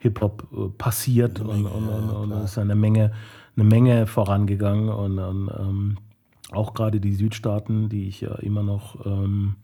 Hip-Hop 0.00 0.46
äh, 0.52 0.68
passiert 0.76 1.40
und, 1.40 1.66
und, 1.66 1.88
und, 1.88 2.10
und 2.10 2.32
es 2.32 2.52
ist 2.52 2.58
eine 2.58 2.74
Menge, 2.74 3.12
eine 3.56 3.64
Menge 3.64 4.06
vorangegangen 4.06 4.88
und, 4.88 5.18
und 5.18 5.50
ähm, 5.58 5.98
auch 6.50 6.74
gerade 6.74 7.00
die 7.00 7.14
Südstaaten, 7.14 7.88
die 7.88 8.08
ich 8.08 8.20
ja 8.20 8.34
immer 8.36 8.62
noch 8.62 9.06
ähm, 9.06 9.56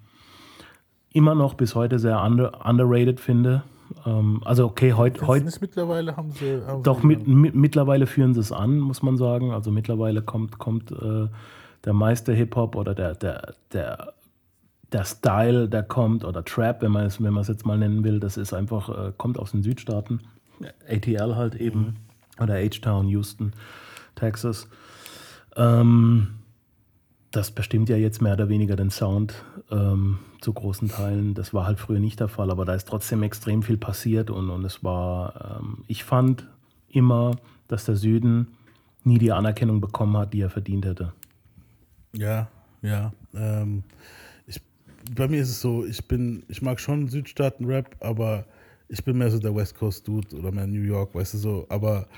immer 1.13 1.35
noch 1.35 1.55
bis 1.55 1.75
heute 1.75 1.99
sehr 1.99 2.23
under, 2.23 2.65
underrated 2.65 3.21
finde. 3.21 3.63
Ähm, 4.07 4.41
also 4.45 4.67
okay, 4.67 4.93
heute 4.93 5.27
heut, 5.27 5.45
mittlerweile 5.61 6.17
haben 6.17 6.33
sie. 6.33 6.63
Haben 6.67 6.83
doch 6.83 7.01
sie 7.01 7.07
mit, 7.07 7.27
mit, 7.27 7.55
mittlerweile 7.55 8.07
führen 8.07 8.35
sie 8.35 8.41
es 8.41 8.53
an, 8.53 8.79
muss 8.79 9.03
man 9.03 9.17
sagen. 9.17 9.53
Also 9.53 9.71
mittlerweile 9.71 10.23
kommt, 10.23 10.59
kommt 10.59 10.91
äh, 10.93 11.29
der 11.85 11.93
meiste 11.93 12.33
Hip-Hop 12.33 12.77
oder 12.77 12.95
der, 12.95 13.15
der, 13.15 13.55
der, 13.73 14.15
der 14.93 15.05
Style, 15.05 15.69
der 15.69 15.83
kommt, 15.83 16.25
oder 16.25 16.45
Trap, 16.45 16.83
wenn 16.83 16.93
man 16.93 17.07
es, 17.07 17.23
wenn 17.23 17.33
man 17.33 17.43
es 17.43 17.49
jetzt 17.49 17.67
mal 17.67 17.79
nennen 17.79 18.05
will, 18.05 18.21
das 18.21 18.37
ist 18.37 18.53
einfach, 18.53 18.89
äh, 18.89 19.13
kommt 19.17 19.39
aus 19.39 19.53
den 19.53 19.63
Südstaaten. 19.63 20.21
ATL 20.89 21.37
halt 21.37 21.55
eben. 21.55 21.97
Oder 22.39 22.55
H-Town, 22.55 23.09
Houston, 23.09 23.53
Texas. 24.15 24.69
Ähm, 25.57 26.40
das 27.31 27.51
bestimmt 27.51 27.89
ja 27.89 27.97
jetzt 27.97 28.21
mehr 28.21 28.33
oder 28.33 28.49
weniger 28.49 28.77
den 28.77 28.91
Sound 28.91 29.45
ähm, 29.71 30.19
zu 30.41 30.53
großen 30.53 30.89
Teilen. 30.89 31.35
Das 31.35 31.55
war 31.55 31.67
halt 31.67 31.79
früher 31.79 32.01
nicht 32.01 32.19
der 32.21 32.29
Fall, 32.29 32.51
aber 32.51 32.65
da 32.65 32.75
ist 32.75 32.89
trotzdem 32.89 33.23
extrem 33.23 33.63
viel 33.63 33.77
passiert 33.77 34.31
und, 34.31 34.51
und 34.51 34.65
es 34.65 34.83
war, 34.83 35.61
ähm, 35.61 35.85
ich 35.87 36.03
fand 36.05 36.49
immer, 36.89 37.37
dass 37.69 37.85
der 37.85 37.97
Süden 37.97 38.49
nie 39.05 39.19
die 39.19 39.33
Anerkennung 39.33 39.81
bekommen 39.81 40.17
hat, 40.17 40.33
die 40.33 40.41
er 40.41 40.51
verdient 40.51 40.85
hätte. 40.85 41.13
Ja, 42.13 42.49
ja. 42.83 43.13
Ähm, 43.35 43.85
ich, 44.47 44.61
bei 45.15 45.29
mir 45.29 45.41
ist 45.41 45.51
es 45.51 45.61
so, 45.61 45.85
ich 45.85 46.07
bin, 46.09 46.43
ich 46.49 46.63
mag 46.63 46.81
schon 46.81 47.09
Südstaaten-Rap, 47.09 47.97
aber 48.01 48.45
ich 48.89 49.05
bin 49.05 49.19
mehr 49.19 49.31
so 49.31 49.39
der 49.39 49.55
West 49.55 49.77
Coast-Dude 49.77 50.37
oder 50.37 50.51
mehr 50.51 50.67
New 50.67 50.83
York, 50.83 51.15
weißt 51.15 51.35
du 51.35 51.39
so. 51.39 51.67
Aber 51.69 52.09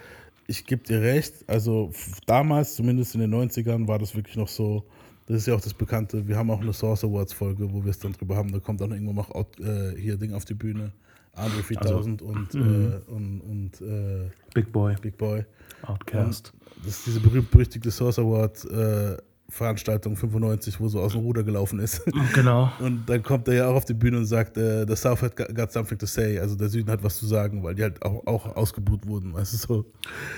ich 0.47 0.65
gebe 0.65 0.83
dir 0.83 1.03
recht, 1.03 1.35
also 1.47 1.93
damals, 2.27 2.75
zumindest 2.75 3.15
in 3.15 3.21
den 3.21 3.35
90ern, 3.35 3.87
war 3.87 3.99
das 3.99 4.15
wirklich 4.15 4.37
noch 4.37 4.49
so. 4.49 4.85
Das 5.27 5.37
ist 5.37 5.47
ja 5.47 5.55
auch 5.55 5.61
das 5.61 5.75
Bekannte. 5.75 6.27
Wir 6.27 6.37
haben 6.37 6.51
auch 6.51 6.61
eine 6.61 6.73
Source 6.73 7.05
Awards 7.05 7.33
Folge, 7.33 7.73
wo 7.73 7.85
wir 7.85 7.91
es 7.91 7.99
dann 7.99 8.12
drüber 8.12 8.37
haben. 8.37 8.53
Da 8.53 8.59
kommt 8.59 8.83
auch 8.83 8.89
noch 8.89 8.97
irgendwann 8.97 9.16
noch 9.16 9.31
äh, 9.61 9.97
hier 9.97 10.16
Ding 10.16 10.35
auf 10.35 10.45
die 10.45 10.55
Bühne. 10.55 10.93
Andre 11.35 11.62
3000 11.62 12.20
und, 12.20 12.55
mhm. 12.55 12.61
äh, 12.61 13.11
und, 13.11 13.41
und 13.41 13.81
äh, 13.81 14.31
Big 14.53 14.70
Boy, 14.70 14.97
Big 15.01 15.16
Boy. 15.16 15.45
Outcast. 15.83 16.53
Und 16.77 16.87
das 16.87 16.99
ist 16.99 17.07
diese 17.07 17.20
berühmt-berüchtigte 17.20 17.91
Source 17.91 18.18
Award 18.18 18.64
äh, 18.66 19.16
Veranstaltung 19.49 20.16
95, 20.16 20.81
wo 20.81 20.89
so 20.89 21.01
aus 21.01 21.12
dem 21.12 21.20
Ruder 21.20 21.43
gelaufen 21.43 21.79
ist. 21.79 22.03
Genau. 22.35 22.73
Und 22.81 23.07
dann 23.07 23.23
kommt 23.23 23.49
er 23.49 23.55
ja 23.55 23.68
auch 23.68 23.75
auf 23.75 23.85
die 23.85 23.95
Bühne 23.95 24.18
und 24.18 24.25
sagt, 24.25 24.57
äh, 24.57 24.87
the 24.89 24.97
South 24.97 25.20
hat 25.20 25.37
got 25.37 25.70
something 25.70 25.99
to 25.99 26.07
say. 26.07 26.39
Also 26.39 26.57
der 26.57 26.68
Süden 26.68 26.91
hat 26.91 27.03
was 27.03 27.18
zu 27.18 27.27
sagen, 27.27 27.62
weil 27.62 27.75
die 27.75 27.83
halt 27.83 28.03
auch, 28.03 28.27
auch 28.27 28.57
ausgebuht 28.57 29.07
wurden, 29.07 29.35
weißt 29.35 29.53
du 29.53 29.57
so. 29.59 29.85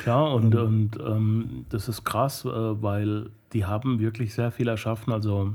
Klar, 0.03 0.35
und, 0.35 0.55
und 0.55 0.99
ähm, 1.07 1.65
das 1.69 1.89
ist 1.89 2.05
krass, 2.05 2.45
äh, 2.45 2.49
weil 2.49 3.31
die 3.55 3.65
haben 3.65 3.99
wirklich 4.01 4.35
sehr 4.35 4.51
viel 4.51 4.69
erschaffen. 4.69 5.13
Also 5.13 5.55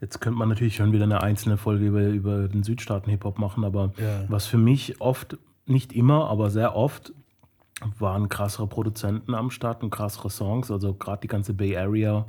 jetzt 0.00 0.20
könnte 0.20 0.38
man 0.38 0.48
natürlich 0.48 0.76
schon 0.76 0.92
wieder 0.92 1.04
eine 1.04 1.22
einzelne 1.22 1.56
Folge 1.56 1.86
über, 1.86 2.02
über 2.08 2.48
den 2.48 2.62
Südstaaten-Hip-Hop 2.62 3.38
machen, 3.38 3.64
aber 3.64 3.92
Ja. 3.98 4.24
was 4.28 4.46
für 4.46 4.58
mich 4.58 5.00
oft, 5.00 5.38
nicht 5.66 5.92
immer, 5.92 6.28
aber 6.30 6.50
sehr 6.50 6.74
oft, 6.76 7.12
waren 7.98 8.28
krassere 8.28 8.66
Produzenten 8.66 9.34
am 9.34 9.50
Start 9.50 9.82
und 9.82 9.90
krassere 9.90 10.30
Songs. 10.30 10.70
Also 10.70 10.94
gerade 10.94 11.20
die 11.22 11.28
ganze 11.28 11.52
Bay 11.52 11.76
Area, 11.76 12.26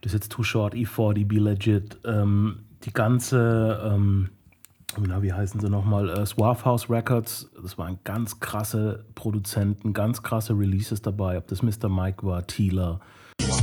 das 0.00 0.12
ist 0.12 0.20
jetzt 0.24 0.32
Too 0.32 0.42
Short, 0.44 0.74
E40, 0.74 1.26
Be 1.26 1.36
Legit, 1.36 1.98
ähm, 2.04 2.60
die 2.84 2.92
ganze, 2.92 3.80
ähm, 3.84 4.30
na, 4.98 5.22
wie 5.22 5.32
heißen 5.32 5.60
sie 5.60 5.68
nochmal, 5.68 6.08
äh, 6.08 6.26
Swarf 6.26 6.64
House 6.64 6.88
Records, 6.88 7.50
das 7.62 7.76
waren 7.78 7.98
ganz 8.04 8.40
krasse 8.40 9.04
Produzenten, 9.14 9.92
ganz 9.92 10.22
krasse 10.22 10.54
Releases 10.54 11.02
dabei, 11.02 11.38
ob 11.38 11.46
das 11.48 11.62
Mr. 11.62 11.88
Mike 11.88 12.24
war, 12.24 12.46
Teela. 12.46 13.00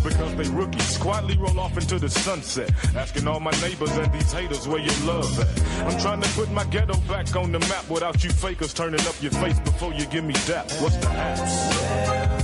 Because 0.04 0.36
they 0.36 0.50
rookies 0.50 0.98
quietly 1.00 1.38
roll 1.38 1.58
off 1.60 1.78
into 1.78 1.98
the 1.98 2.10
sunset. 2.10 2.70
Asking 2.94 3.26
all 3.26 3.40
my 3.40 3.52
neighbors 3.62 3.98
and 3.98 4.12
these 4.12 4.34
haters 4.34 4.68
where 4.68 4.80
your 4.80 4.94
love 5.06 5.40
at. 5.40 5.48
I'm 5.88 5.98
trying 5.98 6.22
to 6.22 6.30
put 6.36 6.52
my 6.52 6.66
ghetto 6.66 6.98
back 7.08 7.34
on 7.38 7.54
the 7.54 7.60
map 7.60 7.90
without 7.90 8.22
you 8.22 8.30
fakers 8.30 8.74
turning 8.74 9.00
up 9.08 9.16
your 9.22 9.32
face 9.32 9.60
before 9.62 9.94
you 9.94 10.06
give 10.08 10.26
me 10.26 10.34
that. 10.48 10.70
What's 10.82 10.98
the 10.98 11.10
app? 11.10 12.43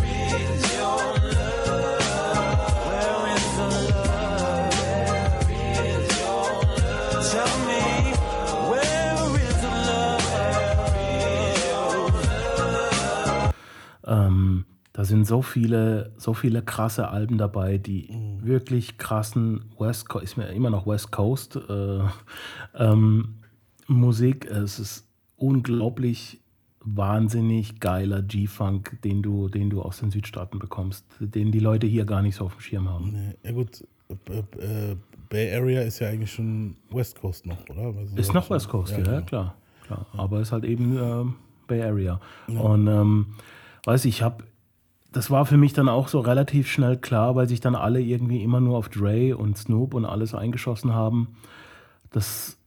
Ähm, 14.10 14.66
da 14.92 15.06
sind 15.06 15.26
so 15.26 15.42
viele, 15.42 16.12
so 16.18 16.34
viele 16.34 16.62
krasse 16.62 17.10
Alben 17.10 17.38
dabei, 17.38 17.78
die 17.78 18.10
wirklich 18.42 18.98
krassen 18.98 19.66
West 19.78 20.10
Coast, 20.10 20.24
ist 20.26 20.38
mir 20.38 20.48
immer 20.48 20.72
noch 20.72 20.88
West 20.88 21.12
Coast 21.12 21.56
äh, 21.56 22.00
ähm, 22.76 23.36
Musik. 23.88 24.46
Es 24.46 24.80
ist 24.80 25.08
unglaublich 25.38 26.42
wahnsinnig 26.82 27.80
geiler 27.80 28.22
G-Funk, 28.24 29.02
den 29.04 29.22
du, 29.22 29.48
den 29.48 29.70
du 29.70 29.82
aus 29.82 30.00
den 30.00 30.12
Südstaaten 30.12 30.60
bekommst, 30.60 31.06
den 31.20 31.52
die 31.52 31.60
Leute 31.60 31.88
hier 31.88 32.06
gar 32.06 32.22
nicht 32.22 32.36
so 32.36 32.46
auf 32.46 32.56
dem 32.56 32.62
Schirm 32.62 32.90
haben. 32.90 33.12
Nee, 33.12 33.36
ja 33.44 33.52
gut, 33.52 33.86
äh, 34.10 34.40
äh, 34.40 34.96
Bay 35.30 35.54
Area 35.54 35.82
ist 35.82 36.00
ja 36.00 36.10
eigentlich 36.10 36.32
schon 36.32 36.76
West 36.90 37.22
Coast 37.22 37.46
noch, 37.46 37.70
oder? 37.70 37.98
Also 37.98 38.18
Ist 38.18 38.34
noch 38.34 38.50
West 38.50 38.70
Coast, 38.70 38.92
ja, 38.94 38.98
genau. 38.98 39.22
klar, 39.22 39.56
klar. 39.86 40.08
Aber 40.14 40.42
ist 40.42 40.52
halt 40.52 40.64
eben 40.64 40.98
ähm, 40.98 41.36
Bay 41.68 41.84
Area. 41.84 42.20
Und 42.48 42.88
ähm, 42.88 43.28
weiß 43.86 44.06
ich, 44.06 44.22
habe, 44.22 44.44
das 45.12 45.32
war 45.32 45.46
für 45.46 45.58
mich 45.58 45.74
dann 45.74 45.90
auch 45.90 46.08
so 46.08 46.20
relativ 46.20 46.70
schnell 46.70 46.98
klar, 46.98 47.36
weil 47.36 47.48
sich 47.48 47.60
dann 47.60 47.76
alle 47.76 48.02
irgendwie 48.02 48.44
immer 48.44 48.60
nur 48.60 48.78
auf 48.78 48.90
Dre 48.90 49.36
und 49.36 49.58
Snoop 49.58 49.94
und 49.94 50.06
alles 50.06 50.36
eingeschossen 50.36 50.94
haben. 50.94 51.36
Das 52.12 52.58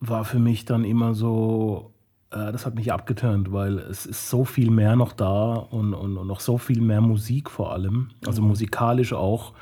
war 0.00 0.24
für 0.24 0.38
mich 0.38 0.64
dann 0.64 0.84
immer 0.84 1.14
so, 1.14 1.92
äh, 2.30 2.52
das 2.52 2.66
hat 2.66 2.74
mich 2.74 2.92
abgeturnt, 2.92 3.52
weil 3.52 3.78
es 3.78 4.06
ist 4.06 4.28
so 4.30 4.44
viel 4.44 4.70
mehr 4.70 4.96
noch 4.96 5.12
da 5.12 5.54
und, 5.54 5.94
und, 5.94 6.16
und 6.16 6.26
noch 6.26 6.40
so 6.40 6.58
viel 6.58 6.80
mehr 6.80 7.00
Musik 7.00 7.50
vor 7.50 7.72
allem, 7.72 8.10
also 8.26 8.42
Mhm. 8.42 8.48
musikalisch 8.48 9.12
auch 9.12 9.52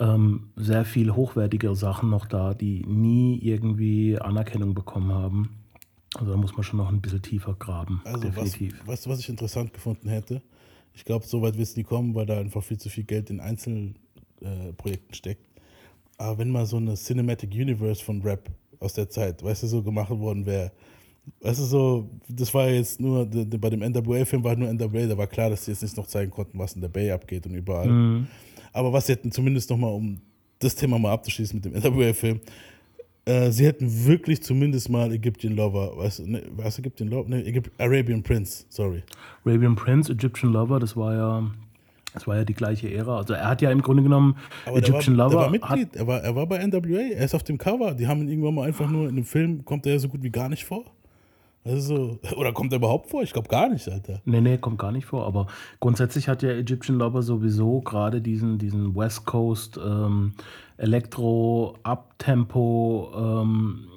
ähm, 0.00 0.48
sehr 0.56 0.84
viel 0.84 1.14
hochwertigere 1.14 1.76
Sachen 1.76 2.10
noch 2.10 2.26
da, 2.26 2.54
die 2.54 2.84
nie 2.86 3.38
irgendwie 3.42 4.18
Anerkennung 4.18 4.74
bekommen 4.74 5.12
haben. 5.12 5.50
Also 6.18 6.30
da 6.30 6.36
muss 6.36 6.52
man 6.54 6.62
schon 6.62 6.78
noch 6.78 6.90
ein 6.90 7.00
bisschen 7.00 7.22
tiefer 7.22 7.54
graben, 7.54 8.00
Also 8.04 8.28
was, 8.36 8.52
definitiv. 8.52 8.86
weißt 8.86 9.06
du, 9.06 9.10
was 9.10 9.18
ich 9.20 9.28
interessant 9.28 9.72
gefunden 9.72 10.08
hätte? 10.08 10.42
Ich 10.94 11.04
glaube, 11.04 11.26
so 11.26 11.42
weit 11.42 11.56
wird 11.56 11.66
es 11.68 11.76
nie 11.76 11.82
kommen, 11.82 12.14
weil 12.14 12.26
da 12.26 12.38
einfach 12.38 12.62
viel 12.62 12.78
zu 12.78 12.88
viel 12.88 13.04
Geld 13.04 13.30
in 13.30 13.40
Einzelprojekten 13.40 15.10
äh, 15.10 15.14
steckt. 15.14 15.46
Aber 16.18 16.38
wenn 16.38 16.50
mal 16.50 16.66
so 16.66 16.76
eine 16.76 16.94
Cinematic 16.94 17.50
Universe 17.52 18.04
von 18.04 18.22
Rap 18.22 18.48
aus 18.78 18.94
der 18.94 19.08
Zeit, 19.08 19.42
weißt 19.42 19.64
du, 19.64 19.66
so 19.66 19.82
gemacht 19.82 20.10
worden 20.10 20.46
wäre, 20.46 20.70
weißt 21.40 21.58
du, 21.60 21.64
so, 21.64 22.10
das 22.28 22.52
war 22.54 22.68
jetzt 22.68 23.00
nur, 23.00 23.26
bei 23.26 23.70
dem 23.70 23.80
NWA-Film 23.80 24.44
war 24.44 24.54
nur 24.54 24.72
NWA, 24.72 25.06
da 25.06 25.18
war 25.18 25.26
klar, 25.26 25.50
dass 25.50 25.64
sie 25.64 25.72
jetzt 25.72 25.82
nicht 25.82 25.96
noch 25.96 26.06
zeigen 26.06 26.30
konnten, 26.30 26.58
was 26.58 26.74
in 26.74 26.80
der 26.80 26.88
Bay 26.88 27.10
abgeht 27.10 27.46
und 27.46 27.54
überall. 27.54 27.88
Mhm. 27.88 28.26
Aber 28.72 28.92
was 28.92 29.06
sie 29.06 29.12
hätten 29.12 29.32
zumindest 29.32 29.70
nochmal, 29.70 29.92
um 29.92 30.20
das 30.58 30.76
Thema 30.76 30.98
mal 30.98 31.12
abzuschließen 31.12 31.60
mit 31.60 31.64
dem 31.64 31.72
NWA-Film, 31.74 32.40
äh, 33.26 33.50
sie 33.50 33.64
hätten 33.66 34.06
wirklich 34.06 34.42
zumindest 34.42 34.90
mal 34.90 35.12
Egyptian 35.12 35.54
Lover, 35.56 35.96
weißt 35.96 36.20
du, 36.20 36.30
ne, 36.30 36.42
was 36.56 36.78
Egyptian 36.78 37.08
Lover? 37.08 37.28
Ne, 37.28 37.44
Ägyp 37.44 37.70
Arabian 37.78 38.22
Prince, 38.22 38.66
sorry. 38.68 39.02
Arabian 39.44 39.76
Prince, 39.76 40.12
Egyptian 40.12 40.52
Lover, 40.52 40.78
das 40.78 40.96
war 40.96 41.14
ja, 41.14 41.50
das 42.12 42.26
war 42.26 42.36
ja 42.36 42.44
die 42.44 42.54
gleiche 42.54 42.92
Ära. 42.92 43.16
Also 43.18 43.34
er 43.34 43.48
hat 43.48 43.62
ja 43.62 43.70
im 43.70 43.80
Grunde 43.82 44.02
genommen 44.02 44.36
Aber 44.66 44.76
Egyptian 44.78 45.16
war, 45.16 45.28
Lover. 45.28 45.30
der 45.30 45.38
war 45.38 45.70
hat, 45.70 45.76
Mitglied, 45.78 45.96
er 45.96 46.06
war, 46.06 46.20
er 46.22 46.36
war 46.36 46.46
bei 46.46 46.66
NWA, 46.66 47.12
er 47.14 47.24
ist 47.24 47.34
auf 47.34 47.42
dem 47.42 47.58
Cover. 47.58 47.94
Die 47.94 48.06
haben 48.06 48.20
ihn 48.22 48.28
irgendwann 48.28 48.54
mal 48.54 48.68
einfach 48.68 48.90
nur 48.90 49.08
in 49.08 49.16
dem 49.16 49.24
Film, 49.24 49.64
kommt 49.64 49.86
er 49.86 49.94
ja 49.94 49.98
so 49.98 50.08
gut 50.08 50.22
wie 50.22 50.30
gar 50.30 50.48
nicht 50.48 50.64
vor. 50.64 50.84
Also, 51.64 52.18
oder 52.36 52.52
kommt 52.52 52.72
er 52.72 52.76
überhaupt 52.76 53.08
vor? 53.08 53.22
Ich 53.22 53.32
glaube 53.32 53.48
gar 53.48 53.68
nicht, 53.68 53.88
Alter. 53.88 54.20
Nee, 54.24 54.40
nee, 54.40 54.58
kommt 54.58 54.78
gar 54.78 54.92
nicht 54.92 55.06
vor. 55.06 55.26
Aber 55.26 55.46
grundsätzlich 55.80 56.28
hat 56.28 56.42
ja 56.42 56.50
Egyptian 56.50 56.98
Lover 56.98 57.22
sowieso 57.22 57.80
gerade 57.80 58.20
diesen, 58.20 58.58
diesen 58.58 58.94
West 58.94 59.24
Coast 59.24 59.78
ähm, 59.82 60.34
Elektro, 60.76 61.76
Uptempo, 61.82 63.12
ähm, 63.16 63.88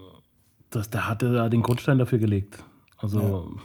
das, 0.69 0.89
der 0.89 1.07
hatte 1.07 1.33
da 1.33 1.49
den 1.49 1.61
Grundstein 1.61 1.97
dafür 1.97 2.19
gelegt. 2.19 2.63
Also 2.97 3.57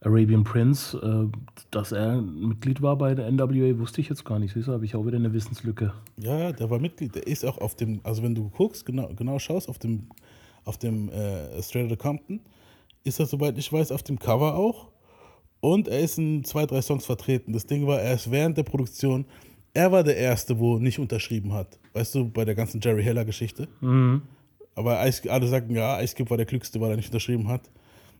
Arabian 0.00 0.44
Prince, 0.44 0.98
äh, 0.98 1.28
dass 1.70 1.92
er 1.92 2.20
Mitglied 2.20 2.82
war 2.82 2.96
bei 2.96 3.14
der 3.14 3.30
NWA, 3.30 3.78
wusste 3.78 4.00
ich 4.00 4.08
jetzt 4.08 4.24
gar 4.24 4.38
nicht. 4.38 4.52
Siehst 4.52 4.68
du, 4.68 4.72
habe 4.72 4.84
ich 4.84 4.96
auch 4.96 5.06
wieder 5.06 5.16
eine 5.16 5.32
Wissenslücke. 5.32 5.92
Ja, 6.16 6.38
ja, 6.38 6.52
der 6.52 6.70
war 6.70 6.78
Mitglied. 6.78 7.14
Der 7.14 7.26
ist 7.26 7.44
auch 7.44 7.58
auf 7.58 7.76
dem, 7.76 8.00
also 8.02 8.22
wenn 8.22 8.34
du 8.34 8.48
guckst, 8.50 8.84
genau, 8.84 9.08
genau 9.14 9.38
schaust, 9.38 9.68
auf 9.68 9.78
dem, 9.78 10.08
auf 10.64 10.78
dem 10.78 11.08
äh, 11.10 11.62
Straight 11.62 11.96
Compton, 11.98 12.40
ist 13.04 13.20
er, 13.20 13.26
soweit 13.26 13.58
ich 13.58 13.72
weiß, 13.72 13.92
auf 13.92 14.02
dem 14.02 14.18
Cover 14.18 14.56
auch. 14.56 14.88
Und 15.60 15.88
er 15.88 16.00
ist 16.00 16.18
in 16.18 16.42
zwei, 16.44 16.66
drei 16.66 16.82
Songs 16.82 17.06
vertreten. 17.06 17.52
Das 17.52 17.66
Ding 17.66 17.86
war, 17.86 18.00
er 18.00 18.14
ist 18.14 18.30
während 18.30 18.58
der 18.58 18.64
Produktion, 18.64 19.24
er 19.74 19.90
war 19.90 20.02
der 20.02 20.16
Erste, 20.16 20.58
wo 20.58 20.78
nicht 20.78 20.98
unterschrieben 20.98 21.52
hat. 21.52 21.78
Weißt 21.92 22.14
du, 22.14 22.28
bei 22.28 22.44
der 22.44 22.54
ganzen 22.54 22.80
Jerry 22.80 23.02
Heller-Geschichte. 23.02 23.68
Mhm. 23.80 24.22
Aber 24.74 25.06
Ice, 25.06 25.30
alle 25.30 25.46
sagten, 25.46 25.74
ja, 25.74 26.00
Ice 26.02 26.14
Cube 26.16 26.30
war 26.30 26.36
der 26.36 26.46
Klügste, 26.46 26.80
weil 26.80 26.90
er 26.90 26.96
nicht 26.96 27.08
unterschrieben 27.08 27.48
hat. 27.48 27.70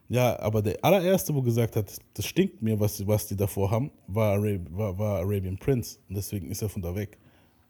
Ja, 0.09 0.38
aber 0.40 0.60
der 0.62 0.76
allererste, 0.84 1.34
wo 1.34 1.42
gesagt 1.42 1.76
hat, 1.76 1.90
das 2.14 2.26
stinkt 2.26 2.60
mir, 2.60 2.78
was, 2.78 3.06
was 3.06 3.26
die 3.26 3.36
davor 3.36 3.70
haben, 3.70 3.90
war, 4.06 4.34
Arab, 4.34 4.60
war, 4.70 4.98
war 4.98 5.18
Arabian 5.20 5.56
Prince. 5.56 5.98
Und 6.09 6.16
deswegen 6.16 6.50
ist 6.50 6.62
er 6.62 6.68
von 6.68 6.82
da 6.82 6.94
weg. 6.94 7.18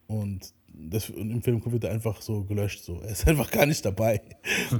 Und, 0.06 0.52
das, 0.74 1.08
im 1.10 1.42
Film 1.42 1.62
wird 1.64 1.84
er 1.84 1.90
einfach 1.92 2.20
so 2.22 2.44
gelöscht. 2.44 2.82
So. 2.84 3.00
Er 3.00 3.10
ist 3.10 3.26
einfach 3.28 3.50
gar 3.50 3.66
nicht 3.66 3.84
dabei. 3.84 4.20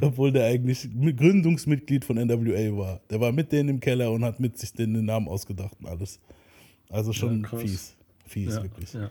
Obwohl 0.01 0.33
der 0.33 0.47
eigentlich 0.47 0.89
Mi- 0.95 1.13
Gründungsmitglied 1.15 2.05
von 2.05 2.17
NWA 2.17 2.77
war. 2.77 3.01
Der 3.11 3.21
war 3.21 3.33
mit 3.33 3.53
denen 3.53 3.69
im 3.69 3.81
Keller 3.81 4.11
und 4.11 4.25
hat 4.25 4.41
mit 4.41 4.59
sich 4.59 4.73
den, 4.73 4.95
den 4.95 5.05
Namen 5.05 5.29
ausgedacht 5.29 5.77
und 5.81 5.87
alles. 5.89 6.19
Also 6.89 7.13
schon 7.13 7.47
Ja, 7.51 7.59
fies. 7.59 7.95
Fies, 8.27 8.55
Ja, 8.55 8.63
wirklich. 8.63 8.93
ja. 8.95 9.11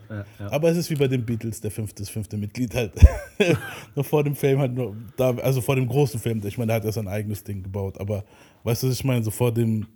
Aber 0.50 0.70
es 0.70 0.76
ist 0.76 0.90
wie 0.90 0.96
bei 0.96 1.06
den 1.06 1.24
Beatles, 1.24 1.60
der 1.60 1.70
fünfte, 1.70 2.02
das 2.02 2.10
fünfte 2.10 2.36
Mitglied 2.36 2.74
halt. 2.74 2.92
noch 3.94 4.04
vor 4.04 4.24
dem 4.24 4.34
Fame 4.34 4.58
halt 4.58 4.74
noch, 4.74 4.94
da, 5.16 5.30
also 5.36 5.60
vor 5.60 5.76
dem 5.76 5.86
großen 5.86 6.18
Fame, 6.18 6.40
ich 6.44 6.58
meine, 6.58 6.68
der 6.68 6.76
hat 6.76 6.84
ja 6.84 6.90
sein 6.92 7.06
eigenes 7.06 7.44
Ding 7.44 7.62
gebaut, 7.62 7.98
aber 8.00 8.24
weißt 8.64 8.82
du, 8.82 8.88
was 8.88 8.94
ich 8.94 9.04
meine, 9.04 9.22
so 9.22 9.30
vor 9.30 9.52
dem 9.54 9.86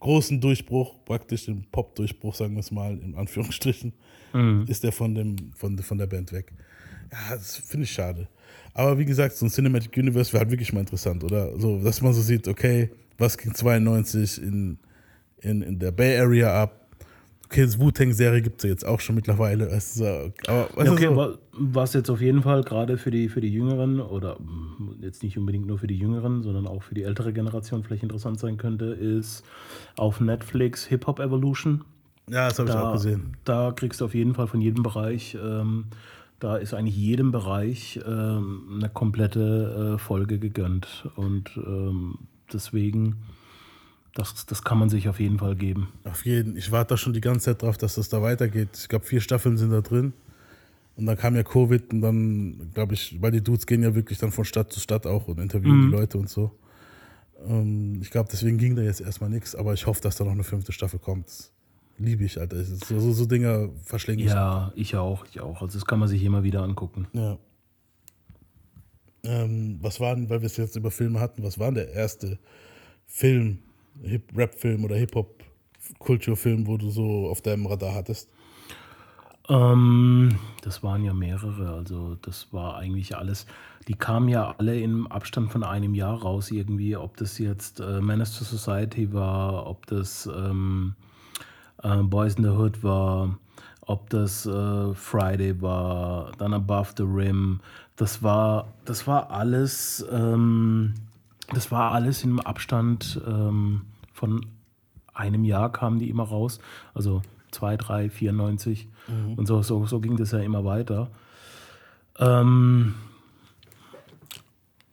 großen 0.00 0.40
Durchbruch, 0.40 1.04
praktisch 1.04 1.46
den 1.46 1.64
Pop-Durchbruch, 1.72 2.34
sagen 2.34 2.54
wir 2.54 2.60
es 2.60 2.70
mal, 2.70 2.98
in 2.98 3.14
Anführungsstrichen, 3.14 3.92
Mhm. 4.32 4.64
ist 4.68 4.82
der 4.84 4.92
von, 4.92 5.14
dem, 5.14 5.36
von, 5.54 5.78
von 5.78 5.96
der 5.98 6.06
Band 6.06 6.32
weg. 6.32 6.52
Ja, 7.12 7.36
das 7.36 7.56
finde 7.56 7.84
ich 7.84 7.90
schade. 7.92 8.28
Aber 8.74 8.98
wie 8.98 9.04
gesagt, 9.06 9.34
so 9.36 9.46
ein 9.46 9.50
Cinematic 9.50 9.96
Universe 9.96 10.32
wäre 10.32 10.40
halt 10.42 10.50
wirklich 10.50 10.72
mal 10.72 10.80
interessant, 10.80 11.24
oder? 11.24 11.58
So, 11.58 11.80
dass 11.82 12.02
man 12.02 12.12
so 12.12 12.20
sieht, 12.20 12.46
okay, 12.48 12.90
was 13.16 13.38
ging 13.38 13.54
92 13.54 14.42
in, 14.42 14.78
in, 15.40 15.62
in 15.62 15.78
der 15.78 15.92
Bay 15.92 16.18
Area 16.18 16.62
ab? 16.62 16.85
Okay, 17.46 17.62
das 17.64 17.78
Wu-Tang-Serie 17.78 18.42
gibt 18.42 18.58
es 18.58 18.64
ja 18.64 18.70
jetzt 18.70 18.84
auch 18.86 19.00
schon 19.00 19.14
mittlerweile. 19.14 19.66
Äh, 19.68 19.72
aber, 20.48 20.68
weißt 20.74 20.86
Ja, 20.86 20.92
okay, 20.92 21.06
so, 21.06 21.16
wa- 21.16 21.38
was 21.52 21.94
jetzt 21.94 22.10
auf 22.10 22.20
jeden 22.20 22.42
Fall 22.42 22.62
gerade 22.64 22.98
für 22.98 23.10
die, 23.10 23.28
für 23.28 23.40
die 23.40 23.52
Jüngeren 23.52 24.00
oder 24.00 24.36
jetzt 25.00 25.22
nicht 25.22 25.38
unbedingt 25.38 25.66
nur 25.66 25.78
für 25.78 25.86
die 25.86 25.96
Jüngeren, 25.96 26.42
sondern 26.42 26.66
auch 26.66 26.82
für 26.82 26.94
die 26.94 27.04
ältere 27.04 27.32
Generation 27.32 27.82
vielleicht 27.84 28.02
interessant 28.02 28.38
sein 28.40 28.56
könnte, 28.56 28.86
ist 28.86 29.44
auf 29.96 30.20
Netflix 30.20 30.84
Hip 30.86 31.06
Hop 31.06 31.20
Evolution. 31.20 31.84
Ja, 32.28 32.48
das 32.48 32.58
habe 32.58 32.68
ich 32.70 32.74
auch 32.74 32.92
gesehen. 32.94 33.36
Da 33.44 33.70
kriegst 33.70 34.00
du 34.00 34.04
auf 34.06 34.14
jeden 34.14 34.34
Fall 34.34 34.48
von 34.48 34.60
jedem 34.60 34.82
Bereich, 34.82 35.38
ähm, 35.40 35.84
da 36.40 36.56
ist 36.56 36.74
eigentlich 36.74 36.96
jedem 36.96 37.30
Bereich 37.30 38.00
ähm, 38.06 38.62
eine 38.74 38.88
komplette 38.90 39.94
äh, 39.94 39.98
Folge 39.98 40.38
gegönnt. 40.40 41.08
Und 41.14 41.50
ähm, 41.56 42.18
deswegen, 42.52 43.16
das, 44.16 44.46
das 44.46 44.62
kann 44.64 44.78
man 44.78 44.88
sich 44.88 45.08
auf 45.08 45.20
jeden 45.20 45.38
Fall 45.38 45.54
geben. 45.56 45.88
Auf 46.04 46.24
jeden. 46.24 46.56
Ich 46.56 46.72
warte 46.72 46.90
da 46.94 46.96
schon 46.96 47.12
die 47.12 47.20
ganze 47.20 47.46
Zeit 47.46 47.62
drauf, 47.62 47.76
dass 47.78 47.94
das 47.96 48.08
da 48.08 48.22
weitergeht. 48.22 48.70
Ich 48.76 48.88
glaube, 48.88 49.04
vier 49.04 49.20
Staffeln 49.20 49.56
sind 49.56 49.70
da 49.70 49.80
drin. 49.80 50.12
Und 50.96 51.06
dann 51.06 51.16
kam 51.18 51.36
ja 51.36 51.42
Covid 51.42 51.92
und 51.92 52.00
dann, 52.00 52.70
glaube 52.72 52.94
ich, 52.94 53.20
weil 53.20 53.30
die 53.30 53.42
Dudes 53.42 53.66
gehen 53.66 53.82
ja 53.82 53.94
wirklich 53.94 54.18
dann 54.18 54.32
von 54.32 54.44
Stadt 54.46 54.72
zu 54.72 54.80
Stadt 54.80 55.06
auch 55.06 55.28
und 55.28 55.38
interviewen 55.38 55.80
Mhm. 55.86 55.90
die 55.90 55.96
Leute 55.96 56.16
und 56.18 56.30
so. 56.30 56.52
Ähm, 57.46 57.98
ich 58.00 58.10
glaube, 58.10 58.28
deswegen 58.32 58.56
ging 58.56 58.74
da 58.76 58.82
jetzt 58.82 59.02
erstmal 59.02 59.28
nichts, 59.28 59.54
aber 59.54 59.74
ich 59.74 59.86
hoffe, 59.86 60.00
dass 60.00 60.16
da 60.16 60.24
noch 60.24 60.32
eine 60.32 60.44
fünfte 60.44 60.72
Staffel 60.72 60.98
kommt. 60.98 61.50
Liebe 61.98 62.24
ich, 62.24 62.40
Alter. 62.40 62.64
So, 62.64 62.98
so, 62.98 63.12
so 63.12 63.26
Dinger 63.26 63.68
verschlinge 63.84 64.22
ich. 64.22 64.30
Ja, 64.30 64.72
ich 64.74 64.96
auch, 64.96 65.26
ich 65.30 65.40
auch. 65.40 65.60
Also 65.60 65.78
das 65.78 65.86
kann 65.86 65.98
man 65.98 66.08
sich 66.08 66.22
immer 66.24 66.42
wieder 66.42 66.62
angucken. 66.62 67.06
Ja. 67.12 67.36
Ähm, 69.24 69.78
was 69.82 69.98
war 70.00 70.14
denn, 70.14 70.30
weil 70.30 70.40
wir 70.40 70.46
es 70.46 70.56
jetzt 70.56 70.76
über 70.76 70.90
Filme 70.90 71.20
hatten, 71.20 71.42
was 71.42 71.58
war 71.58 71.66
denn 71.66 71.74
der 71.86 71.90
erste 71.92 72.38
Film, 73.06 73.58
Rap-Film 74.34 74.84
oder 74.84 74.96
Hip-Hop-Kulturfilm, 74.96 76.66
wo 76.66 76.76
du 76.76 76.90
so 76.90 77.28
auf 77.28 77.42
deinem 77.42 77.66
Radar 77.66 77.94
hattest? 77.94 78.28
Ähm, 79.48 80.38
das 80.62 80.82
waren 80.82 81.04
ja 81.04 81.14
mehrere, 81.14 81.72
also 81.72 82.16
das 82.22 82.52
war 82.52 82.76
eigentlich 82.76 83.16
alles. 83.16 83.46
Die 83.86 83.94
kamen 83.94 84.28
ja 84.28 84.54
alle 84.58 84.80
im 84.80 85.06
Abstand 85.06 85.52
von 85.52 85.62
einem 85.62 85.94
Jahr 85.94 86.22
raus 86.22 86.50
irgendwie, 86.50 86.96
ob 86.96 87.16
das 87.16 87.38
jetzt 87.38 87.78
äh, 87.80 88.00
Menace 88.00 88.38
to 88.38 88.44
Society 88.44 89.12
war, 89.12 89.66
ob 89.66 89.86
das 89.86 90.26
ähm, 90.26 90.96
äh, 91.82 92.02
Boys 92.02 92.34
in 92.34 92.44
the 92.44 92.50
Hood 92.50 92.82
war, 92.82 93.38
ob 93.82 94.10
das 94.10 94.46
äh, 94.46 94.94
Friday 94.94 95.62
war, 95.62 96.32
dann 96.38 96.52
Above 96.52 96.94
the 96.96 97.04
Rim. 97.04 97.60
Das 97.94 98.22
war, 98.24 98.74
das 98.84 99.06
war 99.06 99.30
alles, 99.30 100.04
ähm, 100.10 100.94
das 101.52 101.70
war 101.70 101.92
alles 101.92 102.24
im 102.24 102.40
Abstand 102.40 103.20
ähm, 103.26 103.82
von 104.12 104.46
einem 105.14 105.44
Jahr 105.44 105.72
kamen 105.72 105.98
die 105.98 106.10
immer 106.10 106.24
raus. 106.24 106.60
Also 106.94 107.22
2, 107.52 107.76
3, 107.76 108.10
94. 108.10 108.88
Mhm. 109.08 109.34
Und 109.34 109.46
so, 109.46 109.62
so, 109.62 109.86
so 109.86 110.00
ging 110.00 110.16
das 110.16 110.32
ja 110.32 110.40
immer 110.40 110.64
weiter. 110.64 111.10
Ähm, 112.18 112.94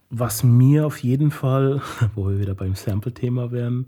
was 0.09 0.43
mir 0.43 0.85
auf 0.85 0.99
jeden 0.99 1.31
Fall, 1.31 1.81
wo 2.15 2.30
wir 2.30 2.39
wieder 2.39 2.55
beim 2.55 2.75
Sample-Thema 2.75 3.51
wären, 3.51 3.88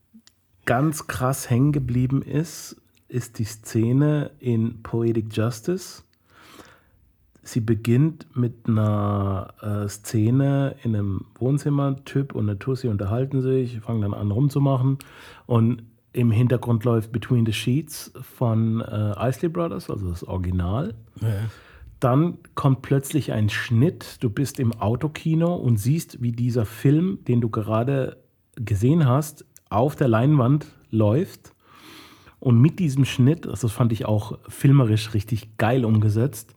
ganz 0.64 1.06
krass 1.06 1.48
hängen 1.48 1.72
geblieben 1.72 2.22
ist, 2.22 2.76
ist 3.08 3.38
die 3.38 3.44
Szene 3.44 4.30
in 4.38 4.82
Poetic 4.82 5.34
Justice. 5.36 6.02
Sie 7.50 7.60
beginnt 7.60 8.28
mit 8.36 8.68
einer 8.68 9.54
äh, 9.60 9.88
Szene 9.88 10.76
in 10.84 10.94
einem 10.94 11.24
Wohnzimmer. 11.36 11.96
Typ 12.04 12.32
und 12.36 12.48
eine 12.48 12.60
Tussi 12.60 12.86
unterhalten 12.86 13.42
sich, 13.42 13.80
fangen 13.80 14.02
dann 14.02 14.14
an 14.14 14.30
rumzumachen. 14.30 14.98
Und 15.46 15.82
im 16.12 16.30
Hintergrund 16.30 16.84
läuft 16.84 17.10
Between 17.10 17.44
the 17.44 17.52
Sheets 17.52 18.12
von 18.22 18.80
äh, 18.82 19.28
Isley 19.28 19.48
Brothers, 19.48 19.90
also 19.90 20.08
das 20.08 20.22
Original. 20.22 20.94
Dann 21.98 22.38
kommt 22.54 22.82
plötzlich 22.82 23.32
ein 23.32 23.48
Schnitt. 23.48 24.18
Du 24.20 24.30
bist 24.30 24.60
im 24.60 24.72
Autokino 24.80 25.52
und 25.56 25.76
siehst, 25.76 26.22
wie 26.22 26.30
dieser 26.30 26.64
Film, 26.64 27.18
den 27.26 27.40
du 27.40 27.48
gerade 27.48 28.18
gesehen 28.54 29.08
hast, 29.08 29.44
auf 29.70 29.96
der 29.96 30.06
Leinwand 30.06 30.66
läuft. 30.90 31.52
Und 32.38 32.60
mit 32.60 32.78
diesem 32.78 33.04
Schnitt, 33.04 33.48
also 33.48 33.66
das 33.66 33.76
fand 33.76 33.90
ich 33.90 34.06
auch 34.06 34.38
filmerisch 34.48 35.14
richtig 35.14 35.58
geil 35.58 35.84
umgesetzt, 35.84 36.54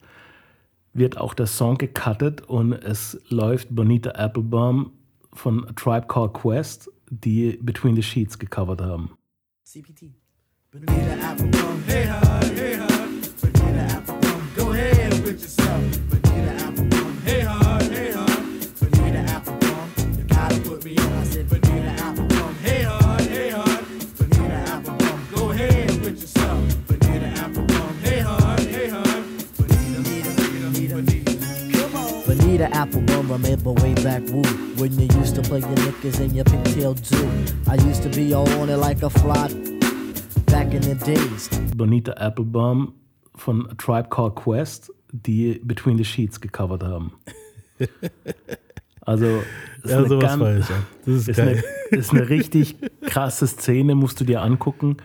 wird 0.93 1.17
auch 1.17 1.33
der 1.33 1.47
Song 1.47 1.77
gecuttet 1.77 2.41
und 2.41 2.73
es 2.73 3.19
läuft 3.29 3.75
Bonita 3.75 4.11
Applebaum 4.11 4.91
von 5.33 5.67
A 5.67 5.73
Tribe 5.73 6.07
Called 6.07 6.33
Quest, 6.33 6.91
die 7.09 7.59
Between 7.61 7.95
the 7.95 8.03
Sheets 8.03 8.37
gecovert 8.37 8.81
haben. 8.81 9.17
CPT. 9.63 10.13
Bonita 10.71 11.31
Applebaum, 11.31 11.83
hey 11.87 12.07
hon, 12.07 12.55
hey. 12.55 12.92
On. 32.63 32.71
Bonita 32.71 32.99
Applebum, 32.99 33.29
remember 33.29 33.71
way 33.71 33.93
back 33.95 34.23
woo 34.29 34.43
When 34.77 34.97
you 34.99 35.07
used 35.19 35.35
to 35.35 35.41
play 35.41 35.59
your 35.59 35.69
knickers 35.69 36.19
and 36.19 36.33
your 36.33 36.45
pigtail 36.45 36.95
too 36.95 37.29
I 37.67 37.75
used 37.75 38.03
to 38.03 38.09
be 38.09 38.33
all 38.33 38.49
on 38.59 38.69
it 38.69 38.77
like 38.77 39.03
a 39.03 39.09
fly 39.09 39.47
Back 40.45 40.73
in 40.73 40.81
the 40.81 40.95
days 40.95 41.49
Bonita 41.75 42.13
Applebaum 42.21 42.93
von 43.35 43.67
A 43.69 43.75
Tribe 43.75 44.09
Called 44.09 44.35
Quest, 44.35 44.91
die 45.11 45.59
Between 45.63 45.97
the 45.97 46.03
Sheets 46.03 46.39
gecovert 46.39 46.83
haben. 46.83 47.13
Also, 49.05 49.43
das 49.81 49.91
Ja, 49.91 49.97
eine, 49.97 50.07
sowas 50.07 50.39
ganz. 50.39 50.67
Das 51.05 51.15
ist 51.15 51.27
ist, 51.27 51.39
eine, 51.39 51.63
ist 51.91 52.11
eine 52.11 52.29
richtig 52.29 52.77
krasse 53.01 53.47
Szene, 53.47 53.95
musst 53.95 54.19
du 54.21 54.23
dir 54.23 54.41
angucken. 54.41 54.97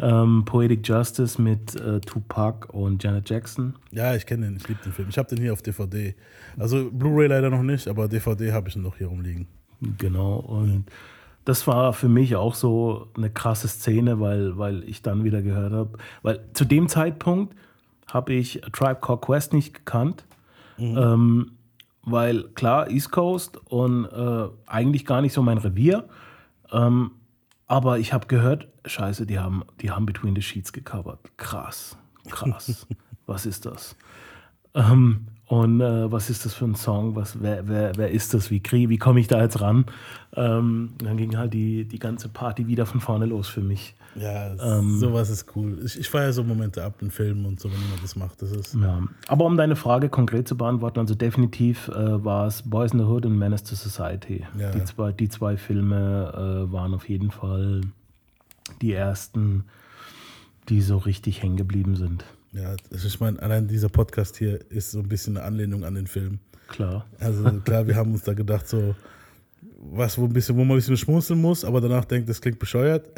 Ähm, 0.00 0.44
Poetic 0.44 0.86
Justice 0.86 1.40
mit 1.40 1.74
äh, 1.74 2.00
Tupac 2.00 2.72
und 2.72 3.02
Janet 3.02 3.28
Jackson. 3.28 3.74
Ja, 3.90 4.14
ich 4.14 4.26
kenne 4.26 4.46
den, 4.46 4.56
ich 4.56 4.68
liebe 4.68 4.80
den 4.84 4.92
Film. 4.92 5.08
Ich 5.08 5.18
habe 5.18 5.28
den 5.28 5.38
hier 5.38 5.52
auf 5.52 5.62
DVD. 5.62 6.14
Also 6.56 6.90
Blu-ray 6.90 7.26
leider 7.26 7.50
noch 7.50 7.62
nicht, 7.62 7.88
aber 7.88 8.06
DVD 8.06 8.52
habe 8.52 8.68
ich 8.68 8.76
noch 8.76 8.96
hier 8.96 9.08
rumliegen. 9.08 9.48
Genau. 9.98 10.36
Und 10.36 10.84
das 11.44 11.66
war 11.66 11.92
für 11.94 12.08
mich 12.08 12.36
auch 12.36 12.54
so 12.54 13.08
eine 13.16 13.30
krasse 13.30 13.68
Szene, 13.68 14.20
weil, 14.20 14.58
weil 14.58 14.84
ich 14.84 15.02
dann 15.02 15.24
wieder 15.24 15.42
gehört 15.42 15.72
habe. 15.72 15.98
Weil 16.22 16.40
zu 16.52 16.64
dem 16.64 16.88
Zeitpunkt 16.88 17.56
habe 18.06 18.34
ich 18.34 18.64
A 18.64 18.70
Tribe 18.70 19.00
Called 19.00 19.22
Quest 19.22 19.52
nicht 19.52 19.74
gekannt, 19.74 20.24
ähm, 20.78 21.52
weil 22.02 22.44
klar, 22.54 22.90
East 22.90 23.10
Coast 23.10 23.56
und 23.64 24.04
äh, 24.06 24.48
eigentlich 24.66 25.06
gar 25.06 25.22
nicht 25.22 25.32
so 25.32 25.42
mein 25.42 25.58
Revier. 25.58 26.04
Ähm, 26.70 27.12
aber 27.66 27.98
ich 27.98 28.12
habe 28.12 28.26
gehört, 28.26 28.68
scheiße, 28.88 29.26
die 29.26 29.38
haben, 29.38 29.62
die 29.80 29.90
haben 29.90 30.06
Between 30.06 30.34
the 30.34 30.42
Sheets 30.42 30.72
gecovert. 30.72 31.20
Krass, 31.36 31.96
krass. 32.30 32.86
was 33.26 33.46
ist 33.46 33.66
das? 33.66 33.96
Ähm, 34.74 35.26
und 35.46 35.80
äh, 35.80 36.12
was 36.12 36.28
ist 36.28 36.44
das 36.44 36.52
für 36.54 36.66
ein 36.66 36.74
Song? 36.74 37.16
Was, 37.16 37.40
wer, 37.40 37.66
wer, 37.68 37.92
wer 37.96 38.10
ist 38.10 38.34
das? 38.34 38.50
Wie, 38.50 38.60
krieg- 38.60 38.90
wie 38.90 38.98
komme 38.98 39.18
ich 39.20 39.28
da 39.28 39.40
jetzt 39.40 39.60
ran? 39.62 39.86
Ähm, 40.36 40.90
dann 40.98 41.16
ging 41.16 41.38
halt 41.38 41.54
die, 41.54 41.86
die 41.86 41.98
ganze 41.98 42.28
Party 42.28 42.66
wieder 42.66 42.84
von 42.84 43.00
vorne 43.00 43.24
los 43.24 43.48
für 43.48 43.62
mich. 43.62 43.94
Ja, 44.14 44.52
Ähm, 44.78 44.98
sowas 44.98 45.30
ist 45.30 45.46
cool. 45.56 45.78
Ich, 45.84 45.98
ich 45.98 46.08
feiere 46.10 46.32
so 46.34 46.42
Momente 46.44 46.84
ab 46.84 47.00
in 47.00 47.10
Filmen 47.10 47.46
und 47.46 47.60
so, 47.60 47.70
wenn 47.72 47.80
jemand 47.80 48.02
das 48.02 48.14
macht. 48.16 48.42
Das 48.42 48.50
ist, 48.52 48.74
Ja. 48.74 49.00
Aber 49.28 49.46
um 49.46 49.56
deine 49.56 49.76
Frage 49.76 50.10
konkret 50.10 50.46
zu 50.48 50.56
beantworten, 50.56 50.98
also 50.98 51.14
definitiv 51.14 51.88
äh, 51.88 52.22
war 52.24 52.46
es 52.46 52.62
Boys 52.68 52.92
in 52.92 52.98
the 52.98 53.04
Hood 53.06 53.24
und 53.24 53.38
Menace 53.38 53.62
to 53.64 53.74
Society. 53.74 54.44
Ja. 54.58 54.70
Die, 54.72 54.84
zwei, 54.84 55.12
die 55.12 55.28
zwei 55.30 55.56
Filme 55.56 56.66
äh, 56.68 56.72
waren 56.72 56.92
auf 56.94 57.08
jeden 57.08 57.30
Fall 57.30 57.80
die 58.82 58.92
ersten, 58.92 59.64
die 60.68 60.80
so 60.82 60.98
richtig 60.98 61.42
hängen 61.42 61.56
geblieben 61.56 61.96
sind. 61.96 62.24
ja, 62.52 62.74
also 62.92 63.06
ich 63.06 63.20
meine, 63.20 63.40
allein 63.42 63.68
dieser 63.68 63.88
Podcast 63.88 64.36
hier 64.36 64.58
ist 64.70 64.92
so 64.92 65.00
ein 65.00 65.08
bisschen 65.08 65.36
eine 65.36 65.46
Anlehnung 65.46 65.84
an 65.84 65.94
den 65.94 66.06
Film. 66.06 66.38
Klar. 66.68 67.06
Also 67.18 67.44
klar, 67.64 67.86
wir 67.86 67.96
haben 67.96 68.12
uns 68.12 68.22
da 68.22 68.34
gedacht, 68.34 68.68
so 68.68 68.94
was, 69.80 70.18
wo, 70.18 70.24
ein 70.24 70.32
bisschen, 70.32 70.56
wo 70.56 70.60
man 70.64 70.72
ein 70.72 70.78
bisschen 70.78 70.96
schmunzeln 70.96 71.40
muss, 71.40 71.64
aber 71.64 71.80
danach 71.80 72.04
denkt, 72.04 72.28
das 72.28 72.40
klingt 72.40 72.58
bescheuert. 72.58 73.08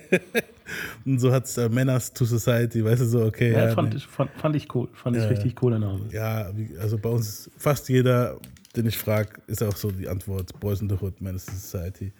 und 1.04 1.18
so 1.18 1.32
hat 1.32 1.44
es 1.44 1.56
äh, 1.58 1.68
Menace 1.68 2.12
to 2.12 2.24
Society, 2.24 2.84
weißt 2.84 3.02
du, 3.02 3.06
so, 3.06 3.24
okay. 3.24 3.52
Ja, 3.52 3.66
ja, 3.66 3.74
fand, 3.74 3.90
nee. 3.90 3.96
ich, 3.96 4.06
fand, 4.06 4.30
fand 4.32 4.56
ich 4.56 4.72
cool. 4.74 4.88
Fand 4.94 5.16
ich 5.16 5.22
Ja. 5.22 5.28
richtig 5.28 5.56
cooler 5.56 5.78
Name. 5.78 6.00
Ja, 6.12 6.50
also 6.80 6.98
bei 6.98 7.08
uns, 7.08 7.50
fast 7.58 7.88
jeder, 7.88 8.38
den 8.76 8.86
ich 8.86 8.96
frage, 8.96 9.30
ist 9.46 9.62
auch 9.62 9.76
so 9.76 9.90
die 9.90 10.08
Antwort: 10.08 10.58
Boys 10.60 10.80
in 10.80 10.88
the 10.88 10.96
Hood, 11.00 11.20
Menace 11.20 11.46
to 11.46 11.52
Society. 11.52 12.12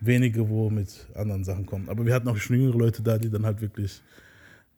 Wenige, 0.00 0.48
wo 0.48 0.70
mit 0.70 1.06
anderen 1.14 1.44
Sachen 1.44 1.66
kommen. 1.66 1.88
Aber 1.88 2.04
wir 2.04 2.14
hatten 2.14 2.28
auch 2.28 2.36
schon 2.36 2.56
jüngere 2.56 2.78
Leute 2.78 3.02
da, 3.02 3.18
die 3.18 3.30
dann 3.30 3.46
halt 3.46 3.60
wirklich, 3.60 4.02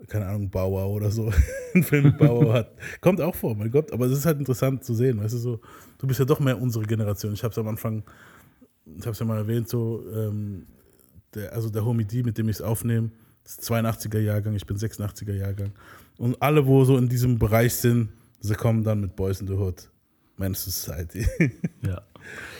keine 0.07 0.27
Ahnung, 0.27 0.51
Bauer 0.51 0.89
oder 0.89 1.11
so, 1.11 1.33
einen 1.75 1.85
Film 1.85 2.05
mit 2.05 2.19
Bauer 2.19 2.53
hat. 2.55 2.73
Kommt 3.01 3.21
auch 3.21 3.35
vor, 3.35 3.55
mein 3.55 3.71
Gott. 3.71 3.93
Aber 3.93 4.07
es 4.07 4.13
ist 4.13 4.27
halt 4.27 4.39
interessant 4.39 4.85
zu 4.85 4.95
sehen, 4.95 5.21
weißt 5.21 5.35
du, 5.35 5.39
so, 5.39 5.61
du 5.99 6.07
bist 6.07 6.21
ja 6.21 6.25
doch 6.25 6.41
mehr 6.41 6.61
unsere 6.61 6.85
Generation. 6.85 7.33
Ich 7.33 7.43
habe 7.43 7.53
es 7.53 7.59
am 7.59 7.69
Anfang, 7.69 8.03
ich 8.87 9.03
habe 9.03 9.13
es 9.13 9.19
ja 9.19 9.27
mal 9.27 9.39
erwähnt, 9.39 9.69
so, 9.69 10.05
ähm, 10.15 10.67
der, 11.35 11.53
also 11.53 11.69
der 11.69 11.85
Homie 11.85 12.05
D, 12.05 12.23
mit 12.23 12.39
dem 12.39 12.49
ich 12.49 12.57
es 12.57 12.63
aufnehme, 12.63 13.11
ist 13.45 13.63
82er 13.63 14.21
Jahrgang, 14.21 14.55
ich 14.55 14.67
bin 14.67 14.77
86er 14.77 15.35
Jahrgang. 15.35 15.73
Und 16.19 16.41
alle, 16.43 16.67
wo 16.67 16.85
so 16.85 16.97
in 16.97 17.09
diesem 17.09 17.39
Bereich 17.39 17.75
sind, 17.75 18.11
sie 18.41 18.55
kommen 18.55 18.85
dann 18.85 19.01
mit 19.01 19.17
Boys 19.17 19.41
in 19.41 19.47
the 19.47 19.55
Hood, 19.55 19.89
Men's 20.37 20.65
Society. 20.65 21.27
Ja, 21.83 22.03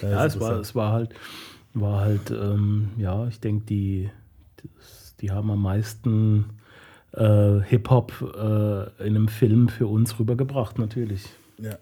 Das 0.01 0.03
ja 0.11 0.25
ist 0.25 0.35
es, 0.35 0.41
war, 0.41 0.61
es 0.61 0.75
war 0.75 0.93
halt, 0.93 1.15
war 1.81 2.01
halt 2.01 2.31
ähm, 2.31 2.91
ja, 2.97 3.27
ich 3.29 3.41
denke, 3.41 3.65
die, 3.67 4.11
die 5.21 5.31
haben 5.31 5.51
am 5.51 5.63
meisten 5.63 6.59
äh, 7.13 7.61
Hip-Hop 7.61 8.13
äh, 8.21 9.07
in 9.07 9.17
einem 9.17 9.29
Film 9.29 9.69
für 9.69 9.87
uns 9.87 10.19
rübergebracht, 10.19 10.79
natürlich. 10.79 11.27
Ja. 11.59 11.79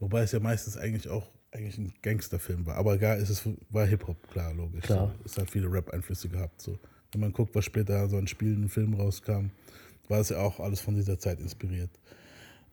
Wobei 0.00 0.22
es 0.22 0.32
ja 0.32 0.40
meistens 0.40 0.76
eigentlich 0.76 1.08
auch 1.08 1.28
eigentlich 1.52 1.78
ein 1.78 1.92
Gangsterfilm 2.02 2.66
war. 2.66 2.76
Aber 2.76 2.96
gar 2.98 3.16
ist 3.16 3.28
es 3.28 3.48
war 3.70 3.86
Hip-Hop, 3.86 4.30
klar, 4.30 4.54
logisch. 4.54 4.84
Klar. 4.84 5.14
So. 5.18 5.24
Es 5.24 5.38
hat 5.38 5.50
viele 5.50 5.70
Rap-Einflüsse 5.70 6.28
gehabt. 6.28 6.60
So. 6.62 6.78
Wenn 7.12 7.20
man 7.20 7.32
guckt, 7.32 7.54
was 7.54 7.64
später 7.64 8.08
so 8.08 8.16
an 8.16 8.26
spielenden 8.26 8.68
Filmen 8.68 8.94
rauskam, 8.94 9.50
war 10.08 10.20
es 10.20 10.30
ja 10.30 10.38
auch 10.38 10.60
alles 10.60 10.80
von 10.80 10.94
dieser 10.94 11.18
Zeit 11.18 11.40
inspiriert. 11.40 11.90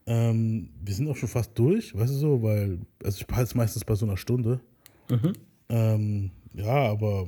Ähm, 0.05 0.69
wir 0.81 0.93
sind 0.93 1.07
auch 1.09 1.15
schon 1.15 1.29
fast 1.29 1.57
durch, 1.59 1.95
weißt 1.95 2.13
du 2.13 2.17
so, 2.17 2.41
weil, 2.41 2.79
also 3.03 3.19
ich 3.19 3.27
behalte 3.27 3.49
es 3.49 3.55
meistens 3.55 3.85
bei 3.85 3.95
so 3.95 4.05
einer 4.05 4.17
Stunde. 4.17 4.61
Mhm. 5.09 5.33
Ähm, 5.69 6.31
ja, 6.53 6.89
aber 6.89 7.27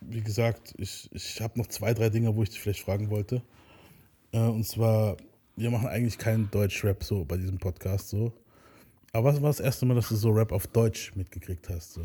wie 0.00 0.20
gesagt, 0.20 0.74
ich, 0.78 1.08
ich 1.12 1.40
habe 1.40 1.58
noch 1.58 1.66
zwei, 1.66 1.94
drei 1.94 2.10
Dinge, 2.10 2.34
wo 2.36 2.42
ich 2.42 2.50
dich 2.50 2.60
vielleicht 2.60 2.84
fragen 2.84 3.10
wollte. 3.10 3.42
Äh, 4.32 4.40
und 4.40 4.64
zwar, 4.64 5.16
wir 5.56 5.70
machen 5.70 5.88
eigentlich 5.88 6.18
keinen 6.18 6.50
Deutsch-Rap 6.50 7.02
so 7.04 7.24
bei 7.24 7.36
diesem 7.36 7.58
Podcast 7.58 8.08
so. 8.10 8.32
Aber 9.12 9.32
was 9.32 9.42
war 9.42 9.50
das 9.50 9.60
erste 9.60 9.86
Mal, 9.86 9.94
dass 9.94 10.08
du 10.08 10.16
so 10.16 10.30
Rap 10.30 10.52
auf 10.52 10.66
Deutsch 10.66 11.14
mitgekriegt 11.14 11.68
hast? 11.68 11.92
So? 11.94 12.02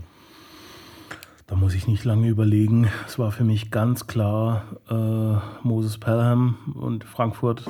Da 1.48 1.56
muss 1.56 1.74
ich 1.74 1.88
nicht 1.88 2.04
lange 2.04 2.28
überlegen. 2.28 2.90
Es 3.08 3.18
war 3.18 3.32
für 3.32 3.46
mich 3.46 3.72
ganz 3.72 4.06
klar 4.06 4.66
äh, 4.90 5.66
Moses 5.66 5.98
Pelham 5.98 6.58
und 6.76 7.06
Frankfurt. 7.06 7.64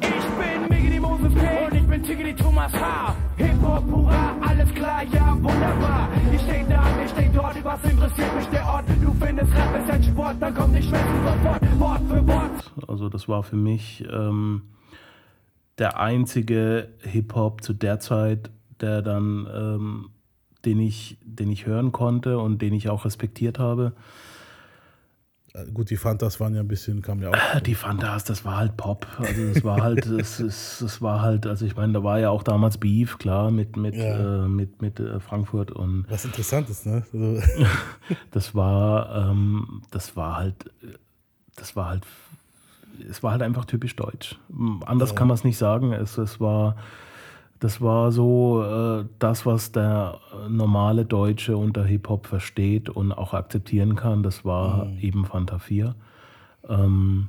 Ich 0.00 0.08
bin 0.08 0.68
Miggity 0.68 0.98
Moses 0.98 1.32
K. 1.36 1.66
und 1.66 1.74
ich 1.74 1.86
bin 1.86 2.02
Tiggity 2.02 2.34
Thomas 2.34 2.72
H. 2.72 3.14
Hip-Hop, 3.36 3.84
hurra, 3.88 4.36
alles 4.40 4.74
klar, 4.74 5.04
ja, 5.04 5.36
wunderbar. 5.36 6.08
Ich 6.34 6.40
steh 6.40 6.64
da, 6.68 6.79
steh 7.30 7.38
dort, 7.38 7.64
was 7.64 7.84
interessiert 7.84 8.36
mich 8.36 8.46
der 8.46 8.66
Ort? 8.66 8.84
Du 9.02 9.12
findest 9.24 9.52
Rap 9.52 9.82
ist 9.82 9.90
ein 9.90 10.02
Sport, 10.02 10.36
dann 10.40 10.54
komm 10.54 10.72
nicht 10.72 10.88
schwätzen 10.88 11.06
sofort, 11.24 11.80
Wort 11.80 12.00
für 12.08 12.28
Wort. 12.28 12.88
Also 12.88 13.08
das 13.08 13.28
war 13.28 13.42
für 13.42 13.56
mich 13.56 14.04
ähm, 14.10 14.62
der 15.78 15.98
einzige 15.98 16.88
Hip-Hop 17.02 17.62
zu 17.62 17.72
der 17.72 18.00
Zeit, 18.00 18.50
der 18.80 19.02
dann, 19.02 19.48
ähm, 19.54 20.10
den, 20.64 20.80
ich, 20.80 21.18
den 21.22 21.50
ich 21.50 21.66
hören 21.66 21.92
konnte 21.92 22.38
und 22.38 22.60
den 22.62 22.74
ich 22.74 22.88
auch 22.88 23.04
respektiert 23.04 23.58
habe. 23.58 23.92
Äh, 25.54 25.66
Gut, 25.72 25.90
die 25.90 25.96
Fantas 25.96 26.38
waren 26.40 26.54
ja 26.54 26.60
ein 26.60 26.68
bisschen, 26.68 27.02
kamen 27.02 27.22
ja 27.22 27.30
auch. 27.30 27.60
Die 27.60 27.74
Fantas, 27.74 28.24
das 28.24 28.44
war 28.44 28.56
halt 28.58 28.76
Pop. 28.76 29.06
Also 29.18 29.52
das 29.52 29.64
war 29.64 29.82
halt, 29.82 30.06
es, 30.06 30.38
es, 30.40 30.80
es 30.80 31.02
war 31.02 31.22
halt, 31.22 31.46
also 31.46 31.66
ich 31.66 31.76
meine, 31.76 31.92
da 31.92 32.02
war 32.04 32.18
ja 32.20 32.30
auch 32.30 32.42
damals 32.42 32.78
Beef, 32.78 33.18
klar, 33.18 33.50
mit, 33.50 33.76
mit, 33.76 33.94
Ja. 33.96 34.44
äh, 34.44 34.48
mit, 34.48 34.80
mit 34.82 35.00
äh, 35.00 35.18
Frankfurt 35.20 35.70
und 35.72 36.06
Was 36.08 36.24
interessant 36.24 36.68
ist, 36.70 36.86
ne? 36.86 37.02
Also, 37.12 37.40
das 38.30 38.54
war, 38.54 39.30
ähm, 39.30 39.82
das 39.90 40.16
war 40.16 40.36
halt, 40.36 40.70
das 41.56 41.74
war 41.76 41.88
halt, 41.88 42.04
es 43.08 43.22
war 43.22 43.32
halt 43.32 43.42
einfach 43.42 43.64
typisch 43.64 43.96
deutsch. 43.96 44.38
M, 44.50 44.82
Anders 44.86 45.10
Ja. 45.10 45.16
kann 45.16 45.28
man 45.28 45.34
es 45.36 45.44
nicht 45.44 45.58
sagen. 45.58 45.92
Es, 45.92 46.16
es 46.18 46.38
war, 46.40 46.76
das 47.60 47.80
war 47.80 48.10
so 48.10 48.62
äh, 48.64 49.04
das, 49.18 49.46
was 49.46 49.70
der 49.72 50.18
äh, 50.32 50.48
normale 50.48 51.04
Deutsche 51.04 51.56
unter 51.56 51.84
Hip-Hop 51.84 52.26
versteht 52.26 52.88
und 52.88 53.12
auch 53.12 53.34
akzeptieren 53.34 53.96
kann. 53.96 54.22
Das 54.22 54.44
war 54.44 54.86
Mhm. 54.86 54.98
eben 55.00 55.24
Fanta 55.26 55.58
4. 55.58 55.94
Ähm, 56.68 57.28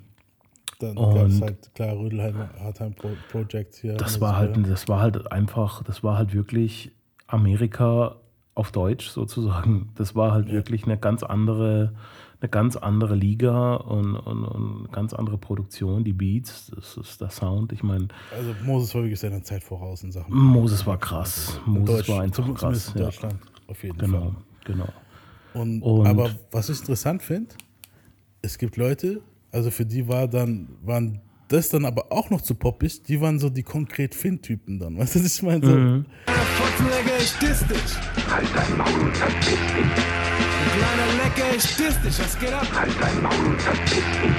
dann 0.79 0.95
gab 0.95 1.27
es 1.27 1.41
halt, 1.41 1.75
klar, 1.75 1.95
Rödelheim, 1.97 2.35
Hardtime 2.59 2.91
Pro 2.91 3.09
Project 3.31 3.75
hier. 3.75 3.95
das 3.97 4.19
war 4.19 4.35
halt, 4.35 4.57
das 4.67 4.87
war 4.87 4.99
halt 4.99 5.31
einfach, 5.31 5.83
das 5.83 6.03
war 6.03 6.17
halt 6.17 6.33
wirklich 6.33 6.91
Amerika 7.27 8.15
auf 8.55 8.71
Deutsch 8.71 9.09
sozusagen. 9.09 9.89
Das 9.95 10.15
war 10.15 10.31
halt 10.31 10.51
wirklich 10.51 10.85
eine 10.85 10.97
ganz 10.97 11.23
andere, 11.23 11.93
eine 12.41 12.49
ganz 12.49 12.75
andere 12.75 13.15
Liga 13.15 13.75
und, 13.75 14.15
und, 14.15 14.43
und 14.43 14.79
eine 14.79 14.87
ganz 14.89 15.13
andere 15.13 15.37
Produktion. 15.37 16.03
Die 16.03 16.11
Beats, 16.13 16.71
das 16.75 16.97
ist 16.97 17.21
der 17.21 17.29
Sound. 17.29 17.71
Ich 17.71 17.83
meine, 17.83 18.07
Also 18.35 18.53
Moses 18.65 18.93
war 18.95 19.03
wirklich 19.03 19.19
seiner 19.19 19.43
Zeit 19.43 19.63
voraus 19.63 20.01
in 20.03 20.11
Sachen. 20.11 20.33
Moses 20.35 20.85
war 20.87 20.97
krass. 20.97 21.59
In 21.67 21.73
Moses 21.73 21.85
Deutsch, 21.97 22.09
war 22.09 22.21
einfach 22.21 22.53
krass. 22.55 22.91
in 22.95 23.01
Deutschland, 23.01 23.35
auf 23.67 23.83
jeden 23.83 23.97
genau, 23.97 24.19
Fall. 24.19 24.35
Genau. 24.65 24.87
Und, 25.53 25.81
Und- 25.83 26.07
aber 26.07 26.31
was 26.51 26.69
ich 26.69 26.79
interessant 26.79 27.21
finde, 27.21 27.53
es 28.41 28.57
gibt 28.57 28.75
Leute, 28.77 29.21
also 29.51 29.69
für 29.69 29.85
die 29.85 30.07
war 30.07 30.27
dann, 30.27 30.69
waren 30.83 31.21
das 31.47 31.69
dann 31.69 31.85
aber 31.85 32.11
auch 32.11 32.29
noch 32.31 32.41
zu 32.41 32.55
poppig, 32.55 33.03
die 33.03 33.19
waren 33.21 33.37
so 33.37 33.49
die 33.49 33.61
konkret 33.63 34.15
Finn-Typen 34.15 34.79
dann. 34.79 34.97
Weißt 34.97 35.13
du, 35.15 35.19
was 35.23 35.35
ich 35.35 35.43
meine? 35.43 35.63
So, 35.65 35.71
Mhm. 35.75 36.05
Halt 38.29 38.47
dein 38.55 38.77
Maul 38.77 39.01
und 39.07 39.15
verpiss 39.17 39.47
dich. 39.49 40.30
Kleiner 40.75 41.23
Lecker, 41.23 41.55
ich 41.55 41.63
diss 41.63 42.01
dich. 42.01 42.19
Was 42.19 42.39
geht 42.39 42.53
ab? 42.53 42.67
Halt 42.73 42.91
dein 42.99 43.21
Maul 43.21 43.51
und 43.51 43.61
verpiss 43.61 43.91
dich. 43.91 44.35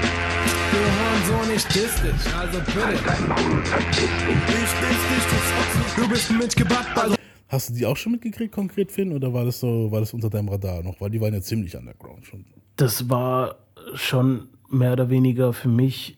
Du 0.73 0.79
Hornsohn, 0.99 1.55
ich 1.55 1.65
diss 1.67 1.95
dich. 2.03 2.35
Also 2.35 2.59
bitte. 2.59 2.85
Halt 2.87 3.01
dein 3.07 3.29
Maul 3.29 3.59
und 3.59 3.69
verpiss 3.69 3.97
dich. 3.99 4.09
Ich 4.09 4.73
diss 4.81 5.03
dich, 5.11 5.25
du 5.31 5.37
Fotze. 5.37 6.01
Du 6.01 6.09
bist 6.09 6.31
ein 6.31 6.39
Mensch 6.39 6.55
gebackt, 6.55 6.99
also 6.99 7.17
Hast 7.49 7.69
du 7.69 7.75
die 7.75 7.87
auch 7.87 7.97
schon 7.97 8.13
mitgekriegt, 8.13 8.55
konkret 8.55 8.91
Finn, 8.91 9.13
oder 9.13 9.33
war 9.35 9.45
das 9.45 9.61
so, 9.61 9.91
war 9.93 10.01
das 10.01 10.15
unter 10.15 10.31
deinem 10.31 10.49
Radar 10.49 10.83
noch? 10.83 11.01
Weil 11.01 11.11
die 11.11 11.21
waren 11.21 11.35
ja 11.35 11.41
ziemlich 11.43 11.77
underground 11.77 12.25
schon. 12.25 12.45
Das 12.77 13.11
war 13.11 13.57
schon 13.95 14.49
mehr 14.71 14.95
oder 14.95 15.11
weniger 15.11 15.53
für 15.53 15.69
mich 15.69 16.17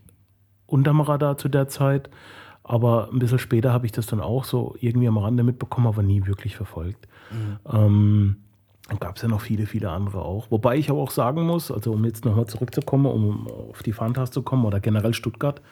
unterm 0.66 1.00
Radar 1.00 1.36
zu 1.36 1.48
der 1.48 1.68
Zeit. 1.68 2.08
Aber 2.62 3.10
ein 3.12 3.18
bisschen 3.18 3.38
später 3.38 3.72
habe 3.72 3.84
ich 3.84 3.92
das 3.92 4.06
dann 4.06 4.20
auch 4.20 4.44
so 4.44 4.74
irgendwie 4.80 5.08
am 5.08 5.18
Rande 5.18 5.42
mitbekommen, 5.42 5.86
aber 5.86 6.02
nie 6.02 6.24
wirklich 6.26 6.56
verfolgt. 6.56 7.08
Ähm, 7.70 8.36
dann 8.88 8.98
gab 8.98 9.16
es 9.16 9.22
ja 9.22 9.28
noch 9.28 9.40
viele, 9.40 9.66
viele 9.66 9.90
andere 9.90 10.22
auch. 10.22 10.50
Wobei 10.50 10.76
ich 10.76 10.90
aber 10.90 11.00
auch 11.00 11.10
sagen 11.10 11.44
muss, 11.46 11.70
also 11.70 11.92
um 11.92 12.04
jetzt 12.04 12.24
nochmal 12.24 12.46
zurückzukommen, 12.46 13.06
um 13.06 13.48
auf 13.70 13.82
die 13.82 13.92
Fantas 13.92 14.30
zu 14.30 14.42
kommen 14.42 14.64
oder 14.64 14.80
generell 14.80 15.14
Stuttgart. 15.14 15.62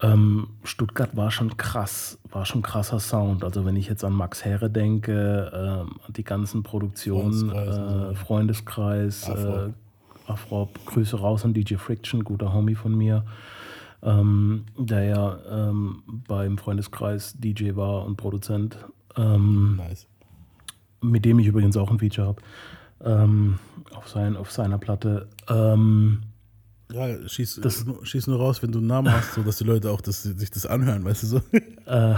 Ähm, 0.00 0.48
Stuttgart 0.62 1.16
war 1.16 1.32
schon 1.32 1.56
krass, 1.56 2.18
war 2.30 2.46
schon 2.46 2.62
krasser 2.62 3.00
Sound. 3.00 3.42
Also 3.42 3.64
wenn 3.64 3.74
ich 3.74 3.88
jetzt 3.88 4.04
an 4.04 4.12
Max 4.12 4.44
Herre 4.44 4.70
denke, 4.70 5.50
an 5.52 6.12
die 6.12 6.22
ganzen 6.22 6.62
Produktionen, 6.62 7.50
Freundeskreis 7.50 7.78
und 7.78 8.12
äh, 8.12 8.14
Freundeskreis, 8.14 9.30
Afro. 9.30 9.66
äh, 9.66 9.72
Afro, 10.28 10.68
Grüße 10.86 11.18
raus 11.18 11.44
an 11.44 11.52
DJ 11.52 11.74
Friction, 11.76 12.22
guter 12.22 12.52
Homie 12.52 12.76
von 12.76 12.96
mir, 12.96 13.24
ähm, 14.04 14.66
der 14.76 15.02
ja 15.02 15.38
ähm, 15.50 16.04
beim 16.28 16.58
Freundeskreis 16.58 17.34
DJ 17.36 17.74
war 17.74 18.04
und 18.04 18.16
Produzent. 18.16 18.78
Ähm, 19.16 19.74
Nice. 19.78 20.06
Mit 21.00 21.24
dem 21.24 21.38
ich 21.38 21.46
übrigens 21.46 21.76
auch 21.76 21.90
ein 21.90 21.98
Feature 21.98 22.26
habe. 22.28 22.42
Ähm, 23.04 23.58
auf, 23.94 24.08
sein, 24.08 24.36
auf 24.36 24.50
seiner 24.50 24.78
Platte. 24.78 25.28
Ähm, 25.48 26.22
Ja, 26.92 27.06
schieß, 27.28 27.60
Das- 27.62 27.84
schieß 28.02 28.26
nur 28.28 28.38
raus, 28.38 28.62
wenn 28.62 28.72
du 28.72 28.78
einen 28.78 28.86
Namen 28.88 29.12
hast, 29.12 29.34
so 29.34 29.42
dass 29.42 29.58
die 29.58 29.64
Leute 29.64 29.90
auch 29.90 30.00
das, 30.00 30.22
sich 30.22 30.50
das 30.50 30.66
anhören, 30.66 31.04
weißt 31.04 31.22
du 31.22 31.26
so. 31.26 31.40
Äh, 31.86 32.14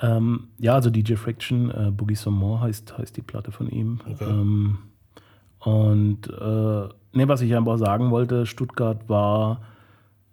ähm, 0.00 0.48
ja, 0.58 0.74
also 0.74 0.90
DJ 0.90 1.14
Friction, 1.14 1.70
äh, 1.70 1.90
Boogie 1.90 2.14
Some 2.14 2.36
More 2.36 2.60
heißt, 2.60 2.96
heißt 2.98 3.16
die 3.16 3.22
Platte 3.22 3.50
von 3.52 3.68
ihm. 3.68 4.00
Okay. 4.08 4.24
Ähm, 4.30 4.78
und 5.60 6.28
äh, 6.28 6.88
ne, 7.16 7.28
was 7.28 7.40
ich 7.40 7.54
einfach 7.56 7.78
sagen 7.78 8.10
wollte, 8.12 8.46
Stuttgart 8.46 9.08
war 9.08 9.62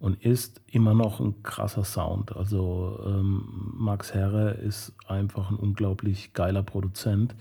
und 0.06 0.23
ist 0.23 0.61
immer 0.68 0.94
noch 0.94 1.19
ein 1.19 1.41
krasser 1.41 1.84
Sound. 1.84 2.36
Also 2.36 2.99
ähm, 3.07 3.73
Max 3.76 4.14
Herre 4.14 4.52
ist 4.52 4.94
einfach 5.07 5.49
ein 5.49 5.56
unglaublich 5.56 6.34
geiler 6.34 6.61
Produzent. 6.61 7.34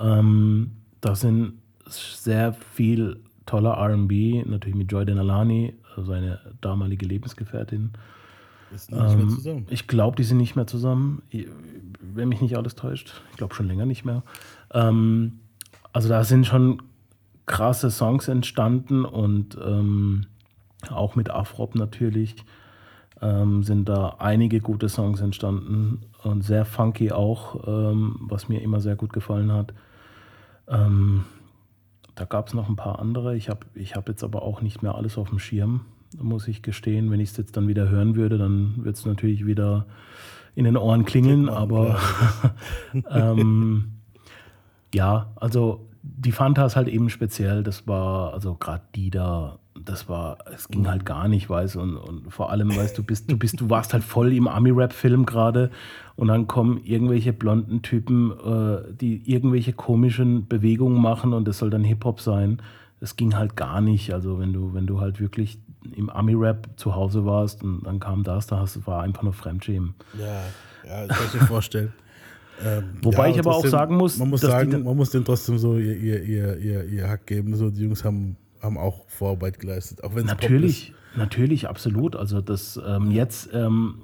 Ähm, 0.00 0.72
da 1.00 1.14
sind 1.14 1.52
sehr 1.86 2.52
viel 2.52 3.20
toller 3.46 3.78
RB, 3.78 4.44
natürlich 4.44 4.74
mit 4.74 4.90
Joy 4.90 5.04
Denalani, 5.06 5.74
seine 5.96 6.40
damalige 6.60 7.06
Lebensgefährtin. 7.06 7.92
Ist 8.74 8.90
nicht 8.90 9.00
mehr 9.00 9.10
Ähm, 9.12 9.28
zusammen. 9.28 9.66
Ich 9.70 9.86
glaube, 9.86 10.16
die 10.16 10.24
sind 10.24 10.38
nicht 10.38 10.56
mehr 10.56 10.66
zusammen. 10.66 11.22
Wenn 12.00 12.28
mich 12.28 12.40
nicht 12.40 12.56
alles 12.56 12.74
täuscht. 12.74 13.22
Ich 13.30 13.36
glaube 13.36 13.54
schon 13.54 13.68
länger 13.68 13.86
nicht 13.86 14.04
mehr. 14.04 14.24
Ähm, 14.72 15.38
also 15.92 16.08
da 16.08 16.24
sind 16.24 16.44
schon 16.44 16.82
krasse 17.46 17.92
Songs 17.92 18.26
entstanden 18.26 19.04
und 19.04 19.56
ähm, 19.64 20.26
auch 20.92 21.16
mit 21.16 21.30
Afrop 21.30 21.74
natürlich 21.74 22.36
ähm, 23.20 23.62
sind 23.62 23.88
da 23.88 24.16
einige 24.18 24.60
gute 24.60 24.88
Songs 24.88 25.20
entstanden 25.20 26.02
und 26.22 26.42
sehr 26.42 26.64
funky 26.64 27.12
auch, 27.12 27.66
ähm, 27.66 28.16
was 28.20 28.48
mir 28.48 28.60
immer 28.60 28.80
sehr 28.80 28.96
gut 28.96 29.12
gefallen 29.12 29.52
hat. 29.52 29.72
Ähm, 30.68 31.24
da 32.14 32.24
gab 32.24 32.48
es 32.48 32.54
noch 32.54 32.68
ein 32.68 32.76
paar 32.76 32.98
andere. 32.98 33.36
Ich 33.36 33.48
habe 33.48 33.66
ich 33.74 33.96
hab 33.96 34.08
jetzt 34.08 34.22
aber 34.22 34.42
auch 34.42 34.60
nicht 34.60 34.82
mehr 34.82 34.94
alles 34.94 35.18
auf 35.18 35.30
dem 35.30 35.38
Schirm, 35.38 35.82
muss 36.20 36.48
ich 36.48 36.62
gestehen. 36.62 37.10
Wenn 37.10 37.20
ich 37.20 37.30
es 37.30 37.36
jetzt 37.36 37.56
dann 37.56 37.68
wieder 37.68 37.88
hören 37.88 38.14
würde, 38.14 38.38
dann 38.38 38.84
wird 38.84 38.96
es 38.96 39.04
natürlich 39.04 39.46
wieder 39.46 39.86
in 40.54 40.64
den 40.64 40.76
Ohren 40.76 41.04
klingeln. 41.04 41.48
Aber 41.48 41.98
ähm, 43.10 43.92
ja, 44.94 45.32
also 45.36 45.88
die 46.02 46.32
Fanta 46.32 46.66
ist 46.66 46.76
halt 46.76 46.88
eben 46.88 47.10
speziell. 47.10 47.62
Das 47.62 47.86
war, 47.88 48.32
also 48.32 48.54
gerade 48.54 48.84
die 48.94 49.10
da, 49.10 49.58
das 49.84 50.08
war, 50.08 50.38
es 50.54 50.68
ging 50.68 50.88
halt 50.88 51.04
gar 51.04 51.28
nicht, 51.28 51.48
weißt 51.48 51.76
und, 51.76 51.96
und 51.96 52.32
vor 52.32 52.50
allem, 52.50 52.74
weißt 52.74 52.96
du, 52.96 53.02
bist, 53.02 53.30
du 53.30 53.36
bist, 53.36 53.60
du 53.60 53.70
warst 53.70 53.92
halt 53.92 54.04
voll 54.04 54.32
im 54.32 54.48
Ami-Rap-Film 54.48 55.26
gerade 55.26 55.70
und 56.16 56.28
dann 56.28 56.46
kommen 56.46 56.80
irgendwelche 56.84 57.32
blonden 57.32 57.82
Typen, 57.82 58.32
äh, 58.32 58.92
die 58.94 59.30
irgendwelche 59.30 59.72
komischen 59.72 60.46
Bewegungen 60.48 61.00
machen 61.00 61.32
und 61.32 61.46
das 61.46 61.58
soll 61.58 61.70
dann 61.70 61.84
Hip-Hop 61.84 62.20
sein. 62.20 62.62
Das 63.00 63.16
ging 63.16 63.36
halt 63.36 63.56
gar 63.56 63.80
nicht. 63.80 64.14
Also 64.14 64.38
wenn 64.38 64.52
du, 64.52 64.72
wenn 64.72 64.86
du 64.86 65.00
halt 65.00 65.20
wirklich 65.20 65.58
im 65.94 66.08
Ami-Rap 66.08 66.68
zu 66.76 66.94
Hause 66.94 67.24
warst 67.26 67.62
und 67.62 67.82
dann 67.84 68.00
kam 68.00 68.22
das, 68.22 68.46
da 68.46 68.60
hast, 68.60 68.86
war 68.86 69.02
einfach 69.02 69.22
nur 69.22 69.34
Fremdschämen. 69.34 69.94
Ja, 70.18 70.42
ja, 70.86 71.06
das 71.06 71.16
kann 71.16 71.26
ich 71.26 71.40
mir 71.40 71.46
vorstellen. 71.46 71.92
Ähm, 72.64 72.98
Wobei 73.02 73.30
ich 73.30 73.34
und 73.34 73.40
aber 73.40 73.50
auch 73.50 73.54
trotzdem, 73.62 73.70
sagen 73.70 73.96
muss, 73.96 74.16
man 74.16 74.30
muss 74.30 74.40
sagen, 74.40 74.84
man 74.84 74.96
muss 74.96 75.10
denen 75.10 75.24
trotzdem 75.24 75.58
so 75.58 75.76
ihr, 75.76 75.96
ihr, 75.96 76.22
ihr, 76.22 76.56
ihr, 76.58 76.84
ihr 76.84 77.08
Hack 77.08 77.26
geben. 77.26 77.56
So, 77.56 77.68
die 77.68 77.82
Jungs 77.82 78.04
haben, 78.04 78.36
haben 78.64 78.78
auch 78.78 79.04
Vorarbeit 79.08 79.58
geleistet, 79.58 80.02
auch 80.02 80.14
wenn 80.14 80.24
es 80.24 80.30
Natürlich, 80.30 80.94
natürlich, 81.16 81.68
absolut. 81.68 82.16
Also 82.16 82.40
das 82.40 82.80
ähm, 82.84 83.10
jetzt, 83.10 83.50
ähm, 83.52 84.02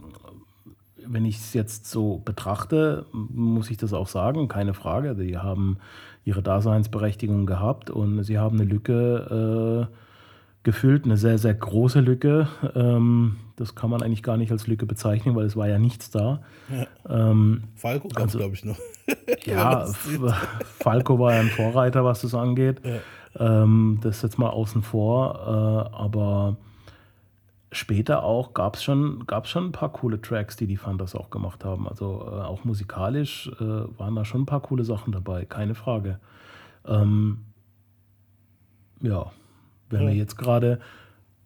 wenn 1.07 1.25
ich 1.25 1.37
es 1.37 1.55
jetzt 1.55 1.87
so 1.87 2.19
betrachte, 2.19 3.07
muss 3.13 3.71
ich 3.71 3.77
das 3.77 3.93
auch 3.93 4.09
sagen, 4.09 4.49
keine 4.49 4.75
Frage. 4.75 5.15
Die 5.15 5.39
haben 5.39 5.79
ihre 6.25 6.43
Daseinsberechtigung 6.43 7.47
gehabt 7.47 7.91
und 7.91 8.23
sie 8.23 8.39
haben 8.39 8.61
eine 8.61 8.69
Lücke 8.69 9.89
äh, 9.91 9.95
gefüllt, 10.63 11.05
eine 11.05 11.17
sehr, 11.17 11.39
sehr 11.39 11.55
große 11.55 12.01
Lücke. 12.01 12.49
Ähm, 12.75 13.37
das 13.57 13.75
kann 13.75 13.91
man 13.91 14.03
eigentlich 14.03 14.23
gar 14.23 14.37
nicht 14.37 14.53
als 14.53 14.67
Lücke 14.67 14.87
bezeichnen, 14.87 15.35
weil 15.35 15.47
es 15.47 15.57
war 15.57 15.69
ja 15.69 15.79
nichts 15.79 16.11
da. 16.11 16.43
Ja. 16.69 17.31
Ähm, 17.31 17.65
Falco 17.77 18.09
gab 18.09 18.29
es, 18.29 18.37
glaube 18.37 18.55
ich, 18.55 18.65
noch. 18.65 18.79
ja, 19.45 19.87
Falco 20.79 21.19
war 21.19 21.35
ja 21.35 21.41
ein 21.41 21.49
Vorreiter, 21.49 22.05
was 22.05 22.21
das 22.23 22.35
angeht. 22.35 22.81
Ähm, 23.39 23.99
das 24.03 24.17
ist 24.17 24.23
jetzt 24.23 24.39
mal 24.39 24.51
außen 24.51 24.83
vor. 24.83 25.35
Äh, 25.93 25.97
aber 25.97 26.57
später 27.73 28.25
auch 28.25 28.53
gab 28.55 28.77
es 28.77 28.83
schon, 28.83 29.27
gab's 29.27 29.49
schon 29.51 29.67
ein 29.67 29.73
paar 29.73 29.91
coole 29.93 30.21
Tracks, 30.21 30.57
die 30.57 30.67
die 30.67 30.77
Fantas 30.77 31.15
auch 31.15 31.31
gemacht 31.31 31.65
haben. 31.65 31.89
Also 31.89 32.27
äh, 32.27 32.41
auch 32.43 32.65
musikalisch 32.65 33.49
äh, 33.61 33.99
waren 33.99 34.17
da 34.17 34.25
schon 34.25 34.43
ein 34.43 34.47
paar 34.47 34.61
coole 34.61 34.85
Sachen 34.85 35.13
dabei, 35.13 35.45
keine 35.45 35.75
Frage. 35.75 36.19
Ähm, 36.87 37.45
ja, 39.03 39.31
wenn 39.89 40.03
Ja. 40.03 40.11
jetzt 40.11 40.37
gerade 40.37 40.81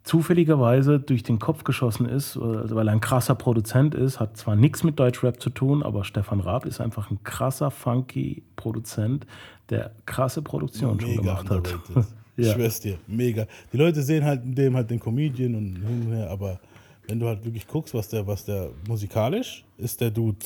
zufälligerweise 0.05 0.99
durch 0.99 1.23
den 1.23 1.39
Kopf 1.39 1.63
geschossen 1.63 2.07
ist, 2.07 2.35
äh, 2.35 2.39
weil 2.39 2.87
er 2.87 2.93
ein 2.93 3.01
krasser 3.01 3.35
Produzent 3.35 3.95
ist, 3.95 4.19
hat 4.19 4.37
zwar 4.37 4.55
nichts 4.55 4.83
mit 4.83 4.99
Deutschrap 4.99 5.41
zu 5.41 5.49
tun, 5.49 5.83
aber 5.83 6.05
Stefan 6.05 6.39
Raab 6.39 6.65
ist 6.65 6.79
einfach 6.79 7.11
ein 7.11 7.21
krasser, 7.23 7.71
funky 7.71 8.43
Produzent, 8.55 9.25
der 9.69 9.91
krasse 10.05 10.41
Produktion 10.41 10.99
schon 10.99 11.17
gemacht 11.17 11.49
hat. 11.49 11.57
underrated. 11.57 12.05
Ich 12.37 12.47
ja. 12.47 12.53
schwör's 12.53 12.81
dir, 12.81 12.97
mega. 13.07 13.47
Die 13.71 13.77
Leute 13.77 14.01
sehen 14.01 14.25
halt 14.25 14.43
in 14.43 14.53
dem 14.53 14.75
halt 14.75 14.89
den 14.89 14.99
Comedian 14.99 15.55
und 15.55 15.77
hin 15.77 16.01
und 16.05 16.11
her, 16.11 16.29
aber 16.29 16.59
wenn 17.07 17.17
du 17.17 17.27
halt 17.27 17.45
wirklich 17.45 17.65
guckst, 17.65 17.93
was 17.93 18.09
der, 18.09 18.27
was 18.27 18.43
der 18.43 18.71
musikalisch 18.89 19.63
ist, 19.77 20.01
der 20.01 20.11
Dude 20.11 20.45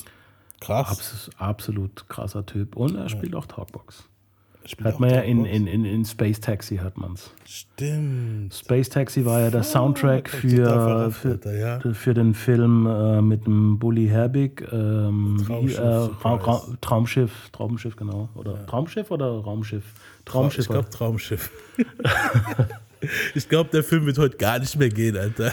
krass. 0.60 0.88
Abs 0.90 1.30
absolut 1.36 2.08
krasser 2.08 2.46
Typ. 2.46 2.76
Und 2.76 2.94
er 2.94 3.08
spielt 3.08 3.34
auch 3.34 3.46
Talkbox. 3.46 4.08
Hat 4.82 5.00
man 5.00 5.10
ja 5.10 5.20
in, 5.20 5.44
in, 5.44 5.66
in, 5.66 5.84
in 5.84 6.04
Space 6.04 6.40
Taxi 6.40 6.76
hat 6.76 6.96
man's. 6.96 7.30
Stimmt. 7.44 8.54
Space 8.54 8.88
Taxi 8.88 9.24
war 9.24 9.40
ja 9.40 9.50
der 9.50 9.62
Soundtrack 9.62 10.30
total 10.30 11.10
für, 11.10 11.10
für, 11.10 11.28
Alter, 11.30 11.58
ja. 11.58 11.80
für 11.92 12.14
den 12.14 12.34
Film 12.34 12.86
äh, 12.86 13.20
mit 13.20 13.46
dem 13.46 13.78
Bully 13.78 14.08
Herbig. 14.08 14.66
Ähm, 14.72 15.36
wie, 15.40 15.44
Traumschiff 15.44 15.78
äh, 15.78 15.82
Ra. 15.82 16.34
Ra 16.34 16.62
Traumschiff, 16.80 17.50
Traumschiff, 17.52 17.96
genau. 17.96 18.28
Oder 18.34 18.66
Traumschiff 18.66 19.10
oder 19.10 19.26
Raumschiff? 19.26 19.84
Traumschiff. 20.24 20.64
Ich 20.64 20.68
glaube 20.68 20.90
Traumschiff. 20.90 21.50
ich 23.34 23.48
glaube, 23.48 23.70
der 23.70 23.82
Film 23.82 24.06
wird 24.06 24.18
heute 24.18 24.36
gar 24.36 24.58
nicht 24.58 24.78
mehr 24.78 24.90
gehen, 24.90 25.16
Alter. 25.16 25.52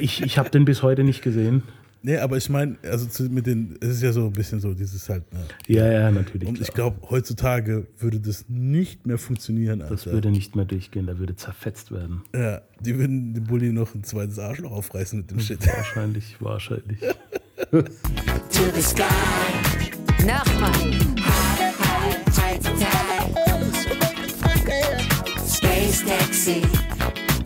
ich 0.00 0.22
ich 0.22 0.38
habe 0.38 0.50
den 0.50 0.64
bis 0.64 0.82
heute 0.82 1.04
nicht 1.04 1.22
gesehen. 1.22 1.62
Nee, 2.02 2.16
aber 2.16 2.38
ich 2.38 2.48
meine, 2.48 2.78
also 2.82 3.06
zu, 3.06 3.24
mit 3.24 3.46
den, 3.46 3.76
es 3.80 3.88
ist 3.88 4.02
ja 4.02 4.12
so 4.12 4.26
ein 4.26 4.32
bisschen 4.32 4.60
so, 4.60 4.72
dieses 4.72 5.08
halt. 5.08 5.30
Ne? 5.34 5.40
Ja, 5.66 5.90
ja, 5.90 6.10
natürlich. 6.10 6.48
Und 6.48 6.60
ich 6.60 6.72
glaube, 6.72 6.96
heutzutage 7.10 7.86
würde 7.98 8.20
das 8.20 8.46
nicht 8.48 9.06
mehr 9.06 9.18
funktionieren, 9.18 9.82
Alter. 9.82 9.94
Das 9.94 10.06
würde 10.06 10.30
nicht 10.30 10.56
mehr 10.56 10.64
durchgehen, 10.64 11.06
der 11.06 11.18
würde 11.18 11.36
zerfetzt 11.36 11.92
werden. 11.92 12.22
Ja, 12.34 12.62
die 12.80 12.98
würden 12.98 13.34
dem 13.34 13.44
Bulli 13.44 13.72
noch 13.72 13.94
ein 13.94 14.02
zweites 14.02 14.38
Arschloch 14.38 14.72
aufreißen 14.72 15.18
mit 15.18 15.30
dem 15.30 15.40
Shit. 15.40 15.66
Wahrscheinlich, 15.66 16.36
wahrscheinlich. 16.40 17.00
to 17.70 17.82
the 18.74 18.82
sky. 18.82 19.04
Nochmal. 20.24 20.72
Space 25.46 26.02
taxi. 26.02 26.62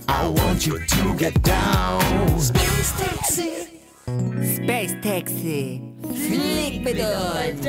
I 0.09 0.29
want 0.29 0.65
you 0.65 0.79
to 0.79 1.15
get 1.17 1.43
down. 1.43 2.41
Space 2.41 2.93
taxi. 2.93 3.74
Space 4.07 4.95
taxi. 5.03 5.81
Flieg 6.03 6.85
mit 6.85 6.99
uns. 6.99 7.67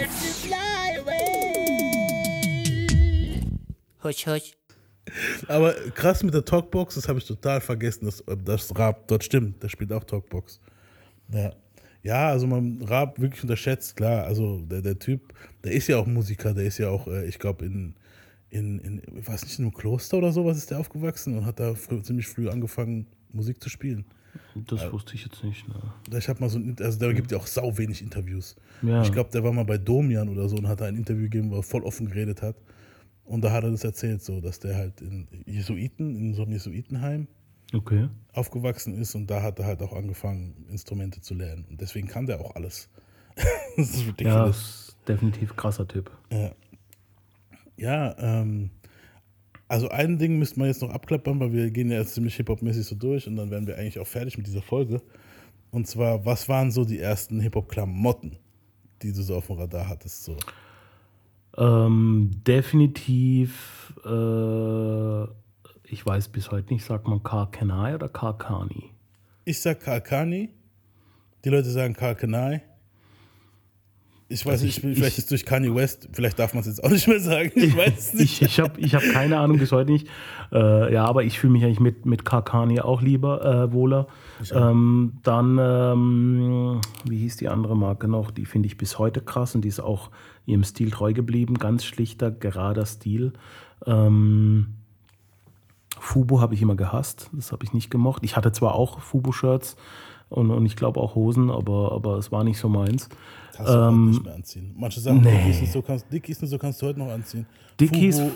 Husch, 4.04 4.28
husch. 4.28 4.52
Aber 5.48 5.74
krass 5.94 6.24
mit 6.24 6.34
der 6.34 6.44
Talkbox, 6.44 6.96
das 6.96 7.08
habe 7.08 7.20
ich 7.20 7.26
total 7.26 7.62
vergessen, 7.62 8.06
dass 8.06 8.24
das 8.44 8.78
Raab 8.78 9.08
dort 9.08 9.24
stimmt. 9.24 9.64
Der 9.64 9.70
spielt 9.70 9.94
auch 9.94 10.04
Talkbox. 10.04 10.60
Ja. 11.32 11.54
Ja, 12.04 12.30
also 12.30 12.46
man 12.46 12.84
Raab 12.84 13.20
wirklich 13.20 13.42
unterschätzt, 13.42 13.96
klar. 13.96 14.26
Also 14.26 14.60
der, 14.62 14.82
der 14.82 15.00
Typ, 15.00 15.34
der 15.64 15.72
ist 15.72 15.88
ja 15.88 15.98
auch 15.98 16.06
Musiker, 16.06 16.54
der 16.54 16.66
ist 16.66 16.78
ja 16.78 16.90
auch, 16.90 17.08
äh, 17.08 17.26
ich 17.26 17.40
glaube, 17.40 17.66
in, 17.66 17.96
in, 18.50 18.78
in, 18.80 19.02
ich 19.18 19.28
weiß 19.28 19.44
nicht, 19.44 19.58
in 19.58 19.66
einem 19.66 19.74
Kloster 19.74 20.18
oder 20.18 20.32
sowas 20.32 20.58
ist 20.58 20.70
der 20.70 20.80
aufgewachsen 20.80 21.36
und 21.36 21.46
hat 21.46 21.60
da 21.60 21.74
früh, 21.74 22.02
ziemlich 22.04 22.28
früh 22.28 22.48
angefangen, 22.48 23.08
Musik 23.32 23.60
zu 23.60 23.70
spielen. 23.70 24.06
Das 24.68 24.92
wusste 24.92 25.16
ich 25.16 25.26
jetzt 25.26 25.44
nicht. 25.44 25.68
Ne? 25.68 25.76
Ich 26.18 26.30
habe 26.30 26.40
mal 26.40 26.50
so 26.50 26.58
ein, 26.60 26.76
also 26.80 27.00
da 27.00 27.12
gibt 27.14 27.32
ja 27.32 27.38
auch 27.38 27.48
sau 27.48 27.78
wenig 27.78 28.02
Interviews. 28.02 28.56
Ja. 28.82 29.02
Ich 29.04 29.12
glaube, 29.12 29.30
der 29.32 29.44
war 29.44 29.52
mal 29.52 29.66
bei 29.66 29.78
Domian 29.78 30.30
oder 30.30 30.48
so 30.50 30.56
und 30.56 30.68
hat 30.68 30.82
da 30.82 30.86
ein 30.86 30.96
Interview 30.96 31.24
gegeben, 31.24 31.52
wo 31.52 31.58
er 31.58 31.64
voll 31.64 31.84
offen 31.84 32.08
geredet 32.08 32.42
hat. 32.42 32.56
Und 33.26 33.42
da 33.44 33.52
hat 33.52 33.64
er 33.64 33.72
das 33.72 33.84
erzählt, 33.84 34.22
so, 34.22 34.40
dass 34.42 34.60
der 34.60 34.76
halt 34.76 35.02
in 35.02 35.28
Jesuiten, 35.46 36.16
in 36.16 36.34
so 36.34 36.44
einem 36.44 36.52
Jesuitenheim 36.54 37.28
Okay. 37.74 38.08
aufgewachsen 38.34 38.94
ist 38.96 39.16
und 39.16 39.28
da 39.30 39.42
hat 39.42 39.58
er 39.60 39.66
halt 39.66 39.82
auch 39.82 39.94
angefangen, 39.94 40.66
Instrumente 40.70 41.20
zu 41.22 41.34
lernen. 41.34 41.66
Und 41.70 41.82
deswegen 41.82 42.08
kann 42.08 42.26
der 42.28 42.40
auch 42.40 42.56
alles. 42.56 42.90
das 43.76 43.90
ist 43.90 44.02
Ja, 44.02 44.06
ridiculous. 44.08 44.58
ist 44.90 44.98
definitiv 45.08 45.56
krasser 45.56 45.88
Typ. 45.88 46.12
Ja, 46.32 46.52
ja 47.78 48.16
ähm, 48.20 48.70
also 49.68 49.90
ein 49.90 50.18
Ding 50.18 50.38
müsste 50.40 50.60
man 50.60 50.68
jetzt 50.68 50.82
noch 50.82 50.92
abklappern, 50.92 51.40
weil 51.40 51.54
wir 51.54 51.72
gehen 51.72 51.92
ja 51.92 52.00
jetzt 52.00 52.14
ziemlich 52.14 52.36
Hip-Hop-mäßig 52.36 52.86
so 52.86 52.96
durch 52.96 53.28
und 53.28 53.36
dann 53.36 53.50
wären 53.52 53.68
wir 53.68 53.78
eigentlich 53.78 54.00
auch 54.00 54.08
fertig 54.08 54.38
mit 54.38 54.48
dieser 54.48 54.62
Folge. 54.62 55.02
Und 55.72 55.88
zwar, 55.88 56.26
was 56.26 56.48
waren 56.48 56.72
so 56.72 56.86
die 56.86 57.00
ersten 57.00 57.40
Hip-Hop-Klamotten? 57.40 58.38
die 59.02 59.14
du 59.14 59.22
so 59.22 59.36
auf 59.38 59.48
dem 59.48 59.58
Radar 59.58 59.88
hattest? 59.88 60.24
So? 60.24 60.38
Ähm, 61.58 62.32
definitiv, 62.46 63.94
äh, 64.04 65.24
ich 65.88 66.06
weiß 66.06 66.30
bis 66.30 66.52
heute 66.52 66.74
nicht, 66.74 66.84
sagt 66.84 67.08
man 67.08 67.24
Karkanai 67.24 67.96
oder 67.96 68.10
Karkani? 68.10 68.92
Ich 69.46 69.60
sag 69.60 69.80
Kalkani. 69.80 70.50
Die 71.44 71.50
Leute 71.50 71.70
sagen 71.70 71.94
Kalkanai. 71.94 72.62
Ich 74.28 74.44
weiß 74.44 74.54
Also 74.54 74.66
nicht, 74.66 74.84
ich- 74.84 74.98
vielleicht 74.98 75.20
ist 75.20 75.30
durch 75.30 75.46
Kanye 75.46 75.76
West, 75.76 76.10
vielleicht 76.12 76.40
darf 76.40 76.56
man 76.56 76.62
es 76.62 76.68
jetzt 76.68 76.84
auch 76.84 76.90
nicht 76.90 77.08
mehr 77.08 77.20
sagen. 77.20 77.52
Ich 77.54 77.78
weiß 77.78 77.94
es 77.98 78.14
nicht. 78.16 78.42
Ich, 78.42 78.48
ich 78.48 78.60
habe 78.60 78.80
ich 78.80 78.96
hab 78.96 79.04
keine 79.14 79.38
Ahnung 79.38 79.60
bis 79.60 79.72
heute 79.72 79.92
nicht. 79.92 80.08
Äh, 80.52 80.92
ja, 80.92 81.06
aber 81.06 81.24
ich 81.24 81.40
fühle 81.40 81.54
mich 81.54 81.64
eigentlich 81.64 81.80
mit, 81.80 82.08
mit 82.08 82.26
Karkani 82.26 82.80
auch 82.82 83.04
lieber 83.04 83.46
äh, 83.46 83.72
wohler. 83.72 84.08
Ähm, 84.52 85.14
dann, 85.22 85.60
ähm, 85.62 86.82
wie 87.08 87.18
hieß 87.20 87.38
die 87.38 87.50
andere 87.50 87.78
Marke 87.78 88.08
noch? 88.08 88.32
Die 88.32 88.46
finde 88.46 88.66
ich 88.66 88.78
bis 88.78 88.98
heute 88.98 89.22
krass 89.22 89.54
und 89.54 89.62
die 89.62 89.68
ist 89.70 89.80
auch 89.80 90.10
ihrem 90.48 90.64
Stil 90.64 90.90
treu 90.90 91.14
geblieben. 91.14 91.60
Ganz 91.60 91.86
schlichter, 91.86 92.32
gerader 92.32 92.88
Stil. 92.88 93.34
Ähm, 93.86 94.74
Fubu 96.00 96.42
habe 96.42 96.54
ich 96.56 96.62
immer 96.62 96.76
gehasst. 96.76 97.30
Das 97.34 97.52
habe 97.52 97.64
ich 97.64 97.74
nicht 97.74 97.90
gemocht. 97.92 98.24
Ich 98.26 98.36
hatte 98.36 98.52
zwar 98.52 98.74
auch 98.76 99.00
Fubu-Shirts 99.00 99.76
und, 100.36 100.52
und 100.52 100.66
ich 100.66 100.76
glaube 100.76 101.00
auch 101.00 101.16
Hosen, 101.16 101.50
aber, 101.50 101.92
aber 101.92 102.18
es 102.18 102.32
war 102.32 102.44
nicht 102.44 102.58
so 102.58 102.70
meins. 102.70 103.10
Kannst 103.54 103.74
du 103.74 103.78
Ähm, 103.78 104.10
nicht 104.10 104.24
mehr 104.24 104.36
anziehen. 104.36 104.76
Manche 104.78 105.00
Sachen, 105.00 105.22
nee. 105.22 105.32
Dickies, 105.32 105.62
und 105.62 105.72
so 105.72 105.82
kannst, 105.82 106.12
Dickies 106.12 106.42
und 106.42 106.48
so 106.50 106.58
kannst 106.58 106.82
du 106.82 106.88
heute 106.88 107.00
noch 107.00 107.10
anziehen. 107.10 107.46
Dickies, 107.80 108.20
Fubu, 108.20 108.32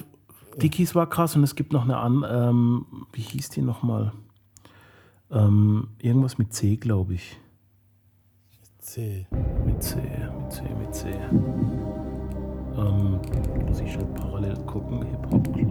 Dickies 0.62 0.96
war 0.96 1.08
krass 1.10 1.36
und 1.36 1.44
es 1.44 1.56
gibt 1.56 1.74
noch 1.74 1.84
eine 1.84 1.98
an, 1.98 2.26
ähm, 2.30 2.86
wie 3.14 3.22
hieß 3.22 3.50
die 3.50 3.62
nochmal? 3.62 4.14
Ähm, 5.32 5.90
irgendwas 6.00 6.38
mit 6.38 6.54
C, 6.54 6.76
glaube 6.78 7.14
ich. 7.16 7.38
C. 8.80 9.28
Mit 9.66 9.84
C, 9.84 9.98
mit 9.98 10.52
C, 10.52 10.64
mit 10.80 10.96
C. 10.96 11.08
Ähm, 12.78 13.20
muss 13.68 13.80
ich 13.82 13.92
schon 13.94 14.12
parallel 14.16 14.56
gucken. 14.66 15.06
Hip-Hop-Club. 15.06 15.70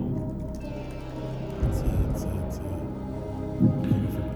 C, 1.72 1.84
C, 2.14 2.28
C. 2.50 2.60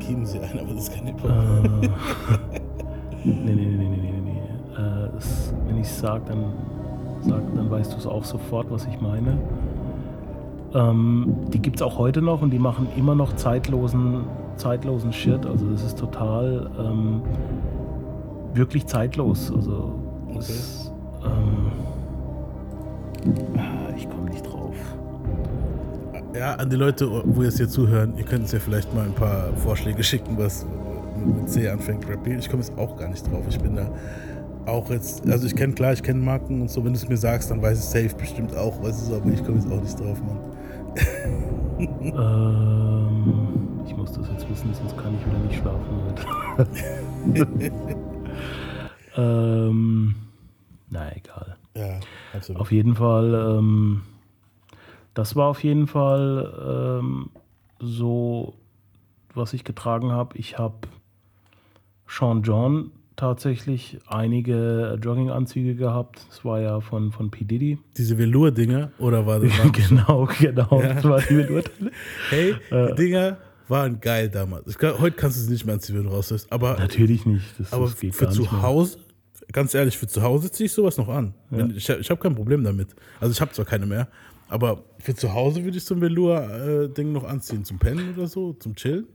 Chiemsee 0.06 0.40
ein, 0.40 0.58
aber 0.58 0.74
das 0.74 0.84
ist 0.84 0.94
kein 0.94 1.06
Hip-Hop. 1.06 1.30
Äh, 1.30 1.88
nee, 3.24 3.34
nee, 3.44 3.54
nee, 3.54 3.76
nee, 3.76 3.88
nee, 3.88 3.96
nee, 3.96 4.20
nee. 4.20 4.40
Äh, 4.76 5.10
das, 5.14 5.52
wenn 5.66 5.78
ich 5.78 5.86
es 5.86 6.00
sage, 6.00 6.22
dann, 6.26 6.44
sag, 7.20 7.54
dann 7.54 7.70
weißt 7.70 7.92
du 7.92 7.96
es 7.98 8.06
auch 8.06 8.24
sofort, 8.24 8.70
was 8.70 8.86
ich 8.86 9.00
meine. 9.00 9.38
Ähm, 10.74 11.34
die 11.52 11.60
gibt 11.60 11.76
es 11.76 11.82
auch 11.82 11.98
heute 11.98 12.22
noch 12.22 12.42
und 12.42 12.50
die 12.50 12.58
machen 12.58 12.88
immer 12.96 13.14
noch 13.14 13.34
zeitlosen, 13.36 14.24
zeitlosen 14.56 15.12
Shit. 15.12 15.44
Also 15.46 15.70
das 15.70 15.84
ist 15.84 15.98
total 15.98 16.70
ähm, 16.78 17.22
wirklich 18.54 18.86
zeitlos. 18.86 19.52
Also 19.54 19.92
das, 20.34 20.92
ähm, 21.24 21.72
ah, 23.56 23.94
ich 23.96 24.08
komme 24.08 24.30
nicht 24.30 24.46
drauf. 24.50 24.61
Ja, 26.34 26.54
an 26.54 26.70
die 26.70 26.76
Leute, 26.76 27.10
wo 27.26 27.42
jetzt 27.42 27.58
hier 27.58 27.68
zuhören, 27.68 28.16
ihr 28.16 28.24
könnt 28.24 28.42
uns 28.42 28.52
ja 28.52 28.58
vielleicht 28.58 28.92
mal 28.94 29.04
ein 29.04 29.14
paar 29.14 29.54
Vorschläge 29.56 30.02
schicken, 30.02 30.38
was 30.38 30.64
mit 31.24 31.50
C 31.50 31.68
anfängt, 31.68 32.08
Rap. 32.08 32.26
Ich 32.26 32.48
komme 32.48 32.62
jetzt 32.62 32.76
auch 32.78 32.96
gar 32.96 33.08
nicht 33.08 33.30
drauf. 33.30 33.44
Ich 33.48 33.58
bin 33.58 33.76
da 33.76 33.90
auch 34.66 34.90
jetzt, 34.90 35.28
also 35.28 35.46
ich 35.46 35.54
kenne 35.54 35.74
klar, 35.74 35.92
ich 35.92 36.02
kenne 36.02 36.20
Marken 36.20 36.62
und 36.62 36.70
so, 36.70 36.84
wenn 36.84 36.92
du 36.92 36.98
es 36.98 37.08
mir 37.08 37.16
sagst, 37.16 37.50
dann 37.50 37.60
weiß 37.60 37.78
ich 37.78 37.84
safe 37.84 38.16
bestimmt 38.16 38.56
auch, 38.56 38.82
was 38.82 38.96
es 38.96 39.08
ist, 39.08 39.14
aber 39.14 39.30
ich 39.30 39.44
komme 39.44 39.58
jetzt 39.58 39.70
auch 39.70 39.82
nicht 39.82 40.00
drauf, 40.00 40.18
Mann. 40.22 40.38
Ähm, 41.78 43.82
ich 43.86 43.96
muss 43.96 44.12
das 44.12 44.28
jetzt 44.28 44.48
wissen, 44.48 44.72
sonst 44.72 44.96
kann 44.96 45.14
ich 45.14 45.26
wieder 45.26 45.38
nicht 45.38 45.60
schlafen 45.60 46.00
heute. 46.06 46.24
ähm, 49.16 50.14
na 50.90 51.10
egal. 51.16 51.56
Ja, 51.76 51.98
absolut. 52.32 52.60
Auf 52.60 52.70
jeden 52.70 52.94
Fall, 52.94 53.34
ähm, 53.34 54.02
das 55.14 55.36
war 55.36 55.48
auf 55.48 55.62
jeden 55.62 55.86
Fall 55.86 56.98
ähm, 57.00 57.30
so, 57.80 58.54
was 59.34 59.52
ich 59.52 59.64
getragen 59.64 60.12
habe. 60.12 60.36
Ich 60.38 60.58
habe 60.58 60.76
Sean 62.08 62.42
John 62.42 62.90
tatsächlich 63.16 63.98
einige 64.06 64.98
Jogginganzüge 65.02 65.74
gehabt. 65.74 66.24
Das 66.28 66.44
war 66.44 66.60
ja 66.60 66.80
von, 66.80 67.12
von 67.12 67.30
P. 67.30 67.44
Diddy. 67.44 67.78
Diese 67.96 68.16
Velour-Dinger, 68.18 68.90
oder 68.98 69.26
war 69.26 69.38
das? 69.40 69.52
genau, 69.72 70.28
genau. 70.38 70.80
Ja. 70.80 70.94
Das 70.94 71.04
war 71.04 71.20
die 71.20 71.36
Velour-Teile. 71.36 71.90
Hey, 72.30 72.54
Äh. 72.70 72.88
die 72.94 72.94
Dinger 73.04 73.36
waren 73.68 74.00
geil 74.00 74.28
damals. 74.28 74.76
Glaub, 74.78 74.98
heute 74.98 75.16
kannst 75.16 75.38
du 75.38 75.42
es 75.42 75.48
nicht 75.48 75.64
mehr 75.64 75.74
anziehen, 75.74 75.96
wenn 75.96 76.04
du 76.04 76.10
rauslässt. 76.10 76.50
Aber 76.52 76.76
Natürlich 76.78 77.24
nicht. 77.26 77.44
Das, 77.58 77.72
aber 77.72 77.84
das 77.86 77.94
für 77.94 78.28
zu. 78.28 78.50
Hause, 78.62 78.98
ganz 79.52 79.74
ehrlich, 79.74 79.96
für 79.96 80.06
zu 80.06 80.22
Hause 80.22 80.50
ziehe 80.50 80.66
ich 80.66 80.72
sowas 80.72 80.96
noch 80.98 81.08
an. 81.08 81.34
Wenn, 81.50 81.70
ich 81.70 81.88
ich 81.88 82.10
habe 82.10 82.20
kein 82.20 82.34
Problem 82.34 82.64
damit. 82.64 82.88
Also 83.20 83.32
ich 83.32 83.40
habe 83.40 83.52
zwar 83.52 83.64
keine 83.64 83.86
mehr, 83.86 84.08
aber 84.52 84.84
für 84.98 85.14
zu 85.14 85.32
Hause 85.34 85.64
würde 85.64 85.78
ich 85.78 85.84
so 85.84 85.94
ein 85.94 86.00
Velour-Ding 86.00 87.12
noch 87.12 87.24
anziehen. 87.24 87.64
Zum 87.64 87.78
Pennen 87.78 88.14
oder 88.14 88.26
so, 88.26 88.52
zum 88.54 88.74
Chillen. 88.76 89.06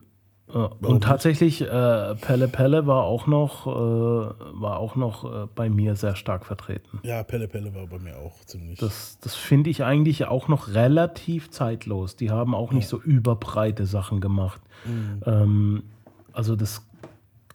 Ja, 0.53 0.69
und 0.81 1.03
tatsächlich, 1.03 1.61
äh, 1.61 2.15
Pelle 2.15 2.47
Pelle 2.47 2.87
war 2.87 3.03
auch 3.03 3.27
noch, 3.27 3.67
äh, 3.67 3.69
war 3.69 4.79
auch 4.79 4.95
noch 4.95 5.25
äh, 5.25 5.47
bei 5.53 5.69
mir 5.69 5.97
sehr 5.97 6.15
stark 6.15 6.45
vertreten. 6.45 6.99
Ja, 7.03 7.21
Pelle 7.23 7.49
Pelle 7.49 7.75
war 7.75 7.85
bei 7.87 7.99
mir 7.99 8.17
auch 8.17 8.33
ziemlich. 8.45 8.79
Das, 8.79 9.17
das 9.19 9.35
finde 9.35 9.69
ich 9.69 9.83
eigentlich 9.83 10.25
auch 10.25 10.47
noch 10.47 10.69
relativ 10.73 11.49
zeitlos. 11.51 12.15
Die 12.15 12.31
haben 12.31 12.55
auch 12.55 12.71
nicht 12.71 12.87
so 12.87 12.97
überbreite 13.01 13.85
Sachen 13.85 14.21
gemacht. 14.21 14.61
Mhm. 14.85 15.21
Ähm, 15.25 15.83
also 16.31 16.55
das 16.55 16.87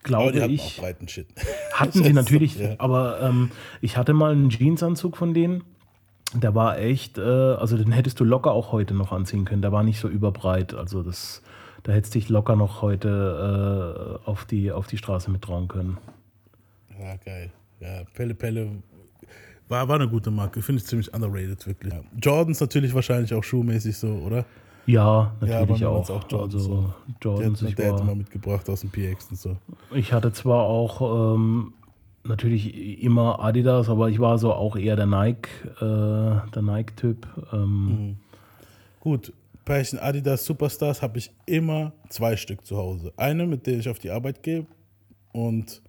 glaube 0.02 0.24
aber 0.24 0.32
die 0.32 0.42
hatten 0.42 0.52
ich. 0.52 0.76
auch 0.78 0.82
breiten 0.82 1.09
Shit. 1.09 1.28
Hatten 1.72 2.02
sie 2.04 2.12
natürlich, 2.12 2.59
Ja. 2.59 2.74
aber 2.76 3.22
ähm, 3.22 3.52
ich 3.80 3.96
hatte 3.96 4.12
mal 4.12 4.32
einen 4.32 4.50
Jeansanzug 4.50 5.16
von 5.16 5.32
denen. 5.32 5.64
Der 6.34 6.54
war 6.54 6.78
echt, 6.78 7.18
äh, 7.18 7.22
also 7.22 7.76
den 7.76 7.92
hättest 7.92 8.18
du 8.20 8.24
locker 8.24 8.52
auch 8.52 8.72
heute 8.72 8.94
noch 8.94 9.12
anziehen 9.12 9.44
können. 9.44 9.62
Der 9.62 9.72
war 9.72 9.82
nicht 9.82 10.00
so 10.00 10.09
überbreit. 10.09 10.74
Also 10.74 11.02
das, 11.02 11.42
da 11.82 11.92
hättest 11.92 12.14
du 12.14 12.18
dich 12.18 12.28
locker 12.28 12.56
noch 12.56 12.80
heute 12.82 14.18
äh, 14.24 14.28
auf, 14.28 14.44
die, 14.46 14.72
auf 14.72 14.86
die 14.86 14.96
Straße 14.98 15.30
mittrauen 15.30 15.68
können. 15.68 15.98
Ja, 16.98 17.16
geil. 17.24 17.50
Ja, 17.80 18.02
Pelle 18.14 18.34
Pelle 18.34 18.70
war, 19.68 19.88
war 19.88 19.96
eine 19.96 20.09
gute 20.09 20.30
Marke. 20.30 20.62
Finde 20.62 20.80
ich 20.82 20.86
ziemlich 20.88 21.12
underrated, 21.12 21.66
wirklich. 21.66 21.92
Ja. 21.92 22.00
Jordans 22.22 22.60
natürlich 22.60 22.94
wahrscheinlich 22.94 23.32
auch 23.34 23.42
schuhmäßig 23.44 23.96
so, 23.96 24.09
oder? 24.09 24.44
Ja, 24.86 25.32
Ja, 25.40 25.60
natürlich 25.60 25.80
mir 25.80 25.88
auch. 25.88 26.10
auch 26.10 26.30
Jordans 26.30 26.54
also 26.54 26.59
so. 26.59 26.94
Jordans, 27.22 27.60
der, 27.60 27.68
ich, 27.68 27.74
der 27.76 27.86
hätte 27.86 27.98
war, 27.98 28.04
mal 28.04 28.14
mitgebracht 28.16 28.68
aus 28.68 28.80
dem 28.80 28.90
PX 28.90 29.28
und 29.30 29.38
so. 29.38 29.56
ich 29.94 30.12
hatte 30.12 30.32
zwar 30.32 30.64
auch 30.64 31.34
ähm, 31.34 31.72
natürlich 32.24 33.02
immer 33.02 33.40
Adidas, 33.40 33.88
aber 33.88 34.08
ich 34.10 34.18
war 34.20 34.38
so 34.38 34.52
auch 34.52 34.76
eher 34.76 34.96
der 34.96 35.06
Nike, 35.06 35.48
äh, 35.80 36.50
der 36.54 36.62
Nike-Typ. 36.62 37.26
Ähm, 37.52 37.86
Mhm. 37.86 38.16
Gut, 39.00 39.32
Pärchen 39.64 39.98
Adidas 39.98 40.44
Superstars 40.44 41.02
habe 41.02 41.18
ich 41.18 41.30
immer 41.46 41.92
zwei 42.08 42.36
Stück 42.36 42.64
zu 42.64 42.76
Hause. 42.76 43.12
Eine, 43.16 43.46
mit 43.46 43.66
der 43.66 43.78
ich 43.78 43.88
auf 43.88 43.98
die 43.98 44.10
Arbeit 44.10 44.42
gehe 44.42 44.66
und 45.32 45.82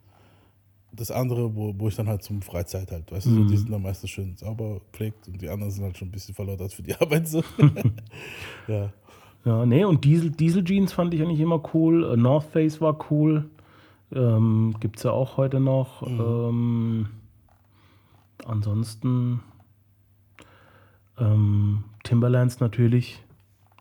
das 0.96 1.10
andere, 1.12 1.56
wo, 1.56 1.74
wo 1.78 1.88
ich 1.88 1.96
dann 1.96 2.08
halt 2.08 2.22
zum 2.24 2.42
Freizeit 2.44 2.92
halt, 2.92 3.12
weißt 3.12 3.26
du, 3.28 3.32
so, 3.32 3.40
Mhm. 3.42 3.48
die 3.48 3.58
sind 3.58 3.72
dann 3.72 3.82
meistens 3.82 4.10
schön 4.12 4.36
sauber 4.38 4.80
gepflegt 4.92 5.28
und 5.28 5.42
die 5.42 5.50
anderen 5.50 5.72
sind 5.72 5.84
halt 5.84 5.98
schon 5.98 6.08
ein 6.08 6.12
bisschen 6.12 6.36
verlottert 6.36 6.72
für 6.74 6.84
die 6.84 6.94
Arbeit 7.00 7.28
so. 7.28 7.44
ja. 8.68 8.92
Ja, 9.46 9.66
nee, 9.66 9.84
und 9.84 10.06
Diesel, 10.06 10.30
Diesel 10.32 10.64
Jeans 10.64 10.94
fand 10.94 11.14
ich 11.14 11.22
eigentlich 11.22 11.40
immer 11.42 11.62
cool. 11.74 12.14
Äh, 12.14 12.18
North 12.18 12.46
Face 12.52 12.80
war 12.80 12.98
cool. 13.12 13.50
Ähm, 14.14 14.76
Gibt 14.80 14.98
es 14.98 15.04
ja 15.04 15.12
auch 15.12 15.38
heute 15.38 15.60
noch. 15.60 16.02
Mhm. 16.08 16.20
Ähm, 16.20 17.10
ansonsten 18.46 19.42
ähm, 21.18 21.84
Timberlands 22.04 22.60
natürlich. 22.60 23.24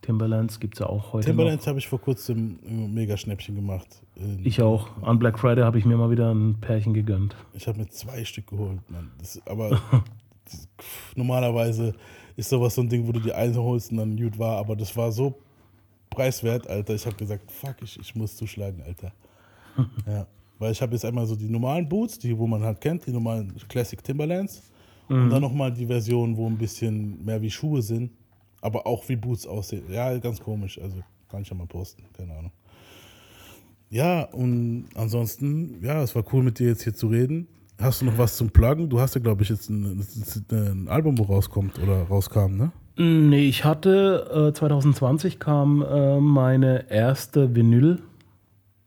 Timberlands 0.03 0.59
gibt 0.59 0.75
es 0.75 0.81
ja 0.81 0.87
auch 0.87 1.13
heute 1.13 1.29
Timberlands 1.29 1.67
habe 1.69 1.79
ich 1.79 1.87
vor 1.87 2.01
kurzem 2.01 2.59
ein 2.67 2.93
mega 2.93 3.17
Schnäppchen 3.17 3.55
gemacht. 3.55 4.03
Ich 4.43 4.61
auch. 4.61 4.89
An 5.03 5.19
Black 5.19 5.39
Friday 5.39 5.63
habe 5.63 5.79
ich 5.79 5.85
mir 5.85 5.97
mal 5.97 6.11
wieder 6.11 6.35
ein 6.35 6.61
Pärchen 6.61 6.93
gegönnt. 6.93 7.37
Ich 7.55 7.69
habe 7.69 7.79
mir 7.79 7.89
zwei 7.89 8.25
Stück 8.25 8.49
geholt, 8.49 8.81
Mann. 8.91 9.13
Das, 9.19 9.41
aber 9.47 9.71
das, 10.45 10.69
normalerweise 11.15 11.95
ist 12.37 12.49
sowas 12.49 12.75
so 12.75 12.83
ein 12.83 12.89
Ding, 12.89 13.07
wo 13.07 13.13
du 13.13 13.21
die 13.21 13.33
eine 13.33 13.55
holst 13.55 13.93
und 13.93 13.99
dann 13.99 14.17
gut 14.17 14.39
war, 14.39 14.59
aber 14.59 14.75
das 14.75 14.97
war 14.97 15.13
so 15.13 15.39
preiswert, 16.11 16.67
Alter. 16.69 16.95
Ich 16.95 17.07
habe 17.07 17.17
gesagt, 17.17 17.51
fuck, 17.51 17.77
ich, 17.83 17.99
ich 18.01 18.15
muss 18.17 18.35
zuschlagen, 18.37 18.83
Alter. 18.83 19.13
ja. 20.07 20.27
Weil 20.59 20.73
ich 20.73 20.81
habe 20.81 20.93
jetzt 20.93 21.05
einmal 21.05 21.27
so 21.27 21.35
die 21.35 21.49
normalen 21.49 21.89
Boots, 21.89 22.19
die, 22.19 22.37
wo 22.39 22.47
man 22.47 22.63
halt 22.63 22.81
kennt, 22.81 23.07
die 23.07 23.11
normalen 23.13 23.53
Classic 23.69 24.03
Timberlands. 24.03 24.63
Und 25.09 25.27
Mhm. 25.27 25.31
dann 25.31 25.43
nochmal 25.43 25.73
die 25.73 25.87
Version, 25.87 26.37
wo 26.37 26.47
ein 26.47 26.57
bisschen 26.57 27.23
mehr 27.25 27.43
wie 27.43 27.51
Schuhe 27.51 27.83
sind, 27.83 28.13
aber 28.61 28.87
auch 28.87 29.07
wie 29.09 29.17
Boots 29.17 29.47
aussehen. 29.47 29.83
Ja, 29.91 30.17
ganz 30.19 30.41
komisch. 30.41 30.81
Also 30.81 30.99
kann 31.29 31.43
ich 31.43 31.49
ja 31.51 31.57
mal 31.57 31.67
posten, 31.67 32.05
keine 32.17 32.33
Ahnung. 32.35 32.53
Ja, 33.91 34.23
und 34.33 34.87
ansonsten, 34.95 35.83
ja, 35.83 36.03
es 36.03 36.15
war 36.15 36.25
cool 36.33 36.43
mit 36.43 36.59
dir 36.59 36.69
jetzt 36.69 36.83
hier 36.85 36.95
zu 36.95 37.09
reden. 37.09 37.47
Hast 37.81 38.01
du 38.01 38.07
noch 38.07 38.17
was 38.17 38.37
zum 38.37 38.49
Pluggen? 38.51 38.89
Du 38.89 39.01
hast 39.01 39.15
ja, 39.17 39.21
glaube 39.21 39.43
ich, 39.43 39.49
jetzt 39.49 39.69
ein, 39.69 40.07
ein 40.51 40.89
Album, 40.89 41.19
wo 41.19 41.25
rauskommt 41.25 41.79
oder 41.79 42.03
rauskam, 42.05 42.57
ne? 42.57 42.73
Nee, 42.97 43.47
ich 43.49 43.65
hatte 43.65 44.51
äh, 44.51 44.53
2020 44.55 45.39
kam 45.41 45.83
äh, 45.83 46.21
meine 46.21 46.91
erste 46.91 47.49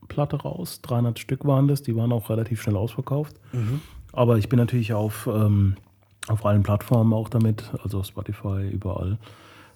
Vinylplatte 0.05 0.37
raus. 0.37 0.81
300 0.81 1.19
Stück 1.19 1.45
waren 1.45 1.67
das, 1.67 1.81
die 1.81 1.95
waren 1.95 2.11
auch 2.11 2.29
relativ 2.29 2.61
schnell 2.61 2.77
ausverkauft. 2.77 3.35
Mhm. 3.53 3.81
Aber 4.13 4.37
ich 4.37 4.49
bin 4.49 4.59
natürlich 4.59 4.93
auf, 4.93 5.27
ähm, 5.31 5.75
auf 6.27 6.45
allen 6.45 6.63
Plattformen 6.63 7.13
auch 7.13 7.29
damit, 7.29 7.71
also 7.83 8.03
Spotify, 8.03 8.67
überall 8.69 9.17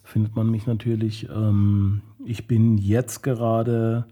findet 0.03 0.35
man 0.35 0.49
mich 0.49 0.65
natürlich. 0.65 1.30
Ähm, 1.30 2.01
ich 2.26 2.47
bin 2.47 2.77
jetzt 2.77 3.22
gerade 3.22 4.06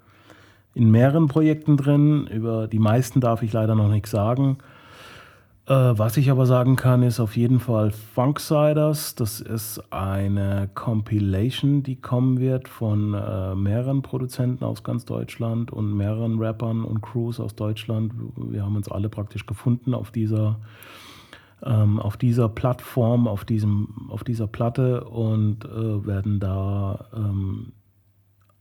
in 0.75 0.91
mehreren 0.91 1.27
Projekten 1.27 1.75
drin. 1.77 2.27
Über 2.27 2.67
die 2.67 2.79
meisten 2.79 3.19
darf 3.19 3.41
ich 3.41 3.53
leider 3.53 3.73
noch 3.73 3.89
nichts 3.89 4.11
sagen. 4.11 4.57
Äh, 5.67 5.97
was 5.97 6.15
ich 6.15 6.31
aber 6.31 6.45
sagen 6.45 6.77
kann, 6.77 7.03
ist 7.03 7.19
auf 7.19 7.35
jeden 7.35 7.59
Fall 7.59 7.91
Funksiders. 7.91 9.15
Das 9.15 9.41
ist 9.41 9.81
eine 9.91 10.69
Compilation, 10.73 11.83
die 11.83 11.97
kommen 11.97 12.39
wird 12.39 12.69
von 12.69 13.13
äh, 13.13 13.53
mehreren 13.53 14.01
Produzenten 14.01 14.63
aus 14.63 14.83
ganz 14.83 15.03
Deutschland 15.03 15.73
und 15.73 15.93
mehreren 15.93 16.39
Rappern 16.39 16.85
und 16.85 17.01
Crews 17.01 17.41
aus 17.41 17.53
Deutschland. 17.55 18.13
Wir 18.37 18.63
haben 18.63 18.77
uns 18.77 18.89
alle 18.89 19.09
praktisch 19.09 19.45
gefunden 19.45 19.93
auf 19.93 20.11
dieser, 20.11 20.57
ähm, 21.61 21.99
auf 21.99 22.15
dieser 22.15 22.47
Plattform, 22.47 23.27
auf, 23.27 23.43
diesem, 23.43 24.07
auf 24.07 24.23
dieser 24.23 24.47
Platte 24.47 25.03
und 25.03 25.65
äh, 25.65 26.05
werden 26.05 26.39
da 26.39 27.09
ähm, 27.13 27.73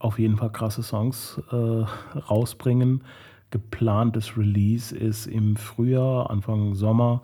auf 0.00 0.18
jeden 0.18 0.38
Fall 0.38 0.50
krasse 0.50 0.82
Songs 0.82 1.40
äh, 1.52 1.84
rausbringen. 2.18 3.04
Geplantes 3.50 4.36
Release 4.36 4.94
ist 4.94 5.26
im 5.26 5.56
Frühjahr, 5.56 6.30
Anfang 6.30 6.74
Sommer, 6.74 7.22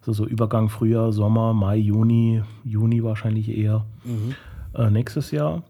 also 0.00 0.12
so 0.12 0.26
Übergang 0.26 0.68
Frühjahr, 0.68 1.12
Sommer, 1.12 1.54
Mai, 1.54 1.76
Juni, 1.76 2.42
Juni 2.64 3.02
wahrscheinlich 3.02 3.48
eher 3.48 3.86
Mhm. 4.04 4.34
äh, 4.74 4.90
nächstes 4.90 5.30
Jahr. 5.30 5.62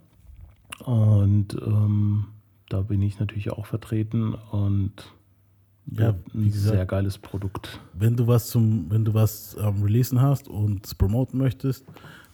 Und 0.85 1.55
ähm, 1.65 2.25
da 2.69 2.81
bin 2.83 3.03
ich 3.03 3.21
natürlich 3.21 3.53
auch 3.53 3.67
vertreten 3.67 4.35
und 4.51 4.93
Ja, 5.87 6.15
ein 6.35 6.45
gesagt, 6.47 6.77
sehr 6.77 6.87
geiles 6.87 7.19
Produkt. 7.19 7.81
Wenn 7.93 8.17
du 8.17 8.27
was 8.27 8.49
zum, 8.49 8.91
wenn 8.91 9.05
du 9.05 9.15
was 9.15 9.57
am 9.59 9.83
Releasen 9.83 10.21
hast 10.21 10.49
und 10.49 10.87
es 10.87 10.95
promoten 10.95 11.39
möchtest, 11.39 11.85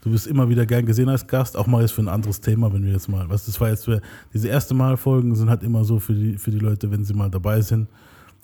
du 0.02 0.10
bist 0.10 0.26
immer 0.26 0.48
wieder 0.48 0.66
gern 0.66 0.86
gesehen 0.86 1.08
als 1.08 1.26
Gast, 1.26 1.56
auch 1.56 1.66
mal 1.66 1.80
jetzt 1.82 1.92
für 1.92 2.02
ein 2.02 2.08
anderes 2.08 2.40
Thema, 2.40 2.72
wenn 2.72 2.84
wir 2.84 2.92
jetzt 2.92 3.08
mal, 3.08 3.28
was 3.28 3.46
das 3.46 3.60
war 3.60 3.68
jetzt 3.70 3.84
für 3.84 4.00
diese 4.32 4.48
erste 4.48 4.74
Mal 4.74 4.96
Folgen 4.96 5.34
sind 5.34 5.50
halt 5.50 5.62
immer 5.62 5.84
so 5.84 5.98
für 5.98 6.14
die, 6.14 6.38
für 6.38 6.50
die 6.50 6.58
Leute, 6.58 6.90
wenn 6.90 7.04
sie 7.04 7.14
mal 7.14 7.30
dabei 7.30 7.60
sind, 7.60 7.88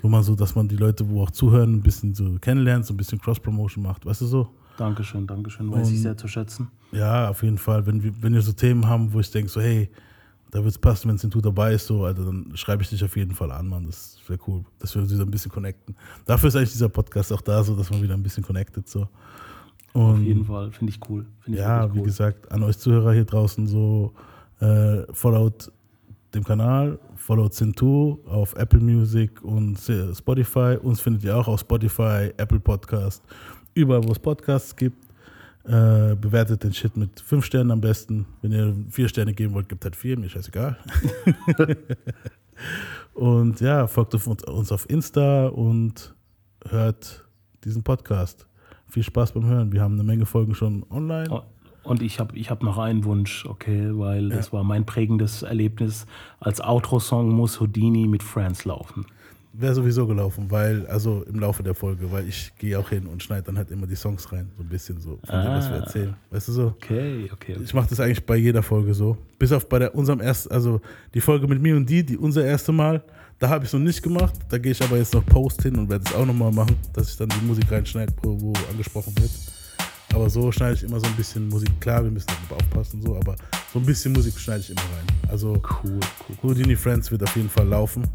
wo 0.01 0.09
man 0.09 0.23
so, 0.23 0.35
dass 0.35 0.55
man 0.55 0.69
die 0.69 0.77
Leute, 0.77 1.09
wo 1.09 1.23
auch 1.23 1.31
zuhören, 1.31 1.75
ein 1.75 1.83
bisschen 1.83 2.15
so 2.15 2.37
kennenlernt, 2.41 2.87
so 2.87 2.93
ein 2.95 2.97
bisschen 2.97 3.19
Cross-Promotion 3.21 3.83
macht, 3.83 4.05
weißt 4.05 4.21
du 4.23 4.27
so? 4.27 4.49
Dankeschön, 4.77 5.27
Dankeschön, 5.27 5.71
weiß 5.71 5.89
ich 5.89 5.95
Und- 5.97 6.03
sehr 6.03 6.17
zu 6.17 6.27
schätzen. 6.29 6.69
Ja, 6.91 7.29
auf 7.29 7.43
jeden 7.43 7.59
Fall. 7.59 7.87
Wenn 7.87 8.03
wir, 8.03 8.13
wenn 8.21 8.35
wir 8.35 8.43
so 8.43 8.53
Themen 8.53 8.87
haben, 8.89 9.13
wo 9.13 9.21
ich 9.21 9.31
denke, 9.31 9.49
so, 9.49 9.61
hey, 9.61 9.89
da 10.51 10.59
wird 10.63 10.73
es 10.73 10.79
passen, 10.79 11.09
wenn 11.09 11.19
Sintu 11.19 11.41
dabei 11.41 11.75
ist, 11.75 11.87
so, 11.87 12.05
Alter, 12.05 12.25
dann 12.25 12.53
schreibe 12.55 12.83
ich 12.83 12.89
dich 12.89 13.03
auf 13.05 13.17
jeden 13.17 13.35
Fall 13.35 13.51
an, 13.51 13.67
Mann. 13.69 13.87
Das 13.87 14.19
wäre 14.29 14.39
cool, 14.47 14.65
dass 14.79 14.95
wir 14.95 15.03
uns 15.03 15.13
wieder 15.13 15.25
ein 15.25 15.31
bisschen 15.31 15.51
connecten. 15.51 15.97
Dafür 16.25 16.49
ist 16.49 16.57
eigentlich 16.57 16.73
dieser 16.73 16.89
Podcast 16.89 17.33
auch 17.33 17.41
da, 17.41 17.63
so 17.65 17.75
dass 17.75 17.91
man 17.91 18.03
wieder 18.03 18.15
ein 18.15 18.23
bisschen 18.23 18.45
connected, 18.45 18.89
so. 18.89 19.09
Auf 19.95 20.19
jeden 20.19 20.45
Fall, 20.45 20.73
finde 20.73 20.93
ich 20.93 21.09
cool. 21.09 21.25
Finde 21.41 21.59
ich 21.59 21.65
ja, 21.65 21.83
wirklich 21.83 21.95
wie 21.95 21.99
cool. 22.01 22.07
gesagt, 22.07 22.53
an 22.53 22.63
euch 22.65 22.77
Zuhörer 22.79 23.13
hier 23.13 23.25
draußen 23.25 23.67
so, 23.67 24.13
äh, 24.61 25.03
followt 25.13 25.71
dem 26.35 26.43
Kanal, 26.43 26.99
followt 27.15 27.55
Sintu 27.55 28.19
auf 28.27 28.57
Apple 28.57 28.81
Music 28.81 29.43
und 29.45 29.79
Spotify. 29.79 30.77
Uns 30.83 31.01
findet 31.01 31.23
ihr 31.23 31.37
auch 31.37 31.47
auf 31.47 31.61
Spotify, 31.61 32.33
Apple 32.37 32.59
Podcast, 32.59 33.23
überall, 33.75 34.03
wo 34.05 34.11
es 34.11 34.19
Podcasts 34.19 34.75
gibt. 34.75 34.99
Äh, 35.65 36.15
bewertet 36.17 36.63
den 36.63 36.75
Shit 36.75 36.95
mit 36.97 37.21
fünf 37.21 37.47
Sternen 37.47 37.71
am 37.71 37.81
besten. 37.81 38.27
Wenn 38.43 38.53
ihr 38.53 38.75
vier 38.91 39.09
Sterne 39.09 39.33
geben 39.33 39.55
wollt, 39.55 39.69
gibt 39.69 39.83
halt 39.85 39.97
vier, 39.97 40.19
mir 40.19 40.29
scheißegal. 40.29 40.77
und 43.15 43.61
ja, 43.61 43.87
folgt 43.87 44.15
auf 44.15 44.27
uns, 44.27 44.45
uns 44.45 44.73
auf 44.73 44.91
Insta 44.91 45.47
und 45.47 46.15
hört 46.69 47.25
diesen 47.65 47.83
Podcast. 47.83 48.47
Viel 48.95 49.03
Spaß 49.03 49.33
beim 49.33 49.45
Hören. 49.47 49.73
Wir 49.73 49.83
haben 49.83 49.95
eine 49.95 50.05
Menge 50.05 50.25
Folgen 50.25 50.55
schon 50.55 50.87
online. 50.89 51.29
Oh, 51.29 51.43
Und 51.83 52.01
ich 52.01 52.21
habe 52.21 52.37
ich 52.39 52.49
hab 52.49 52.63
noch 52.63 52.79
einen 52.79 53.03
Wunsch, 53.05 53.45
okay, 53.45 53.89
weil 53.91 54.29
das 54.29 54.53
war 54.53 54.63
mein 54.63 54.87
prägendes 54.87 55.43
Erlebnis. 55.43 56.07
Als 56.39 56.61
Outro-Song 56.61 57.29
muss 57.35 57.59
Houdini 57.61 58.07
mit 58.07 58.23
Friends 58.23 58.65
laufen. 58.65 59.05
Wäre 59.53 59.75
sowieso 59.75 60.07
gelaufen, 60.07 60.49
weil, 60.53 60.87
also 60.87 61.25
im 61.29 61.41
Laufe 61.41 61.65
der 61.65 61.75
Folge, 61.75 62.13
weil 62.13 62.29
ich 62.29 62.53
gehe 62.57 62.79
auch 62.79 62.89
hin 62.91 63.07
und 63.09 63.21
schneide 63.21 63.43
dann 63.47 63.59
halt 63.59 63.73
immer 63.73 63.89
die 63.89 63.97
Songs 63.97 64.31
rein, 64.33 64.49
so 64.57 64.63
ein 64.63 64.69
bisschen 64.69 65.01
so, 65.01 65.19
von 65.25 65.43
dem, 65.43 65.51
was 65.51 65.69
wir 65.69 65.77
Ah. 65.77 65.81
erzählen. 65.81 66.15
Weißt 66.31 66.47
du 66.49 66.53
so? 66.53 66.67
Okay, 66.69 67.29
okay. 67.33 67.53
okay. 67.55 67.63
Ich 67.65 67.75
mache 67.75 67.89
das 67.89 67.99
eigentlich 67.99 68.25
bei 68.25 68.37
jeder 68.37 68.63
Folge 68.63 68.95
so. 68.95 69.17
Bis 69.41 69.51
auf 69.51 69.69
bei 69.69 69.81
der, 69.81 69.93
unserem 69.97 70.21
ersten, 70.21 70.53
also 70.53 70.81
die 71.15 71.21
Folge 71.21 71.49
mit 71.49 71.61
mir 71.61 71.77
und 71.77 71.91
die, 71.91 72.07
die 72.07 72.17
unser 72.17 72.45
erste 72.45 72.71
Mal, 72.71 73.03
da 73.39 73.49
habe 73.49 73.65
ich 73.65 73.71
es 73.71 73.73
noch 73.73 73.81
nicht 73.81 74.03
gemacht. 74.03 74.35
Da 74.49 74.59
gehe 74.59 74.73
ich 74.73 74.83
aber 74.83 74.97
jetzt 74.97 75.15
noch 75.15 75.25
Post 75.27 75.63
hin 75.63 75.77
und 75.77 75.89
werde 75.89 76.05
es 76.07 76.15
auch 76.15 76.27
nochmal 76.27 76.53
machen, 76.53 76.77
dass 76.93 77.11
ich 77.11 77.17
dann 77.17 77.29
die 77.29 77.45
Musik 77.45 77.71
reinschneide, 77.71 78.13
wo, 78.23 78.53
angesprochen 78.71 79.15
wird. 79.19 79.31
Aber 80.13 80.31
so 80.31 80.53
schneide 80.53 80.75
ich 80.75 80.85
immer 80.85 81.01
so 81.01 81.07
ein 81.07 81.17
bisschen 81.17 81.49
Musik. 81.49 81.69
Klar, 81.81 82.05
wir 82.05 82.11
müssen 82.11 82.27
darüber 82.27 82.63
aufpassen, 82.63 83.03
so, 83.03 83.17
aber 83.17 83.35
so 83.73 83.81
ein 83.81 83.85
bisschen 83.85 84.13
Musik 84.13 84.39
schneide 84.39 84.61
ich 84.61 84.71
immer 84.71 84.81
rein. 84.81 85.07
Also 85.29 85.61
cool, 85.83 85.99
cool. 86.29 86.37
Houdini 86.43 86.77
Friends 86.77 87.11
wird 87.11 87.23
auf 87.25 87.35
jeden 87.35 87.51
Fall 87.51 87.67
laufen. 87.67 88.07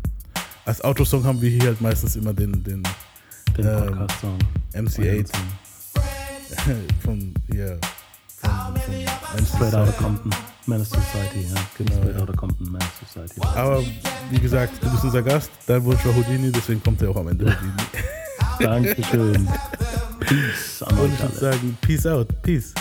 Als 0.66 0.82
Autosong 0.82 1.24
haben 1.26 1.41
wir 1.41 1.50
hier 1.50 1.64
halt 1.64 1.82
meistens 1.82 2.16
immer 2.16 2.34
den, 2.34 2.64
den, 2.64 2.84
Den 3.58 3.66
ähm, 3.66 3.86
Podcast-Song. 3.88 4.38
MC8 4.74 5.30
von 7.04 7.34
hier. 7.52 7.80
Von 8.41 9.45
Straight 9.45 9.74
Outta 9.74 9.91
Compton, 9.94 10.32
Menace 10.66 10.90
Society, 10.90 11.48
ja. 11.53 11.61
Genau, 11.78 11.91
Straight 11.98 12.16
ja. 12.16 12.22
Outta 12.22 12.34
Compton, 12.34 12.72
Menace 12.72 12.88
Society. 13.14 13.41
Aber 13.56 13.84
wie 14.32 14.40
gesagt, 14.40 14.74
du 14.84 14.90
bist 14.90 15.03
unser 15.03 15.22
Gast, 15.22 15.52
dein 15.68 15.84
Wunsch 15.84 16.03
war 16.06 16.16
Houdini, 16.16 16.52
deswegen 16.52 16.82
kommt 16.84 17.02
er 17.02 17.10
auch 17.10 17.16
am 17.18 17.28
Ende 17.30 17.45
Houdini. 17.45 17.74
Dankeschön. 18.60 19.48
Peace 20.20 20.84
an 20.84 20.98
Und 20.98 21.06
euch 21.06 21.14
ich 21.14 21.20
würde 21.20 21.24
alle. 21.32 21.40
sagen, 21.53 21.78
Peace 21.82 22.06
out, 22.06 22.41
Peace. 22.41 22.74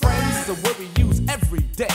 Friends 0.00 0.48
are 0.48 0.56
what 0.62 0.78
we 0.78 0.86
use 1.02 1.20
every 1.28 1.62
day. 1.76 1.88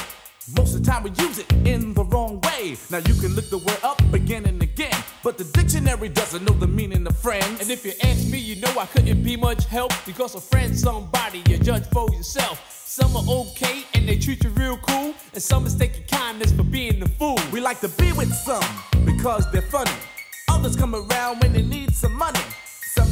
Most 0.55 0.75
of 0.75 0.83
the 0.83 0.91
time 0.91 1.03
we 1.03 1.11
use 1.11 1.37
it 1.39 1.51
in 1.65 1.93
the 1.93 2.03
wrong 2.05 2.41
way. 2.41 2.75
Now 2.89 2.97
you 2.97 3.13
can 3.21 3.35
look 3.35 3.49
the 3.49 3.57
word 3.57 3.79
up 3.83 4.01
again 4.13 4.45
and 4.45 4.61
again, 4.61 4.95
but 5.23 5.37
the 5.37 5.43
dictionary 5.43 6.09
doesn't 6.09 6.43
know 6.43 6.53
the 6.53 6.67
meaning 6.67 7.05
of 7.07 7.17
friends. 7.17 7.61
And 7.61 7.69
if 7.69 7.85
you 7.85 7.93
ask 8.03 8.27
me, 8.29 8.37
you 8.37 8.55
know 8.61 8.73
I 8.79 8.85
couldn't 8.85 9.23
be 9.23 9.35
much 9.35 9.65
help 9.65 9.91
because 10.05 10.35
a 10.35 10.41
friend's 10.41 10.81
somebody 10.81 11.43
you 11.47 11.57
judge 11.57 11.85
for 11.87 12.09
yourself. 12.11 12.57
Some 12.85 13.15
are 13.15 13.23
okay 13.27 13.83
and 13.93 14.07
they 14.07 14.17
treat 14.17 14.43
you 14.43 14.49
real 14.51 14.77
cool, 14.77 15.13
and 15.33 15.43
some 15.43 15.63
mistake 15.63 15.95
your 15.95 16.07
kindness 16.07 16.51
for 16.51 16.63
being 16.63 16.99
the 16.99 17.07
fool. 17.07 17.37
We 17.51 17.59
like 17.59 17.79
to 17.81 17.89
be 17.89 18.11
with 18.13 18.33
some 18.33 18.63
because 19.05 19.49
they're 19.51 19.61
funny. 19.61 19.91
Others 20.49 20.75
come 20.75 20.95
around 20.95 21.41
when 21.41 21.53
they 21.53 21.61
need 21.61 21.93
some 21.93 22.13
money. 22.13 22.39
Some 22.95 23.11